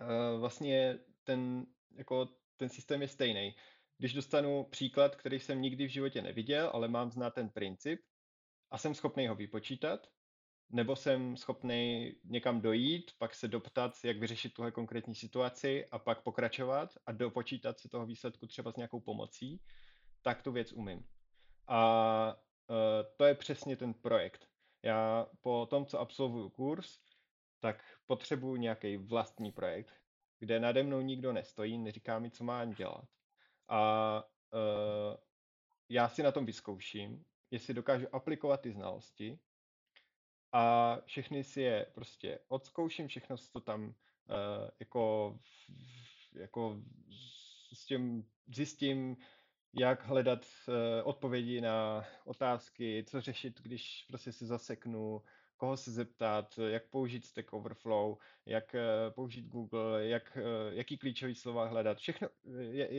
Eh, 0.01 0.38
vlastně 0.38 0.99
ten, 1.24 1.66
jako 1.97 2.28
ten 2.57 2.68
systém 2.68 3.03
je 3.03 3.09
stejný. 3.09 3.55
Když 4.05 4.14
dostanu 4.14 4.64
příklad, 4.64 5.16
který 5.16 5.40
jsem 5.40 5.61
nikdy 5.61 5.86
v 5.86 5.90
životě 5.90 6.22
neviděl, 6.22 6.70
ale 6.74 6.88
mám 6.88 7.11
znát 7.11 7.34
ten 7.34 7.48
princip 7.48 8.00
a 8.70 8.78
jsem 8.78 8.94
schopný 8.94 9.28
ho 9.28 9.34
vypočítat, 9.34 10.07
nebo 10.70 10.96
jsem 10.96 11.36
schopný 11.36 12.12
někam 12.24 12.61
dojít, 12.61 13.11
pak 13.18 13.34
se 13.34 13.48
doptat, 13.48 13.92
jak 14.05 14.18
vyřešit 14.18 14.55
tuhle 14.55 14.70
konkrétní 14.70 15.14
situaci 15.14 15.86
a 15.90 15.98
pak 15.98 16.22
pokračovat 16.22 16.90
a 17.07 17.12
dopočítat 17.12 17.78
si 17.78 17.88
toho 17.88 18.07
výsledku 18.07 18.46
třeba 18.46 18.72
s 18.72 18.76
nějakou 18.76 19.00
pomocí, 19.00 19.61
tak 20.22 20.42
tu 20.42 20.52
věc 20.52 20.72
umím. 20.72 21.05
A 21.66 22.36
uh, 22.70 22.76
to 23.16 23.24
je 23.24 23.34
přesně 23.34 23.76
ten 23.76 23.94
projekt. 23.94 24.48
Já 24.82 25.26
po 25.40 25.66
tom, 25.70 25.86
co 25.86 26.00
absolvuju 26.00 26.48
kurz, 26.50 26.98
tak 27.61 27.84
potřebuji 28.07 28.57
nějaký 28.57 28.96
vlastní 28.96 29.52
projekt, 29.52 29.94
kde 30.38 30.61
nade 30.61 30.82
mnou 30.82 31.00
nikdo 31.00 31.32
nestojí, 31.32 31.78
neříká 31.78 32.18
mi, 32.18 32.30
co 32.30 32.44
mám 32.44 32.70
dělat. 32.70 33.05
A 33.68 34.22
uh, 34.52 35.16
já 35.88 36.08
si 36.08 36.22
na 36.22 36.32
tom 36.32 36.46
vyzkouším, 36.46 37.24
jestli 37.50 37.74
dokážu 37.74 38.06
aplikovat 38.12 38.60
ty 38.60 38.72
znalosti 38.72 39.38
a 40.52 40.96
všechny 41.04 41.44
si 41.44 41.60
je 41.60 41.86
prostě 41.94 42.38
odzkouším, 42.48 43.08
všechno 43.08 43.36
si 43.36 43.52
to 43.52 43.60
tam 43.60 43.84
uh, 43.84 43.94
jako, 44.80 45.36
jako 46.34 46.82
s 47.72 47.84
tím 47.84 48.30
zjistím, 48.54 49.16
jak 49.72 50.04
hledat 50.04 50.46
uh, 50.68 50.74
odpovědi 51.08 51.60
na 51.60 52.04
otázky, 52.24 53.04
co 53.08 53.20
řešit, 53.20 53.60
když 53.62 54.04
prostě 54.08 54.32
si 54.32 54.46
zaseknu, 54.46 55.22
koho 55.57 55.76
se 55.76 55.90
zeptat, 55.90 56.59
jak 56.66 56.88
použít 56.90 57.24
Stack 57.24 57.52
Overflow, 57.52 58.16
jak 58.46 58.74
eh, 58.74 59.11
použít 59.11 59.46
Google, 59.46 60.07
jak, 60.07 60.36
eh, 60.36 60.74
jaký 60.74 60.98
klíčový 60.98 61.34
slova 61.34 61.64
hledat, 61.64 61.98
všechno, 61.98 62.28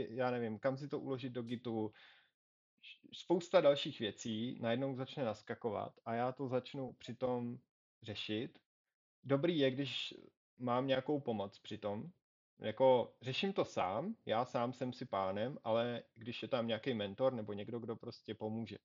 já 0.09 0.31
nevím, 0.31 0.59
kam 0.59 0.77
si 0.77 0.87
to 0.87 0.99
uložit 0.99 1.33
do 1.33 1.41
Gitu, 1.41 1.91
spousta 3.13 3.61
dalších 3.61 3.99
věcí 3.99 4.59
najednou 4.61 4.95
začne 4.95 5.23
naskakovat 5.23 5.93
a 6.05 6.13
já 6.13 6.31
to 6.31 6.47
začnu 6.47 6.93
přitom 6.93 7.57
řešit. 8.01 8.59
Dobrý 9.23 9.59
je, 9.59 9.71
když 9.71 10.13
mám 10.57 10.87
nějakou 10.87 11.19
pomoc 11.19 11.59
přitom, 11.59 12.11
jako 12.59 13.15
řeším 13.21 13.53
to 13.53 13.65
sám, 13.65 14.15
já 14.25 14.45
sám 14.45 14.73
jsem 14.73 14.93
si 14.93 15.05
pánem, 15.05 15.57
ale 15.63 16.03
když 16.15 16.41
je 16.41 16.47
tam 16.47 16.67
nějaký 16.67 16.93
mentor 16.93 17.33
nebo 17.33 17.53
někdo, 17.53 17.79
kdo 17.79 17.95
prostě 17.95 18.35
pomůže. 18.35 18.77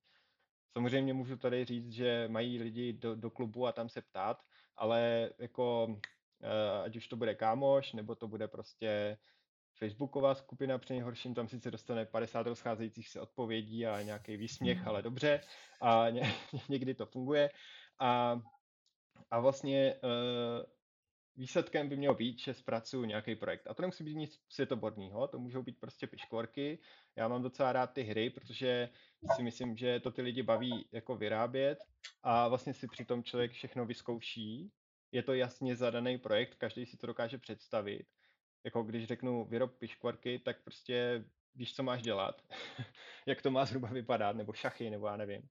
Samozřejmě 0.73 1.13
můžu 1.13 1.37
tady 1.37 1.65
říct, 1.65 1.91
že 1.91 2.27
mají 2.27 2.59
lidi 2.59 2.93
do, 2.93 3.15
do 3.15 3.29
klubu 3.29 3.67
a 3.67 3.71
tam 3.71 3.89
se 3.89 4.01
ptát, 4.01 4.43
ale 4.77 5.29
jako 5.39 5.95
eh, 6.41 6.81
ať 6.83 6.95
už 6.95 7.07
to 7.07 7.15
bude 7.15 7.35
kámoš, 7.35 7.93
nebo 7.93 8.15
to 8.15 8.27
bude 8.27 8.47
prostě 8.47 9.17
Facebooková 9.77 10.35
skupina, 10.35 10.77
při 10.77 10.93
nejhorším 10.93 11.33
tam 11.33 11.47
sice 11.47 11.71
dostane 11.71 12.05
50 12.05 12.47
rozcházejících 12.47 13.09
se 13.09 13.21
odpovědí 13.21 13.85
a 13.85 14.01
nějaký 14.01 14.37
výsměch, 14.37 14.77
hmm. 14.77 14.87
ale 14.87 15.01
dobře 15.01 15.41
a 15.81 16.09
ně, 16.09 16.21
někdy 16.69 16.93
to 16.93 17.05
funguje. 17.05 17.49
A, 17.99 18.41
a 19.31 19.39
vlastně 19.39 19.95
uh, 20.03 20.63
výsledkem 21.35 21.89
by 21.89 21.97
mělo 21.97 22.15
být, 22.15 22.39
že 22.39 22.53
zpracuju 22.53 23.05
nějaký 23.05 23.35
projekt. 23.35 23.67
A 23.67 23.73
to 23.73 23.81
nemusí 23.81 24.03
být 24.03 24.15
nic 24.15 24.39
světoborného, 24.49 25.27
to 25.27 25.39
můžou 25.39 25.63
být 25.63 25.79
prostě 25.79 26.07
piškvorky. 26.07 26.79
Já 27.15 27.27
mám 27.27 27.43
docela 27.43 27.73
rád 27.73 27.93
ty 27.93 28.01
hry, 28.01 28.29
protože 28.29 28.89
si 29.35 29.43
myslím, 29.43 29.77
že 29.77 29.99
to 29.99 30.11
ty 30.11 30.21
lidi 30.21 30.43
baví 30.43 30.85
jako 30.91 31.15
vyrábět 31.15 31.79
a 32.23 32.47
vlastně 32.47 32.73
si 32.73 32.87
přitom 32.87 33.23
člověk 33.23 33.51
všechno 33.51 33.85
vyzkouší. 33.85 34.71
Je 35.11 35.23
to 35.23 35.33
jasně 35.33 35.75
zadaný 35.75 36.17
projekt, 36.17 36.55
každý 36.55 36.85
si 36.85 36.97
to 36.97 37.07
dokáže 37.07 37.37
představit. 37.37 38.07
Jako 38.63 38.83
když 38.83 39.07
řeknu 39.07 39.45
vyrob 39.45 39.77
piškvorky, 39.77 40.39
tak 40.39 40.63
prostě 40.63 41.25
víš, 41.55 41.75
co 41.75 41.83
máš 41.83 42.01
dělat, 42.01 42.41
jak 43.25 43.41
to 43.41 43.51
má 43.51 43.65
zhruba 43.65 43.89
vypadat, 43.89 44.35
nebo 44.35 44.53
šachy, 44.53 44.89
nebo 44.89 45.07
já 45.07 45.17
nevím. 45.17 45.41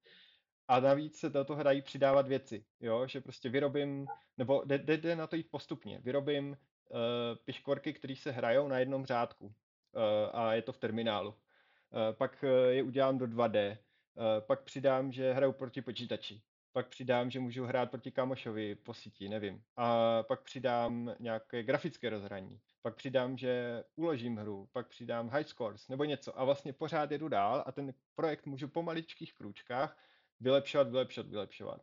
A 0.71 0.81
navíc 0.81 1.19
se 1.19 1.31
do 1.31 1.45
toho 1.45 1.63
dají 1.63 1.83
přidávat 1.83 2.29
věci, 2.29 2.65
jo? 2.81 3.07
že 3.07 3.21
prostě 3.21 3.49
vyrobím, 3.49 4.07
nebo 4.39 4.63
jde, 4.65 4.97
jde, 4.97 5.17
na 5.17 5.27
to 5.27 5.37
jít 5.37 5.51
postupně, 5.51 6.01
vyrobím 6.05 6.49
uh, 6.51 6.57
piškvorky, 7.45 7.93
které 7.93 8.17
se 8.17 8.31
hrajou 8.31 8.69
na 8.69 8.79
jednom 8.79 9.07
řádku 9.07 9.47
uh, 9.47 9.53
a 10.33 10.55
je 10.55 10.63
to 10.63 10.73
v 10.73 10.79
terminálu. 10.79 11.29
Uh, 11.29 11.37
pak 12.13 12.45
je 12.69 12.83
udělám 12.83 13.19
do 13.19 13.27
2D, 13.27 13.71
uh, 13.71 14.25
pak 14.41 14.63
přidám, 14.63 15.13
že 15.13 15.33
hraju 15.33 15.53
proti 15.53 15.83
počítači, 15.83 16.43
pak 16.73 16.89
přidám, 16.89 17.31
že 17.31 17.41
můžu 17.41 17.65
hrát 17.65 17.91
proti 17.91 18.11
kamošovi 18.11 18.75
po 18.75 18.95
síti, 18.95 19.29
nevím. 19.29 19.63
A 19.77 20.23
pak 20.23 20.43
přidám 20.43 21.15
nějaké 21.19 21.63
grafické 21.63 22.11
rozhraní. 22.11 22.61
Pak 22.83 22.95
přidám, 22.95 23.37
že 23.37 23.85
uložím 23.97 24.37
hru, 24.37 24.69
pak 24.73 24.89
přidám 24.89 25.29
high 25.29 25.45
scores 25.45 25.89
nebo 25.89 26.05
něco. 26.05 26.41
A 26.41 26.45
vlastně 26.45 26.73
pořád 26.73 27.11
jedu 27.11 27.29
dál 27.29 27.65
a 27.67 27.73
ten 27.73 27.95
projekt 28.15 28.47
můžu 28.47 28.69
po 28.69 28.83
maličkých 28.83 29.35
krůčkách 29.35 29.97
vylepšovat, 30.41 30.89
vylepšovat, 30.91 31.31
vylepšovat. 31.31 31.83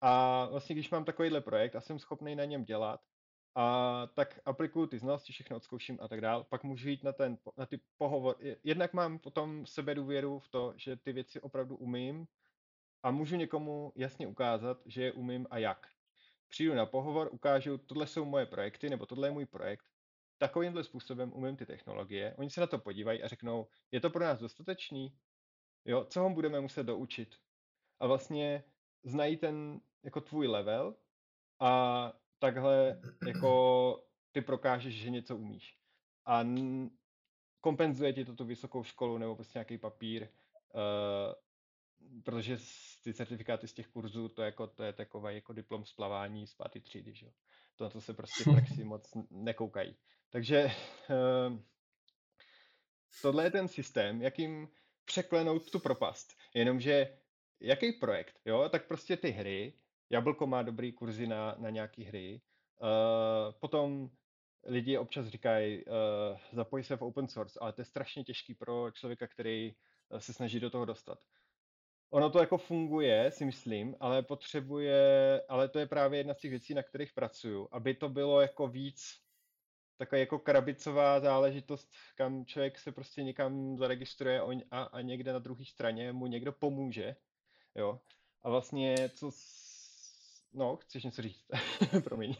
A 0.00 0.44
vlastně, 0.50 0.74
když 0.74 0.90
mám 0.90 1.04
takovýhle 1.04 1.40
projekt 1.40 1.76
a 1.76 1.80
jsem 1.80 1.98
schopný 1.98 2.36
na 2.36 2.44
něm 2.44 2.64
dělat 2.64 3.00
a 3.54 4.06
tak 4.14 4.40
aplikuju 4.44 4.86
ty 4.86 4.98
znalosti, 4.98 5.32
všechno 5.32 5.56
odzkouším 5.56 5.98
a 6.00 6.08
tak 6.08 6.20
dál. 6.20 6.44
Pak 6.44 6.64
můžu 6.64 6.88
jít 6.88 7.04
na, 7.04 7.12
ten, 7.12 7.38
na 7.56 7.66
ty 7.66 7.80
pohovor. 7.96 8.36
Jednak 8.64 8.92
mám 8.92 9.18
potom 9.18 9.66
sebe 9.66 9.94
důvěru 9.94 10.38
v 10.38 10.48
to, 10.48 10.72
že 10.76 10.96
ty 10.96 11.12
věci 11.12 11.40
opravdu 11.40 11.76
umím 11.76 12.26
a 13.02 13.10
můžu 13.10 13.36
někomu 13.36 13.92
jasně 13.96 14.26
ukázat, 14.26 14.78
že 14.86 15.02
je 15.02 15.12
umím 15.12 15.46
a 15.50 15.58
jak. 15.58 15.86
Přijdu 16.48 16.74
na 16.74 16.86
pohovor, 16.86 17.28
ukážu, 17.32 17.78
tohle 17.78 18.06
jsou 18.06 18.24
moje 18.24 18.46
projekty, 18.46 18.90
nebo 18.90 19.06
tohle 19.06 19.28
je 19.28 19.32
můj 19.32 19.46
projekt, 19.46 19.84
takovýmhle 20.38 20.84
způsobem 20.84 21.32
umím 21.34 21.56
ty 21.56 21.66
technologie. 21.66 22.34
Oni 22.38 22.50
se 22.50 22.60
na 22.60 22.66
to 22.66 22.78
podívají 22.78 23.22
a 23.22 23.28
řeknou, 23.28 23.68
je 23.92 24.00
to 24.00 24.10
pro 24.10 24.24
nás 24.24 24.40
dostatečný? 24.40 25.18
Jo, 25.84 26.04
co 26.04 26.20
ho 26.20 26.30
budeme 26.30 26.60
muset 26.60 26.82
doučit? 26.82 27.36
A 28.00 28.06
vlastně 28.06 28.64
znají 29.04 29.36
ten 29.36 29.80
jako 30.04 30.20
tvůj 30.20 30.46
level 30.46 30.96
a 31.60 32.12
takhle 32.38 33.00
jako 33.26 34.04
ty 34.32 34.40
prokážeš, 34.40 34.94
že 34.94 35.10
něco 35.10 35.36
umíš. 35.36 35.78
A 36.24 36.40
n- 36.40 36.90
kompenzuje 37.60 38.12
ti 38.12 38.24
to 38.24 38.34
tu 38.34 38.44
vysokou 38.44 38.84
školu 38.84 39.18
nebo 39.18 39.34
prostě 39.34 39.58
nějaký 39.58 39.78
papír, 39.78 40.28
uh, 40.74 41.34
protože 42.24 42.58
ty 43.04 43.14
certifikáty 43.14 43.68
z 43.68 43.72
těch 43.72 43.86
kurzů, 43.88 44.28
to, 44.28 44.42
jako, 44.42 44.66
to 44.66 44.82
je 44.82 44.92
takový 44.92 45.34
jako 45.34 45.52
diplom 45.52 45.84
z 45.84 45.92
plavání 45.92 46.46
z 46.46 46.54
páté 46.54 46.80
třídy, 46.80 47.14
že? 47.14 47.32
To 47.76 47.84
na 47.84 47.90
to 47.90 48.00
se 48.00 48.14
prostě 48.14 48.44
v 48.44 48.52
praxi 48.54 48.84
moc 48.84 49.12
nekoukají. 49.30 49.96
Takže 50.30 50.64
uh, 50.64 51.58
tohle 53.22 53.44
je 53.44 53.50
ten 53.50 53.68
systém, 53.68 54.22
jakým 54.22 54.68
překlenout 55.04 55.70
tu 55.70 55.78
propast. 55.78 56.36
Jenomže 56.54 57.18
jaký 57.60 57.92
projekt, 57.92 58.40
jo, 58.44 58.68
tak 58.68 58.86
prostě 58.86 59.16
ty 59.16 59.30
hry, 59.30 59.72
Jablko 60.10 60.46
má 60.46 60.62
dobrý 60.62 60.92
kurzy 60.92 61.26
na, 61.26 61.54
na 61.58 61.70
nějaký 61.70 62.04
hry, 62.04 62.40
uh, 62.80 63.52
potom 63.60 64.10
lidi 64.64 64.98
občas 64.98 65.26
říkají, 65.26 65.84
uh, 65.84 65.92
zapoj 66.52 66.84
se 66.84 66.96
v 66.96 67.02
open 67.02 67.28
source, 67.28 67.58
ale 67.62 67.72
to 67.72 67.80
je 67.80 67.84
strašně 67.84 68.24
těžký 68.24 68.54
pro 68.54 68.90
člověka, 68.90 69.26
který 69.26 69.74
se 70.18 70.32
snaží 70.32 70.60
do 70.60 70.70
toho 70.70 70.84
dostat. 70.84 71.18
Ono 72.10 72.30
to 72.30 72.38
jako 72.38 72.58
funguje, 72.58 73.30
si 73.30 73.44
myslím, 73.44 73.96
ale 74.00 74.22
potřebuje, 74.22 75.42
ale 75.48 75.68
to 75.68 75.78
je 75.78 75.86
právě 75.86 76.20
jedna 76.20 76.34
z 76.34 76.38
těch 76.38 76.50
věcí, 76.50 76.74
na 76.74 76.82
kterých 76.82 77.12
pracuju, 77.12 77.68
aby 77.72 77.94
to 77.94 78.08
bylo 78.08 78.40
jako 78.40 78.68
víc 78.68 79.20
taková 79.98 80.18
jako 80.18 80.38
krabicová 80.38 81.20
záležitost, 81.20 81.88
kam 82.16 82.44
člověk 82.46 82.78
se 82.78 82.92
prostě 82.92 83.22
někam 83.22 83.78
zaregistruje 83.78 84.40
a, 84.70 84.82
a 84.82 85.00
někde 85.00 85.32
na 85.32 85.38
druhé 85.38 85.64
straně 85.64 86.12
mu 86.12 86.26
někdo 86.26 86.52
pomůže, 86.52 87.16
jo. 87.78 88.00
A 88.42 88.50
vlastně, 88.50 89.10
co... 89.14 89.30
No, 90.54 90.76
chceš 90.76 91.04
něco 91.04 91.22
říct? 91.22 91.44
Promiň. 92.04 92.34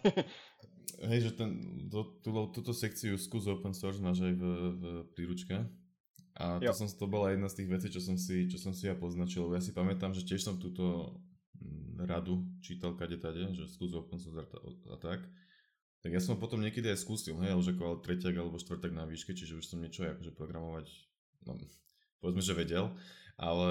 Hej, 0.99 1.21
že 1.21 1.31
ten, 1.31 1.51
to, 1.91 2.19
tú, 2.25 2.51
túto 2.51 2.75
sekciu 2.75 3.15
skús 3.15 3.47
open 3.47 3.71
source 3.71 4.03
máš 4.03 4.25
aj 4.25 4.35
v, 4.35 4.45
v 4.75 4.85
príručke. 5.15 5.55
A 6.35 6.59
to, 6.59 6.75
som, 6.75 6.91
to 6.91 7.07
bola 7.07 7.31
jedna 7.31 7.47
z 7.47 7.63
tých 7.63 7.69
vecí, 7.71 7.87
čo 7.91 8.01
som 8.03 8.17
si, 8.19 8.51
čo 8.51 8.59
som 8.59 8.75
si 8.75 8.91
ja 8.91 8.99
poznačil. 8.99 9.47
Ja 9.55 9.63
si 9.63 9.71
pamätám, 9.71 10.11
že 10.11 10.27
tiež 10.27 10.43
som 10.43 10.59
túto 10.59 11.15
mm, 11.59 12.03
radu 12.03 12.43
čítal 12.65 12.99
kade 12.99 13.19
tade, 13.21 13.47
že 13.55 13.71
skús 13.71 13.95
open 13.95 14.19
source 14.19 14.43
a, 14.43 14.59
a 14.95 14.97
tak. 14.99 15.23
Tak 16.03 16.11
ja 16.15 16.23
som 16.23 16.39
potom 16.39 16.63
niekedy 16.63 16.91
aj 16.95 17.03
skúsil, 17.03 17.39
hej, 17.43 17.59
už 17.59 17.75
ako 17.75 18.03
tretiak 18.03 18.39
alebo 18.39 18.59
štvrtak 18.59 18.95
na 18.95 19.03
výške, 19.03 19.35
čiže 19.35 19.59
už 19.59 19.67
som 19.67 19.83
niečo 19.83 20.07
akože 20.07 20.31
programovať, 20.31 20.87
no, 21.43 21.59
povedzme, 22.23 22.39
že 22.39 22.55
vedel, 22.55 22.95
ale 23.35 23.71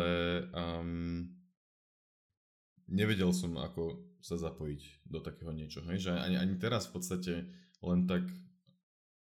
um, 0.52 1.24
nevedel 2.88 3.32
som, 3.36 3.56
ako 3.60 4.00
sa 4.24 4.40
zapojiť 4.40 5.08
do 5.08 5.20
takého 5.24 5.52
niečo, 5.54 5.84
hej, 5.88 6.10
že 6.10 6.12
ani, 6.16 6.36
ani 6.40 6.56
teraz 6.58 6.90
v 6.90 7.00
podstate 7.00 7.34
len 7.84 8.00
tak 8.10 8.26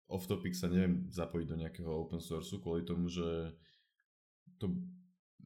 off 0.05 0.29
topic 0.29 0.53
sa 0.53 0.69
neviem 0.69 1.09
zapojiť 1.09 1.47
do 1.49 1.59
nejakého 1.59 1.89
open 1.89 2.21
sourceu 2.21 2.61
kvôli 2.61 2.85
tomu, 2.85 3.09
že 3.09 3.55
to, 4.61 4.69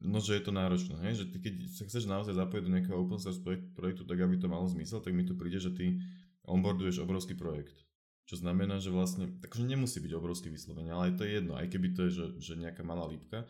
no, 0.04 0.20
že 0.20 0.36
je 0.36 0.42
to 0.44 0.52
náročné, 0.52 1.00
hej, 1.08 1.24
že 1.24 1.32
ty 1.32 1.38
keď 1.40 1.54
sa 1.72 1.82
chceš 1.88 2.04
naozaj 2.04 2.36
zapojiť 2.36 2.62
do 2.68 2.72
nejakého 2.76 2.98
open 3.00 3.18
source 3.18 3.40
projektu, 3.72 4.04
tak 4.04 4.20
aby 4.20 4.36
to 4.36 4.52
malo 4.52 4.68
zmysel, 4.68 5.00
tak 5.00 5.16
mi 5.16 5.24
tu 5.24 5.34
príde, 5.34 5.58
že 5.58 5.72
ty 5.72 5.98
onboarduješ 6.44 7.00
obrovský 7.00 7.34
projekt. 7.38 7.86
Čo 8.28 8.38
znamená, 8.46 8.78
že 8.78 8.94
vlastne, 8.94 9.26
takže 9.42 9.66
nemusí 9.66 9.98
byť 9.98 10.12
obrovský 10.14 10.54
vyslovene, 10.54 10.94
ale 10.94 11.10
aj 11.10 11.14
to 11.18 11.22
je 11.26 11.32
jedno, 11.40 11.58
aj 11.58 11.66
keby 11.66 11.88
to 11.96 12.06
je, 12.06 12.10
že, 12.14 12.26
že 12.38 12.52
nejaká 12.62 12.86
malá 12.86 13.08
lípka, 13.10 13.48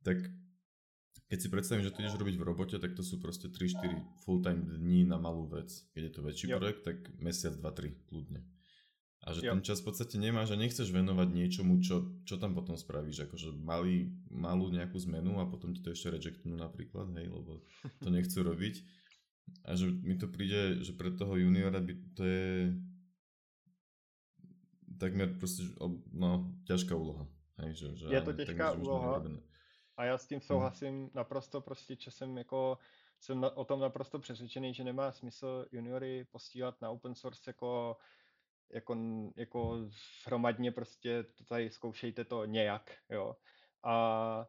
tak 0.00 0.16
keď 1.28 1.38
si 1.40 1.48
predstavím, 1.48 1.84
že 1.84 1.90
to 1.90 2.02
ideš 2.04 2.20
robiť 2.20 2.36
v 2.36 2.46
robote, 2.46 2.76
tak 2.76 2.92
to 2.92 3.02
sú 3.02 3.16
proste 3.18 3.48
3-4 3.48 4.22
full-time 4.22 4.60
dní 4.78 5.08
na 5.08 5.16
malú 5.16 5.48
vec. 5.48 5.72
Keď 5.96 6.02
je 6.04 6.12
to 6.12 6.20
väčší 6.20 6.46
jo. 6.52 6.58
projekt, 6.60 6.82
tak 6.84 6.98
mesiac, 7.18 7.56
2-3 7.56 8.06
kľudne. 8.06 8.40
A 9.24 9.32
že 9.32 9.40
jo. 9.40 9.56
ten 9.56 9.64
čas 9.64 9.80
v 9.80 9.88
podstate 9.88 10.20
nemáš 10.20 10.52
a 10.52 10.60
nechceš 10.60 10.92
venovať 10.92 11.28
niečomu, 11.32 11.80
čo, 11.80 12.20
čo 12.28 12.36
tam 12.36 12.52
potom 12.52 12.76
spravíš. 12.76 13.24
Akože 13.24 13.56
malý, 13.56 14.12
malú 14.28 14.68
nejakú 14.68 15.00
zmenu 15.00 15.40
a 15.40 15.48
potom 15.48 15.72
ti 15.72 15.80
to 15.80 15.96
ešte 15.96 16.12
rejectnú 16.12 16.60
napríklad, 16.60 17.08
hej, 17.16 17.32
lebo 17.32 17.64
to 18.04 18.08
nechcú 18.14 18.44
robiť. 18.44 18.84
A 19.64 19.80
že 19.80 19.88
mi 19.90 20.20
to 20.20 20.28
príde, 20.28 20.84
že 20.84 20.92
pre 20.92 21.08
toho 21.08 21.40
juniora 21.40 21.80
by 21.80 21.94
to 22.16 22.22
je 22.24 22.48
takmer 24.98 25.34
prostě, 25.38 25.62
no, 26.12 26.54
ťažká 26.64 26.94
úloha. 26.96 27.26
Hej, 27.58 27.74
že, 27.74 27.88
že 27.96 28.06
je 28.10 28.20
to 28.20 28.32
těžká 28.32 28.72
úloha 28.72 29.22
a 29.96 30.04
já 30.04 30.18
s 30.18 30.26
tím 30.26 30.38
hm. 30.38 30.42
souhlasím 30.42 30.94
hmm. 30.94 31.10
naprosto 31.14 31.60
prostě 31.60 31.96
časem 31.96 32.38
jako 32.38 32.78
jsem 33.20 33.40
na, 33.40 33.56
o 33.56 33.64
tom 33.64 33.80
naprosto 33.80 34.18
přesvědčený, 34.18 34.74
že 34.74 34.84
nemá 34.84 35.12
smysl 35.12 35.66
juniory 35.72 36.26
postílat 36.30 36.80
na 36.80 36.90
open 36.90 37.14
source 37.14 37.42
jako 37.46 37.96
jako, 38.70 38.96
jako 39.36 39.88
hromadně 40.26 40.72
prostě 40.72 41.22
to 41.22 41.44
tady 41.44 41.70
zkoušejte 41.70 42.24
to 42.24 42.44
nějak, 42.44 42.96
jo. 43.10 43.36
A 43.82 44.46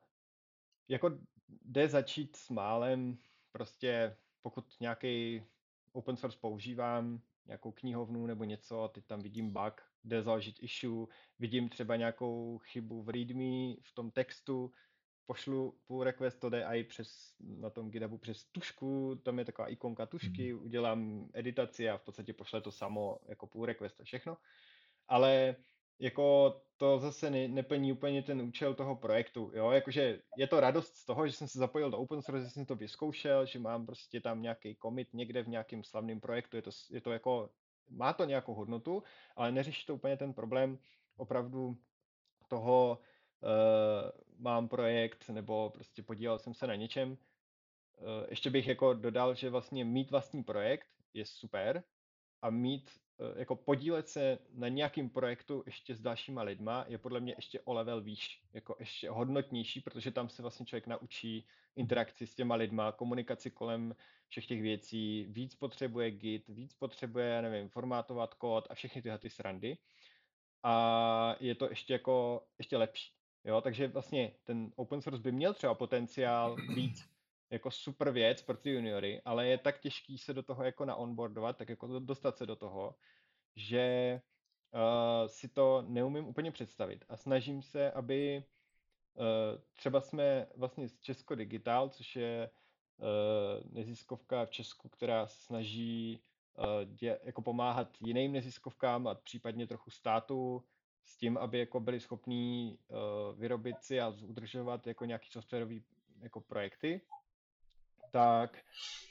jako 0.88 1.20
jde 1.48 1.90
začít 1.90 2.36
s 2.36 2.50
málem, 2.50 3.18
prostě 3.52 4.18
pokud 4.42 4.66
nějaký 4.80 5.44
open 5.92 6.18
source 6.18 6.38
používám, 6.42 7.22
nějakou 7.46 7.72
knihovnu 7.72 8.26
nebo 8.26 8.44
něco, 8.44 8.84
a 8.84 8.88
teď 8.88 9.06
tam 9.06 9.22
vidím 9.22 9.54
bug, 9.54 9.82
jde 10.04 10.24
založit 10.24 10.56
issue, 10.60 11.08
vidím 11.40 11.70
třeba 11.70 11.96
nějakou 11.96 12.58
chybu 12.58 13.04
v 13.04 13.10
readme, 13.10 13.76
v 13.82 13.94
tom 13.94 14.12
textu, 14.12 14.72
pošlu 15.26 15.78
pull 15.88 16.04
request, 16.04 16.40
to 16.40 16.50
jde 16.50 16.64
i 16.66 16.84
přes, 16.84 17.36
na 17.40 17.70
tom 17.70 17.92
GitHubu 17.92 18.18
přes 18.18 18.44
tušku, 18.44 19.16
tam 19.24 19.40
je 19.40 19.46
taková 19.46 19.68
ikonka 19.68 20.06
tušky, 20.06 20.54
mm. 20.54 20.64
udělám 20.64 21.30
editaci 21.34 21.90
a 21.90 21.98
v 21.98 22.02
podstatě 22.02 22.34
pošle 22.34 22.62
to 22.62 22.72
samo 22.72 23.20
jako 23.28 23.48
pull 23.48 23.66
request 23.66 24.02
a 24.02 24.04
všechno. 24.04 24.38
Ale 25.08 25.56
jako 26.00 26.56
to 26.78 27.00
zase 27.00 27.30
ne, 27.30 27.48
neplní 27.48 27.92
úplně 27.92 28.24
ten 28.24 28.42
účel 28.42 28.74
toho 28.74 28.96
projektu, 28.96 29.52
jo, 29.54 29.72
jakože 29.72 30.22
je 30.38 30.48
to 30.48 30.60
radost 30.60 30.96
z 30.96 31.06
toho, 31.06 31.28
že 31.28 31.34
jsem 31.34 31.48
se 31.48 31.60
zapojil 31.60 31.92
do 31.92 31.98
open 31.98 32.22
source, 32.22 32.44
že 32.44 32.50
jsem 32.50 32.66
to 32.66 32.76
vyzkoušel, 32.76 33.46
že 33.46 33.60
mám 33.60 33.86
prostě 33.86 34.22
tam 34.22 34.42
nějaký 34.42 34.78
commit 34.82 35.14
někde 35.14 35.44
v 35.44 35.48
nějakém 35.48 35.84
slavném 35.84 36.20
projektu, 36.20 36.58
je 36.58 36.62
to, 36.62 36.70
je 36.90 37.02
to 37.02 37.12
jako, 37.12 37.50
má 37.90 38.14
to 38.14 38.26
nějakou 38.26 38.54
hodnotu, 38.54 39.04
ale 39.36 39.52
neřeší 39.52 39.86
to 39.86 39.96
úplně 39.96 40.18
ten 40.18 40.34
problém 40.34 40.80
opravdu 41.18 41.78
toho, 42.48 43.00
uh, 43.42 44.25
mám 44.40 44.68
projekt 44.68 45.30
nebo 45.30 45.70
prostě 45.70 46.04
podílel 46.04 46.40
jsem 46.40 46.54
se 46.54 46.68
na 46.68 46.76
něčem. 46.76 47.12
Uh, 47.12 48.08
ještě 48.30 48.50
bych 48.50 48.68
jako 48.68 48.94
dodal, 48.94 49.36
že 49.36 49.50
vlastně 49.50 49.86
mít 49.86 50.12
vlastní 50.12 50.44
projekt 50.44 50.88
je 51.14 51.26
super 51.26 51.84
a 52.42 52.50
mít 52.50 52.92
uh, 53.18 53.40
jako 53.40 53.56
podílet 53.56 54.10
se 54.10 54.40
na 54.54 54.68
nějakým 54.68 55.10
projektu 55.10 55.64
ještě 55.66 55.96
s 55.96 56.02
dalšíma 56.02 56.42
lidma 56.42 56.86
je 56.88 56.98
podle 56.98 57.20
mě 57.20 57.34
ještě 57.38 57.60
o 57.60 57.74
level 57.74 58.02
výš, 58.02 58.44
jako 58.54 58.76
ještě 58.80 59.10
hodnotnější, 59.10 59.82
protože 59.82 60.12
tam 60.12 60.30
se 60.30 60.42
vlastně 60.42 60.66
člověk 60.66 60.88
naučí 60.88 61.48
interakci 61.76 62.28
s 62.28 62.36
těma 62.36 62.56
lidma, 62.56 62.92
komunikaci 62.92 63.52
kolem 63.52 63.96
všech 64.28 64.48
těch 64.48 64.62
věcí, 64.62 65.26
víc 65.30 65.56
potřebuje 65.56 66.12
Git, 66.12 66.48
víc 66.48 66.74
potřebuje, 66.74 67.42
nevím, 67.42 67.70
formátovat 67.70 68.34
kód 68.34 68.68
a 68.70 68.76
všechny 68.76 69.02
tyhle 69.02 69.18
ty 69.18 69.30
srandy. 69.30 69.78
A 70.64 71.36
je 71.40 71.56
to 71.56 71.70
ještě 71.70 71.94
jako, 71.94 72.48
ještě 72.58 72.78
lepší. 72.78 73.14
Jo, 73.46 73.62
takže 73.62 73.88
vlastně 73.88 74.32
ten 74.44 74.72
open 74.76 75.02
source 75.02 75.22
by 75.22 75.32
měl 75.32 75.54
třeba 75.54 75.74
potenciál 75.74 76.56
být 76.76 77.04
jako 77.50 77.72
super 77.72 78.12
věc 78.12 78.42
pro 78.42 78.58
ty 78.58 78.70
juniory, 78.70 79.22
ale 79.26 79.48
je 79.48 79.58
tak 79.58 79.80
těžký 79.80 80.18
se 80.18 80.34
do 80.34 80.44
toho 80.44 80.64
jako 80.64 80.86
naonboardovat, 80.86 81.58
tak 81.58 81.70
jako 81.70 82.00
dostat 82.00 82.38
se 82.38 82.46
do 82.46 82.56
toho, 82.56 82.96
že 83.56 84.22
uh, 84.72 85.28
si 85.28 85.48
to 85.48 85.84
neumím 85.88 86.28
úplně 86.28 86.52
představit. 86.52 87.06
A 87.10 87.18
snažím 87.18 87.62
se, 87.62 87.92
aby 87.92 88.44
uh, 89.14 89.62
třeba 89.74 90.02
jsme 90.02 90.48
vlastně 90.56 90.90
z 90.90 91.00
Česko 91.00 91.36
Digital, 91.36 91.90
což 91.90 92.16
je 92.16 92.50
uh, 92.98 93.74
neziskovka 93.74 94.46
v 94.46 94.52
Česku, 94.52 94.90
která 94.90 95.28
snaží 95.28 96.20
uh, 96.58 96.66
dě, 96.86 97.20
jako 97.24 97.42
pomáhat 97.42 98.02
jiným 98.02 98.32
neziskovkám 98.32 99.08
a 99.08 99.16
případně 99.16 99.68
trochu 99.68 99.90
státu 99.90 100.64
s 101.06 101.18
tím, 101.18 101.38
aby 101.38 101.60
jako 101.60 101.80
byli 101.80 102.00
schopní 102.00 102.80
uh, 102.88 103.40
vyrobit 103.40 103.84
si 103.84 104.02
a 104.02 104.14
udržovat 104.22 104.88
jako 104.88 105.06
nějaký 105.06 105.30
softwarový 105.32 105.84
jako 106.22 106.42
projekty, 106.42 107.02
tak 108.12 108.66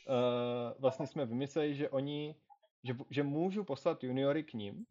uh, 0.09 0.81
vlastně 0.81 1.07
jsme 1.07 1.27
vymysleli, 1.27 1.75
že 1.75 1.89
oni 1.89 2.35
že, 2.85 2.97
že 3.11 3.23
můžu 3.23 3.65
poslat 3.65 4.05
juniory 4.05 4.45
k 4.45 4.55
ním 4.55 4.87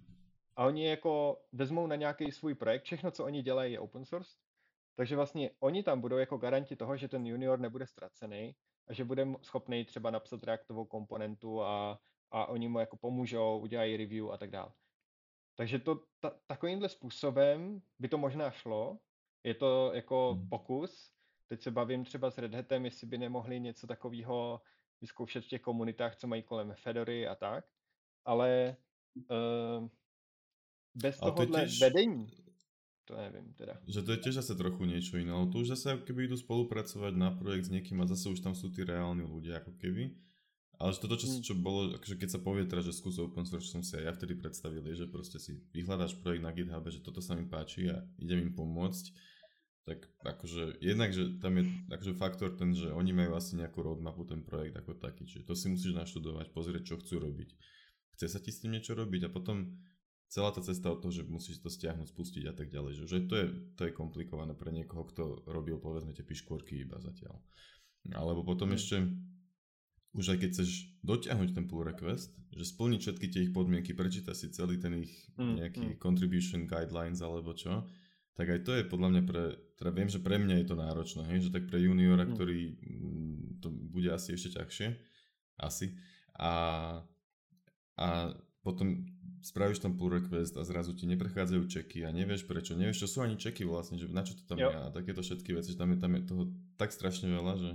a 0.56 0.66
oni 0.66 0.88
jako 0.88 1.42
vezmou 1.52 1.88
na 1.88 1.96
nějaký 1.96 2.32
svůj 2.32 2.56
projekt, 2.56 2.84
všechno, 2.84 3.12
co 3.12 3.26
oni 3.26 3.42
dělají, 3.42 3.74
je 3.74 3.80
open 3.80 4.06
source, 4.06 4.32
takže 4.96 5.16
vlastně 5.16 5.50
oni 5.60 5.84
tam 5.84 6.02
budou 6.02 6.18
jako 6.18 6.38
garanti 6.38 6.76
toho, 6.76 6.98
že 6.98 7.08
ten 7.08 7.28
junior 7.28 7.60
nebude 7.60 7.88
ztracený 7.88 8.56
a 8.88 8.94
že 8.94 9.04
bude 9.04 9.28
schopný 9.42 9.86
třeba 9.86 10.12
napsat 10.12 10.44
reaktovou 10.44 10.86
komponentu 10.86 11.64
a, 11.64 12.00
a 12.32 12.46
oni 12.46 12.68
mu 12.68 12.80
jako 12.80 12.98
pomůžou, 12.98 13.60
udělají 13.60 13.98
review 13.98 14.32
a 14.32 14.38
tak 14.38 14.52
dále. 14.52 14.72
Takže 15.56 15.80
to 15.80 16.02
ta, 16.20 16.32
takovýmhle 16.48 16.90
způsobem 16.90 17.82
by 18.00 18.08
to 18.08 18.18
možná 18.18 18.52
šlo. 18.52 19.00
Je 19.44 19.54
to 19.54 19.92
jako 19.94 20.34
hmm. 20.34 20.50
pokus. 20.50 21.12
Teď 21.48 21.62
se 21.62 21.72
bavím 21.72 22.06
třeba 22.06 22.32
s 22.32 22.38
Red 22.38 22.54
Hatem, 22.54 22.86
jestli 22.86 23.08
by 23.08 23.18
nemohli 23.18 23.60
něco 23.60 23.88
takového 23.88 24.62
vyzkoušet 25.02 25.46
v 25.46 25.48
těch 25.48 25.62
komunitách, 25.62 26.16
co 26.16 26.28
mají 26.28 26.44
kolem 26.44 26.74
Fedory 26.76 27.28
a 27.28 27.36
tak. 27.36 27.66
Ale 28.26 28.78
uh, 29.16 29.88
bez 30.96 31.20
tohohle 31.20 31.62
těž... 31.62 31.80
vedení, 31.82 32.28
to 33.06 33.18
nevím 33.18 33.54
teda. 33.54 33.78
Že 33.88 34.02
to 34.02 34.12
je 34.12 34.18
tiež 34.18 34.34
zase 34.40 34.56
trochu 34.56 34.88
niečo 34.88 35.20
iné, 35.20 35.36
ale 35.36 35.52
to 35.52 35.60
už 35.60 35.76
zase 35.76 36.00
keby 36.08 36.32
idú 36.32 36.40
spolupracovať 36.40 37.14
na 37.20 37.36
projekt 37.36 37.68
s 37.68 37.74
niekým 37.76 38.00
a 38.00 38.08
zase 38.08 38.32
už 38.32 38.40
tam 38.40 38.56
sú 38.56 38.72
tí 38.72 38.88
reálni 38.88 39.28
ľudia 39.28 39.60
ako 39.60 39.76
keby. 39.76 40.16
Ale 40.82 40.90
že 40.90 41.00
toto, 41.06 41.16
čo, 41.16 41.28
hmm. 41.30 41.46
čo 41.46 41.54
bolo, 41.54 41.94
akože 41.96 42.18
keď 42.18 42.30
sa 42.34 42.40
povie 42.42 42.66
teraz, 42.66 42.90
že 42.90 42.98
skús 42.98 43.22
open 43.22 43.46
source, 43.46 43.70
som 43.70 43.86
si 43.86 43.94
aj 43.94 44.04
ja 44.10 44.14
vtedy 44.14 44.34
predstavil, 44.34 44.82
je, 44.90 45.06
že 45.06 45.08
proste 45.08 45.38
si 45.38 45.62
vyhľadáš 45.72 46.18
projekt 46.20 46.44
na 46.44 46.52
GitHub, 46.52 46.84
že 46.90 47.06
toto 47.06 47.22
sa 47.22 47.38
mi 47.38 47.46
páči 47.46 47.94
a 47.94 48.02
idem 48.18 48.50
im 48.50 48.54
pomôcť, 48.58 49.06
tak 49.84 50.08
akože 50.24 50.80
jednak, 50.80 51.12
že 51.12 51.38
tam 51.44 51.60
je 51.60 51.68
akože 51.92 52.14
faktor 52.16 52.56
ten, 52.56 52.72
že 52.72 52.90
oni 52.90 53.12
majú 53.12 53.36
asi 53.36 53.60
nejakú 53.60 53.84
roadmapu, 53.84 54.24
ten 54.24 54.42
projekt 54.42 54.80
ako 54.80 54.96
taký, 54.96 55.28
čiže 55.28 55.44
to 55.44 55.54
si 55.54 55.68
musíš 55.68 55.94
naštudovať, 55.94 56.56
pozrieť, 56.56 56.84
čo 56.88 56.96
chcú 57.04 57.20
robiť. 57.20 57.50
Chce 58.18 58.26
sa 58.32 58.40
ti 58.40 58.50
s 58.50 58.64
tým 58.64 58.74
niečo 58.74 58.96
robiť 58.96 59.28
a 59.28 59.34
potom 59.34 59.76
celá 60.32 60.50
tá 60.50 60.64
cesta 60.64 60.90
od 60.90 61.04
toho, 61.04 61.14
že 61.14 61.28
musíš 61.28 61.62
to 61.62 61.70
stiahnuť, 61.70 62.10
spustiť 62.10 62.44
a 62.50 62.54
tak 62.56 62.74
ďalej, 62.74 62.92
že, 62.98 63.04
že 63.06 63.18
to, 63.30 63.36
je, 63.38 63.48
to 63.78 63.82
je 63.86 63.92
komplikované 63.94 64.58
pre 64.58 64.74
niekoho, 64.74 65.06
kto 65.06 65.46
robil 65.46 65.78
povedzme 65.78 66.16
tie 66.16 66.26
piškôrky 66.26 66.82
iba 66.88 66.98
zatiaľ. 66.98 67.38
Alebo 68.16 68.42
potom 68.42 68.72
mm. 68.72 68.76
ešte, 68.76 68.96
už 70.14 70.26
aj 70.34 70.38
keď 70.46 70.50
chceš 70.54 70.70
dotiahnuť 71.02 71.50
ten 71.58 71.66
pull 71.66 71.82
request, 71.82 72.38
že 72.54 72.70
splniť 72.70 73.00
všetky 73.02 73.26
tie 73.34 73.42
ich 73.50 73.52
podmienky, 73.52 73.98
prečíta 73.98 74.38
si 74.38 74.54
celý 74.54 74.78
ten 74.78 75.02
ich 75.02 75.14
mm. 75.38 75.54
nejaký 75.58 75.88
mm. 75.94 76.00
contribution 76.00 76.70
guidelines 76.70 77.20
alebo 77.26 77.58
čo, 77.58 77.90
tak 78.34 78.50
aj 78.50 78.60
to 78.66 78.72
je 78.78 78.84
podľa 78.86 79.10
mňa 79.14 79.24
pre, 79.26 79.44
teda 79.78 79.92
viem, 79.94 80.10
že 80.10 80.22
pre 80.22 80.38
mňa 80.38 80.56
je 80.62 80.68
to 80.70 80.76
náročné, 80.78 81.22
hej, 81.34 81.50
že 81.50 81.54
tak 81.54 81.66
pre 81.66 81.82
juniora, 81.82 82.26
mm. 82.26 82.32
ktorý 82.34 82.60
mm, 82.78 83.38
to 83.62 83.68
bude 83.70 84.10
asi 84.10 84.38
ešte 84.38 84.62
ťažšie, 84.62 84.88
asi. 85.62 85.98
A, 86.38 86.54
a 87.98 88.08
potom 88.66 89.06
spravíš 89.44 89.84
tam 89.84 90.00
pull 90.00 90.14
request 90.14 90.56
a 90.56 90.64
zrazu 90.64 90.96
ti 90.96 91.04
neprechádzajú 91.10 91.62
čeky 91.68 92.08
a 92.08 92.16
nevieš 92.16 92.48
prečo, 92.48 92.80
nevieš 92.80 93.06
čo 93.06 93.08
sú 93.12 93.18
ani 93.22 93.36
čeky 93.36 93.68
vlastne, 93.68 94.00
že 94.00 94.08
na 94.08 94.24
čo 94.24 94.40
to 94.40 94.48
tam 94.48 94.58
jo. 94.58 94.72
je 94.72 94.78
a 94.78 94.88
takéto 94.90 95.20
všetky 95.20 95.52
veci, 95.52 95.76
že 95.76 95.80
tam 95.82 95.92
je, 95.94 95.98
tam 96.00 96.12
je 96.16 96.22
toho 96.24 96.44
tak 96.80 96.96
strašne 96.96 97.28
veľa, 97.28 97.54
že... 97.60 97.72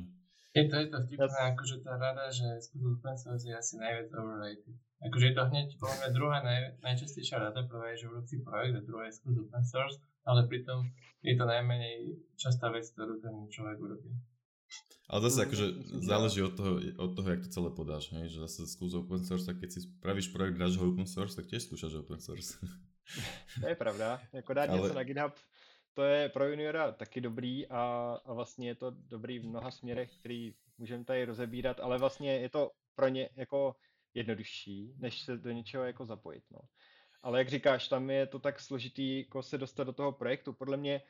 Je 0.57 0.65
to, 0.65 0.77
je 0.81 0.89
to 0.89 0.99
vtipné, 1.05 1.41
akože 1.53 1.77
tá 1.85 2.01
rada, 2.01 2.33
že 2.33 2.47
skúsil 2.65 2.97
open 2.97 3.17
source 3.21 3.45
je 3.45 3.53
asi 3.53 3.77
najviac 3.77 4.09
overrated. 4.17 4.75
Akože 4.99 5.25
je 5.31 5.35
to 5.37 5.45
hneď, 5.45 5.69
podľa 5.79 5.97
mňa 6.01 6.09
druhá 6.17 6.39
naj, 6.43 6.61
najčastejšia 6.83 7.37
rada, 7.39 7.61
prvá 7.69 7.93
je, 7.95 8.03
že 8.03 8.41
projekt 8.41 8.75
a 8.75 8.83
druhá 8.83 9.07
je 9.07 9.15
skús 9.15 9.37
open 9.39 9.65
source, 9.69 10.01
ale 10.25 10.49
pritom 10.49 10.89
je 11.23 11.35
to 11.37 11.45
najmenej 11.45 12.17
častá 12.35 12.73
vec, 12.73 12.89
ktorú 12.97 13.21
ten 13.21 13.35
človek 13.53 13.79
urobí. 13.79 14.11
Ale 15.09 15.25
zase 15.25 15.49
akože 15.49 15.67
záleží 16.05 16.45
od 16.45 16.53
toho, 16.53 16.73
od 17.01 17.11
toho, 17.17 17.29
jak 17.33 17.41
to 17.41 17.49
celé 17.49 17.71
podáš, 17.73 18.13
hej? 18.13 18.29
že 18.29 18.45
zase 18.45 18.69
skús 18.69 18.93
open 18.93 19.25
source, 19.25 19.49
tak 19.49 19.57
keď 19.57 19.71
si 19.73 19.81
spravíš 19.89 20.29
projekt, 20.33 20.61
dáš 20.61 20.77
ho 20.77 20.85
open 20.85 21.09
source, 21.09 21.33
tak 21.33 21.49
tiež 21.49 21.65
skúšaš 21.65 22.05
open 22.05 22.21
source. 22.21 22.61
To 23.61 23.69
je 23.69 23.75
pravda, 23.75 24.21
jako 24.33 24.55
dát 24.55 24.69
Ale... 24.69 24.81
něco 24.81 24.95
na 24.95 25.03
GitHub, 25.03 25.33
to 25.95 26.03
je 26.05 26.28
pro 26.28 26.49
juniora 26.49 26.93
taky 26.93 27.20
dobrý 27.20 27.66
a, 27.66 28.12
a 28.24 28.32
vlastně 28.32 28.68
je 28.68 28.74
to 28.74 28.91
dobrý 28.91 29.39
v 29.39 29.47
mnoha 29.47 29.70
směrech, 29.70 30.16
který 30.20 30.55
můžeme 30.78 31.05
tady 31.05 31.24
rozebírat, 31.24 31.80
ale 31.80 31.99
vlastně 31.99 32.32
je 32.32 32.49
to 32.49 32.70
pro 32.95 33.09
ně 33.09 33.30
jako 33.36 33.76
jednodušší, 34.14 34.95
než 34.99 35.22
se 35.22 35.36
do 35.36 35.51
něčeho 35.51 35.84
jako 35.84 36.07
zapojit. 36.07 36.45
No. 36.51 36.59
Ale 37.22 37.39
jak 37.39 37.49
říkáš, 37.49 37.89
tam 37.89 38.11
je 38.11 38.26
to 38.26 38.39
tak 38.39 38.61
složitý, 38.61 39.18
jako 39.18 39.43
se 39.43 39.59
dostat 39.59 39.84
do 39.84 39.93
toho 39.93 40.12
projektu. 40.12 40.53
Podle 40.53 40.76
mě, 40.76 41.03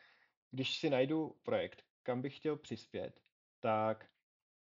když 0.51 0.79
si 0.79 0.91
najdu 0.91 1.37
projekt, 1.43 1.83
kam 2.03 2.23
bych 2.23 2.37
chtěl 2.37 2.57
přispět, 2.57 3.21
tak 3.61 4.09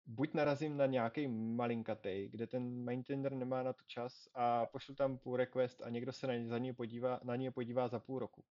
buď 0.05 0.34
narazím 0.34 0.78
na 0.78 0.86
nějaký 0.86 1.28
malinkatej, 1.28 2.30
kde 2.30 2.47
ten 2.47 2.84
maintainer 2.84 3.32
nemá 3.32 3.64
na 3.64 3.74
to 3.74 3.84
čas 3.88 4.30
a 4.34 4.66
pošlu 4.66 4.95
tam 4.95 5.18
pull 5.18 5.36
request 5.36 5.82
a 5.82 5.89
někdo 5.89 6.14
se 6.14 6.28
na, 6.28 6.34
za 6.45 6.57
něj 6.57 6.74
podívá, 6.74 7.20
na 7.24 7.36
něj 7.36 7.51
podívá 7.51 7.88
za 7.88 7.99
půl 7.99 8.20
roku. 8.20 8.43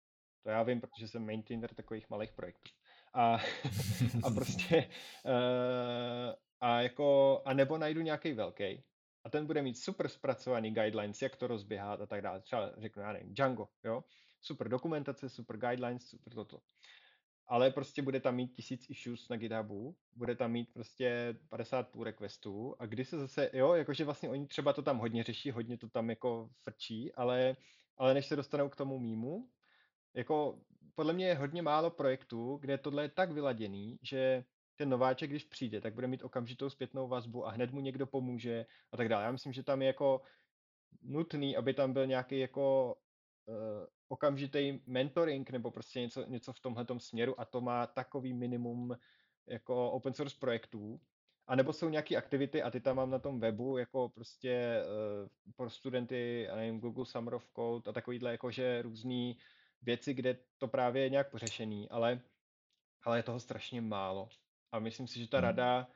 To 0.42 0.50
já 0.50 0.62
vím, 0.62 0.80
protože 0.80 1.08
jsem 1.08 1.26
maintainer 1.26 1.74
takových 1.74 2.10
malých 2.10 2.32
projektů. 2.32 2.70
A, 3.14 3.34
a 4.24 4.30
prostě 4.34 4.88
uh, 5.24 6.34
a 6.60 6.80
jako, 6.80 7.42
a 7.44 7.54
nebo 7.54 7.78
najdu 7.78 8.00
nějaký 8.00 8.32
velký 8.32 8.84
a 9.24 9.30
ten 9.30 9.46
bude 9.46 9.62
mít 9.62 9.78
super 9.78 10.08
zpracovaný 10.08 10.70
guidelines, 10.74 11.22
jak 11.22 11.36
to 11.36 11.46
rozběhat 11.46 12.00
a 12.00 12.06
tak 12.06 12.22
dále. 12.22 12.40
Třeba 12.40 12.72
řeknu, 12.78 13.02
já 13.02 13.12
nevím, 13.12 13.34
Django, 13.34 13.68
jo? 13.84 14.04
Super 14.40 14.68
dokumentace, 14.68 15.28
super 15.28 15.56
guidelines, 15.56 16.08
super 16.08 16.34
toto 16.34 16.60
ale 17.50 17.70
prostě 17.70 18.02
bude 18.02 18.20
tam 18.20 18.36
mít 18.36 18.48
tisíc 18.48 18.90
issues 18.90 19.28
na 19.28 19.36
GitHubu, 19.36 19.96
bude 20.16 20.36
tam 20.36 20.52
mít 20.52 20.72
prostě 20.72 21.38
50 21.48 21.88
pull 21.88 22.04
requestů 22.04 22.76
a 22.78 22.86
kdy 22.86 23.04
se 23.04 23.18
zase, 23.18 23.50
jo, 23.52 23.72
jakože 23.74 24.04
vlastně 24.04 24.30
oni 24.30 24.46
třeba 24.46 24.72
to 24.72 24.82
tam 24.82 24.98
hodně 24.98 25.22
řeší, 25.22 25.50
hodně 25.50 25.78
to 25.78 25.88
tam 25.88 26.10
jako 26.10 26.50
frčí, 26.62 27.12
ale, 27.14 27.56
ale 27.96 28.14
než 28.14 28.26
se 28.26 28.36
dostanou 28.36 28.68
k 28.68 28.76
tomu 28.76 28.98
mýmu, 28.98 29.48
jako 30.14 30.58
podle 30.94 31.12
mě 31.12 31.26
je 31.26 31.34
hodně 31.34 31.62
málo 31.62 31.90
projektů, 31.90 32.56
kde 32.56 32.78
tohle 32.78 33.02
je 33.02 33.08
tak 33.08 33.32
vyladěný, 33.32 33.98
že 34.02 34.44
ten 34.76 34.88
nováček, 34.88 35.30
když 35.30 35.44
přijde, 35.44 35.80
tak 35.80 35.94
bude 35.94 36.06
mít 36.06 36.24
okamžitou 36.24 36.70
zpětnou 36.70 37.08
vazbu 37.08 37.46
a 37.46 37.50
hned 37.50 37.72
mu 37.72 37.80
někdo 37.80 38.06
pomůže 38.06 38.66
a 38.92 38.96
tak 38.96 39.08
dále. 39.08 39.24
Já 39.24 39.32
myslím, 39.32 39.52
že 39.52 39.62
tam 39.62 39.82
je 39.82 39.86
jako 39.86 40.22
nutný, 41.02 41.56
aby 41.56 41.74
tam 41.74 41.92
byl 41.92 42.06
nějaký 42.06 42.38
jako 42.38 42.94
uh, 43.46 43.54
okamžitý 44.08 44.80
mentoring 44.86 45.50
nebo 45.50 45.70
prostě 45.70 46.00
něco, 46.00 46.24
něco 46.26 46.52
v 46.52 46.60
tomhle 46.60 46.86
směru 46.98 47.40
a 47.40 47.44
to 47.44 47.60
má 47.60 47.86
takový 47.86 48.32
minimum 48.32 48.96
jako 49.46 49.90
open 49.90 50.14
source 50.14 50.36
projektů. 50.40 51.00
A 51.46 51.56
nebo 51.56 51.72
jsou 51.72 51.88
nějaké 51.88 52.16
aktivity 52.16 52.62
a 52.62 52.70
ty 52.70 52.80
tam 52.80 52.96
mám 52.96 53.10
na 53.10 53.18
tom 53.18 53.40
webu 53.40 53.78
jako 53.78 54.08
prostě 54.08 54.82
uh, 54.84 55.28
pro 55.56 55.70
studenty, 55.70 56.48
a 56.48 56.56
nevím, 56.56 56.80
Google 56.80 57.06
Summer 57.06 57.34
of 57.34 57.48
Code 57.56 57.90
a 57.90 57.92
takovýhle 57.92 58.30
jakože 58.30 58.82
různé 58.82 59.32
věci, 59.82 60.14
kde 60.14 60.36
to 60.58 60.68
právě 60.68 61.02
je 61.02 61.10
nějak 61.10 61.30
pořešený, 61.30 61.90
ale, 61.90 62.20
ale 63.04 63.18
je 63.18 63.22
toho 63.22 63.40
strašně 63.40 63.80
málo. 63.80 64.28
A 64.72 64.78
myslím 64.78 65.06
si, 65.06 65.20
že 65.20 65.28
ta 65.28 65.38
hmm. 65.38 65.44
rada 65.44 65.88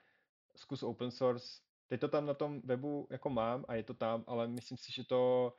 zkus 0.56 0.82
open 0.82 1.10
source, 1.10 1.60
teď 1.86 2.00
to 2.00 2.08
tam 2.08 2.26
na 2.26 2.34
tom 2.34 2.60
webu 2.64 3.08
jako 3.10 3.30
mám 3.30 3.64
a 3.68 3.74
je 3.74 3.82
to 3.82 3.94
tam, 3.94 4.24
ale 4.26 4.48
myslím 4.48 4.78
si, 4.78 4.92
že 4.92 5.04
to 5.04 5.52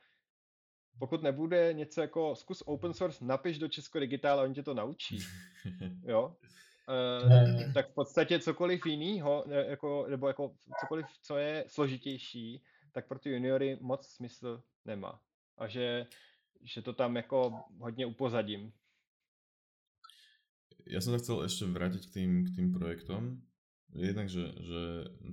pokud 0.98 1.22
nebude 1.22 1.72
něco 1.72 2.00
jako 2.00 2.36
zkus 2.36 2.62
open 2.66 2.94
source, 2.94 3.24
napiš 3.24 3.58
do 3.58 3.68
Česko 3.68 3.98
Digitál 3.98 4.40
a 4.40 4.42
oni 4.42 4.54
tě 4.54 4.62
to 4.62 4.74
naučí. 4.74 5.18
Jo? 6.02 6.36
E, 6.88 7.72
tak 7.72 7.90
v 7.90 7.94
podstatě 7.94 8.38
cokoliv 8.38 8.86
jiného, 8.86 9.44
jako, 9.48 10.06
nebo 10.08 10.28
jako 10.28 10.54
cokoliv, 10.80 11.06
co 11.22 11.36
je 11.36 11.64
složitější, 11.68 12.62
tak 12.92 13.08
pro 13.08 13.18
ty 13.18 13.30
juniory 13.30 13.78
moc 13.80 14.06
smysl 14.06 14.62
nemá. 14.84 15.20
A 15.58 15.66
že, 15.66 16.06
že 16.64 16.82
to 16.82 16.92
tam 16.92 17.16
jako 17.16 17.52
hodně 17.78 18.06
upozadím. 18.06 18.72
Ja 20.86 21.02
som 21.02 21.18
sa 21.18 21.18
chcel 21.18 21.42
ešte 21.42 21.66
vrátiť 21.66 22.02
k 22.06 22.14
tým, 22.14 22.30
k 22.46 22.50
tým 22.54 22.68
projektom. 22.70 23.42
Jednak, 23.90 24.30
že, 24.30 24.54
že 24.54 24.82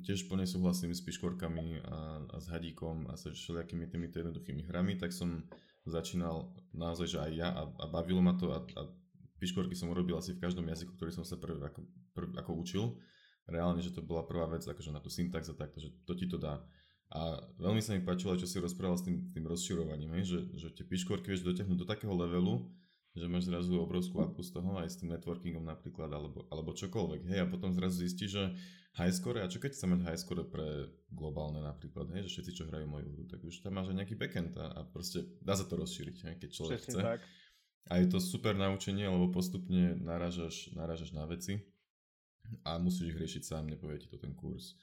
tiež 0.02 0.26
plne 0.26 0.50
súhlasím 0.50 0.90
s 0.94 1.06
piškorkami 1.06 1.86
a, 1.86 2.26
a 2.26 2.36
s 2.42 2.50
hadíkom 2.50 3.06
a 3.10 3.14
s 3.14 3.30
všelijakými 3.30 3.86
týmito 3.86 4.18
jednoduchými 4.18 4.66
hrami, 4.66 4.98
tak 4.98 5.14
som 5.14 5.46
začínal 5.86 6.58
naozaj, 6.74 7.06
že 7.06 7.20
aj 7.22 7.32
ja 7.38 7.50
a, 7.54 7.70
a 7.70 7.86
bavilo 7.86 8.24
ma 8.24 8.34
to 8.34 8.50
a, 8.50 8.66
a 8.66 8.82
piškorky 9.38 9.76
som 9.78 9.92
urobil 9.94 10.18
asi 10.18 10.34
v 10.34 10.42
každom 10.42 10.66
jazyku, 10.66 10.96
ktorý 10.96 11.12
som 11.12 11.26
sa 11.28 11.38
prv, 11.38 11.60
ako, 11.60 11.86
prv, 12.18 12.30
ako 12.40 12.52
učil. 12.58 12.84
Reálne, 13.44 13.84
že 13.84 13.92
to 13.92 14.00
bola 14.00 14.24
prvá 14.24 14.48
vec, 14.48 14.64
akože 14.64 14.96
na 14.96 15.04
tú 15.04 15.12
syntax 15.12 15.52
a 15.52 15.60
takto, 15.60 15.84
že 15.84 15.92
to 16.08 16.16
ti 16.16 16.26
to 16.32 16.40
dá. 16.40 16.64
A 17.14 17.38
veľmi 17.62 17.78
sa 17.78 17.94
mi 17.94 18.02
páčilo, 18.02 18.34
čo 18.34 18.50
si 18.50 18.58
rozprával 18.58 18.98
s 18.98 19.06
tým, 19.06 19.30
tým 19.30 19.46
rozširovaním, 19.46 20.18
hej, 20.18 20.26
že, 20.34 20.40
že 20.58 20.68
tie 20.74 20.82
piškorky 20.82 21.30
vieš 21.30 21.46
dotiahnuť 21.46 21.78
do 21.78 21.86
takého 21.86 22.10
levelu, 22.10 22.66
že 23.14 23.30
máš 23.30 23.46
zrazu 23.46 23.78
obrovskú 23.78 24.26
apku 24.26 24.42
z 24.42 24.50
toho 24.58 24.82
aj 24.82 24.90
s 24.90 24.98
tým 24.98 25.14
networkingom 25.14 25.62
napríklad, 25.62 26.10
alebo, 26.10 26.50
alebo 26.50 26.74
čokoľvek, 26.74 27.22
hej, 27.30 27.40
a 27.46 27.50
potom 27.50 27.70
zrazu 27.70 28.02
zistíš, 28.02 28.30
že 28.34 28.44
high 28.98 29.14
score, 29.14 29.46
a 29.46 29.46
čo 29.46 29.62
keď 29.62 29.78
chceš 29.78 29.90
mať 29.94 30.02
high 30.10 30.18
score 30.18 30.42
pre 30.50 30.90
globálne 31.14 31.62
napríklad, 31.62 32.10
hej, 32.18 32.26
že 32.26 32.42
všetci, 32.42 32.52
čo 32.58 32.64
hrajú 32.66 32.90
moju 32.90 33.06
hru, 33.14 33.24
tak 33.30 33.46
už 33.46 33.62
tam 33.62 33.78
máš 33.78 33.94
aj 33.94 33.98
nejaký 34.02 34.18
backend 34.18 34.58
a, 34.58 34.74
a 34.74 34.82
proste 34.82 35.38
dá 35.38 35.54
sa 35.54 35.70
to 35.70 35.78
rozšíriť, 35.78 36.18
hej, 36.26 36.36
keď 36.42 36.50
človek 36.50 36.82
Přesne 36.82 36.98
chce. 36.98 37.02
Tak. 37.06 37.20
A 37.94 37.94
je 38.02 38.08
to 38.10 38.18
super 38.18 38.58
naučenie, 38.58 39.06
lebo 39.06 39.30
postupne 39.30 39.94
narážaš, 40.02 40.74
narážaš 40.74 41.14
na 41.14 41.30
veci 41.30 41.62
a 42.66 42.82
musíš 42.82 43.14
ich 43.14 43.20
riešiť 43.22 43.44
sám, 43.46 43.70
nepovie 43.70 44.02
ti 44.02 44.10
to 44.10 44.18
ten 44.18 44.34
kurz. 44.34 44.74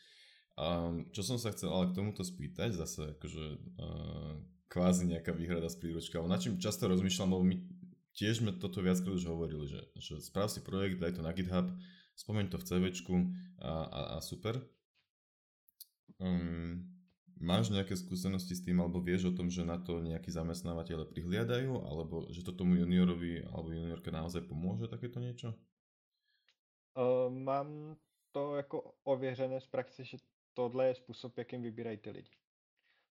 Um, 0.58 1.08
čo 1.14 1.22
som 1.24 1.38
sa 1.40 1.54
chcel 1.54 1.72
ale 1.72 1.90
k 1.90 1.96
tomuto 1.96 2.20
spýtať, 2.20 2.76
zase 2.76 3.16
akože 3.16 3.44
uh, 3.80 4.34
kvázi 4.70 5.10
nejaká 5.10 5.34
výhrada 5.34 5.66
z 5.66 5.76
príručka, 5.82 6.22
na 6.22 6.38
čím 6.38 6.60
často 6.60 6.86
rozmýšľam, 6.86 7.32
lebo 7.32 7.44
my 7.46 7.56
tiež 8.14 8.44
sme 8.44 8.52
toto 8.54 8.84
viackrát 8.84 9.16
už 9.16 9.26
hovorili, 9.26 9.66
že, 9.66 9.80
že 9.96 10.20
správ 10.20 10.52
si 10.52 10.60
projekt, 10.60 11.00
daj 11.00 11.16
to 11.16 11.22
na 11.24 11.32
GitHub, 11.32 11.72
spomeň 12.14 12.52
to 12.52 12.56
v 12.60 12.66
CVčku 12.66 13.14
a, 13.64 13.72
a, 13.88 14.00
a 14.14 14.16
super. 14.20 14.60
Um, 16.20 16.84
máš 17.40 17.72
nejaké 17.72 17.96
skúsenosti 17.96 18.52
s 18.52 18.62
tým, 18.62 18.84
alebo 18.84 19.00
vieš 19.00 19.32
o 19.32 19.36
tom, 19.36 19.48
že 19.48 19.64
na 19.64 19.80
to 19.80 20.04
nejakí 20.04 20.28
zamestnávateľe 20.28 21.08
prihliadajú, 21.08 21.72
alebo 21.88 22.28
že 22.28 22.44
to 22.44 22.52
tomu 22.52 22.76
juniorovi 22.76 23.48
alebo 23.48 23.72
juniorke 23.72 24.12
naozaj 24.12 24.44
pomôže 24.44 24.86
takéto 24.92 25.18
niečo? 25.18 25.56
Uh, 26.94 27.32
mám 27.32 27.96
to 28.32 28.56
jako 28.56 28.94
ověřené 29.04 29.60
z 29.60 29.66
praxe, 29.66 30.04
že 30.04 30.16
tohle 30.54 30.86
je 30.86 30.94
způsob, 30.94 31.38
jakým 31.38 31.62
vybírají 31.62 31.96
ty 31.96 32.10
lidi. 32.10 32.30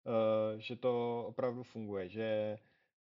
Uh, 0.04 0.58
že 0.58 0.76
to 0.76 1.24
opravdu 1.28 1.62
funguje, 1.62 2.08
že, 2.08 2.58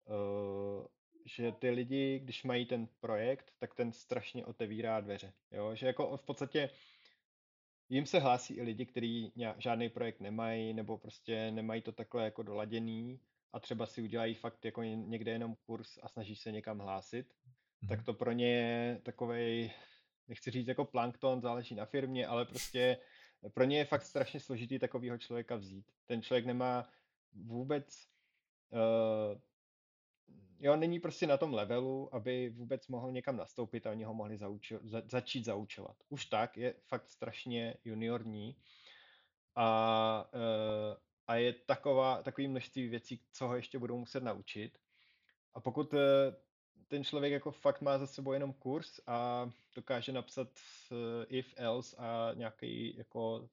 uh, 0.05 0.87
že 1.25 1.53
ty 1.53 1.70
lidi, 1.70 2.18
když 2.18 2.45
mají 2.45 2.66
ten 2.66 2.89
projekt, 3.01 3.53
tak 3.59 3.75
ten 3.75 3.93
strašně 3.93 4.47
otevírá 4.47 5.01
dveře. 5.01 5.33
Jo? 5.51 5.75
Že 5.75 5.87
jako 5.87 6.16
v 6.16 6.23
podstatě 6.23 6.70
jim 7.89 8.07
se 8.07 8.18
hlásí 8.18 8.55
i 8.55 8.62
lidi, 8.62 8.87
kteří 8.87 9.33
žádný 9.59 9.89
projekt 9.89 10.20
nemají, 10.20 10.75
nebo 10.75 10.99
prostě 10.99 11.51
nemají 11.51 11.83
to 11.83 11.93
takhle 11.93 12.25
jako 12.25 12.43
doladěný 12.43 13.20
a 13.53 13.61
třeba 13.61 13.87
si 13.87 14.03
udělají 14.03 14.35
fakt 14.35 14.64
jako 14.64 14.83
někde 14.83 15.31
jenom 15.33 15.57
kurz 15.66 15.99
a 16.03 16.09
snaží 16.09 16.37
se 16.37 16.53
někam 16.53 16.79
hlásit, 16.79 17.27
mm-hmm. 17.27 17.89
tak 17.89 18.03
to 18.03 18.14
pro 18.14 18.33
ně 18.33 18.49
je 18.49 19.01
takovej, 19.03 19.70
nechci 20.29 20.51
říct 20.51 20.68
jako 20.68 20.85
plankton, 20.85 21.41
záleží 21.41 21.75
na 21.75 21.85
firmě, 21.85 22.27
ale 22.27 22.45
prostě 22.45 22.99
pro 23.49 23.64
ně 23.64 23.78
je 23.78 23.84
fakt 23.84 24.03
strašně 24.03 24.40
složitý 24.40 24.78
takového 24.78 25.18
člověka 25.18 25.57
vzít. 25.57 25.86
Ten 26.07 26.22
člověk 26.22 26.47
nemá 26.47 26.88
vůbec, 27.32 28.09
uh, 28.70 29.40
jo, 30.61 30.76
není 30.76 31.01
prostě 31.01 31.26
na 31.26 31.36
tom 31.36 31.55
levelu, 31.55 32.14
aby 32.14 32.51
vůbec 32.51 32.88
mohl 32.88 33.12
někam 33.12 33.36
nastoupit 33.36 33.86
a 33.86 33.90
oni 33.90 34.05
ho 34.05 34.14
mohli 34.14 34.36
zaučo, 34.36 34.78
za, 34.82 35.03
začít 35.07 35.45
zaučovat. 35.45 35.97
Už 36.09 36.26
tak 36.26 36.57
je 36.57 36.74
fakt 36.86 37.11
strašně 37.11 37.76
juniorní 37.84 38.57
a, 39.55 40.30
uh, 40.34 40.97
a 41.26 41.34
je 41.36 41.53
taková, 41.53 42.22
takový 42.22 42.49
množství 42.49 42.88
věcí, 42.88 43.20
co 43.32 43.49
ho 43.49 43.57
ještě 43.57 43.78
budou 43.78 43.99
muset 43.99 44.22
naučit. 44.22 44.78
A 45.55 45.61
pokud 45.61 45.95
uh, 45.95 46.01
ten 46.93 47.05
člověk 47.05 47.32
jako 47.32 47.51
fakt 47.51 47.80
má 47.80 47.99
za 47.99 48.07
sebou 48.07 48.32
jenom 48.32 48.53
kurz 48.53 49.01
a 49.07 49.51
dokáže 49.74 50.12
napsat 50.12 50.49
if, 51.28 51.55
else 51.57 51.97
a 51.97 52.30
nějaký 52.34 52.97
jako 52.97 53.49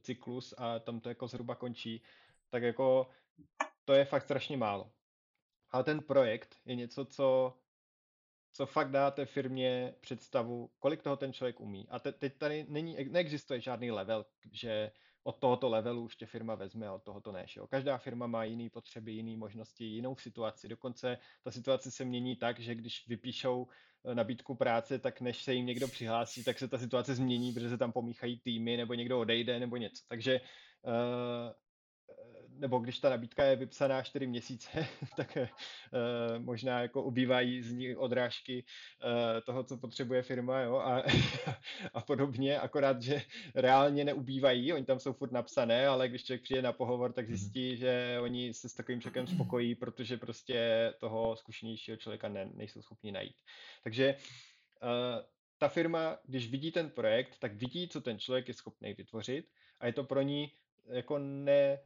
cyklus 0.00 0.54
a 0.56 0.78
tam 0.78 1.00
to 1.00 1.08
jako 1.08 1.28
zhruba 1.28 1.54
končí, 1.54 2.02
tak 2.50 2.62
jako 2.62 3.10
to 3.84 3.92
je 3.92 4.04
fakt 4.04 4.22
strašně 4.22 4.56
málo. 4.56 4.92
Ale 5.70 5.84
ten 5.84 6.00
projekt 6.00 6.56
je 6.66 6.74
něco, 6.74 7.04
co, 7.04 7.58
co 8.52 8.66
fakt 8.66 8.90
dá 8.90 9.10
té 9.10 9.26
firmě 9.26 9.94
představu, 10.00 10.70
kolik 10.78 11.02
toho 11.02 11.16
ten 11.16 11.32
člověk 11.32 11.60
umí. 11.60 11.88
A 11.90 11.98
te, 11.98 12.12
teď 12.12 12.38
tady 12.38 12.66
není, 12.68 12.96
neexistuje 13.10 13.60
žádný 13.60 13.90
level, 13.90 14.26
že 14.52 14.92
od 15.26 15.38
tohoto 15.38 15.68
levelu 15.68 16.02
už 16.02 16.16
tě 16.16 16.26
firma 16.26 16.54
vezme 16.54 16.86
a 16.86 16.92
od 16.92 17.02
tohoto 17.02 17.32
ne. 17.32 17.46
Jo? 17.56 17.66
Každá 17.66 17.98
firma 17.98 18.26
má 18.26 18.44
jiné 18.44 18.70
potřeby, 18.70 19.12
jiné 19.12 19.36
možnosti, 19.36 19.84
jinou 19.84 20.16
situaci. 20.16 20.68
Dokonce 20.68 21.18
ta 21.42 21.50
situace 21.50 21.90
se 21.90 22.04
mění 22.04 22.36
tak, 22.36 22.58
že 22.60 22.74
když 22.74 23.08
vypíšou 23.08 23.66
eh, 24.04 24.14
nabídku 24.14 24.54
práce, 24.54 24.98
tak 24.98 25.20
než 25.20 25.42
se 25.42 25.54
jim 25.54 25.66
někdo 25.66 25.88
přihlásí, 25.88 26.44
tak 26.44 26.58
se 26.58 26.68
ta 26.68 26.78
situace 26.78 27.14
změní, 27.14 27.52
protože 27.52 27.68
se 27.68 27.78
tam 27.78 27.92
pomíchají 27.92 28.40
týmy, 28.40 28.76
nebo 28.76 28.94
někdo 28.94 29.20
odejde, 29.20 29.60
nebo 29.60 29.76
něco. 29.76 30.04
Takže 30.08 30.40
uh, 30.82 31.52
nebo 32.58 32.78
když 32.78 32.98
ta 32.98 33.10
nabídka 33.10 33.44
je 33.44 33.56
vypsaná 33.56 34.02
4 34.02 34.26
měsíce, 34.26 34.86
tak 35.16 35.36
uh, 35.36 35.44
možná 36.38 36.80
jako 36.80 37.02
ubývají 37.02 37.62
z 37.62 37.72
ní 37.72 37.96
odrážky 37.96 38.64
uh, 39.04 39.40
toho, 39.40 39.64
co 39.64 39.76
potřebuje 39.76 40.22
firma 40.22 40.60
jo, 40.60 40.76
a, 40.76 41.02
a 41.94 42.00
podobně, 42.00 42.60
akorát, 42.60 43.02
že 43.02 43.22
reálně 43.54 44.04
neubývají, 44.04 44.72
oni 44.72 44.84
tam 44.84 44.98
jsou 44.98 45.12
furt 45.12 45.32
napsané, 45.32 45.86
ale 45.86 46.08
když 46.08 46.24
člověk 46.24 46.42
přijde 46.42 46.62
na 46.62 46.72
pohovor, 46.72 47.12
tak 47.12 47.28
mhm. 47.28 47.36
zjistí, 47.36 47.76
že 47.76 48.18
oni 48.22 48.54
se 48.54 48.68
s 48.68 48.74
takovým 48.74 49.00
člověkem 49.00 49.26
spokojí, 49.26 49.74
protože 49.74 50.16
prostě 50.16 50.92
toho 51.00 51.36
zkušenějšího 51.36 51.96
člověka 51.96 52.28
ne, 52.28 52.50
nejsou 52.54 52.82
schopni 52.82 53.12
najít. 53.12 53.36
Takže 53.84 54.14
uh, 54.82 54.88
ta 55.58 55.68
firma, 55.68 56.18
když 56.24 56.50
vidí 56.50 56.72
ten 56.72 56.90
projekt, 56.90 57.38
tak 57.38 57.54
vidí, 57.54 57.88
co 57.88 58.00
ten 58.00 58.18
člověk 58.18 58.48
je 58.48 58.54
schopný 58.54 58.94
vytvořit 58.94 59.46
a 59.80 59.86
je 59.86 59.92
to 59.92 60.04
pro 60.04 60.22
ní 60.22 60.52
jako 60.88 61.18
ne, 61.18 61.78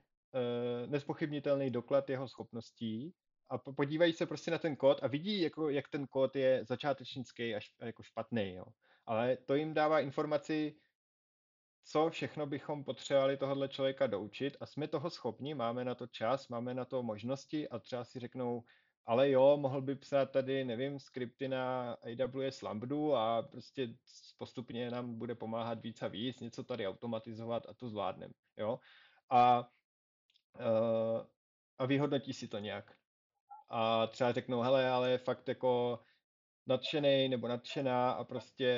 nespochybnitelný 0.87 1.71
doklad 1.71 2.11
jeho 2.11 2.29
schopností 2.29 3.15
a 3.51 3.59
podívají 3.59 4.13
se 4.13 4.27
prostě 4.27 4.51
na 4.51 4.59
ten 4.59 4.77
kód 4.77 4.99
a 5.03 5.07
vidí, 5.07 5.41
jako, 5.41 5.69
jak 5.69 5.89
ten 5.89 6.07
kód 6.07 6.37
je 6.37 6.65
začátečnický 6.65 7.55
až 7.55 7.75
jako 7.81 8.03
špatný. 8.03 8.55
Jo. 8.55 8.65
Ale 9.07 9.37
to 9.37 9.55
jim 9.55 9.75
dává 9.75 10.01
informaci, 10.01 10.77
co 11.85 12.11
všechno 12.11 12.47
bychom 12.47 12.85
potřebovali 12.85 13.37
tohohle 13.37 13.69
člověka 13.69 14.07
doučit 14.07 14.57
a 14.61 14.67
jsme 14.67 14.89
toho 14.89 15.11
schopni, 15.11 15.55
máme 15.55 15.85
na 15.85 15.95
to 15.95 16.07
čas, 16.07 16.49
máme 16.49 16.75
na 16.75 16.85
to 16.85 17.03
možnosti 17.03 17.69
a 17.69 17.79
třeba 17.79 18.05
si 18.05 18.21
řeknou, 18.21 18.63
ale 19.07 19.31
jo, 19.31 19.57
mohl 19.57 19.83
by 19.83 19.95
psát 19.95 20.31
tady, 20.31 20.65
nevím, 20.65 21.01
skripty 21.01 21.49
na 21.49 21.93
AWS 21.93 22.63
Lambdu 22.63 23.15
a 23.15 23.43
prostě 23.43 23.89
postupně 24.39 24.91
nám 24.91 25.19
bude 25.19 25.35
pomáhat 25.35 25.83
víc 25.83 26.03
a 26.03 26.09
víc, 26.09 26.41
něco 26.41 26.65
tady 26.65 26.87
automatizovat 26.87 27.67
a 27.69 27.75
to 27.75 27.89
zvládneme, 27.89 28.35
jo. 28.57 28.79
A 29.31 29.69
uh, 30.55 31.27
a 31.79 31.87
vyhodnotí 31.87 32.33
si 32.33 32.49
to 32.49 32.59
nějak. 32.59 32.95
A 33.69 34.07
třeba 34.07 34.33
řeknou, 34.33 34.61
hele, 34.61 34.91
ale 34.91 35.19
fakt 35.19 35.49
jako 35.49 36.01
nadšený 36.67 37.29
nebo 37.29 37.49
nadšená 37.49 38.11
a 38.11 38.25
prostě 38.25 38.75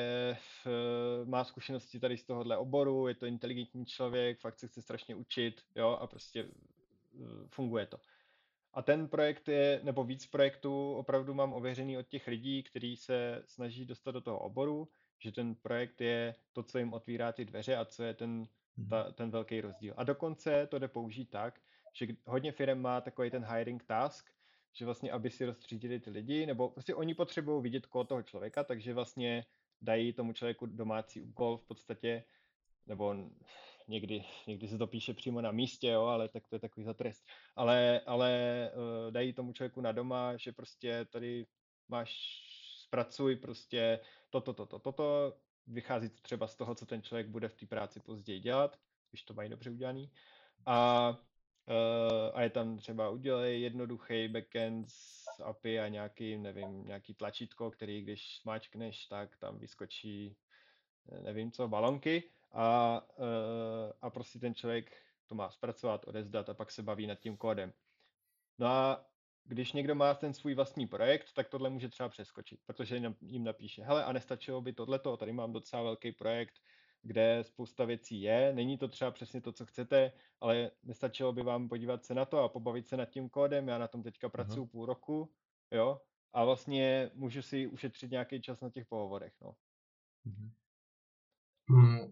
uh, 0.67 1.29
má 1.29 1.45
zkušenosti 1.45 2.01
tady 2.01 2.17
z 2.17 2.25
tohohle 2.25 2.57
oboru, 2.57 3.09
je 3.09 3.15
to 3.15 3.27
inteligentní 3.27 3.87
člověk, 3.87 4.41
fakt 4.41 4.59
se 4.59 4.69
chce 4.69 4.83
strašně 4.83 5.15
učit, 5.15 5.63
jo, 5.77 5.89
a 5.89 6.07
prostě 6.07 6.45
uh, 6.45 6.51
funguje 7.49 7.87
to. 7.87 7.99
A 8.75 8.83
ten 8.83 9.09
projekt 9.09 9.49
je, 9.49 9.81
nebo 9.83 10.05
víc 10.05 10.27
projektů 10.27 10.93
opravdu 10.95 11.35
mám 11.35 11.53
ověřený 11.53 11.99
od 11.99 12.09
těch 12.09 12.27
lidí, 12.27 12.63
kteří 12.63 12.97
se 12.97 13.43
snaží 13.47 13.87
dostat 13.87 14.11
do 14.11 14.21
toho 14.21 14.39
oboru, 14.39 14.89
že 15.19 15.33
ten 15.33 15.55
projekt 15.55 16.01
je 16.01 16.35
to, 16.53 16.63
co 16.63 16.79
jim 16.79 16.93
otvírá 16.93 17.33
ty 17.33 17.45
dveře 17.45 17.77
a 17.77 17.85
co 17.85 18.03
je 18.03 18.15
ten. 18.15 18.49
Ta, 18.91 19.13
ten 19.13 19.31
velký 19.31 19.61
rozdíl. 19.61 19.95
A 19.97 20.05
dokonce 20.05 20.67
to 20.67 20.79
jde 20.79 20.89
použít 20.89 21.31
tak, 21.31 21.61
že 21.95 22.07
hodně 22.27 22.53
firm 22.53 22.81
má 22.81 23.01
takový 23.01 23.31
ten 23.31 23.45
hiring 23.45 23.85
task, 23.85 24.31
že 24.73 24.85
vlastně, 24.85 25.13
aby 25.13 25.31
si 25.31 25.45
rozstřídili 25.45 26.01
ty 26.01 26.11
lidi, 26.11 26.47
nebo 26.47 26.69
prostě 26.69 26.95
oni 26.95 27.15
potřebují 27.15 27.63
vidět 27.63 27.87
kód 27.87 28.09
toho 28.09 28.23
člověka, 28.23 28.65
takže 28.65 28.95
vlastně 28.95 29.45
dají 29.81 30.13
tomu 30.13 30.33
člověku 30.33 30.67
domácí 30.67 31.23
úkol 31.23 31.57
v 31.57 31.65
podstatě, 31.65 32.25
nebo 32.87 33.15
někdy, 33.89 34.25
někdy 34.47 34.69
se 34.69 34.79
to 34.79 34.87
píše 34.87 35.15
přímo 35.15 35.41
na 35.41 35.53
místě, 35.53 35.89
jo, 35.89 36.03
ale 36.05 36.29
tak 36.29 36.49
to 36.49 36.57
je 36.57 36.61
takový 36.61 36.85
za 36.85 36.95
trest. 36.95 37.25
Ale, 37.57 38.01
ale 38.01 38.71
uh, 38.75 39.13
dají 39.13 39.33
tomu 39.33 39.53
člověku 39.53 39.81
na 39.81 39.93
doma, 39.93 40.37
že 40.37 40.53
prostě 40.53 41.05
tady 41.05 41.47
máš, 41.89 42.43
zpracuj 42.83 43.37
prostě 43.37 44.01
toto, 44.31 44.53
toto, 44.53 44.79
toto, 44.79 44.93
to, 44.93 45.37
vychází 45.67 46.09
to 46.09 46.21
třeba 46.23 46.47
z 46.47 46.57
toho, 46.57 46.75
co 46.75 46.87
ten 46.87 47.03
člověk 47.03 47.27
bude 47.27 47.49
v 47.49 47.55
té 47.55 47.67
práci 47.67 48.01
později 48.01 48.41
dělat, 48.41 48.79
když 49.11 49.23
to 49.23 49.35
mají 49.35 49.51
dobře 49.51 49.71
udělaný. 49.71 50.11
A, 50.67 51.09
uh, 51.11 52.31
a 52.35 52.43
je 52.43 52.51
tam 52.51 52.79
třeba 52.79 53.09
udělej 53.11 53.63
jednoduchý 53.63 54.29
backend 54.29 54.91
s 54.91 55.41
API 55.45 55.81
a 55.81 55.89
nějaký, 55.89 56.37
nevím, 56.37 56.85
nějaký 56.85 57.15
tlačítko, 57.15 57.71
který 57.71 58.03
když 58.03 58.39
smáčkneš, 58.39 59.07
tak 59.07 59.37
tam 59.37 59.59
vyskočí, 59.59 60.37
nevím 61.23 61.53
co, 61.53 61.69
balonky 61.69 62.31
a, 62.53 63.01
uh, 63.17 63.27
a 64.01 64.11
prostě 64.11 64.39
ten 64.39 64.55
člověk 64.55 65.03
to 65.27 65.35
má 65.35 65.51
zpracovat, 65.51 66.05
odezdat 66.09 66.49
a 66.49 66.55
pak 66.55 66.71
se 66.71 66.83
baví 66.83 67.07
nad 67.07 67.19
tím 67.19 67.37
kódem. 67.37 67.73
No 68.59 68.67
a 68.67 69.12
když 69.45 69.73
někdo 69.73 69.95
má 69.95 70.15
ten 70.15 70.35
svůj 70.35 70.55
vlastní 70.55 70.87
projekt, 70.87 71.33
tak 71.35 71.49
tohle 71.49 71.71
může 71.71 71.89
třeba 71.89 72.09
přeskočit, 72.09 72.61
protože 72.67 73.03
jim 73.21 73.45
napíše, 73.45 73.83
hele, 73.83 74.05
a 74.05 74.13
nestačilo 74.13 74.61
by 74.61 74.73
tohleto, 74.73 75.17
tady 75.17 75.33
mám 75.33 75.53
docela 75.53 75.83
velký 75.83 76.13
projekt, 76.13 76.55
kde 77.03 77.45
spousta 77.45 77.85
věcí 77.85 78.21
je, 78.23 78.53
není 78.53 78.79
to 78.79 78.89
třeba 78.89 79.11
přesně 79.11 79.41
to, 79.41 79.53
co 79.53 79.67
chcete, 79.67 80.13
ale 80.41 80.71
nestačilo 80.83 81.33
by 81.33 81.43
vám 81.43 81.69
podívat 81.69 82.05
se 82.05 82.15
na 82.15 82.25
to 82.25 82.39
a 82.39 82.49
pobavit 82.49 82.89
se 82.89 82.97
nad 82.97 83.07
tím 83.11 83.29
kódem, 83.29 83.69
já 83.69 83.79
na 83.79 83.89
tom 83.89 84.03
teďka 84.03 84.29
pracuji 84.29 84.65
uh-huh. 84.65 84.71
půl 84.71 84.87
roku, 84.87 85.33
jo, 85.71 86.01
a 86.33 86.45
vlastně 86.45 87.11
můžu 87.15 87.43
si 87.43 87.67
ušetřit 87.67 88.11
nějaký 88.11 88.41
čas 88.41 88.61
na 88.61 88.71
těch 88.71 88.87
pohovorech, 88.87 89.33
no. 89.41 89.55
Uh-huh. 90.27 90.51
Hmm, 91.71 92.11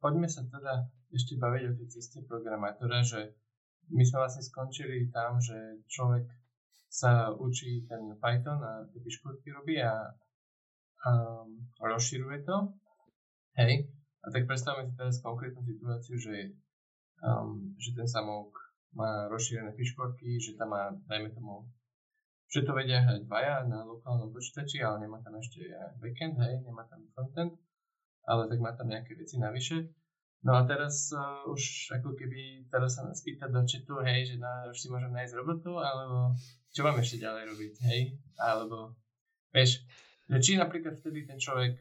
poďme 0.00 0.28
sa 0.28 0.44
teda 0.44 0.88
ešte 1.12 1.36
baviť 1.36 1.62
o 1.68 1.76
tej 1.76 1.88
ceste 1.88 2.18
programátora, 2.24 3.04
že 3.04 3.32
my 3.92 4.02
sme 4.02 4.18
vlastne 4.24 4.42
skončili 4.44 5.08
tam, 5.12 5.40
že 5.40 5.84
človek 5.86 6.26
sa 6.96 7.28
učí 7.28 7.84
ten 7.84 8.16
Python 8.16 8.60
a 8.64 8.88
tie 8.88 9.04
piškotky 9.04 9.52
robí 9.52 9.76
a, 9.84 10.08
a 11.04 11.10
rozširuje 11.84 12.38
to. 12.48 12.56
Hej. 13.60 13.92
A 14.24 14.32
tak 14.32 14.48
predstavme 14.48 14.88
si 14.88 14.96
teraz 14.96 15.20
konkrétnu 15.20 15.60
situáciu, 15.60 16.16
že 16.16 16.56
um, 17.22 17.76
že 17.76 17.92
ten 17.92 18.08
samouk 18.08 18.52
má 18.96 19.28
rozšírené 19.28 19.76
piškorky, 19.76 20.40
že 20.40 20.56
tam 20.56 20.72
má, 20.72 20.88
dajme 21.04 21.28
tomu, 21.36 21.68
že 22.48 22.64
to 22.64 22.72
vedia 22.72 23.04
hrať 23.04 23.28
dvaja 23.28 23.68
na 23.68 23.84
lokálnom 23.84 24.32
počítači, 24.32 24.80
ale 24.80 25.04
nemá 25.04 25.20
tam 25.20 25.36
ešte 25.36 25.68
backend, 26.00 26.40
hej, 26.40 26.64
nemá 26.64 26.88
tam 26.88 27.04
frontend, 27.12 27.52
ale 28.24 28.48
tak 28.48 28.58
má 28.62 28.72
tam 28.72 28.88
nejaké 28.88 29.12
veci 29.18 29.36
navyše. 29.36 29.92
No 30.44 30.52
a 30.54 30.64
teraz 30.68 31.10
uh, 31.16 31.48
už 31.48 31.94
ako 31.96 32.14
keby 32.14 32.68
teraz 32.70 33.00
sa 33.00 33.08
nás 33.08 33.24
pýta 33.24 33.48
do 33.48 33.64
chatu, 33.64 33.98
hej, 34.04 34.30
že 34.30 34.36
na, 34.36 34.70
už 34.70 34.78
si 34.78 34.88
môžem 34.92 35.10
nájsť 35.10 35.34
robotu, 35.38 35.80
alebo 35.80 36.36
čo 36.70 36.84
mám 36.84 37.00
ešte 37.00 37.24
ďalej 37.24 37.42
robiť, 37.50 37.74
hej, 37.88 38.20
alebo 38.36 38.94
vieš, 39.50 39.82
že 40.28 40.38
či 40.38 40.52
napríklad 40.60 41.00
vtedy 41.00 41.26
ten 41.26 41.40
človek 41.40 41.80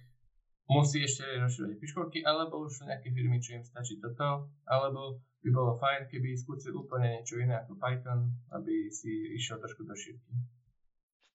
musí 0.65 1.05
ešte 1.05 1.25
rozširovať 1.37 1.77
piškorky, 1.77 2.19
alebo 2.25 2.65
už 2.65 2.81
sú 2.81 2.83
nejaké 2.89 3.13
firmy, 3.13 3.37
čo 3.37 3.53
im 3.53 3.65
stačí 3.65 4.01
toto, 4.01 4.49
alebo 4.65 5.21
by 5.45 5.49
bolo 5.53 5.77
fajn, 5.77 6.09
keby 6.09 6.33
skúsil 6.33 6.73
úplne 6.73 7.21
niečo 7.21 7.37
iné 7.37 7.61
ako 7.61 7.77
Python, 7.77 8.33
aby 8.49 8.89
si 8.89 9.37
išiel 9.37 9.61
trošku 9.61 9.85
do 9.85 9.93
šírky. 9.93 10.33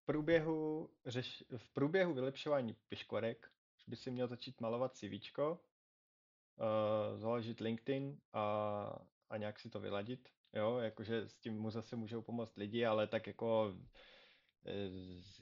V 0.02 0.06
průběhu, 0.06 0.90
řeš, 1.06 1.44
v 1.56 1.68
průběhu 1.72 2.14
vylepšování 2.14 2.74
piškorek 2.88 3.46
by 3.86 3.96
si 3.96 4.10
měl 4.10 4.26
začít 4.26 4.60
malovat 4.60 4.96
CVčko, 4.96 5.60
uh, 6.60 7.18
založit 7.18 7.60
LinkedIn 7.60 8.18
a, 8.32 8.98
a 9.30 9.36
nějak 9.36 9.60
si 9.60 9.70
to 9.70 9.80
vyladit. 9.80 10.28
Jo, 10.52 10.78
jakože 10.78 11.28
s 11.28 11.34
tím 11.34 11.60
mu 11.60 11.70
zase 11.70 11.96
můžou 11.96 12.22
pomoct 12.22 12.56
lidi, 12.56 12.86
ale 12.86 13.06
tak 13.06 13.26
jako 13.26 13.74
e, 14.66 14.72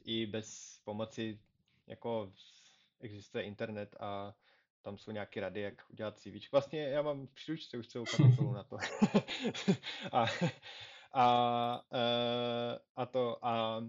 i 0.05 0.27
bez 0.27 0.81
pomoci 0.85 1.41
jako 1.87 2.33
existuje 3.01 3.45
internet 3.45 3.97
a 4.01 4.35
tam 4.83 4.99
jsou 4.99 5.11
nějaké 5.11 5.41
rady, 5.41 5.61
jak 5.61 5.91
udělat 5.91 6.19
CV. 6.19 6.53
Vlastně 6.53 6.81
já 6.81 7.03
mám 7.03 7.27
v 7.27 7.35
příručce 7.35 7.79
už 7.79 7.89
celou 7.89 8.05
kapitolu 8.05 8.53
na 8.53 8.63
to. 8.65 8.77
a, 10.13 10.27
a, 11.13 11.85
e, 11.93 12.79
a 12.97 13.07
to 13.07 13.47
a 13.47 13.83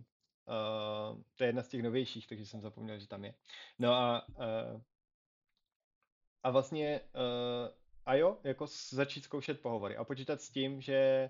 Uh, 0.49 1.21
to 1.35 1.43
je 1.43 1.47
jedna 1.47 1.63
z 1.63 1.67
těch 1.67 1.83
novějších, 1.83 2.27
takže 2.27 2.45
jsem 2.45 2.61
zapomněl, 2.61 2.99
že 2.99 3.07
tam 3.07 3.25
je. 3.25 3.33
No 3.79 3.93
a, 3.93 4.27
uh, 4.29 4.81
a 6.43 6.51
vlastně 6.51 7.01
uh, 7.15 7.73
a 8.05 8.15
jo, 8.15 8.37
jako 8.43 8.65
začít 8.89 9.23
zkoušet 9.23 9.61
pohovory 9.61 9.97
a 9.97 10.03
počítat 10.03 10.41
s 10.41 10.49
tím, 10.49 10.81
že 10.81 11.29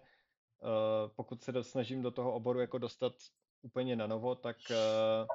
uh, 0.61 1.11
pokud 1.15 1.43
se 1.43 1.63
snažím 1.63 2.01
do 2.01 2.11
toho 2.11 2.33
oboru 2.33 2.59
jako 2.59 2.77
dostat 2.77 3.13
úplně 3.61 3.95
na 3.95 4.07
novo, 4.07 4.35
tak, 4.35 4.57
uh, 4.69 5.27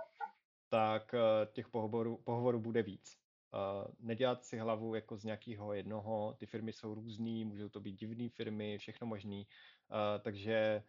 tak 0.68 1.14
uh, 1.14 1.52
těch 1.52 1.68
pohovorů, 1.68 2.16
pohovorů 2.16 2.60
bude 2.60 2.82
víc. 2.82 3.18
Uh, 3.54 3.92
nedělat 4.00 4.44
si 4.44 4.58
hlavu 4.58 4.94
jako 4.94 5.16
z 5.16 5.24
nějakého 5.24 5.72
jednoho, 5.72 6.34
ty 6.38 6.46
firmy 6.46 6.72
jsou 6.72 6.94
různý, 6.94 7.44
můžou 7.44 7.68
to 7.68 7.80
být 7.80 7.92
divné 7.92 8.28
firmy, 8.28 8.78
všechno 8.78 9.06
možný, 9.06 9.46
uh, 9.90 10.22
takže 10.22 10.82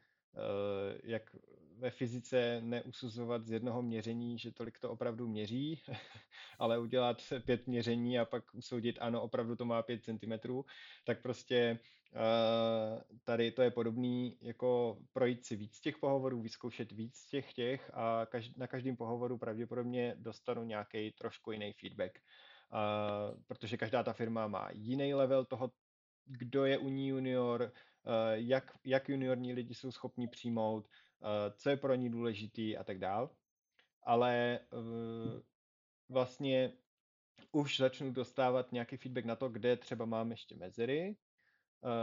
jak 1.03 1.36
ve 1.78 1.91
fyzice 1.91 2.61
neusuzovat 2.61 3.45
z 3.45 3.51
jednoho 3.51 3.82
měření, 3.82 4.38
že 4.38 4.51
tolik 4.51 4.80
to 4.80 4.91
opravdu 4.91 5.28
měří, 5.28 5.82
ale 6.59 6.80
udělat 6.80 7.21
pět 7.45 7.67
měření 7.67 8.19
a 8.19 8.26
pak 8.26 8.43
usoudit, 8.53 8.97
ano, 9.01 9.21
opravdu 9.21 9.55
to 9.55 9.65
má 9.65 9.82
pět 9.82 10.03
centimetrů, 10.03 10.65
tak 11.05 11.21
prostě 11.21 11.80
uh, 12.11 13.01
tady 13.23 13.51
to 13.51 13.61
je 13.61 13.71
podobný, 13.71 14.38
jako 14.41 14.97
projít 15.13 15.45
si 15.45 15.55
víc 15.55 15.80
těch 15.80 15.97
pohovorů, 15.97 16.41
vyzkoušet 16.41 16.91
víc 16.91 17.26
těch 17.26 17.53
těch 17.53 17.91
a 17.93 18.28
na 18.57 18.67
každém 18.67 18.95
pohovoru 18.95 19.38
pravděpodobně 19.38 20.15
dostanu 20.17 20.63
nějaký 20.63 21.11
trošku 21.11 21.51
jiný 21.51 21.73
feedback. 21.73 22.19
Uh, 22.73 23.41
protože 23.47 23.78
každá 23.78 24.03
ta 24.03 24.13
firma 24.13 24.47
má 24.47 24.69
jiný 24.71 25.13
level 25.13 25.45
toho, 25.45 25.71
kdo 26.26 26.65
je 26.65 26.78
u 26.78 26.89
ní 26.89 27.07
junior, 27.07 27.71
jak, 28.34 28.78
jak 28.84 29.10
juniorní 29.10 29.53
lidi 29.53 29.74
jsou 29.76 29.91
schopni 29.91 30.28
přijmout, 30.28 30.89
Eh, 31.26 31.53
co 31.58 31.70
je 31.70 31.78
pro 31.78 31.95
ní 31.95 32.10
důležitý 32.10 32.78
a 32.78 32.84
tak 32.84 32.99
dál. 32.99 33.30
Ale 34.03 34.60
eh, 34.60 35.41
vlastně 36.10 36.74
už 37.51 37.78
začnu 37.78 38.12
dostávat 38.12 38.72
nějaký 38.72 38.97
feedback 38.97 39.26
na 39.26 39.36
to, 39.36 39.49
kde 39.49 39.78
třeba 39.78 40.06
mám 40.06 40.32
ještě 40.32 40.56
mezery, 40.56 41.18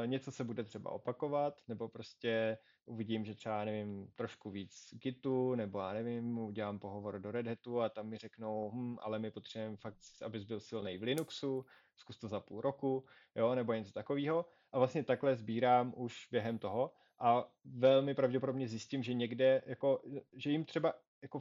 něco 0.07 0.32
se 0.32 0.44
bude 0.44 0.64
třeba 0.64 0.90
opakovat, 0.90 1.61
nebo 1.68 1.88
prostě 1.88 2.59
uvidím, 2.84 3.24
že 3.24 3.34
třeba, 3.34 3.64
nevím, 3.64 4.12
trošku 4.14 4.50
víc 4.50 4.94
Gitu, 4.94 5.55
nebo 5.55 5.80
já 5.80 5.92
nevím, 5.92 6.38
udělám 6.38 6.78
pohovor 6.78 7.20
do 7.20 7.30
Red 7.30 7.46
Hatu 7.46 7.80
a 7.80 7.88
tam 7.88 8.09
mi 8.09 8.16
řeknou, 8.16 8.70
hm, 8.70 8.96
ale 9.00 9.18
my 9.18 9.30
potřebujeme 9.30 9.76
fakt, 9.76 9.96
abys 10.24 10.44
byl 10.44 10.61
silný 10.61 10.98
v 10.98 11.03
Linuxu, 11.03 11.66
zkus 11.94 12.18
to 12.18 12.28
za 12.28 12.40
půl 12.40 12.61
roku, 12.61 13.05
jo, 13.34 13.55
nebo 13.55 13.72
něco 13.72 13.92
takového. 13.92 14.46
A 14.72 14.78
vlastně 14.78 15.04
takhle 15.04 15.36
sbírám 15.36 15.92
už 15.96 16.28
během 16.30 16.58
toho 16.58 16.92
a 17.20 17.44
velmi 17.64 18.14
pravděpodobně 18.14 18.68
zjistím, 18.68 19.02
že 19.02 19.14
někde, 19.14 19.62
jako, 19.66 20.02
že 20.36 20.50
jim 20.50 20.64
třeba 20.64 20.94
jako, 21.22 21.40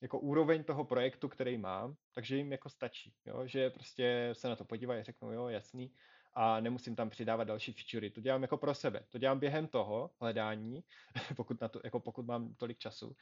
jako 0.00 0.18
úroveň 0.18 0.64
toho 0.64 0.84
projektu, 0.84 1.28
který 1.28 1.58
mám, 1.58 1.96
takže 2.12 2.36
jim 2.36 2.52
jako 2.52 2.68
stačí, 2.68 3.14
jo? 3.26 3.46
že 3.46 3.70
prostě 3.70 4.28
se 4.32 4.48
na 4.48 4.56
to 4.56 4.64
podívají 4.64 5.02
řeknou, 5.02 5.30
jo, 5.30 5.48
jasný, 5.48 5.92
a 6.34 6.60
nemusím 6.60 6.96
tam 6.96 7.10
přidávat 7.10 7.44
další 7.44 7.72
featurey. 7.72 8.10
To 8.10 8.20
dělám 8.20 8.42
jako 8.42 8.56
pro 8.56 8.74
sebe. 8.74 9.04
To 9.08 9.18
dělám 9.18 9.38
během 9.38 9.66
toho 9.66 10.10
hledání, 10.20 10.84
pokud, 11.36 11.60
na 11.60 11.68
to, 11.68 11.80
jako 11.84 12.00
pokud 12.00 12.26
mám 12.26 12.54
tolik 12.54 12.78
času. 12.78 13.06
Uh, 13.06 13.14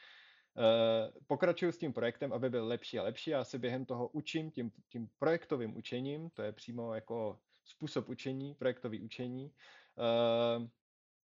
pokračuju 1.26 1.72
s 1.72 1.78
tím 1.78 1.92
projektem, 1.92 2.32
aby 2.32 2.50
byl 2.50 2.66
lepší 2.66 2.98
a 2.98 3.02
lepší. 3.02 3.30
Já 3.30 3.44
se 3.44 3.58
během 3.58 3.84
toho 3.84 4.08
učím 4.08 4.50
tím, 4.50 4.72
tím 4.88 5.08
projektovým 5.18 5.76
učením, 5.76 6.30
to 6.30 6.42
je 6.42 6.52
přímo 6.52 6.94
jako 6.94 7.38
způsob 7.66 8.08
učení, 8.08 8.54
projektový 8.54 9.00
učení. 9.00 9.52
Uh, 9.96 10.66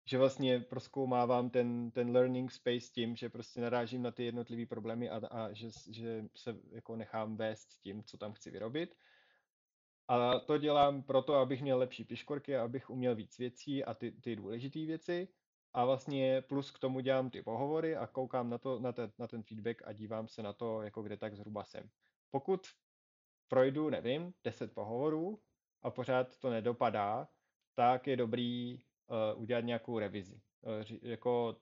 že 0.08 0.18
vlastně 0.18 0.60
proskoumávám 0.60 1.50
ten, 1.50 1.90
ten 1.90 2.10
learning 2.10 2.52
space 2.52 2.90
tím, 2.92 3.16
že 3.16 3.28
prostě 3.28 3.60
narážím 3.60 4.02
na 4.02 4.10
ty 4.10 4.24
jednotlivé 4.24 4.66
problémy 4.66 5.10
a, 5.10 5.16
a 5.16 5.52
že, 5.52 5.68
že 5.90 6.24
se 6.36 6.56
jako 6.70 6.96
nechám 6.96 7.36
vést 7.36 7.68
tím, 7.82 8.04
co 8.04 8.18
tam 8.18 8.32
chci 8.32 8.50
vyrobit. 8.50 8.94
A 10.08 10.38
to 10.38 10.58
dělám 10.58 11.02
proto, 11.02 11.34
abych 11.34 11.62
měl 11.62 11.78
lepší 11.78 12.04
piškorky, 12.04 12.56
abych 12.56 12.90
uměl 12.90 13.14
víc 13.14 13.38
věcí 13.38 13.84
a 13.84 13.94
ty, 13.94 14.12
ty 14.12 14.36
důležité 14.36 14.78
věci. 14.78 15.28
A 15.72 15.84
vlastně 15.84 16.42
plus 16.42 16.70
k 16.70 16.78
tomu 16.78 17.00
dělám 17.00 17.30
ty 17.30 17.42
pohovory 17.42 17.96
a 17.96 18.06
koukám 18.06 18.50
na, 18.50 18.58
to, 18.58 18.80
na, 18.80 18.92
ten, 18.92 19.12
na 19.18 19.26
ten 19.26 19.42
feedback 19.42 19.82
a 19.84 19.92
dívám 19.92 20.28
se 20.28 20.42
na 20.42 20.52
to, 20.52 20.82
jako 20.82 21.02
kde 21.02 21.16
tak 21.16 21.36
zhruba 21.36 21.64
jsem. 21.64 21.90
Pokud 22.30 22.60
projdu, 23.48 23.90
nevím, 23.90 24.32
10 24.44 24.74
pohovorů 24.74 25.38
a 25.86 25.90
pořád 25.90 26.36
to 26.36 26.50
nedopadá, 26.50 27.28
tak 27.74 28.06
je 28.06 28.16
dobrý 28.16 28.74
uh, 29.34 29.42
udělat 29.42 29.64
nějakou 29.64 29.98
revizi. 29.98 30.40
Uh, 30.60 30.96
jako 31.02 31.56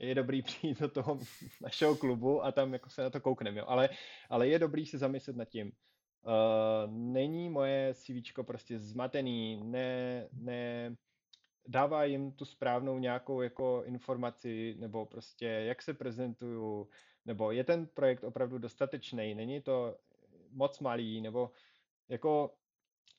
je 0.00 0.14
dobrý 0.14 0.42
přijít 0.42 0.80
do 0.80 0.88
toho 0.88 1.18
našeho 1.60 1.96
klubu 1.96 2.44
a 2.44 2.52
tam 2.52 2.72
jako 2.72 2.90
se 2.90 3.02
na 3.02 3.10
to 3.10 3.20
koukneme. 3.20 3.60
Ale, 3.60 3.88
ale 4.30 4.48
je 4.48 4.58
dobrý 4.58 4.86
se 4.86 4.98
zamyslet 4.98 5.36
nad 5.36 5.44
tím. 5.44 5.72
Uh, 6.22 6.92
není 6.92 7.50
moje 7.50 7.94
CV 7.94 8.42
prostě 8.42 8.78
zmatený, 8.78 9.60
ne, 9.64 10.28
ne, 10.32 10.96
dává 11.66 12.04
jim 12.04 12.32
tu 12.32 12.44
správnou 12.44 12.98
nějakou 12.98 13.42
jako 13.42 13.82
informaci, 13.86 14.76
nebo 14.78 15.06
prostě 15.06 15.46
jak 15.46 15.82
se 15.82 15.94
prezentuju, 15.94 16.88
nebo 17.24 17.50
je 17.50 17.64
ten 17.64 17.86
projekt 17.86 18.24
opravdu 18.24 18.58
dostatečný, 18.58 19.34
není 19.34 19.60
to 19.60 19.96
moc 20.50 20.80
malý, 20.80 21.20
nebo 21.20 21.50
jako 22.08 22.54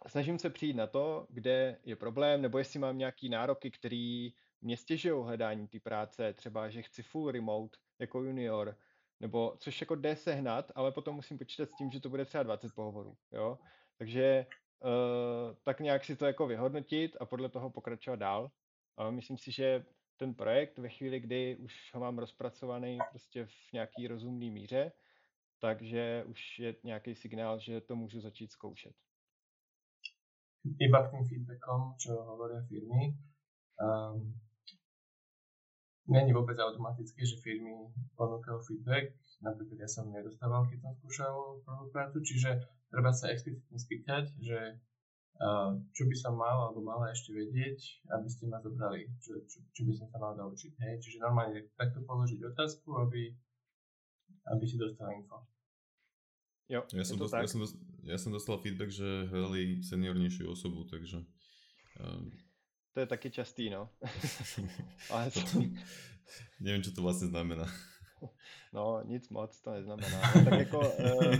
snažím 0.07 0.39
se 0.39 0.49
přijít 0.49 0.73
na 0.73 0.87
to, 0.87 1.27
kde 1.29 1.79
je 1.83 1.95
problém, 1.95 2.41
nebo 2.41 2.57
jestli 2.57 2.79
mám 2.79 2.97
nějaký 2.97 3.29
nároky, 3.29 3.71
který 3.71 4.33
mě 4.61 4.77
stěžují 4.77 5.25
hledání 5.25 5.67
té 5.67 5.79
práce, 5.79 6.33
třeba, 6.33 6.69
že 6.69 6.81
chci 6.81 7.03
full 7.03 7.31
remote 7.31 7.77
jako 7.99 8.23
junior, 8.23 8.77
nebo 9.19 9.55
což 9.59 9.81
jako 9.81 9.95
jde 9.95 10.15
sehnat, 10.15 10.71
ale 10.75 10.91
potom 10.91 11.15
musím 11.15 11.37
počítat 11.37 11.69
s 11.69 11.75
tím, 11.75 11.91
že 11.91 11.99
to 11.99 12.09
bude 12.09 12.25
třeba 12.25 12.43
20 12.43 12.73
pohovorů, 12.73 13.17
jo. 13.31 13.59
Takže 13.97 14.45
uh, 14.79 15.55
tak 15.63 15.79
nějak 15.79 16.05
si 16.05 16.15
to 16.15 16.25
jako 16.25 16.47
vyhodnotit 16.47 17.17
a 17.19 17.25
podle 17.25 17.49
toho 17.49 17.69
pokračovat 17.69 18.19
dál. 18.19 18.51
A 18.97 19.09
myslím 19.09 19.37
si, 19.37 19.51
že 19.51 19.85
ten 20.17 20.33
projekt 20.33 20.77
ve 20.77 20.89
chvíli, 20.89 21.19
kdy 21.19 21.55
už 21.55 21.93
ho 21.93 21.99
mám 21.99 22.19
rozpracovaný 22.19 22.99
prostě 23.09 23.45
v 23.45 23.73
nějaký 23.73 24.07
rozumný 24.07 24.51
míře, 24.51 24.91
takže 25.59 26.23
už 26.27 26.59
je 26.59 26.75
nějaký 26.83 27.15
signál, 27.15 27.59
že 27.59 27.81
to 27.81 27.95
můžu 27.95 28.19
začít 28.19 28.51
zkoušet 28.51 28.95
iba 30.63 30.99
k 31.03 31.11
tým 31.11 31.23
feedbackom, 31.27 31.99
čo 31.99 32.15
hovoria 32.23 32.63
firmy. 32.67 33.15
Um, 33.79 34.39
Není 36.03 36.35
vôbec 36.35 36.59
automatické, 36.59 37.23
že 37.23 37.39
firmy 37.39 37.87
ponúkajú 38.19 38.59
feedback. 38.67 39.15
Napríklad 39.39 39.87
ja 39.87 39.89
som 39.89 40.11
nedostával, 40.11 40.67
keď 40.67 40.83
som 40.83 40.91
skúšal 40.99 41.35
prvú 41.63 41.85
prácu, 41.95 42.19
čiže 42.19 42.59
treba 42.91 43.15
sa 43.15 43.31
explicitne 43.31 43.79
spýtať, 43.79 44.35
že 44.43 44.83
uh, 45.39 45.79
čo 45.95 46.03
by 46.03 46.15
som 46.19 46.35
mal 46.35 46.67
alebo 46.67 46.83
mala 46.83 47.15
ešte 47.15 47.31
vedieť, 47.31 48.03
aby 48.19 48.27
ste 48.27 48.51
ma 48.51 48.59
zobrali, 48.59 49.07
čo, 49.23 49.39
čo, 49.47 49.63
čo 49.71 49.81
by 49.87 49.93
som 49.95 50.11
sa 50.11 50.19
mal 50.19 50.35
naučiť. 50.35 50.75
Hej? 50.75 50.93
Čiže 51.07 51.23
normálne 51.23 51.71
takto 51.79 52.03
položiť 52.03 52.51
otázku, 52.51 52.99
aby, 53.07 53.31
aby 54.51 54.63
si 54.67 54.75
dostal 54.75 55.07
info. 55.15 55.39
Jo, 56.67 56.83
ja, 56.91 57.03
som 57.07 57.15
dostal, 57.15 57.47
ja, 57.47 57.47
som 57.47 57.63
dostal, 57.63 57.79
ja 58.03 58.17
som 58.17 58.31
dostal 58.31 58.59
feedback, 58.59 58.91
že 58.91 59.27
hľadali 59.31 59.83
seniornejšiu 59.83 60.51
osobu, 60.51 60.83
takže... 60.87 61.23
Um, 61.99 62.31
to 62.93 62.99
je 62.99 63.07
taky 63.07 63.31
častý, 63.31 63.69
no. 63.69 63.89
Ale 65.11 65.31
to... 65.31 65.39
Nevím, 66.59 66.83
co 66.83 66.91
to 66.91 67.01
vlastně 67.01 67.27
znamená. 67.27 67.65
No, 68.73 69.01
nic 69.05 69.29
moc 69.29 69.61
to 69.61 69.71
neznamená. 69.71 70.21
No, 70.35 70.45
tak 70.45 70.59
jako 70.59 70.79
uh, 70.97 71.35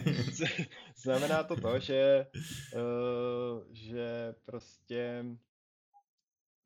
znamená 0.96 1.44
to 1.44 1.56
to, 1.56 1.80
že, 1.80 2.28
uh, 2.76 3.64
že 3.72 4.36
prostě 4.46 5.26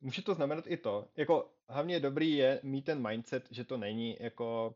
může 0.00 0.22
to 0.22 0.34
znamenat 0.34 0.64
i 0.66 0.76
to. 0.76 1.08
Jako 1.16 1.50
hlavně 1.68 2.00
dobrý 2.00 2.32
je 2.32 2.60
mít 2.62 2.84
ten 2.84 3.08
mindset, 3.08 3.48
že 3.50 3.64
to 3.64 3.76
není 3.76 4.16
jako 4.20 4.74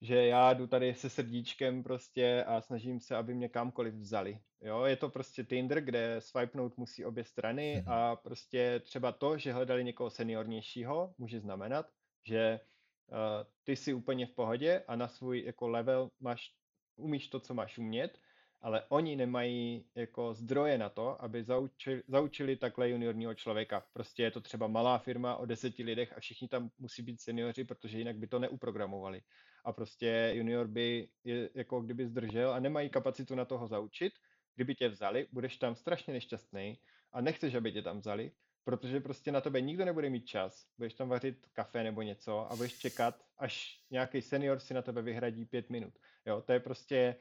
že 0.00 0.26
já 0.26 0.54
jdu 0.54 0.66
tady 0.66 0.94
se 0.94 1.10
srdíčkem 1.10 1.82
prostě 1.82 2.44
a 2.44 2.60
snažím 2.60 3.00
se, 3.00 3.16
aby 3.16 3.34
mě 3.34 3.48
kamkoliv 3.48 3.94
vzali. 3.94 4.40
Jo, 4.60 4.84
je 4.84 4.96
to 4.96 5.08
prostě 5.08 5.44
Tinder, 5.44 5.80
kde 5.80 6.16
swipenout 6.18 6.76
musí 6.76 7.04
obě 7.04 7.24
strany 7.24 7.74
mhm. 7.76 7.92
a 7.92 8.16
prostě 8.16 8.80
třeba 8.84 9.12
to, 9.12 9.38
že 9.38 9.52
hledali 9.52 9.84
někoho 9.84 10.10
seniornějšího, 10.10 11.14
může 11.18 11.40
znamenat, 11.40 11.90
že 12.24 12.60
uh, 13.08 13.16
ty 13.64 13.76
jsi 13.76 13.94
úplně 13.94 14.26
v 14.26 14.34
pohodě 14.34 14.84
a 14.88 14.96
na 14.96 15.08
svůj 15.08 15.44
jako 15.44 15.68
level 15.68 16.10
máš, 16.20 16.52
umíš 16.96 17.28
to, 17.28 17.40
co 17.40 17.54
máš 17.54 17.78
umět, 17.78 18.18
ale 18.60 18.82
oni 18.88 19.16
nemají 19.16 19.84
jako 19.94 20.34
zdroje 20.34 20.78
na 20.78 20.88
to, 20.88 21.22
aby 21.22 21.44
zaučili, 21.44 22.02
zaučili 22.08 22.56
takhle 22.56 22.90
juniorního 22.90 23.34
člověka. 23.34 23.86
Prostě 23.92 24.22
je 24.22 24.30
to 24.30 24.40
třeba 24.40 24.66
malá 24.66 24.98
firma 24.98 25.36
o 25.36 25.46
deseti 25.46 25.82
lidech 25.82 26.12
a 26.16 26.20
všichni 26.20 26.48
tam 26.48 26.70
musí 26.78 27.02
být 27.02 27.20
seniori, 27.20 27.64
protože 27.64 27.98
jinak 27.98 28.16
by 28.16 28.26
to 28.26 28.38
neuprogramovali. 28.38 29.22
A 29.64 29.72
prostě 29.72 30.32
junior 30.34 30.66
by 30.66 31.08
je, 31.24 31.50
jako 31.54 31.80
kdyby 31.80 32.06
zdržel 32.06 32.52
a 32.52 32.60
nemají 32.60 32.90
kapacitu 32.90 33.34
na 33.34 33.44
toho 33.44 33.68
zaučit. 33.68 34.12
Kdyby 34.54 34.74
tě 34.74 34.88
vzali, 34.88 35.26
budeš 35.32 35.56
tam 35.56 35.74
strašně 35.74 36.12
nešťastný 36.12 36.78
a 37.12 37.20
nechceš, 37.20 37.54
aby 37.54 37.72
tě 37.72 37.82
tam 37.82 37.98
vzali, 37.98 38.32
protože 38.64 39.00
prostě 39.00 39.32
na 39.32 39.40
tebe 39.40 39.60
nikdo 39.60 39.84
nebude 39.84 40.10
mít 40.10 40.26
čas. 40.26 40.66
Budeš 40.78 40.94
tam 40.94 41.08
vařit 41.08 41.46
kafe 41.52 41.84
nebo 41.84 42.02
něco 42.02 42.52
a 42.52 42.56
budeš 42.56 42.78
čekat, 42.78 43.24
až 43.38 43.80
nějaký 43.90 44.22
senior 44.22 44.60
si 44.60 44.74
na 44.74 44.82
tebe 44.82 45.02
vyhradí 45.02 45.44
pět 45.44 45.70
minut. 45.70 45.94
Jo, 46.26 46.42
to 46.46 46.52
je 46.52 46.60
prostě 46.60 47.16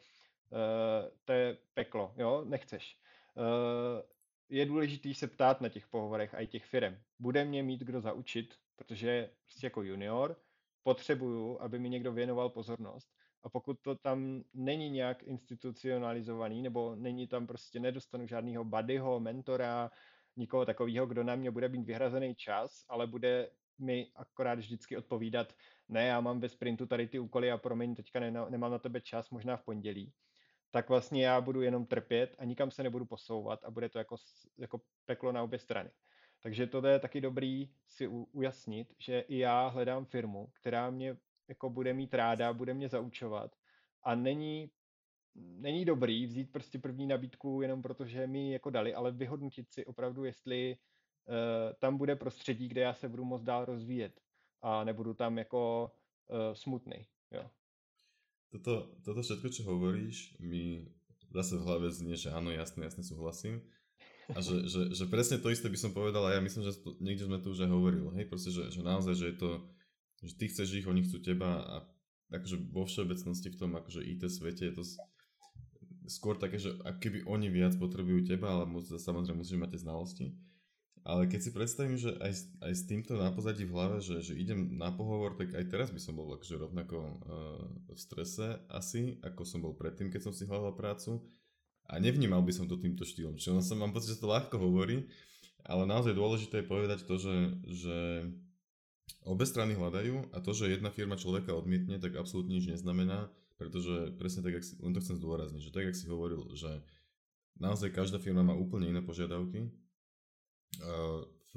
to 1.26 1.32
je 1.32 1.58
peklo, 1.74 2.14
jo, 2.18 2.46
nechceš. 2.46 3.00
Uh, 3.36 4.02
je 4.50 4.66
důležité 4.66 5.14
se 5.14 5.28
ptát 5.28 5.62
na 5.62 5.70
těch 5.70 5.88
pohovorech 5.88 6.34
a 6.34 6.40
i 6.40 6.48
těch 6.48 6.66
firm. 6.66 6.98
Bude 7.20 7.46
mě 7.46 7.64
mít 7.64 7.82
kdo 7.82 8.02
zaučit, 8.02 8.56
protože 8.76 9.30
prostě 9.46 9.66
jako 9.66 9.84
junior 9.84 10.36
potřebuju, 10.84 11.62
aby 11.62 11.80
mi 11.80 11.90
někdo 11.90 12.12
věnoval 12.12 12.50
pozornost. 12.50 13.10
A 13.44 13.50
pokud 13.50 13.80
to 13.82 13.96
tam 13.96 14.44
není 14.54 14.90
nějak 14.90 15.24
institucionalizovaný, 15.24 16.62
nebo 16.62 16.96
není 16.96 17.28
tam 17.28 17.48
prostě, 17.48 17.80
nedostanu 17.80 18.28
žádného 18.28 18.64
buddyho, 18.64 19.20
mentora, 19.20 19.92
nikoho 20.36 20.66
takového, 20.66 21.06
kdo 21.06 21.24
na 21.24 21.36
mě 21.36 21.52
bude 21.52 21.70
mít 21.70 21.86
vyhrazený 21.86 22.36
čas, 22.36 22.86
ale 22.90 23.08
bude 23.08 23.50
mi 23.80 24.12
akorát 24.16 24.60
vždycky 24.60 24.98
odpovídat, 24.98 25.54
ne, 25.90 26.08
já 26.08 26.22
mám 26.22 26.40
ve 26.40 26.50
sprintu 26.50 26.86
tady 26.86 27.08
ty 27.08 27.20
úkoly 27.20 27.52
a 27.52 27.58
promiň, 27.58 27.96
teďka 27.96 28.20
nemám 28.50 28.72
na 28.72 28.80
tebe 28.80 29.02
čas, 29.02 29.30
možná 29.30 29.58
v 29.58 29.64
pondělí 29.64 30.14
tak 30.72 30.90
vlastně 30.90 31.26
já 31.26 31.42
budu 31.42 31.62
jenom 31.62 31.86
trpět 31.86 32.36
a 32.40 32.46
nikam 32.46 32.72
se 32.72 32.84
nebudu 32.84 33.06
posouvat 33.06 33.64
a 33.64 33.72
bude 33.72 33.90
to 33.90 33.98
jako, 33.98 34.16
jako 34.58 34.82
peklo 35.06 35.32
na 35.32 35.44
obě 35.44 35.60
strany. 35.60 35.90
Takže 36.44 36.68
to 36.68 36.88
je 36.88 37.00
taky 37.00 37.22
dobrý 37.22 37.74
si 37.88 38.08
ujasnit, 38.08 38.94
že 39.00 39.20
i 39.20 39.38
já 39.38 39.68
hledám 39.68 40.06
firmu, 40.06 40.52
která 40.54 40.90
mě 40.90 41.18
jako 41.48 41.70
bude 41.70 41.94
mít 41.94 42.14
ráda, 42.14 42.54
bude 42.54 42.74
mě 42.74 42.90
zaučovat 42.90 43.56
a 44.04 44.16
není, 44.16 44.72
není 45.36 45.86
dobrý 45.86 46.26
vzít 46.26 46.52
prostě 46.52 46.80
první 46.80 47.08
nabídku 47.08 47.62
jenom 47.62 47.82
proto, 47.82 48.06
že 48.06 48.28
mi 48.28 48.52
jako 48.52 48.70
dali, 48.70 48.94
ale 48.94 49.12
vyhodnotit 49.12 49.72
si 49.72 49.86
opravdu, 49.86 50.26
jestli 50.26 50.78
uh, 50.78 51.36
tam 51.80 51.98
bude 51.98 52.16
prostředí, 52.16 52.68
kde 52.68 52.82
já 52.82 52.94
se 52.94 53.10
budu 53.10 53.26
moc 53.26 53.44
dál 53.44 53.66
rozvíjet 53.66 54.22
a 54.62 54.84
nebudu 54.84 55.14
tam 55.14 55.38
jako 55.38 55.92
uh, 56.30 56.54
smutný. 56.54 57.08
Jo 57.32 57.50
toto, 58.52 58.96
toto 59.04 59.22
všetko, 59.24 59.48
čo 59.52 59.62
hovoríš, 59.68 60.40
mi 60.40 60.88
zase 61.32 61.60
v 61.60 61.66
hlave 61.68 61.88
znie, 61.92 62.16
že 62.16 62.32
áno, 62.32 62.50
jasne, 62.52 62.88
jasne 62.88 63.04
súhlasím. 63.04 63.64
A 64.36 64.44
že, 64.44 64.68
že, 64.68 64.92
že 64.92 65.08
presne 65.08 65.40
to 65.40 65.48
isté 65.48 65.72
by 65.72 65.80
som 65.80 65.96
povedal 65.96 66.28
a 66.28 66.36
ja 66.36 66.42
myslím, 66.44 66.68
že 66.68 66.76
to, 66.84 67.00
niekde 67.00 67.32
sme 67.32 67.40
to 67.40 67.56
už 67.56 67.64
aj 67.64 67.72
hovorili, 67.72 68.04
hej, 68.20 68.28
proste, 68.28 68.52
že, 68.52 68.68
že 68.68 68.84
naozaj, 68.84 69.16
že 69.16 69.26
je 69.32 69.38
to, 69.40 69.50
že 70.20 70.34
ty 70.36 70.46
chceš 70.52 70.84
ich, 70.84 70.88
oni 70.88 71.08
chcú 71.08 71.24
teba 71.24 71.64
a 71.64 71.76
takže 72.28 72.60
vo 72.76 72.84
všeobecnosti 72.84 73.56
v 73.56 73.60
tom 73.60 73.72
akože 73.80 74.04
IT 74.04 74.28
svete 74.28 74.68
je 74.68 74.74
to 74.76 74.84
skôr 76.12 76.36
také, 76.36 76.60
že 76.60 76.76
keby 77.00 77.24
oni 77.24 77.48
viac 77.48 77.80
potrebujú 77.80 78.28
teba, 78.28 78.52
ale 78.52 78.68
samozrejme 78.84 79.40
musíš 79.40 79.60
mať 79.60 79.76
tie 79.76 79.84
znalosti. 79.88 80.26
Ale 81.08 81.24
keď 81.24 81.40
si 81.40 81.56
predstavím, 81.56 81.96
že 81.96 82.20
aj, 82.20 82.60
aj 82.68 82.74
s 82.76 82.84
týmto 82.84 83.16
na 83.16 83.32
pozadí 83.32 83.64
v 83.64 83.72
hlave, 83.72 84.04
že, 84.04 84.20
že 84.20 84.36
idem 84.36 84.76
na 84.76 84.92
pohovor, 84.92 85.40
tak 85.40 85.56
aj 85.56 85.72
teraz 85.72 85.88
by 85.88 86.04
som 86.04 86.20
bol 86.20 86.28
akože 86.36 86.60
rovnako 86.60 86.98
uh, 87.00 87.64
v 87.88 87.96
strese 87.96 88.60
asi, 88.68 89.16
ako 89.24 89.48
som 89.48 89.64
bol 89.64 89.72
predtým, 89.72 90.12
keď 90.12 90.28
som 90.28 90.34
si 90.36 90.44
hľadal 90.44 90.76
prácu. 90.76 91.24
A 91.88 92.04
nevnímal 92.04 92.44
by 92.44 92.52
som 92.52 92.68
to 92.68 92.76
týmto 92.76 93.08
štýlom. 93.08 93.40
Čiže 93.40 93.64
som 93.64 93.80
mám 93.80 93.96
pocit, 93.96 94.20
že 94.20 94.20
to 94.20 94.28
ľahko 94.28 94.60
hovorí, 94.60 95.08
ale 95.64 95.88
naozaj 95.88 96.12
dôležité 96.12 96.60
je 96.60 96.68
povedať 96.68 97.00
to, 97.08 97.16
že, 97.16 97.56
že 97.72 97.98
obe 99.24 99.48
strany 99.48 99.80
hľadajú 99.80 100.36
a 100.36 100.44
to, 100.44 100.52
že 100.52 100.76
jedna 100.76 100.92
firma 100.92 101.16
človeka 101.16 101.56
odmietne, 101.56 102.04
tak 102.04 102.20
absolútne 102.20 102.60
nič 102.60 102.68
neznamená, 102.68 103.32
pretože 103.56 104.12
presne 104.20 104.44
tak, 104.44 104.60
si, 104.60 104.76
len 104.84 104.92
to 104.92 105.00
chcem 105.00 105.16
zdôrazniť, 105.16 105.62
že 105.64 105.72
tak, 105.72 105.88
jak 105.88 105.96
si 105.96 106.12
hovoril, 106.12 106.52
že 106.52 106.84
naozaj 107.64 107.96
každá 107.96 108.20
firma 108.20 108.44
má 108.44 108.52
úplne 108.52 108.92
iné 108.92 109.00
požiadavky 109.00 109.72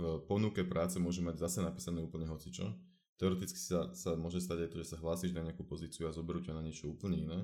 v 0.00 0.22
ponuke 0.24 0.64
práce 0.64 0.96
môže 0.96 1.20
mať 1.20 1.42
zase 1.42 1.58
napísané 1.60 2.00
úplne 2.00 2.28
hocičo. 2.30 2.72
Teoreticky 3.20 3.60
sa, 3.60 3.92
sa 3.92 4.16
môže 4.16 4.40
stať 4.40 4.64
aj 4.64 4.68
to, 4.72 4.76
že 4.80 4.96
sa 4.96 5.02
hlásiš 5.02 5.36
na 5.36 5.44
nejakú 5.44 5.60
pozíciu 5.68 6.08
a 6.08 6.16
zoberú 6.16 6.40
ťa 6.40 6.56
na 6.56 6.64
niečo 6.64 6.88
úplne 6.88 7.20
iné. 7.20 7.38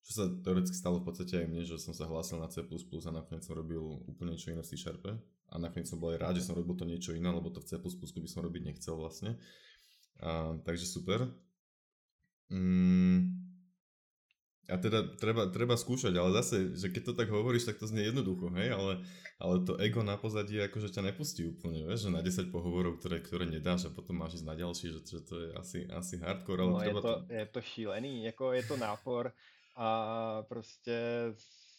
Čo 0.00 0.12
sa 0.16 0.24
teoreticky 0.32 0.72
stalo 0.72 1.04
v 1.04 1.12
podstate 1.12 1.44
aj 1.44 1.46
mne, 1.52 1.62
že 1.68 1.76
som 1.76 1.92
sa 1.92 2.08
hlásil 2.08 2.40
na 2.40 2.48
C++ 2.48 2.64
a 2.64 3.10
nakoniec 3.12 3.44
som 3.44 3.52
robil 3.52 4.00
úplne 4.08 4.32
niečo 4.32 4.48
iné 4.48 4.64
v 4.64 4.70
C. 4.72 4.80
A 5.50 5.54
nakoniec 5.60 5.92
som 5.92 6.00
bol 6.00 6.16
aj 6.16 6.24
rád, 6.24 6.34
že 6.40 6.48
som 6.48 6.56
robil 6.56 6.72
to 6.72 6.88
niečo 6.88 7.12
iné, 7.12 7.28
lebo 7.28 7.52
to 7.52 7.60
v 7.60 7.68
C++ 7.68 7.76
by 7.76 8.28
som 8.30 8.40
robiť 8.40 8.62
nechcel 8.64 8.96
vlastne. 8.96 9.36
A, 10.24 10.56
takže 10.64 10.88
super. 10.88 11.28
Mm, 12.48 13.09
a 14.70 14.78
teda 14.78 15.02
treba, 15.18 15.50
treba 15.50 15.74
skúšať, 15.74 16.14
ale 16.14 16.30
zase, 16.38 16.78
že 16.78 16.88
keď 16.88 17.02
to 17.10 17.12
tak 17.18 17.28
hovoríš, 17.28 17.66
tak 17.66 17.82
to 17.82 17.90
znie 17.90 18.06
jednoducho, 18.06 18.48
hej, 18.54 18.70
ale, 18.70 18.92
ale 19.42 19.66
to 19.66 19.74
ego 19.82 20.06
na 20.06 20.14
pozadí 20.14 20.62
akože 20.62 20.94
ťa 20.94 21.10
nepustí 21.10 21.42
úplne, 21.44 21.82
vieš, 21.84 22.06
že 22.06 22.14
na 22.14 22.22
10 22.22 22.54
pohovorov, 22.54 23.02
ktoré, 23.02 23.18
ktoré 23.18 23.44
nedáš 23.50 23.90
a 23.90 23.94
potom 23.94 24.22
máš 24.22 24.40
ísť 24.40 24.46
na 24.46 24.54
ďalší, 24.54 24.86
že, 24.94 25.00
že 25.02 25.20
to 25.26 25.34
je 25.36 25.48
asi, 25.58 25.78
asi 25.90 26.14
hardcore, 26.22 26.62
ale 26.62 26.72
no, 26.72 26.78
treba 26.78 27.00
je 27.00 27.02
to, 27.02 27.02
to... 27.02 27.32
je 27.34 27.46
to 27.46 27.60
šílený, 27.60 28.12
jako 28.30 28.44
je 28.52 28.62
to 28.62 28.76
nápor 28.76 29.32
a 29.76 29.88
prostě 30.48 30.96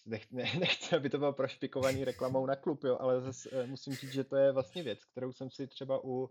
nech, 0.05 0.31
ne, 0.31 0.43
nechci, 0.59 0.95
aby 0.95 1.09
to 1.09 1.17
bylo 1.17 1.33
prošpikovaný 1.33 2.05
reklamou 2.05 2.45
na 2.45 2.55
klub, 2.55 2.83
jo, 2.83 2.97
ale 2.99 3.21
zase 3.21 3.49
eh, 3.51 3.67
musím 3.67 3.93
říct, 3.93 4.13
že 4.13 4.23
to 4.23 4.35
je 4.35 4.51
vlastně 4.51 4.83
věc, 4.83 5.05
kterou 5.05 5.33
jsem 5.33 5.49
si 5.49 5.67
třeba 5.67 6.03
u 6.03 6.29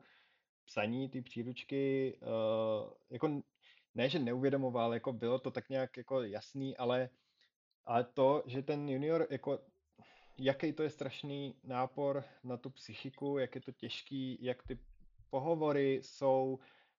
psaní 0.67 1.09
ty 1.09 1.23
příručky 1.23 2.15
uh, 2.23 2.91
jako 3.11 3.43
ne, 3.95 4.09
že 4.09 4.19
neuvědomoval, 4.19 4.95
jako 4.95 5.13
bylo 5.13 5.39
to 5.39 5.51
tak 5.51 5.69
nějak 5.69 5.97
jako 5.97 6.23
jasný, 6.23 6.77
ale, 6.77 7.11
ale 7.85 8.05
to, 8.05 8.43
že 8.47 8.63
ten 8.63 8.89
junior, 8.89 9.27
jako 9.31 9.59
jaký 10.39 10.73
to 10.73 10.83
je 10.83 10.91
strašný 10.91 11.55
nápor 11.65 12.25
na 12.45 12.57
tu 12.57 12.71
psychiku, 12.71 13.39
jak 13.39 13.55
je 13.55 13.61
to 13.61 13.73
těžký, 13.73 14.39
jak 14.41 14.63
ty 14.63 14.79
pohovory 15.31 16.01
jsou, 16.03 16.59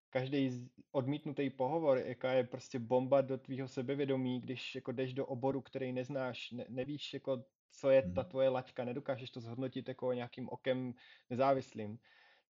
každý 0.09 0.69
odmítnutý 0.91 1.49
pohovor, 1.49 1.97
jaká 1.97 2.31
je 2.31 2.43
prostě 2.43 2.79
bomba 2.79 3.21
do 3.21 3.37
tvýho 3.37 3.67
sebevědomí, 3.67 4.41
když 4.41 4.75
jako 4.75 4.91
jdeš 4.91 5.13
do 5.13 5.25
oboru, 5.25 5.61
který 5.61 5.93
neznáš, 5.93 6.51
ne, 6.51 6.65
nevíš, 6.69 7.13
jako, 7.13 7.43
co 7.71 7.89
je 7.89 8.01
ta 8.01 8.21
hmm. 8.21 8.29
tvoje 8.29 8.49
laťka, 8.49 8.85
nedokážeš 8.85 9.31
to 9.31 9.39
zhodnotit 9.39 9.87
jako 9.87 10.13
nějakým 10.13 10.49
okem 10.49 10.93
nezávislým 11.29 11.99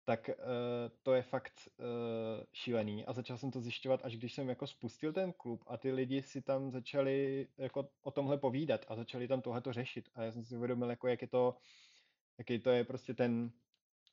tak 0.04 0.28
uh, 0.28 0.34
to 1.02 1.14
je 1.14 1.22
fakt 1.22 1.52
uh, 1.78 1.84
šílený. 2.52 3.06
A 3.06 3.12
začal 3.12 3.38
jsem 3.38 3.50
to 3.50 3.60
zjišťovat, 3.60 4.00
až 4.04 4.16
když 4.16 4.34
jsem 4.34 4.48
jako 4.48 4.66
spustil 4.66 5.12
ten 5.12 5.32
klub 5.32 5.64
a 5.66 5.76
ty 5.76 5.92
lidi 5.92 6.22
si 6.22 6.42
tam 6.42 6.70
začali 6.70 7.48
jako 7.58 7.88
o 8.02 8.10
tomhle 8.10 8.38
povídat 8.38 8.84
a 8.88 8.96
začali 8.96 9.28
tam 9.28 9.40
tohleto 9.42 9.72
řešit. 9.72 10.08
A 10.14 10.22
já 10.22 10.32
jsem 10.32 10.44
si 10.44 10.56
uvědomil, 10.56 10.90
jako 10.90 11.08
jak 11.08 11.22
je 11.22 11.28
to, 11.28 11.56
jaký 12.38 12.58
to 12.58 12.70
je 12.70 12.84
prostě 12.84 13.14
ten, 13.14 13.50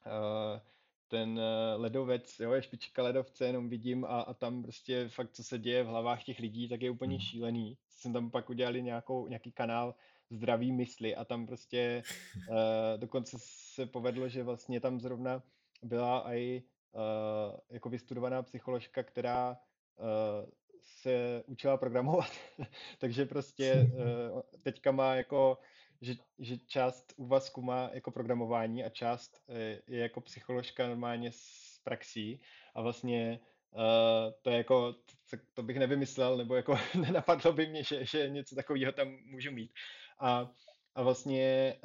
uh, 0.05 0.59
ten 1.07 1.39
ledovec, 1.75 2.39
jo, 2.39 2.51
je 2.51 2.61
špička 2.61 3.03
ledovce, 3.03 3.45
jenom 3.45 3.69
vidím 3.69 4.05
a, 4.05 4.21
a 4.21 4.33
tam 4.33 4.63
prostě 4.63 5.09
fakt, 5.09 5.31
co 5.31 5.43
se 5.43 5.59
děje 5.59 5.83
v 5.83 5.87
hlavách 5.87 6.23
těch 6.23 6.39
lidí, 6.39 6.69
tak 6.69 6.81
je 6.81 6.91
úplně 6.91 7.15
mm. 7.15 7.21
šílený. 7.21 7.77
Jsem 7.89 8.13
tam 8.13 8.31
pak 8.31 8.49
udělali 8.49 8.83
nějakou, 8.83 9.27
nějaký 9.27 9.51
kanál 9.51 9.95
zdraví 10.29 10.71
mysli 10.71 11.15
a 11.15 11.25
tam 11.25 11.47
prostě 11.47 12.03
uh, 12.49 12.55
dokonce 12.97 13.37
se 13.39 13.85
povedlo, 13.85 14.29
že 14.29 14.43
vlastně 14.43 14.79
tam 14.79 14.99
zrovna 14.99 15.43
byla 15.81 16.33
i 16.33 16.63
uh, 16.91 17.59
jako 17.69 17.89
vystudovaná 17.89 18.43
psycholožka, 18.43 19.03
která 19.03 19.57
uh, 19.97 20.49
se 20.81 21.43
učila 21.45 21.77
programovat, 21.77 22.31
takže 22.99 23.25
prostě 23.25 23.91
uh, 23.93 24.41
teďka 24.63 24.91
má 24.91 25.15
jako 25.15 25.57
že, 26.01 26.15
že 26.39 26.57
část 26.57 27.13
úvazku 27.17 27.61
má 27.61 27.89
jako 27.93 28.11
programování 28.11 28.83
a 28.83 28.89
část 28.89 29.41
je 29.87 29.99
jako 29.99 30.21
psycholožka 30.21 30.87
normálně 30.87 31.31
s 31.31 31.79
praxí 31.83 32.41
a 32.75 32.81
vlastně 32.81 33.39
Uh, 33.71 34.33
to 34.41 34.49
je 34.49 34.57
jako, 34.57 34.93
to, 35.29 35.37
to 35.53 35.63
bych 35.63 35.77
nevymyslel, 35.77 36.37
nebo 36.37 36.55
jako 36.55 36.77
nenapadlo 37.01 37.53
by 37.53 37.67
mě, 37.67 37.83
že, 37.83 38.05
že 38.05 38.29
něco 38.29 38.55
takového 38.55 38.91
tam 38.91 39.17
můžu 39.25 39.51
mít. 39.51 39.71
A, 40.19 40.51
a 40.95 41.03
vlastně, 41.03 41.75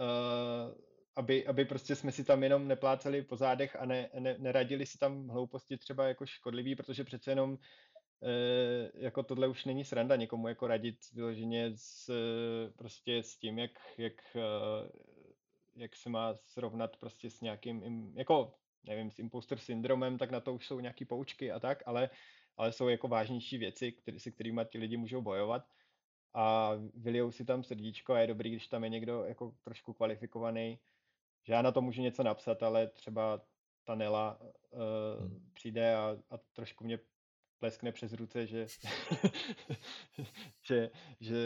aby, 1.16 1.47
aby 1.47 1.65
prostě 1.65 1.97
jsme 1.97 2.12
si 2.12 2.24
tam 2.24 2.43
jenom 2.43 2.69
nepláceli 2.69 3.23
po 3.23 3.36
zádech 3.36 3.77
a 3.77 3.86
ne, 3.86 4.11
ne, 4.19 4.36
neradili 4.39 4.86
si 4.86 4.99
tam 4.99 5.28
hlouposti 5.28 5.77
třeba 5.77 6.09
jako 6.09 6.27
škodlivý, 6.27 6.74
protože 6.74 7.05
přece 7.05 7.31
jenom 7.31 7.51
uh, 7.51 7.59
jako 8.95 9.23
tohle 9.23 9.49
už 9.49 9.65
není 9.65 9.85
sranda 9.85 10.16
někomu 10.16 10.49
jako 10.49 10.66
radit 10.66 10.99
vyloženě 11.12 11.73
s, 11.74 12.11
prostě 12.77 13.23
s 13.23 13.36
tím, 13.36 13.59
jak, 13.59 13.70
jak, 13.99 14.36
uh, 14.36 14.89
jak 15.77 15.97
se 15.97 16.11
má 16.11 16.35
srovnat 16.35 16.97
prostě 16.97 17.31
s 17.31 17.41
nějakým, 17.41 18.12
jako 18.16 18.55
nevím, 18.85 19.11
s 19.11 19.19
imposter 19.19 19.59
syndromem, 19.59 20.19
tak 20.19 20.31
na 20.31 20.41
to 20.41 20.55
už 20.55 20.66
jsou 20.66 20.81
nějaké 20.81 21.05
poučky 21.05 21.53
a 21.53 21.61
tak, 21.61 21.82
ale, 21.86 22.11
ale 22.57 22.73
jsou 22.73 22.89
jako 22.89 23.09
vážnější 23.09 23.59
věci, 23.59 23.93
který, 23.93 24.20
se 24.20 24.31
kterými 24.31 24.61
ti 24.70 24.78
lidi 24.78 24.97
můžou 24.97 25.23
bojovat 25.23 25.66
a 26.35 26.73
vylijou 26.95 27.31
si 27.31 27.45
tam 27.45 27.65
srdíčko 27.65 28.12
a 28.12 28.20
je 28.20 28.27
dobrý, 28.27 28.51
když 28.51 28.69
tam 28.69 28.85
je 28.85 28.91
někdo 28.91 29.24
jako 29.24 29.55
trošku 29.62 29.93
kvalifikovaný, 29.93 30.78
že 31.45 31.53
já 31.53 31.62
na 31.62 31.73
to 31.73 31.81
můžu 31.81 32.03
něco 32.03 32.23
napsat, 32.23 32.62
ale 32.62 32.87
třeba 32.87 33.41
ta 33.85 33.95
Nela 33.95 34.41
uh, 34.41 34.81
hmm. 35.21 35.51
přijde 35.53 35.97
a, 35.97 36.16
a 36.31 36.39
trošku 36.53 36.85
mě 36.85 36.99
pleskne 37.59 37.93
přes 37.93 38.12
ruce, 38.12 38.47
že, 38.47 38.66
že, 40.62 40.91
že, 41.21 41.39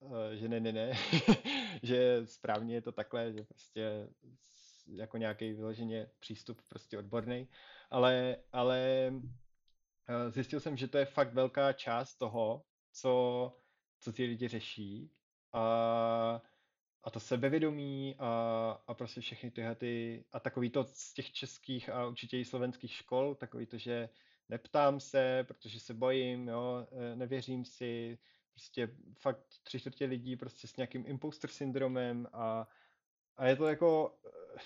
uh, 0.00 0.30
že 0.32 0.48
ne, 0.48 0.60
ne, 0.60 0.72
ne, 0.72 0.92
že 1.82 2.26
správně 2.26 2.74
je 2.74 2.82
to 2.82 2.92
takhle, 2.92 3.32
že 3.32 3.44
prostě 3.44 4.08
jako 4.86 5.16
nějaký 5.16 5.52
vyloženě 5.52 6.10
přístup 6.18 6.62
prostě 6.68 6.98
odborný, 6.98 7.48
ale, 7.90 8.36
ale 8.52 9.12
eh, 10.08 10.30
zjistil 10.30 10.60
jsem, 10.60 10.76
že 10.76 10.88
to 10.88 10.98
je 10.98 11.04
fakt 11.04 11.32
velká 11.32 11.72
část 11.72 12.14
toho, 12.14 12.64
co, 12.92 13.56
co 14.00 14.12
ty 14.12 14.24
lidi 14.24 14.48
řeší 14.48 15.10
a, 15.52 16.42
a 17.04 17.10
to 17.10 17.20
sebevědomí 17.20 18.16
a, 18.18 18.82
a 18.86 18.94
prostě 18.94 19.20
všechny 19.20 19.50
tyhle 19.50 19.74
ty, 19.74 20.24
a 20.32 20.40
takový 20.40 20.70
to 20.70 20.84
z 20.84 21.14
těch 21.14 21.32
českých 21.32 21.88
a 21.88 22.06
určitě 22.06 22.38
i 22.38 22.44
slovenských 22.44 22.92
škol, 22.92 23.34
takový 23.34 23.66
to, 23.66 23.78
že 23.78 24.08
neptám 24.48 25.00
se, 25.00 25.44
protože 25.48 25.80
se 25.80 25.94
bojím, 25.94 26.48
jo, 26.48 26.86
eh, 26.92 27.16
nevěřím 27.16 27.64
si, 27.64 28.18
prostě 28.52 28.88
fakt 29.18 29.46
tři 29.62 29.80
čtvrtě 29.80 30.04
lidí 30.04 30.36
prostě 30.36 30.68
s 30.68 30.76
nějakým 30.76 31.04
imposter 31.06 31.50
syndromem 31.50 32.26
a, 32.32 32.68
a 33.36 33.46
je 33.46 33.56
to 33.56 33.66
jako, 33.66 34.14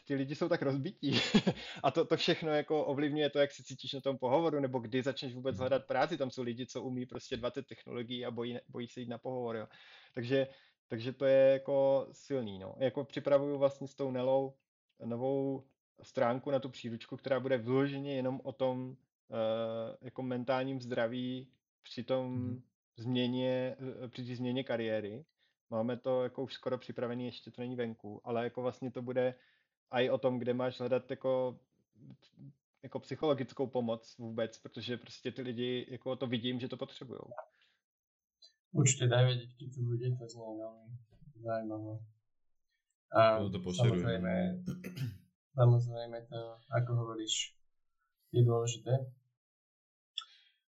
ty 0.05 0.15
lidi 0.15 0.35
jsou 0.35 0.49
tak 0.49 0.63
rozbití 0.63 1.21
a 1.83 1.91
to, 1.91 2.05
to 2.05 2.17
všechno 2.17 2.51
jako 2.51 2.85
ovlivňuje 2.85 3.31
to, 3.31 3.39
jak 3.39 3.53
se 3.53 3.63
cítíš 3.63 3.93
na 3.93 4.01
tom 4.01 4.19
pohovoru, 4.19 4.61
nebo 4.61 4.79
kdy 4.79 5.03
začneš 5.03 5.35
vůbec 5.35 5.57
mhm. 5.57 5.61
hledat 5.61 5.87
práci. 5.87 6.17
Tam 6.17 6.31
jsou 6.31 6.43
lidi, 6.43 6.67
co 6.67 6.83
umí 6.83 7.07
prostě 7.07 7.37
20 7.37 7.67
technologií 7.67 8.25
a 8.25 8.31
bojí, 8.31 8.59
bojí 8.69 8.89
se 8.89 9.01
jít 9.01 9.09
na 9.09 9.19
pohovor. 9.19 9.57
Jo. 9.57 9.69
Takže, 10.15 10.47
takže 10.89 11.13
to 11.13 11.25
je 11.25 11.53
jako 11.53 12.07
silný. 12.13 12.59
No. 12.59 12.75
Jako 12.79 13.05
připravuju 13.05 13.59
vlastně 13.59 13.89
s 13.89 13.95
tou 13.95 14.11
Nelou 14.11 14.55
novou 15.05 15.65
stránku 16.03 16.51
na 16.51 16.59
tu 16.59 16.69
příručku, 16.69 17.17
která 17.17 17.41
bude 17.41 17.59
vyloženě 17.59 18.17
jenom 18.17 18.41
o 18.45 18.53
tom 18.53 18.89
uh, 18.89 18.97
jako 20.01 20.23
mentálním 20.23 20.81
zdraví 20.81 21.49
při 21.83 22.03
tom 22.03 22.33
mm. 22.33 22.63
změně, 22.97 23.77
eh, 24.05 24.09
při 24.09 24.37
změně 24.37 24.65
kariéry. 24.65 25.25
Máme 25.71 25.97
to 25.97 26.23
jako 26.23 26.43
už 26.43 26.55
skoro 26.55 26.79
připravený, 26.79 27.27
ještě 27.27 27.51
to 27.51 27.61
není 27.61 27.77
venku, 27.77 28.21
ale 28.25 28.45
jako 28.45 28.63
vlastně 28.63 28.91
to 28.91 29.03
bude 29.03 29.35
i 29.91 30.11
o 30.11 30.19
tom, 30.19 30.39
kde 30.39 30.55
máš 30.55 30.79
hledat 30.79 31.11
jako, 31.11 31.61
jako 32.83 33.01
psychologickou 33.01 33.67
pomoc 33.67 34.19
vůbec, 34.19 34.59
protože 34.59 34.97
prostě 34.97 35.33
ty 35.33 35.43
lidi 35.43 35.87
jako 35.89 36.17
to 36.17 36.27
vidím, 36.27 36.61
že 36.61 36.69
to 36.69 36.77
potřebují. 36.77 37.21
Určitě 38.77 39.07
daj 39.07 39.25
vědět, 39.25 39.51
když 39.57 39.75
to 39.75 39.81
bude, 39.83 40.11
to 40.11 40.29
zní 40.29 40.43
velmi 40.59 40.87
zajímavé. 41.45 41.99
A 43.13 43.39
to, 43.39 43.51
to 43.51 43.75
samozřejmě, 43.75 44.63
samozřejmě 45.55 46.21
to, 46.29 46.57
ako 46.71 46.95
hovoríš, 46.95 47.55
je 48.33 48.45
důležité. 48.45 48.91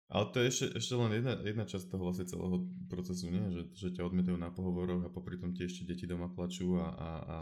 Ale 0.10 0.26
to 0.32 0.40
je 0.40 0.48
ešte, 0.48 0.66
ešte 0.80 0.96
len 0.96 1.12
jedna, 1.20 1.36
jedna 1.44 1.66
časť 1.68 1.92
toho 1.92 2.08
vlastne 2.08 2.32
celého 2.32 2.64
procesu, 2.88 3.28
nie? 3.28 3.44
Že, 3.52 3.64
že 3.76 3.88
ťa 3.92 4.08
odmietajú 4.08 4.40
na 4.40 4.56
pohovoroch 4.56 5.04
a 5.04 5.12
popri 5.12 5.36
tom 5.36 5.52
ti 5.52 5.68
ešte 5.68 5.84
deti 5.84 6.08
doma 6.08 6.32
plačú 6.32 6.80
a, 6.80 6.88
a, 6.96 7.10
a, 7.28 7.38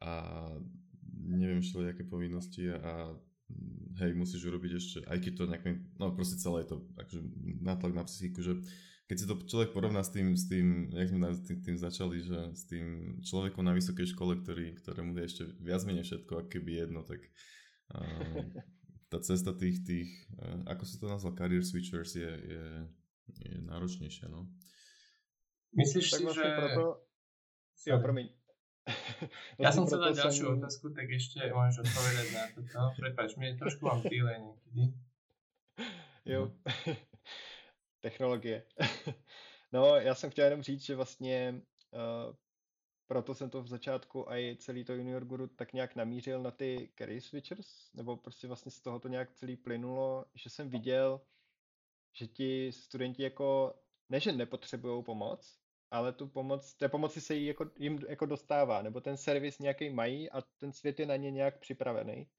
a 0.00 0.10
neviem 1.20 1.60
aké 1.60 2.08
povinnosti 2.08 2.72
a 2.72 3.12
hej, 4.00 4.16
musíš 4.16 4.40
urobiť 4.48 4.72
ešte, 4.72 4.98
aj 5.04 5.18
keď 5.20 5.32
to 5.36 5.44
nejakým, 5.52 5.76
no 6.00 6.16
proste 6.16 6.40
celé 6.40 6.64
je 6.64 6.68
to 6.72 6.76
akože 6.96 7.20
nátlak 7.60 7.92
na 7.92 8.04
psychiku, 8.08 8.40
že 8.40 8.64
keď 9.12 9.20
si 9.20 9.28
to 9.28 9.36
človek 9.44 9.76
porovná 9.76 10.00
s 10.00 10.08
tým, 10.08 10.32
s 10.32 10.48
tým 10.48 10.88
jak 10.88 11.12
sme 11.12 11.36
tým, 11.44 11.58
tým 11.60 11.76
začali, 11.76 12.24
že 12.24 12.56
s 12.56 12.64
tým 12.64 13.20
človekom 13.20 13.60
na 13.60 13.76
vysokej 13.76 14.08
škole, 14.16 14.40
ktorý, 14.40 14.72
ktorému 14.80 15.12
je 15.20 15.28
ešte 15.28 15.42
viac 15.60 15.84
menej 15.84 16.08
všetko, 16.08 16.32
ako 16.32 16.48
keby 16.48 16.80
jedno, 16.80 17.04
tak 17.04 17.20
uh, 17.92 18.40
tá 19.12 19.20
cesta 19.20 19.52
tých, 19.52 19.84
tých 19.84 20.08
uh, 20.40 20.64
ako 20.64 20.88
sa 20.88 20.96
to 20.96 21.06
nazval, 21.12 21.36
career 21.36 21.60
switchers 21.60 22.16
je, 22.16 22.24
je, 22.24 22.64
je 23.36 23.52
náročnejšia, 23.68 24.32
no. 24.32 24.48
Myslíš 25.76 26.08
tak 26.08 26.16
si, 26.16 26.24
vlastne 26.24 26.48
že... 26.48 26.56
Proto... 26.56 26.84
Jo, 27.84 27.96
promiň. 28.00 28.26
ja 29.60 29.76
som 29.76 29.84
chcel 29.84 30.08
dať 30.08 30.24
ďalšiu 30.24 30.44
som... 30.48 30.56
otázku, 30.56 30.88
tak 30.96 31.12
ešte 31.12 31.52
môžeš 31.52 31.84
odpovedať 31.84 32.26
na 32.32 32.42
toto. 32.56 32.80
Prepač, 32.96 33.36
mi 33.36 33.52
trošku 33.60 33.84
mám 33.84 34.00
delay 34.08 34.40
niekedy. 34.40 34.96
Jo. 36.24 36.48
Technologie. 38.02 38.66
no, 39.72 39.96
já 39.96 40.14
jsem 40.14 40.30
chtěl 40.30 40.44
jenom 40.44 40.62
říct, 40.62 40.82
že 40.82 40.96
vlastně 40.96 41.62
uh, 41.90 42.34
proto 43.06 43.34
jsem 43.34 43.50
to 43.50 43.62
v 43.62 43.68
začátku 43.68 44.30
a 44.30 44.38
i 44.38 44.56
celý 44.56 44.84
to 44.84 44.92
Junior 44.92 45.24
Guru 45.24 45.46
tak 45.46 45.72
nějak 45.72 45.96
namířil 45.96 46.42
na 46.42 46.50
ty 46.50 46.92
carry 46.98 47.20
switchers, 47.20 47.92
nebo 47.94 48.16
prostě 48.16 48.46
vlastně 48.46 48.72
z 48.72 48.80
toho 48.80 49.00
to 49.00 49.08
nějak 49.08 49.32
celý 49.32 49.56
plynulo, 49.56 50.24
že 50.34 50.50
jsem 50.50 50.68
viděl, 50.68 51.20
že 52.12 52.26
ti 52.26 52.72
studenti 52.72 53.22
jako, 53.22 53.74
ne 54.08 54.20
že 54.20 54.32
nepotřebují 54.32 55.04
pomoc, 55.04 55.58
ale 55.90 56.12
tu 56.12 56.28
pomoc, 56.28 56.74
té 56.74 56.88
pomoci 56.88 57.20
se 57.20 57.34
jí 57.34 57.46
jako, 57.46 57.70
jim 57.78 57.98
jako 58.08 58.26
dostává, 58.26 58.82
nebo 58.82 59.00
ten 59.00 59.16
servis 59.16 59.58
nějaký 59.58 59.90
mají 59.90 60.30
a 60.30 60.40
ten 60.40 60.72
svět 60.72 61.00
je 61.00 61.06
na 61.06 61.16
ně 61.16 61.30
nějak 61.30 61.58
připravený. 61.58 62.30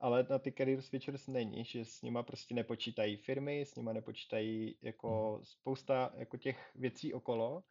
Ale 0.00 0.26
na 0.30 0.38
ty 0.38 0.52
career 0.52 0.82
switchers 0.82 1.26
není, 1.26 1.64
že 1.64 1.84
s 1.84 2.02
nima 2.02 2.22
prostě 2.22 2.54
nepočítají 2.54 3.16
firmy, 3.16 3.60
s 3.60 3.74
nima 3.74 3.92
nepočítají 3.92 4.78
jako 4.82 5.32
mhm. 5.36 5.44
spousta 5.44 6.12
jako 6.16 6.36
těch 6.36 6.70
věcí 6.74 7.14
okolo 7.14 7.62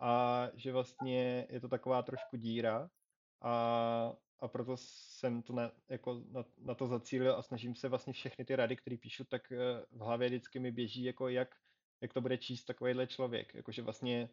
a 0.00 0.44
že 0.54 0.72
vlastně 0.72 1.46
je 1.50 1.60
to 1.60 1.68
taková 1.68 2.02
trošku 2.02 2.36
díra 2.36 2.90
a, 3.42 4.12
a 4.40 4.48
proto 4.48 4.76
jsem 4.76 5.42
to 5.42 5.52
na, 5.52 5.72
jako 5.88 6.22
na, 6.30 6.44
na 6.58 6.74
to 6.74 6.86
zacílil 6.86 7.34
a 7.34 7.42
snažím 7.42 7.74
se 7.74 7.88
vlastně 7.88 8.12
všechny 8.12 8.44
ty 8.44 8.56
rady, 8.56 8.76
které 8.76 8.96
píšu, 8.96 9.24
tak 9.24 9.52
eh, 9.52 9.56
v 9.90 10.00
hlavě 10.00 10.28
vždycky 10.28 10.58
mi 10.58 10.72
běží, 10.72 11.04
jako 11.04 11.28
jak, 11.28 11.48
jak 12.00 12.12
to 12.12 12.20
bude 12.20 12.38
číst 12.38 12.64
takovýhle 12.64 13.06
člověk. 13.06 13.54
Jakože 13.54 13.82
vlastně 13.82 14.28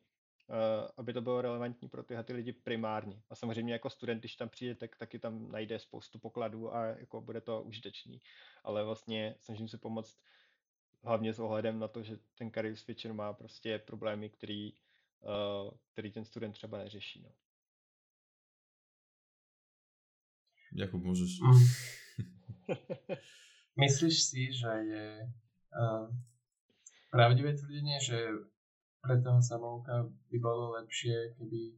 aby 0.97 1.13
to 1.13 1.21
bylo 1.21 1.41
relevantní 1.41 1.89
pro 1.89 2.03
tyhle 2.03 2.23
ty 2.23 2.33
lidi 2.33 2.53
primárně. 2.53 3.21
A 3.29 3.35
samozřejmě 3.35 3.73
jako 3.73 3.89
student, 3.89 4.19
když 4.19 4.35
tam 4.35 4.49
přijde, 4.49 4.75
tak 4.75 4.95
taky 4.95 5.19
tam 5.19 5.51
najde 5.51 5.79
spoustu 5.79 6.19
pokladů 6.19 6.75
a 6.75 6.85
jako 6.85 7.21
bude 7.21 7.41
to 7.41 7.63
užitečný. 7.63 8.21
Ale 8.63 8.83
vlastně 8.83 9.35
snažím 9.39 9.67
se 9.67 9.77
pomoct 9.77 10.19
hlavně 11.03 11.33
s 11.33 11.39
ohledem 11.39 11.79
na 11.79 11.87
to, 11.87 12.03
že 12.03 12.17
ten 12.37 12.51
career 12.51 12.75
switcher 12.75 13.13
má 13.13 13.33
prostě 13.33 13.79
problémy, 13.79 14.29
který, 14.29 14.73
uh, 14.73 15.71
který 15.91 16.11
ten 16.11 16.25
student 16.25 16.53
třeba 16.53 16.77
neřeší. 16.77 17.21
No. 17.21 17.29
Jakub, 20.73 21.03
můžeš. 21.03 21.39
Mm. 21.39 21.65
Myslíš 23.79 24.23
si, 24.23 24.53
že 24.53 24.67
je 24.67 25.33
uh, 25.79 26.15
pravdivé 27.11 27.53
tvrdenie, 27.53 27.99
že 28.01 28.27
pre 29.05 29.21
toho 29.21 29.37
samouka 29.37 30.09
by 30.33 30.37
bolo 30.41 30.73
lepšie, 30.81 31.37
keby 31.37 31.77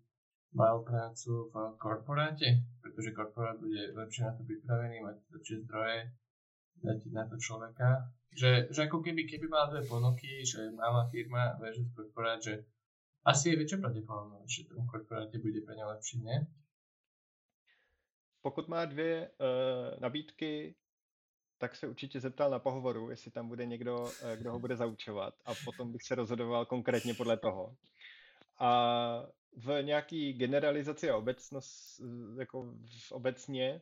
mal 0.55 0.79
prácu 0.87 1.51
v 1.51 1.55
korporáte, 1.75 2.63
pretože 2.79 3.11
korporát 3.11 3.59
bude 3.59 3.91
lepšie 3.91 4.23
na 4.23 4.31
to 4.31 4.47
pripravený, 4.47 5.03
mať 5.03 5.17
lepšie 5.35 5.55
zdroje, 5.67 5.99
dať 6.87 6.99
na 7.11 7.23
to 7.27 7.35
človeka. 7.35 8.07
Že, 8.31 8.71
že 8.71 8.79
ako 8.87 9.03
keby, 9.03 9.27
keby 9.27 9.47
mal 9.51 9.67
dve 9.67 9.83
ponuky, 9.83 10.45
že 10.47 10.71
malá 10.71 11.09
firma 11.11 11.59
versus 11.59 11.91
korporát, 11.91 12.39
že 12.39 12.63
asi 13.27 13.51
je 13.51 13.59
väčšia 13.59 13.83
pravdepodobnosť, 13.83 14.47
že 14.47 14.71
tom 14.71 14.87
korporáte 14.87 15.35
bude 15.43 15.59
pre 15.67 15.75
ňa 15.75 15.85
lepšie, 15.99 16.23
nie? 16.23 16.39
Pokud 18.41 18.67
má 18.67 18.85
dvě 18.85 19.29
uh, 19.29 19.99
nabídky, 19.99 20.75
tak 21.57 21.75
se 21.75 21.87
určitě 21.87 22.19
zeptal 22.19 22.49
na 22.49 22.59
pohovoru, 22.59 23.09
jestli 23.09 23.31
tam 23.31 23.47
bude 23.47 23.65
někdo, 23.65 24.11
eh, 24.21 24.37
kdo 24.37 24.51
ho 24.51 24.59
bude 24.59 24.75
zaučovat 24.75 25.33
a 25.45 25.53
potom 25.65 25.91
bych 25.91 26.03
se 26.03 26.15
rozhodoval 26.15 26.65
konkrétně 26.65 27.13
podle 27.13 27.37
toho. 27.37 27.75
A 28.59 29.23
v 29.57 29.83
nějaký 29.83 30.33
generalizaci 30.33 31.09
a 31.09 31.17
obecnost, 31.17 32.01
jako 32.39 32.73
v 33.07 33.11
obecně, 33.11 33.81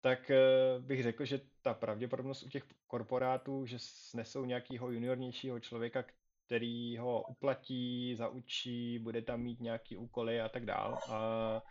tak 0.00 0.30
eh, 0.30 0.38
bych 0.78 1.02
řekl, 1.02 1.24
že 1.24 1.40
ta 1.62 1.74
pravděpodobnost 1.74 2.42
u 2.42 2.48
těch 2.48 2.64
korporátů, 2.86 3.66
že 3.66 3.78
snesou 3.78 4.44
nějakého 4.44 4.90
juniornějšího 4.90 5.60
člověka, 5.60 6.04
který 6.46 6.96
ho 6.96 7.22
uplatí, 7.22 8.14
zaučí, 8.16 8.98
bude 8.98 9.22
tam 9.22 9.40
mít 9.40 9.60
nějaký 9.60 9.96
úkoly 9.96 10.40
a 10.40 10.48
tak 10.48 10.66
dál. 10.66 10.98
A, 11.08 11.62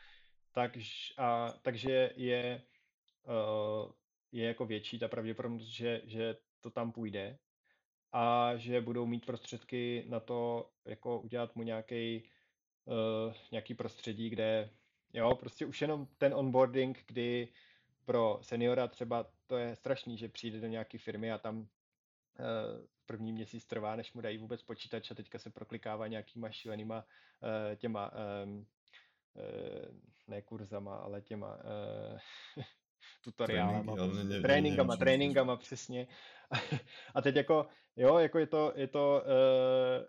takže, 0.53 1.13
a, 1.17 1.53
takže 1.61 2.11
je, 2.15 2.61
uh, 3.27 3.91
je 4.31 4.47
jako 4.47 4.65
větší 4.65 4.99
ta 4.99 5.07
pravděpodobnost, 5.07 5.67
že, 5.67 6.01
že 6.05 6.35
to 6.61 6.69
tam 6.69 6.91
půjde 6.91 7.37
a 8.11 8.55
že 8.55 8.81
budou 8.81 9.05
mít 9.05 9.25
prostředky 9.25 10.05
na 10.07 10.19
to, 10.19 10.69
jako 10.85 11.19
udělat 11.19 11.55
mu 11.55 11.63
nějaký 11.63 12.23
uh, 12.85 13.33
nějaký 13.51 13.73
prostředí, 13.73 14.29
kde 14.29 14.69
jo, 15.13 15.35
prostě 15.35 15.65
už 15.65 15.81
jenom 15.81 16.07
ten 16.17 16.33
onboarding, 16.33 17.03
kdy 17.07 17.47
pro 18.05 18.39
seniora 18.41 18.87
třeba 18.87 19.31
to 19.47 19.57
je 19.57 19.75
strašný, 19.75 20.17
že 20.17 20.29
přijde 20.29 20.59
do 20.59 20.67
nějaké 20.67 20.97
firmy 20.97 21.31
a 21.31 21.37
tam 21.37 21.57
uh, 21.59 21.65
první 23.05 23.33
měsíc 23.33 23.65
trvá, 23.65 23.95
než 23.95 24.13
mu 24.13 24.21
dají 24.21 24.37
vůbec 24.37 24.63
počítač 24.63 25.11
a 25.11 25.15
teďka 25.15 25.39
se 25.39 25.49
proklikává 25.49 26.07
nějakýma 26.07 26.49
šílenýma 26.49 26.97
uh, 27.05 27.75
těma 27.75 28.11
um, 28.43 28.67
ne 30.27 30.41
kurzama, 30.41 30.95
ale 30.95 31.21
těma 31.21 31.57
tutoriálama, 33.21 33.93
Tréninky, 33.95 34.15
prostě, 34.17 34.41
tréninkama, 34.41 34.97
tréninkama, 34.97 35.57
přesně. 35.57 36.07
A 37.15 37.21
teď 37.21 37.35
jako, 37.35 37.67
jo, 37.95 38.17
jako 38.17 38.39
je 38.39 38.47
to, 38.47 38.73
je 38.75 38.87
to 38.87 39.23
uh, 39.25 40.05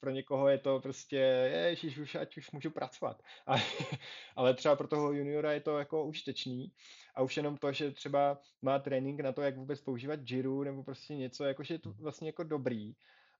pro 0.00 0.10
někoho 0.10 0.48
je 0.48 0.58
to 0.58 0.80
prostě, 0.80 1.16
ježiš, 1.52 1.98
už 1.98 2.14
ať 2.14 2.36
už 2.36 2.50
můžu 2.50 2.70
pracovat. 2.70 3.22
A, 3.46 3.54
ale 4.36 4.54
třeba 4.54 4.76
pro 4.76 4.88
toho 4.88 5.12
juniora 5.12 5.52
je 5.52 5.60
to 5.60 5.78
jako 5.78 6.04
užitečný 6.04 6.72
a 7.14 7.22
už 7.22 7.36
jenom 7.36 7.56
to, 7.56 7.72
že 7.72 7.90
třeba 7.90 8.38
má 8.62 8.78
trénink 8.78 9.20
na 9.20 9.32
to, 9.32 9.42
jak 9.42 9.56
vůbec 9.56 9.80
používat 9.80 10.20
Jiru 10.24 10.64
nebo 10.64 10.84
prostě 10.84 11.16
něco, 11.16 11.44
jakože 11.44 11.74
je 11.74 11.78
to 11.78 11.92
vlastně 11.92 12.28
jako 12.28 12.42
dobrý 12.42 12.92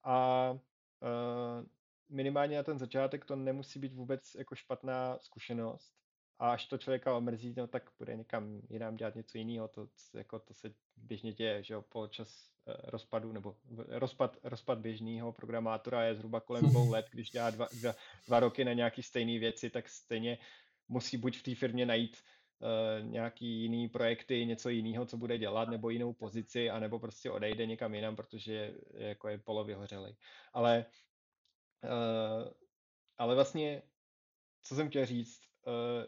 a 0.04 0.50
uh, 0.50 1.66
minimálně 2.08 2.56
na 2.56 2.62
ten 2.62 2.78
začátek 2.78 3.24
to 3.24 3.36
nemusí 3.36 3.78
být 3.78 3.94
vůbec 3.94 4.34
jako 4.34 4.54
špatná 4.54 5.18
zkušenost 5.18 5.92
a 6.38 6.50
až 6.50 6.66
to 6.66 6.78
člověka 6.78 7.16
omrzí, 7.16 7.54
no 7.56 7.66
tak 7.66 7.90
bude 7.98 8.16
někam 8.16 8.60
jinam 8.70 8.96
dělat 8.96 9.14
něco 9.14 9.38
jiného, 9.38 9.68
to, 9.68 9.88
jako 10.14 10.38
to 10.38 10.54
se 10.54 10.74
běžně 10.96 11.32
děje, 11.32 11.62
že 11.62 11.74
jo, 11.74 11.82
po 11.82 12.06
čas 12.06 12.50
eh, 12.68 12.90
rozpadu, 12.90 13.32
nebo 13.32 13.56
rozpad, 13.88 14.36
rozpad 14.42 14.78
běžného 14.78 15.32
programátora 15.32 16.04
je 16.04 16.14
zhruba 16.14 16.40
kolem 16.40 16.64
dvou 16.70 16.90
let, 16.90 17.06
když 17.10 17.30
dělá 17.30 17.50
dva, 17.50 17.66
dva, 17.80 17.94
dva 18.26 18.40
roky 18.40 18.64
na 18.64 18.72
nějaký 18.72 19.02
stejné 19.02 19.38
věci, 19.38 19.70
tak 19.70 19.88
stejně 19.88 20.38
musí 20.88 21.16
buď 21.16 21.38
v 21.38 21.42
té 21.42 21.54
firmě 21.54 21.86
najít 21.86 22.16
uh, 22.58 23.10
nějaký 23.10 23.62
jiný 23.62 23.88
projekty, 23.88 24.46
něco 24.46 24.68
jiného, 24.68 25.06
co 25.06 25.16
bude 25.16 25.38
dělat, 25.38 25.68
nebo 25.68 25.90
jinou 25.90 26.12
pozici, 26.12 26.70
anebo 26.70 26.98
prostě 26.98 27.30
odejde 27.30 27.66
někam 27.66 27.94
jinam, 27.94 28.16
protože 28.16 28.52
je, 28.52 28.74
jako 28.94 29.28
je 29.28 29.38
polovyhořelej. 29.38 30.16
Ale, 30.52 30.86
uh, 31.84 32.52
ale 33.18 33.34
vlastně, 33.34 33.82
co 34.62 34.74
jsem 34.74 34.88
chtěl 34.88 35.06
říct, 35.06 35.46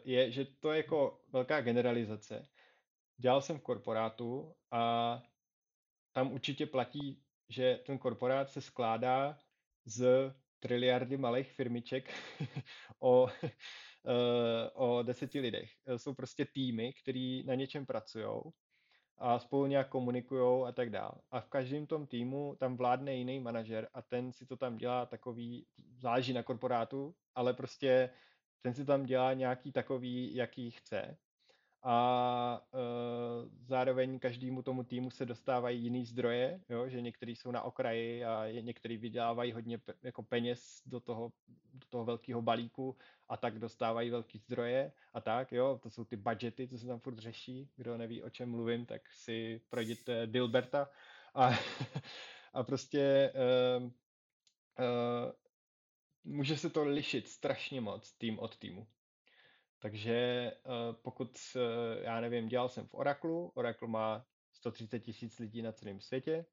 je, 0.03 0.31
že 0.31 0.45
to 0.45 0.71
je 0.71 0.77
jako 0.77 1.21
velká 1.31 1.61
generalizace. 1.61 2.47
Dělal 3.17 3.41
jsem 3.41 3.59
v 3.59 3.63
korporátu 3.63 4.55
a 4.71 5.23
tam 6.11 6.31
určitě 6.31 6.65
platí, 6.65 7.23
že 7.49 7.79
ten 7.85 7.97
korporát 7.97 8.49
se 8.49 8.61
skládá 8.61 9.37
z 9.85 10.33
triliardy 10.59 11.17
malých 11.17 11.51
firmiček 11.51 12.13
o, 12.99 13.23
uh, 13.23 13.29
o 14.73 15.03
deseti 15.03 15.39
lidech. 15.39 15.71
Jsou 15.97 16.13
prostě 16.13 16.45
týmy, 16.45 16.93
který 16.93 17.43
na 17.43 17.55
něčem 17.55 17.85
pracují 17.85 18.41
a 19.17 19.39
spolu 19.39 19.65
nějak 19.65 19.89
komunikují 19.89 20.67
a 20.67 20.71
tak 20.71 20.89
dále. 20.89 21.11
A 21.31 21.39
v 21.39 21.49
každém 21.49 21.87
tom 21.87 22.07
týmu 22.07 22.55
tam 22.59 22.77
vládne 22.77 23.15
jiný 23.15 23.39
manažer 23.39 23.87
a 23.93 24.01
ten 24.01 24.33
si 24.33 24.45
to 24.45 24.57
tam 24.57 24.77
dělá 24.77 25.05
takový, 25.05 25.65
záleží 25.97 26.33
na 26.33 26.43
korporátu, 26.43 27.15
ale 27.35 27.53
prostě 27.53 28.09
ten 28.61 28.73
si 28.73 28.85
tam 28.85 29.05
dělá 29.05 29.33
nějaký 29.33 29.71
takový, 29.71 30.35
jaký 30.35 30.71
chce. 30.71 31.17
A 31.83 32.61
e, 32.73 32.79
zároveň 33.65 34.19
každému 34.19 34.61
tomu 34.61 34.83
týmu 34.83 35.11
se 35.11 35.25
dostávají 35.25 35.83
jiný 35.83 36.05
zdroje, 36.05 36.61
jo? 36.69 36.89
že 36.89 37.01
některý 37.01 37.35
jsou 37.35 37.51
na 37.51 37.61
okraji 37.61 38.25
a 38.25 38.51
některý 38.61 38.97
vydělávají 38.97 39.51
hodně 39.51 39.77
pe, 39.77 39.93
jako 40.03 40.23
peněz 40.23 40.81
do 40.85 40.99
toho, 40.99 41.31
do 41.73 41.87
toho 41.89 42.05
velkého 42.05 42.41
balíku 42.41 42.97
a 43.29 43.37
tak 43.37 43.59
dostávají 43.59 44.09
velký 44.09 44.37
zdroje 44.37 44.91
a 45.13 45.21
tak, 45.21 45.51
jo, 45.51 45.79
to 45.83 45.89
jsou 45.89 46.03
ty 46.03 46.15
budgety, 46.15 46.67
co 46.67 46.77
se 46.77 46.87
tam 46.87 46.99
furt 46.99 47.17
řeší, 47.17 47.69
kdo 47.75 47.97
neví, 47.97 48.23
o 48.23 48.29
čem 48.29 48.51
mluvím, 48.51 48.85
tak 48.85 49.01
si 49.11 49.61
projděte 49.69 50.27
Dilberta 50.27 50.89
a, 51.35 51.49
a 52.53 52.63
prostě 52.63 53.01
e, 53.01 53.31
e, 54.79 55.31
může 56.29 56.57
se 56.57 56.69
to 56.69 56.83
lišit 56.83 57.27
strašně 57.27 57.81
moc 57.81 58.13
tým 58.13 58.39
od 58.39 58.57
týmu. 58.57 58.87
Takže 59.79 60.13
eh, 60.13 60.57
pokud, 61.01 61.37
já 62.01 62.21
nevím, 62.21 62.47
dělal 62.47 62.69
jsem 62.69 62.87
v 62.87 62.93
Oracle, 62.93 63.49
Oracle 63.53 63.87
má 63.87 64.25
130 64.51 64.99
tisíc 64.99 65.39
lidí 65.39 65.61
na 65.61 65.71
celém 65.71 66.01
světě 66.01 66.45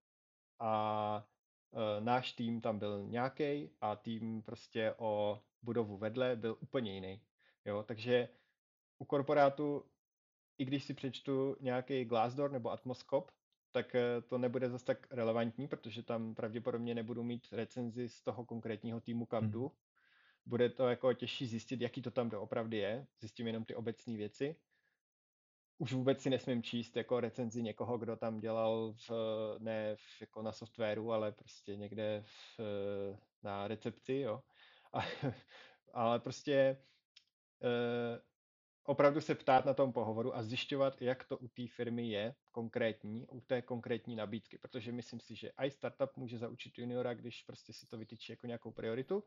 a 0.60 1.26
eh, 1.74 2.00
náš 2.00 2.32
tým 2.32 2.60
tam 2.60 2.78
byl 2.78 3.02
nějaký 3.02 3.70
a 3.80 3.96
tým 3.96 4.42
prostě 4.42 4.94
o 4.98 5.42
budovu 5.62 5.98
vedle 5.98 6.36
byl 6.36 6.56
úplně 6.60 6.94
jiný. 6.94 7.20
Jo, 7.64 7.82
takže 7.82 8.28
u 8.98 9.04
korporátu, 9.04 9.90
i 10.58 10.64
když 10.64 10.84
si 10.84 10.94
přečtu 10.94 11.56
nějaký 11.60 12.04
Glassdoor 12.04 12.50
nebo 12.50 12.70
Atmoscope, 12.70 13.32
tak 13.76 13.94
eh, 13.94 14.20
to 14.20 14.38
nebude 14.38 14.70
zase 14.70 14.84
tak 14.84 15.12
relevantní, 15.12 15.68
protože 15.68 16.02
tam 16.02 16.34
pravděpodobně 16.34 16.94
nebudu 16.94 17.22
mít 17.22 17.52
recenzi 17.52 18.08
z 18.08 18.22
toho 18.22 18.44
konkrétního 18.44 19.00
týmu, 19.00 19.26
kam 19.26 19.42
hmm. 19.42 19.52
jdu. 19.52 19.72
Bude 20.46 20.68
to 20.68 20.88
jako 20.88 21.12
těžší 21.12 21.46
zjistit, 21.46 21.80
jaký 21.80 22.02
to 22.02 22.10
tam 22.10 22.30
doopravdy 22.30 22.76
je. 22.76 23.06
Zjistím 23.20 23.46
jenom 23.46 23.64
ty 23.64 23.74
obecné 23.74 24.16
věci. 24.16 24.56
Už 25.78 25.92
vůbec 25.92 26.22
si 26.22 26.30
nesmím 26.30 26.62
číst 26.62 26.96
jako 26.96 27.20
recenzi 27.20 27.62
někoho, 27.62 27.98
kdo 27.98 28.16
tam 28.16 28.40
dělal 28.40 28.94
v, 29.08 29.10
ne 29.58 29.96
v, 29.96 30.20
jako 30.20 30.42
na 30.42 30.52
softwaru, 30.52 31.12
ale 31.12 31.32
prostě 31.32 31.76
někde 31.76 32.24
v, 32.26 32.60
na 33.42 33.68
recepci, 33.68 34.14
jo. 34.14 34.42
A, 34.92 35.00
ale 35.92 36.20
prostě 36.20 36.82
eh, 37.62 38.20
opravdu 38.86 39.20
se 39.20 39.34
ptát 39.34 39.64
na 39.64 39.74
tom 39.74 39.92
pohovoru 39.92 40.36
a 40.36 40.42
zjišťovat, 40.42 41.02
jak 41.02 41.24
to 41.24 41.38
u 41.38 41.48
té 41.48 41.66
firmy 41.66 42.08
je 42.08 42.34
konkrétní, 42.52 43.26
u 43.26 43.40
té 43.40 43.62
konkrétní 43.62 44.16
nabídky, 44.16 44.58
protože 44.58 44.92
myslím 44.92 45.20
si, 45.20 45.34
že 45.34 45.50
i 45.56 45.70
startup 45.70 46.16
může 46.16 46.38
zaučit 46.38 46.78
juniora, 46.78 47.14
když 47.14 47.42
prostě 47.42 47.72
si 47.72 47.86
to 47.86 47.98
vytyčí 47.98 48.32
jako 48.32 48.46
nějakou 48.46 48.70
prioritu, 48.70 49.24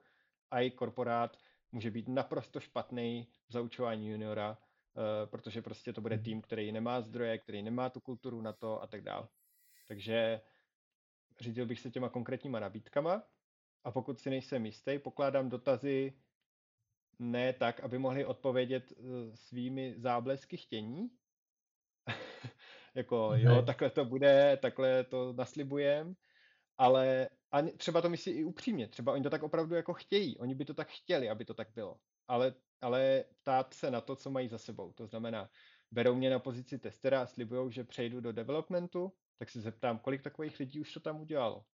a 0.52 0.60
i 0.60 0.72
korporát 0.72 1.38
může 1.72 1.92
být 1.92 2.08
naprosto 2.08 2.60
špatný 2.60 3.28
v 3.48 3.54
zaučování 3.54 4.10
juniora, 4.10 4.52
uh, 4.52 5.30
protože 5.30 5.62
prostě 5.62 5.94
to 5.94 6.02
bude 6.02 6.16
mhm. 6.16 6.24
tým, 6.24 6.42
který 6.42 6.72
nemá 6.72 7.02
zdroje, 7.02 7.38
který 7.38 7.62
nemá 7.62 7.90
tu 7.90 8.00
kulturu 8.00 8.42
na 8.42 8.54
to 8.54 8.82
a 8.82 8.88
tak 8.88 9.02
dále. 9.02 9.28
Takže 9.88 10.42
řídil 11.40 11.66
bych 11.66 11.80
se 11.80 11.92
těma 11.92 12.10
konkrétníma 12.10 12.60
nabídkama 12.60 13.24
a 13.84 13.92
pokud 13.92 14.20
si 14.20 14.30
nejsem 14.30 14.66
jistý, 14.66 15.00
pokládám 15.00 15.50
dotazy 15.50 16.14
ne 17.20 17.54
tak, 17.54 17.80
aby 17.80 17.98
mohli 17.98 18.26
odpovědět 18.26 18.92
eh, 18.92 19.04
svými 19.36 19.94
záblesky 19.98 20.58
chtění. 20.58 21.10
jako 22.96 23.32
ne. 23.32 23.42
jo, 23.42 23.62
takhle 23.62 23.90
to 23.90 24.06
bude, 24.06 24.58
takhle 24.62 25.04
to 25.04 25.34
naslibujem, 25.34 26.16
ale 26.78 27.30
a 27.52 27.62
třeba 27.62 28.02
to 28.02 28.10
myslí 28.10 28.32
i 28.32 28.44
upřímně, 28.44 28.88
třeba 28.88 29.14
oni 29.14 29.24
to 29.24 29.30
tak 29.30 29.44
opravdu 29.44 29.76
jako 29.76 29.94
chtějí, 29.94 30.38
oni 30.38 30.56
by 30.56 30.66
to 30.66 30.74
tak 30.74 30.88
chtěli, 30.90 31.30
aby 31.30 31.46
to 31.46 31.54
tak 31.54 31.68
bylo, 31.76 31.98
ale, 32.28 32.54
ale 32.82 33.24
ptát 33.42 33.74
se 33.74 33.92
na 33.92 34.02
to, 34.02 34.16
co 34.16 34.32
mají 34.32 34.48
za 34.48 34.58
sebou, 34.58 34.94
to 34.94 35.08
znamená, 35.08 35.50
berou 35.92 36.16
mě 36.16 36.30
na 36.30 36.40
pozici 36.40 36.80
testera 36.80 37.22
a 37.22 37.26
slibují, 37.26 37.72
že 37.72 37.84
přejdu 37.84 38.22
do 38.22 38.32
developmentu, 38.32 39.14
tak 39.38 39.50
se 39.50 39.62
zeptám, 39.62 40.00
kolik 40.00 40.22
takových 40.22 40.60
lidí 40.60 40.80
už 40.80 40.94
to 40.94 41.00
tam 41.00 41.22
udělalo. 41.22 41.66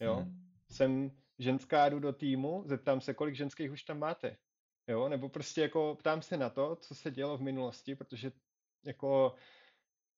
Jo? 0.00 0.14
Hmm. 0.14 0.48
Jsem 0.70 1.10
ženská, 1.38 1.88
jdu 1.88 1.98
do 1.98 2.12
týmu, 2.12 2.62
zeptám 2.66 3.00
se, 3.00 3.14
kolik 3.14 3.34
ženských 3.34 3.72
už 3.72 3.82
tam 3.82 3.98
máte. 3.98 4.36
Jo, 4.88 5.08
nebo 5.08 5.28
prostě 5.28 5.60
jako 5.60 5.96
ptám 5.98 6.22
se 6.22 6.36
na 6.36 6.50
to, 6.50 6.76
co 6.76 6.94
se 6.94 7.10
dělo 7.10 7.36
v 7.36 7.42
minulosti, 7.42 7.94
protože 7.94 8.32
jako 8.84 9.34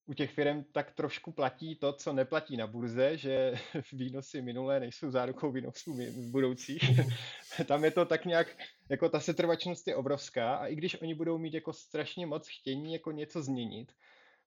u 0.06 0.14
těch 0.14 0.30
firm 0.30 0.64
tak 0.72 0.92
trošku 0.92 1.32
platí 1.32 1.76
to, 1.76 1.92
co 1.92 2.12
neplatí 2.12 2.56
na 2.56 2.66
burze, 2.66 3.16
že 3.16 3.54
výnosy 3.92 4.42
minulé 4.42 4.80
nejsou 4.80 5.10
zárukou 5.10 5.52
výnosů 5.52 5.98
budoucích. 6.30 6.82
Tam 7.66 7.84
je 7.84 7.90
to 7.90 8.04
tak 8.04 8.24
nějak, 8.24 8.56
jako 8.88 9.08
ta 9.08 9.20
setrvačnost 9.20 9.88
je 9.88 9.96
obrovská 9.96 10.54
a 10.54 10.66
i 10.66 10.74
když 10.74 11.02
oni 11.02 11.14
budou 11.14 11.38
mít 11.38 11.54
jako 11.54 11.72
strašně 11.72 12.26
moc 12.26 12.48
chtění 12.48 12.92
jako 12.92 13.12
něco 13.12 13.42
změnit, 13.42 13.92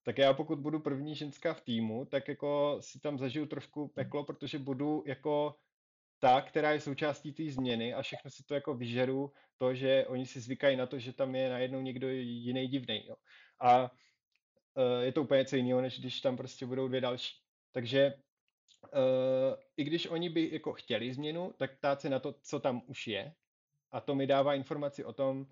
tak 0.03 0.17
já 0.17 0.33
pokud 0.33 0.59
budu 0.59 0.79
první 0.79 1.15
ženská 1.15 1.53
v 1.53 1.61
týmu, 1.61 2.05
tak 2.05 2.27
jako 2.27 2.77
si 2.79 2.99
tam 2.99 3.17
zažiju 3.17 3.45
trošku 3.45 3.87
peklo, 3.87 4.23
protože 4.23 4.59
budu 4.59 5.03
jako 5.05 5.55
ta, 6.23 6.41
která 6.41 6.71
je 6.71 6.79
součástí 6.79 7.33
té 7.33 7.51
změny 7.51 7.93
a 7.93 8.01
všechno 8.01 8.31
si 8.31 8.43
to 8.43 8.53
jako 8.53 8.73
vyžeru, 8.73 9.31
to, 9.57 9.75
že 9.75 10.05
oni 10.07 10.25
si 10.25 10.39
zvykají 10.39 10.77
na 10.77 10.85
to, 10.85 10.99
že 10.99 11.13
tam 11.13 11.35
je 11.35 11.49
najednou 11.49 11.81
někdo 11.81 12.09
jiný 12.09 12.67
divný. 12.67 13.05
Jo. 13.07 13.15
A 13.59 13.83
uh, 13.83 13.89
je 15.01 15.11
to 15.11 15.21
úplně 15.21 15.37
něco 15.37 15.55
jiného, 15.55 15.81
než 15.81 15.99
když 15.99 16.21
tam 16.21 16.37
prostě 16.37 16.65
budou 16.65 16.87
dvě 16.87 17.01
další. 17.01 17.35
Takže 17.71 18.13
uh, 18.83 19.55
i 19.77 19.83
když 19.83 20.07
oni 20.07 20.29
by 20.29 20.49
jako 20.53 20.73
chtěli 20.73 21.13
změnu, 21.13 21.53
tak 21.57 21.77
ptát 21.77 22.01
se 22.01 22.09
na 22.09 22.19
to, 22.19 22.33
co 22.33 22.59
tam 22.59 22.81
už 22.87 23.07
je. 23.07 23.33
A 23.91 24.01
to 24.01 24.15
mi 24.15 24.27
dává 24.27 24.55
informaci 24.55 25.05
o 25.05 25.13
tom, 25.13 25.39
uh, 25.39 25.47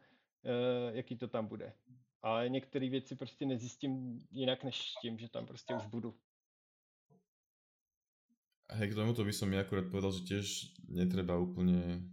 jaký 0.95 1.18
to 1.18 1.27
tam 1.27 1.48
bude. 1.48 1.73
Ale 2.22 2.49
některé 2.49 2.89
věci 2.89 3.15
prostě 3.15 3.45
nezjistím 3.45 4.19
jinak, 4.31 4.64
než 4.64 4.93
tím, 5.02 5.18
že 5.18 5.30
tam 5.30 5.45
prostě 5.45 5.76
už 5.76 5.85
budu. 5.85 6.15
Hej, 8.72 8.95
k 8.95 8.98
tomuto 8.98 9.27
by 9.27 9.34
som 9.35 9.52
ja 9.52 9.68
akurát 9.68 9.91
povedal, 9.91 10.15
že 10.15 10.23
tiež 10.31 10.45
netreba 10.88 11.35
úplne 11.35 12.07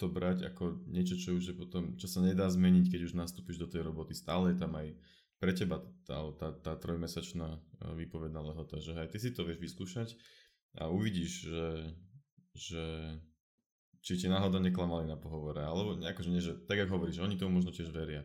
to 0.00 0.08
brať 0.08 0.48
ako 0.48 0.88
niečo, 0.88 1.16
čo 1.20 1.36
už 1.36 1.52
je 1.52 1.54
potom, 1.56 1.96
čo 2.00 2.08
sa 2.08 2.24
nedá 2.24 2.48
zmeniť, 2.48 2.88
keď 2.88 3.00
už 3.04 3.16
nastúpiš 3.16 3.60
do 3.60 3.68
tej 3.68 3.84
roboty. 3.84 4.16
Stále 4.16 4.52
je 4.52 4.60
tam 4.60 4.72
aj 4.76 4.96
pre 5.36 5.52
teba 5.52 5.84
tá, 6.08 6.32
tá, 6.40 6.56
tá 6.56 6.72
trojmesačná 6.80 7.52
e, 7.52 7.58
výpovedná 8.00 8.40
lehota, 8.40 8.80
že 8.80 8.96
aj 8.96 9.12
ty 9.12 9.18
si 9.20 9.36
to 9.36 9.44
vieš 9.44 9.60
vyskúšať 9.60 10.16
a 10.80 10.88
uvidíš, 10.88 11.52
že, 11.52 11.68
že 12.56 12.84
či 14.00 14.16
ti 14.16 14.26
náhodou 14.32 14.60
neklamali 14.60 15.04
na 15.04 15.20
pohovore, 15.20 15.60
alebo 15.60 16.00
akože 16.00 16.32
nie, 16.32 16.40
že 16.40 16.64
tak 16.64 16.80
ako 16.80 16.96
hovoríš, 16.96 17.20
oni 17.20 17.36
tomu 17.36 17.60
možno 17.60 17.76
tiež 17.76 17.92
veria. 17.92 18.24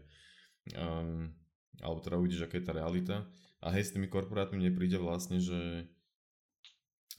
Um, 0.76 1.36
alebo 1.84 2.00
teda 2.00 2.16
uvidíš, 2.20 2.48
aká 2.48 2.60
je 2.60 2.68
tá 2.68 2.74
realita. 2.76 3.28
A 3.60 3.76
hej, 3.76 3.92
s 3.92 3.94
tými 3.96 4.08
korporátmi 4.08 4.60
mne 4.60 4.72
príde 4.76 4.96
vlastne, 5.02 5.42
že 5.42 5.90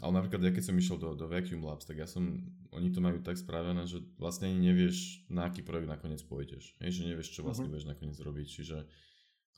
ale 0.01 0.12
napríklad 0.16 0.40
ja 0.48 0.52
keď 0.55 0.64
som 0.70 0.77
išiel 0.78 0.97
do, 0.97 1.12
do 1.12 1.27
Vacuum 1.28 1.66
Labs, 1.66 1.85
tak 1.85 2.01
ja 2.01 2.09
som, 2.09 2.40
oni 2.73 2.89
to 2.94 3.05
majú 3.05 3.20
tak 3.20 3.36
spravené, 3.36 3.85
že 3.85 4.01
vlastne 4.16 4.48
ani 4.48 4.73
nevieš, 4.73 5.28
na 5.28 5.51
aký 5.51 5.60
projekt 5.60 5.90
nakoniec 5.90 6.23
pôjdeš. 6.24 6.78
Hej, 6.81 7.02
že 7.02 7.12
nevieš, 7.12 7.28
čo 7.35 7.44
vlastne 7.44 7.69
uh-huh. 7.69 7.77
budeš 7.77 7.90
nakoniec 7.90 8.16
robiť. 8.16 8.47
Čiže, 8.48 8.78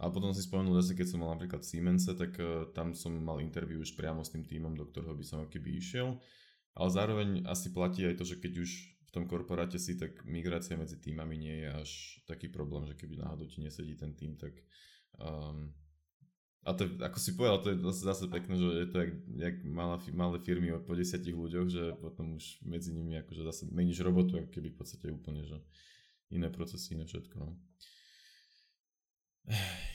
ale 0.02 0.10
potom 0.10 0.34
si 0.34 0.42
spomenul 0.42 0.74
zase, 0.82 0.98
keď 0.98 1.06
som 1.14 1.22
mal 1.22 1.38
napríklad 1.38 1.62
Siemense, 1.62 2.10
tak 2.18 2.34
uh, 2.40 2.66
tam 2.74 2.96
som 2.96 3.14
mal 3.14 3.38
interview 3.38 3.78
už 3.78 3.94
priamo 3.94 4.26
s 4.26 4.34
tým 4.34 4.42
týmom, 4.42 4.74
do 4.74 4.88
ktorého 4.90 5.14
by 5.14 5.24
som 5.24 5.46
keby 5.46 5.78
išiel. 5.78 6.18
Ale 6.74 6.88
zároveň 6.90 7.46
asi 7.46 7.70
platí 7.70 8.02
aj 8.02 8.18
to, 8.18 8.24
že 8.26 8.42
keď 8.42 8.66
už 8.66 8.70
v 9.06 9.10
tom 9.14 9.30
korporáte 9.30 9.78
si, 9.78 9.94
tak 9.94 10.26
migrácia 10.26 10.74
medzi 10.74 10.98
týmami 10.98 11.38
nie 11.38 11.56
je 11.62 11.70
až 11.70 11.90
taký 12.26 12.50
problém, 12.50 12.82
že 12.90 12.98
keby 12.98 13.22
náhodou 13.22 13.46
ti 13.46 13.62
nesedí 13.62 13.94
ten 13.94 14.10
tým, 14.18 14.34
tak 14.34 14.58
um, 15.22 15.70
a 16.64 16.72
to, 16.72 16.88
ako 17.04 17.18
si 17.20 17.36
povedal, 17.36 17.60
to 17.60 17.68
je 17.76 17.76
zase 17.92 18.24
pekné, 18.32 18.56
že 18.56 18.64
je 18.64 18.88
to 18.88 18.96
jak, 19.04 19.12
jak 19.36 19.56
malá, 19.68 20.00
malé 20.16 20.40
firmy 20.40 20.72
po 20.80 20.96
desiatich 20.96 21.36
ľuďoch, 21.36 21.68
že 21.68 21.92
potom 22.00 22.40
už 22.40 22.64
medzi 22.64 22.88
nimi 22.96 23.20
akože 23.20 23.44
zase 23.44 23.62
meníš 23.68 24.00
robotu, 24.00 24.40
ako 24.40 24.48
keby 24.48 24.72
v 24.72 24.78
podstate 24.80 25.12
úplne, 25.12 25.44
že 25.44 25.60
iné 26.32 26.48
procesy, 26.48 26.96
iné 26.96 27.04
všetko. 27.04 27.36
No. 27.36 27.52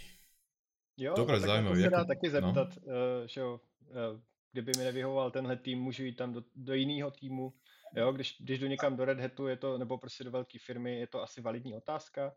Jo, 1.00 1.14
Dobre, 1.16 1.40
zaujímavé. 1.40 1.82
se 1.82 1.90
dá 1.90 2.04
taky 2.04 2.28
no. 2.28 2.32
zeptat, 2.32 2.76
no? 2.76 2.84
uh, 2.84 3.28
že 3.28 3.40
jo, 3.40 3.62
uh, 3.88 4.20
kdyby 4.52 4.72
mi 4.78 4.84
nevyhovoval 4.84 5.32
tenhle 5.32 5.56
tým, 5.56 5.80
můžu 5.80 6.04
jít 6.04 6.16
tam 6.16 6.34
do, 6.34 6.44
do 6.56 6.74
jiného 6.74 7.12
týmu. 7.12 7.54
Jo, 7.96 8.12
když, 8.12 8.36
když 8.40 8.60
jdu 8.60 8.68
někam 8.68 8.98
do 8.98 9.06
Red 9.06 9.20
Hatu, 9.20 9.48
je 9.48 9.58
to, 9.58 9.78
nebo 9.78 9.98
prostě 9.98 10.24
do 10.24 10.32
velké 10.32 10.60
firmy, 10.60 11.00
je 11.00 11.08
to 11.08 11.24
asi 11.24 11.42
validní 11.42 11.76
otázka. 11.76 12.36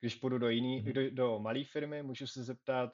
Když 0.00 0.14
půjdu 0.14 0.38
do 0.38 0.48
jiný, 0.48 0.82
mm-hmm. 0.82 0.92
do, 0.92 1.10
do 1.10 1.38
malé 1.38 1.64
firmy, 1.64 2.02
můžu 2.02 2.26
se 2.26 2.44
zeptat, 2.44 2.92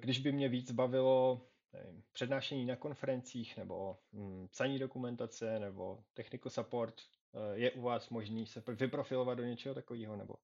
když 0.00 0.18
by 0.18 0.32
mě 0.32 0.48
víc 0.48 0.72
bavilo 0.72 1.46
nevím, 1.72 2.02
přednášení 2.12 2.66
na 2.66 2.76
konferencích 2.76 3.56
nebo 3.56 3.98
hm, 4.12 4.48
psaní 4.50 4.78
dokumentace 4.78 5.58
nebo 5.58 6.04
technical 6.14 6.50
support, 6.50 6.94
eh, 7.34 7.58
je 7.58 7.70
u 7.70 7.82
vás 7.82 8.10
možný 8.10 8.46
se 8.46 8.62
vyprofilovat 8.68 9.38
do 9.38 9.44
něčeho 9.44 9.74
takového 9.74 10.16
nebo, 10.16 10.34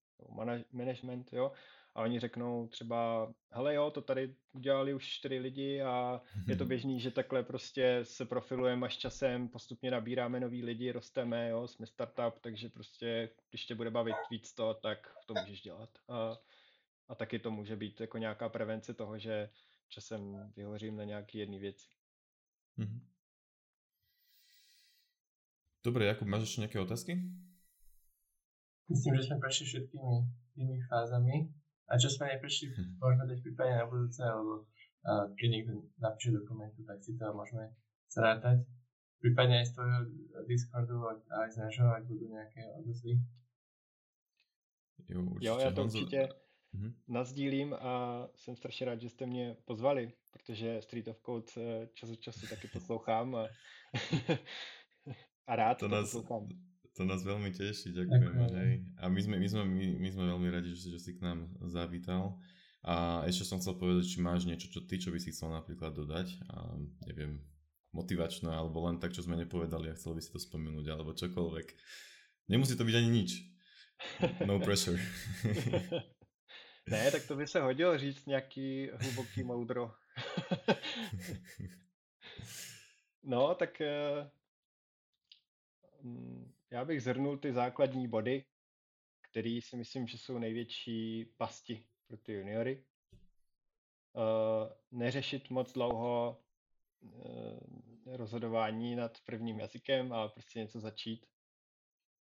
management, 0.72 1.32
jo, 1.32 1.52
a 1.94 2.02
oni 2.02 2.20
řeknou 2.20 2.68
třeba, 2.68 3.32
hele 3.50 3.74
jo, 3.74 3.90
to 3.90 4.02
tady 4.02 4.34
udělali 4.52 4.94
už 4.94 5.08
čtyři 5.08 5.38
lidi 5.38 5.82
a 5.82 6.20
je 6.48 6.56
to 6.56 6.64
běžný, 6.64 7.00
že 7.00 7.10
takhle 7.10 7.42
prostě 7.42 8.00
se 8.02 8.24
profilujeme 8.24 8.86
až 8.86 8.96
časem, 8.96 9.48
postupně 9.48 9.90
nabíráme 9.90 10.40
nový 10.40 10.64
lidi, 10.64 10.92
rosteme, 10.92 11.48
jo, 11.48 11.68
jsme 11.68 11.86
startup, 11.86 12.38
takže 12.40 12.68
prostě, 12.68 13.30
když 13.50 13.66
tě 13.66 13.74
bude 13.74 13.90
bavit 13.90 14.16
víc 14.30 14.54
to, 14.54 14.74
tak 14.74 15.14
to 15.26 15.34
můžeš 15.34 15.62
dělat. 15.62 15.90
A 16.08 16.38
a 17.08 17.14
taky 17.14 17.38
to 17.38 17.50
může 17.50 17.76
být 17.76 18.00
jako 18.00 18.18
nějaká 18.18 18.48
prevence 18.48 18.94
toho, 18.94 19.18
že 19.18 19.50
časem 19.88 20.52
vyhořím 20.56 20.96
na 20.96 21.04
nějaký 21.04 21.38
jedné 21.38 21.58
věci. 21.58 21.88
Mm-hmm. 22.78 23.00
Dobre, 25.84 26.06
Jakub, 26.06 26.28
máš 26.28 26.40
ještě 26.40 26.60
nějaké 26.60 26.80
otázky? 26.80 27.22
Myslím, 28.90 29.16
že 29.16 29.22
jsme 29.22 29.36
prešli 29.36 29.66
všetkými 29.66 30.12
tými 30.54 30.80
fázami. 30.88 31.54
A 31.88 31.96
čo 31.96 32.12
sme 32.12 32.28
neprešli, 32.28 32.68
hm. 32.68 33.00
môžeme 33.00 33.24
dať 33.24 33.38
prípadne 33.40 33.80
na 33.80 33.86
budúce, 33.88 34.20
alebo 34.20 34.68
uh, 35.08 35.32
keď 35.40 35.48
niekto 35.48 35.72
napíše 35.96 36.36
dokumentu, 36.36 36.84
tak 36.84 37.00
si 37.00 37.16
to 37.16 37.32
môžeme 37.32 37.72
zrátať. 38.12 38.60
Prípadne 39.24 39.64
aj 39.64 39.66
z 39.66 39.72
tvojho 39.72 39.98
Discordu 40.44 40.96
a 41.08 41.16
aj 41.16 41.50
z 41.50 41.56
nášho, 41.64 41.88
ak 41.88 42.04
budú 42.04 42.28
nejaké 42.28 42.60
odozvy. 42.76 43.24
Jo, 45.08 45.22
určitě. 45.22 45.46
jo, 45.46 45.58
já 45.58 45.70
to 45.70 45.84
určitě, 45.84 46.28
mm-hmm. 46.78 46.92
nazdílím 47.08 47.74
a 47.74 48.22
jsem 48.34 48.56
strašně 48.56 48.86
rád, 48.86 49.00
že 49.00 49.08
jste 49.08 49.26
mě 49.26 49.56
pozvali, 49.64 50.12
protože 50.32 50.82
Street 50.82 51.08
of 51.08 51.20
Code 51.26 51.52
eh, 51.56 51.88
čas 51.94 52.10
od 52.10 52.20
času 52.20 52.46
taky 52.46 52.68
poslouchám 52.68 53.34
a, 53.34 53.46
a 55.46 55.56
rád 55.56 55.74
to, 55.74 55.88
to 55.88 55.94
nás, 55.94 56.12
poslouchám. 56.12 56.48
To 56.98 57.06
nás 57.06 57.22
veľmi 57.22 57.54
teší, 57.54 57.94
ďakujeme. 57.94 58.58
Hej. 58.58 58.72
A 58.98 59.06
my 59.06 59.20
sme, 59.22 59.38
my, 59.38 59.48
sme, 59.48 59.62
my, 59.62 59.86
my 60.02 60.08
sme 60.10 60.24
veľmi 60.34 60.48
radi, 60.50 60.74
že, 60.74 60.90
že 60.90 60.98
si 60.98 61.14
k 61.14 61.22
nám 61.22 61.46
zavítal. 61.70 62.34
A 62.82 63.22
ešte 63.22 63.46
som 63.46 63.62
chcel 63.62 63.78
povedať, 63.78 64.10
či 64.10 64.18
máš 64.18 64.50
niečo, 64.50 64.66
čo 64.66 64.82
ty, 64.82 64.98
čo 64.98 65.14
by 65.14 65.22
si 65.22 65.30
chcel 65.30 65.54
napríklad 65.54 65.94
dodať. 65.94 66.42
A 66.50 66.74
neviem, 67.06 67.38
motivačné, 67.94 68.50
alebo 68.50 68.82
len 68.90 68.98
tak, 68.98 69.14
čo 69.14 69.22
sme 69.22 69.38
nepovedali 69.38 69.94
a 69.94 69.94
chcel 69.94 70.18
by 70.18 70.20
si 70.26 70.34
to 70.34 70.42
spomenúť, 70.42 70.90
alebo 70.90 71.14
čokoľvek. 71.14 71.66
Nemusí 72.50 72.74
to 72.74 72.82
byť 72.82 72.96
ani 72.98 73.10
nič. 73.14 73.30
No 74.42 74.58
pressure. 74.58 74.98
Ne, 76.90 77.10
tak 77.10 77.26
to 77.26 77.36
by 77.36 77.46
se 77.46 77.60
hodilo 77.60 77.98
říct 77.98 78.26
nějaký 78.26 78.90
hluboký 78.90 79.42
moudro. 79.42 79.94
no, 83.22 83.54
tak 83.54 83.80
eh, 83.80 84.30
mm, 86.02 86.52
já 86.70 86.84
bych 86.84 87.02
zhrnul 87.02 87.38
ty 87.38 87.52
základní 87.52 88.08
body, 88.08 88.44
které 89.20 89.60
si 89.62 89.76
myslím, 89.76 90.06
že 90.06 90.18
jsou 90.18 90.38
největší 90.38 91.24
pasti 91.36 91.86
pro 92.06 92.16
ty 92.16 92.32
juniory. 92.32 92.84
Uh, 94.12 94.72
neřešit 94.90 95.50
moc 95.50 95.72
dlouho 95.72 96.42
uh, 97.00 97.58
rozhodování 98.06 98.96
nad 98.96 99.20
prvním 99.20 99.60
jazykem, 99.60 100.12
ale 100.12 100.28
prostě 100.28 100.58
něco 100.58 100.80
začít. 100.80 101.26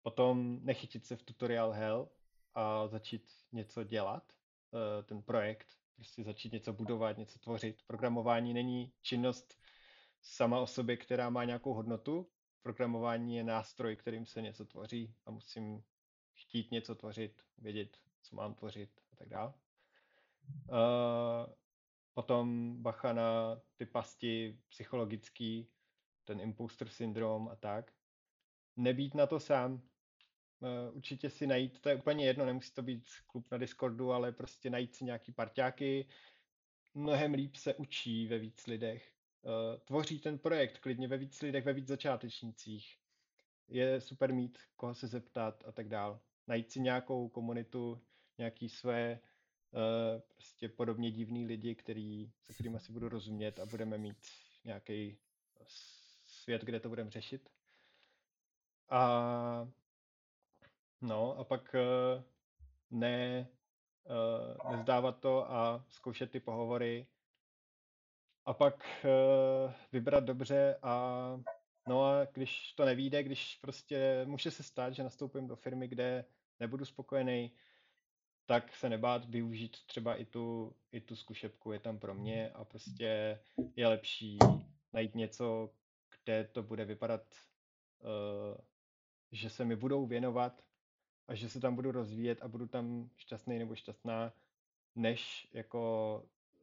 Potom 0.02 0.60
nechytit 0.65 1.06
se 1.06 1.15
v 1.15 1.23
tutorial 1.23 1.72
hell 1.72 2.10
a 2.53 2.88
začít 2.88 3.31
něco 3.52 3.84
dělat. 3.84 4.34
Eh, 4.73 5.03
ten 5.03 5.21
projekt, 5.21 5.67
prostě 5.95 6.23
začít 6.23 6.53
něco 6.53 6.73
budovat, 6.73 7.17
něco 7.17 7.39
tvořit. 7.39 7.81
Programování 7.87 8.53
není 8.53 8.93
činnost 9.01 9.59
sama 10.21 10.59
o 10.59 10.67
sobě, 10.67 10.97
která 10.97 11.29
má 11.29 11.43
nějakou 11.43 11.73
hodnotu. 11.73 12.29
Programování 12.61 13.35
je 13.35 13.43
nástroj, 13.43 13.95
kterým 13.95 14.25
se 14.25 14.41
něco 14.41 14.65
tvoří 14.65 15.15
a 15.25 15.31
musím 15.31 15.83
chtít 16.33 16.71
něco 16.71 16.95
tvořit, 16.95 17.41
vědět, 17.57 17.97
co 18.21 18.35
mám 18.35 18.53
tvořit 18.55 18.89
a 19.11 19.15
tak 19.15 19.29
dále. 19.29 19.53
Uh, 20.69 21.53
potom 22.13 22.75
bacha 22.81 23.13
na 23.13 23.61
ty 23.75 23.85
pasti 23.85 24.59
psychologický, 24.69 25.69
ten 26.23 26.39
imposter 26.39 26.89
syndrom 26.89 27.49
a 27.49 27.55
tak. 27.55 27.91
Nebýt 28.75 29.13
na 29.13 29.27
to 29.27 29.39
sám, 29.39 29.81
určitě 30.91 31.30
si 31.30 31.48
najít, 31.48 31.80
to 31.80 31.90
je 31.90 31.95
úplně 31.95 32.26
jedno, 32.26 32.45
nemusí 32.45 32.73
to 32.73 32.81
být 32.81 33.03
klub 33.27 33.52
na 33.52 33.57
Discordu, 33.57 34.11
ale 34.11 34.31
prostě 34.31 34.69
najít 34.69 34.95
si 34.95 35.06
nějaký 35.06 35.31
parťáky. 35.31 36.07
Mnohem 36.94 37.34
líp 37.34 37.56
se 37.56 37.76
učí 37.76 38.27
ve 38.27 38.38
víc 38.38 38.68
lidech. 38.68 39.14
Uh, 39.41 39.80
tvoří 39.85 40.19
ten 40.19 40.40
projekt 40.40 40.77
klidně 40.77 41.07
ve 41.07 41.18
víc 41.18 41.41
lidech, 41.41 41.65
ve 41.65 41.73
víc 41.73 41.88
začátečnících. 41.88 42.98
Je 43.68 44.02
super 44.02 44.34
mít 44.34 44.60
koho 44.76 44.95
se 44.95 45.07
zeptat 45.07 45.64
a 45.68 45.72
tak 45.72 45.90
dál. 45.90 46.19
Najít 46.48 46.72
si 46.72 46.80
nějakou 46.80 47.30
komunitu, 47.30 48.02
nějaký 48.38 48.69
své 48.69 49.19
uh, 49.72 50.22
prostě 50.22 50.69
podobně 50.69 51.11
divný 51.11 51.45
lidi, 51.45 51.76
který, 51.76 52.31
se 52.44 52.53
kterými 52.53 52.80
si 52.80 52.91
budu 52.91 53.10
rozumět 53.10 53.60
a 53.60 53.65
budeme 53.65 53.98
mít 53.98 54.18
nějaký 54.65 55.18
svět, 56.26 56.61
kde 56.61 56.80
to 56.80 56.90
budeme 56.90 57.11
řešit. 57.11 57.49
A 58.90 59.72
No 61.03 61.38
a 61.38 61.43
pak 61.43 61.75
uh, 61.75 62.23
ne, 62.91 63.47
uh, 64.63 64.71
nezdávat 64.71 65.19
to 65.19 65.51
a 65.51 65.85
zkoušet 65.89 66.31
ty 66.31 66.39
pohovory. 66.39 67.07
A 68.45 68.53
pak 68.53 69.05
uh, 69.05 69.71
vybrat 69.91 70.23
dobře 70.23 70.80
a 70.81 71.13
No 71.88 72.03
a 72.05 72.25
když 72.25 72.73
to 72.73 72.85
nevíde, 72.85 73.23
když 73.23 73.55
prostě 73.55 74.25
může 74.25 74.51
se 74.51 74.63
stát, 74.63 74.93
že 74.93 75.03
nastoupím 75.03 75.47
do 75.47 75.55
firmy, 75.55 75.88
kde 75.88 76.25
nebudu 76.59 76.85
spokojený, 76.85 77.51
tak 78.45 78.75
se 78.75 78.89
nebát 78.89 79.25
využít 79.25 79.77
třeba 79.85 80.15
i 80.15 80.25
tu, 80.25 80.75
i 80.91 81.01
tu 81.01 81.15
zkušebku 81.15 81.71
je 81.71 81.80
tam 81.80 81.99
pro 81.99 82.13
mě 82.13 82.49
a 82.49 82.65
prostě 82.65 83.39
je 83.75 83.88
lepší 83.88 84.39
najít 84.93 85.15
něco, 85.15 85.69
kde 86.09 86.43
to 86.43 86.63
bude 86.63 86.85
vypadat, 86.85 87.35
že 89.31 89.49
se 89.49 89.65
mi 89.65 89.75
budou 89.75 90.05
věnovat 90.05 90.61
a 91.27 91.35
že 91.35 91.49
se 91.49 91.59
tam 91.59 91.75
budu 91.75 91.91
rozvíjet 91.91 92.41
a 92.41 92.47
budu 92.47 92.67
tam 92.67 93.09
šťastný 93.17 93.59
nebo 93.59 93.75
šťastná, 93.75 94.33
než 94.95 95.47
jako 95.53 95.81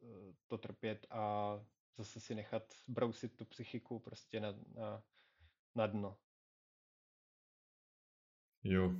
uh, 0.01 0.33
to 0.47 0.57
trpět 0.57 1.07
a 1.09 1.55
zase 1.97 2.19
si 2.19 2.35
nechat 2.35 2.63
brousit 2.87 3.35
tu 3.35 3.45
psychiku 3.45 3.99
prostě 3.99 4.39
na, 4.39 4.55
na, 4.75 5.03
na 5.75 5.87
dno. 5.87 6.17
Jo, 8.61 8.93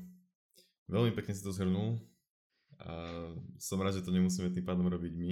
veľmi 0.89 1.13
pekne 1.13 1.38
si 1.38 1.45
to 1.45 1.53
zhrnul 1.53 2.01
a 2.81 2.89
som 3.61 3.77
rád, 3.77 4.01
že 4.01 4.05
to 4.05 4.09
nemusíme 4.09 4.49
tým 4.49 4.65
pádom 4.65 4.89
robiť 4.89 5.13
my. 5.13 5.31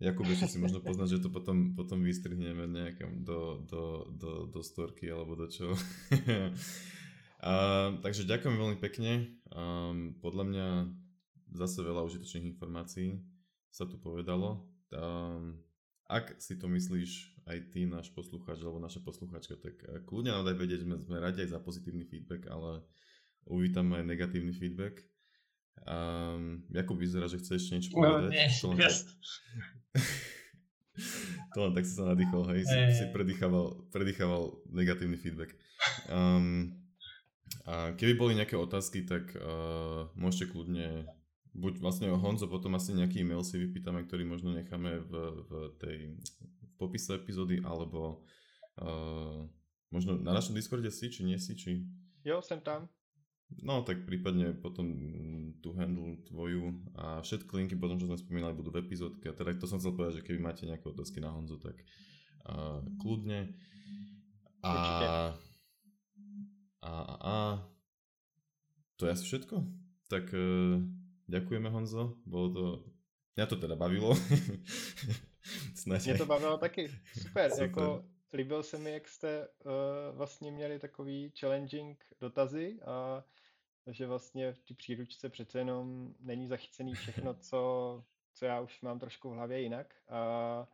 Jakub, 0.00 0.28
ešte 0.28 0.48
si 0.48 0.58
možno 0.60 0.80
poznať, 0.80 1.20
že 1.20 1.22
to 1.24 1.28
potom, 1.28 1.76
potom 1.76 2.00
vystrihneme 2.04 2.68
nejakam 2.68 3.24
do, 3.24 3.64
do, 3.68 4.08
do, 4.12 4.32
do 4.48 4.60
storky 4.64 5.08
alebo 5.08 5.36
do 5.36 5.48
čo. 5.48 5.72
A, 7.46 7.94
takže 8.02 8.26
ďakujem 8.26 8.56
veľmi 8.58 8.78
pekne. 8.82 9.38
Um, 9.54 10.18
podľa 10.18 10.44
mňa 10.50 10.66
zase 11.54 11.86
veľa 11.86 12.02
užitočných 12.02 12.50
informácií 12.50 13.22
sa 13.70 13.86
tu 13.86 14.02
povedalo. 14.02 14.66
Um, 14.90 15.62
ak 16.10 16.38
si 16.42 16.58
to 16.58 16.66
myslíš 16.66 17.42
aj 17.46 17.70
ty, 17.70 17.86
náš 17.86 18.10
poslucháč 18.14 18.62
alebo 18.62 18.82
naša 18.82 19.02
posluchačka, 19.02 19.58
tak 19.58 19.78
kľudne 20.06 20.34
nám 20.34 20.46
daj 20.46 20.56
vedieť, 20.58 20.80
sme, 20.86 20.96
sme 21.02 21.16
radi 21.22 21.46
aj 21.46 21.54
za 21.54 21.60
pozitívny 21.62 22.06
feedback, 22.06 22.50
ale 22.50 22.82
uvítam 23.46 23.90
aj 23.94 24.02
negatívny 24.06 24.54
feedback. 24.54 25.02
Um, 25.86 26.66
Jakub 26.74 26.98
vyzerá, 26.98 27.30
že 27.30 27.38
chce 27.38 27.58
ešte 27.58 27.72
niečo 27.74 27.90
no, 27.94 28.02
povedať. 28.02 28.30
No, 28.30 28.34
nie, 28.34 28.46
to, 28.48 28.66
len 28.70 28.78
tak... 28.80 28.94
to 31.54 31.58
len 31.62 31.72
tak 31.74 31.84
si 31.86 31.92
sa 31.94 32.04
nadýchol, 32.10 32.42
hej, 32.54 32.60
si, 32.66 32.78
si 32.96 33.04
predýchaval, 33.14 33.66
predýchaval 33.94 34.42
negatívny 34.72 35.18
feedback. 35.18 35.54
Um, 36.10 36.85
a 37.66 37.92
keby 37.98 38.14
boli 38.14 38.32
nejaké 38.38 38.54
otázky, 38.54 39.02
tak 39.02 39.34
uh, 39.34 40.06
môžete 40.14 40.54
kľudne, 40.54 41.10
buď 41.50 41.82
vlastne 41.82 42.14
Honzo, 42.14 42.46
potom 42.46 42.78
asi 42.78 42.94
nejaký 42.94 43.26
e-mail 43.26 43.42
si 43.42 43.58
vypýtame, 43.58 44.06
ktorý 44.06 44.22
možno 44.22 44.54
necháme 44.54 45.02
v, 45.02 45.12
v 45.44 45.50
tej 45.82 45.98
v 46.62 46.72
popise 46.78 47.18
epizódy, 47.18 47.58
alebo 47.66 48.22
uh, 48.78 49.42
možno 49.90 50.14
na 50.14 50.30
našom 50.30 50.54
Discorde 50.54 50.94
si, 50.94 51.10
či 51.10 51.26
nie 51.26 51.42
si, 51.42 51.58
či... 51.58 51.82
Jo, 52.22 52.38
jsem 52.42 52.60
tam. 52.62 52.86
No 53.62 53.86
tak 53.86 54.02
prípadne 54.02 54.58
potom 54.58 54.90
tú 55.62 55.70
handle 55.78 56.18
tvoju 56.26 56.82
a 56.98 57.22
všetky 57.22 57.46
linky 57.54 57.78
potom, 57.78 57.94
čo 57.94 58.10
sme 58.10 58.18
spomínali, 58.18 58.58
budú 58.58 58.74
v 58.74 58.82
epizódke. 58.82 59.30
Teda 59.30 59.54
to 59.54 59.70
som 59.70 59.78
chcel 59.78 59.94
povedať, 59.94 60.18
že 60.18 60.26
keby 60.26 60.38
máte 60.42 60.66
nejaké 60.66 60.82
otázky 60.90 61.22
na 61.22 61.30
Honzu, 61.30 61.62
tak 61.62 61.78
uh, 62.50 62.82
kľudne. 62.98 63.54
A, 64.66 65.30
a, 66.82 66.88
a, 66.90 67.16
a 67.20 67.68
to 68.96 69.06
je 69.06 69.12
asi 69.12 69.24
všetko. 69.24 69.64
Tak 70.08 70.24
uh, 70.32 70.82
ďakujeme 71.28 71.68
Honzo, 71.70 72.16
bolo 72.26 72.48
to, 72.54 72.64
mňa 73.36 73.46
to 73.46 73.56
teda 73.56 73.76
bavilo. 73.76 74.14
Mě 75.86 76.18
to 76.18 76.26
bavilo 76.26 76.58
taky, 76.58 76.88
super, 77.22 77.50
super. 77.50 77.62
jako 77.62 78.04
líbil 78.32 78.62
se 78.62 78.78
mi, 78.78 78.92
jak 78.92 79.08
jste 79.08 79.48
uh, 79.48 79.72
vlastně 80.16 80.50
měli 80.50 80.78
takový 80.78 81.32
challenging 81.40 82.04
dotazy 82.20 82.78
a 82.86 83.24
že 83.86 84.06
vlastně 84.06 84.52
v 84.52 84.62
té 84.62 84.74
příručce 84.74 85.28
přece 85.28 85.58
jenom 85.58 86.14
není 86.20 86.46
zachycený 86.46 86.94
všechno, 86.94 87.34
co, 87.40 88.04
co 88.34 88.44
já 88.44 88.60
už 88.60 88.80
mám 88.80 88.98
trošku 88.98 89.30
v 89.30 89.34
hlavě 89.34 89.60
jinak. 89.60 89.94
A 90.08 90.68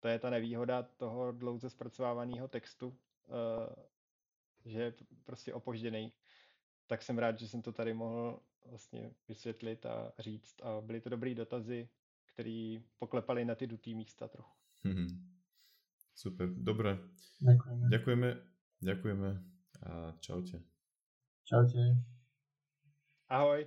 to 0.00 0.08
je 0.08 0.18
ta 0.18 0.30
nevýhoda 0.30 0.82
toho 0.82 1.32
dlouze 1.32 1.70
zpracovávaného 1.70 2.48
textu, 2.48 2.88
uh, 2.88 2.94
že 4.66 4.82
je 4.82 4.94
prostě 5.24 5.54
opožděný. 5.54 6.12
Tak 6.86 7.02
jsem 7.02 7.18
rád, 7.18 7.38
že 7.38 7.48
jsem 7.48 7.62
to 7.62 7.72
tady 7.72 7.94
mohl 7.94 8.40
vlastně 8.64 9.14
vysvětlit 9.28 9.86
a 9.86 10.12
říct. 10.18 10.62
A 10.62 10.80
byly 10.80 11.00
to 11.00 11.08
dobrý 11.08 11.34
dotazy, 11.34 11.88
které 12.26 12.78
poklepali 12.98 13.44
na 13.44 13.54
ty 13.54 13.66
dutý 13.66 13.94
místa 13.94 14.28
trochu. 14.28 14.54
Mm-hmm. 14.84 15.08
Super, 16.14 16.48
dobre. 16.48 16.98
Ďakujeme. 17.40 17.88
Ďakujeme, 17.88 18.28
ďakujeme 18.80 19.44
a 19.82 20.12
čaute. 20.20 20.62
Čaute. 21.44 22.04
Ahoj. 23.28 23.66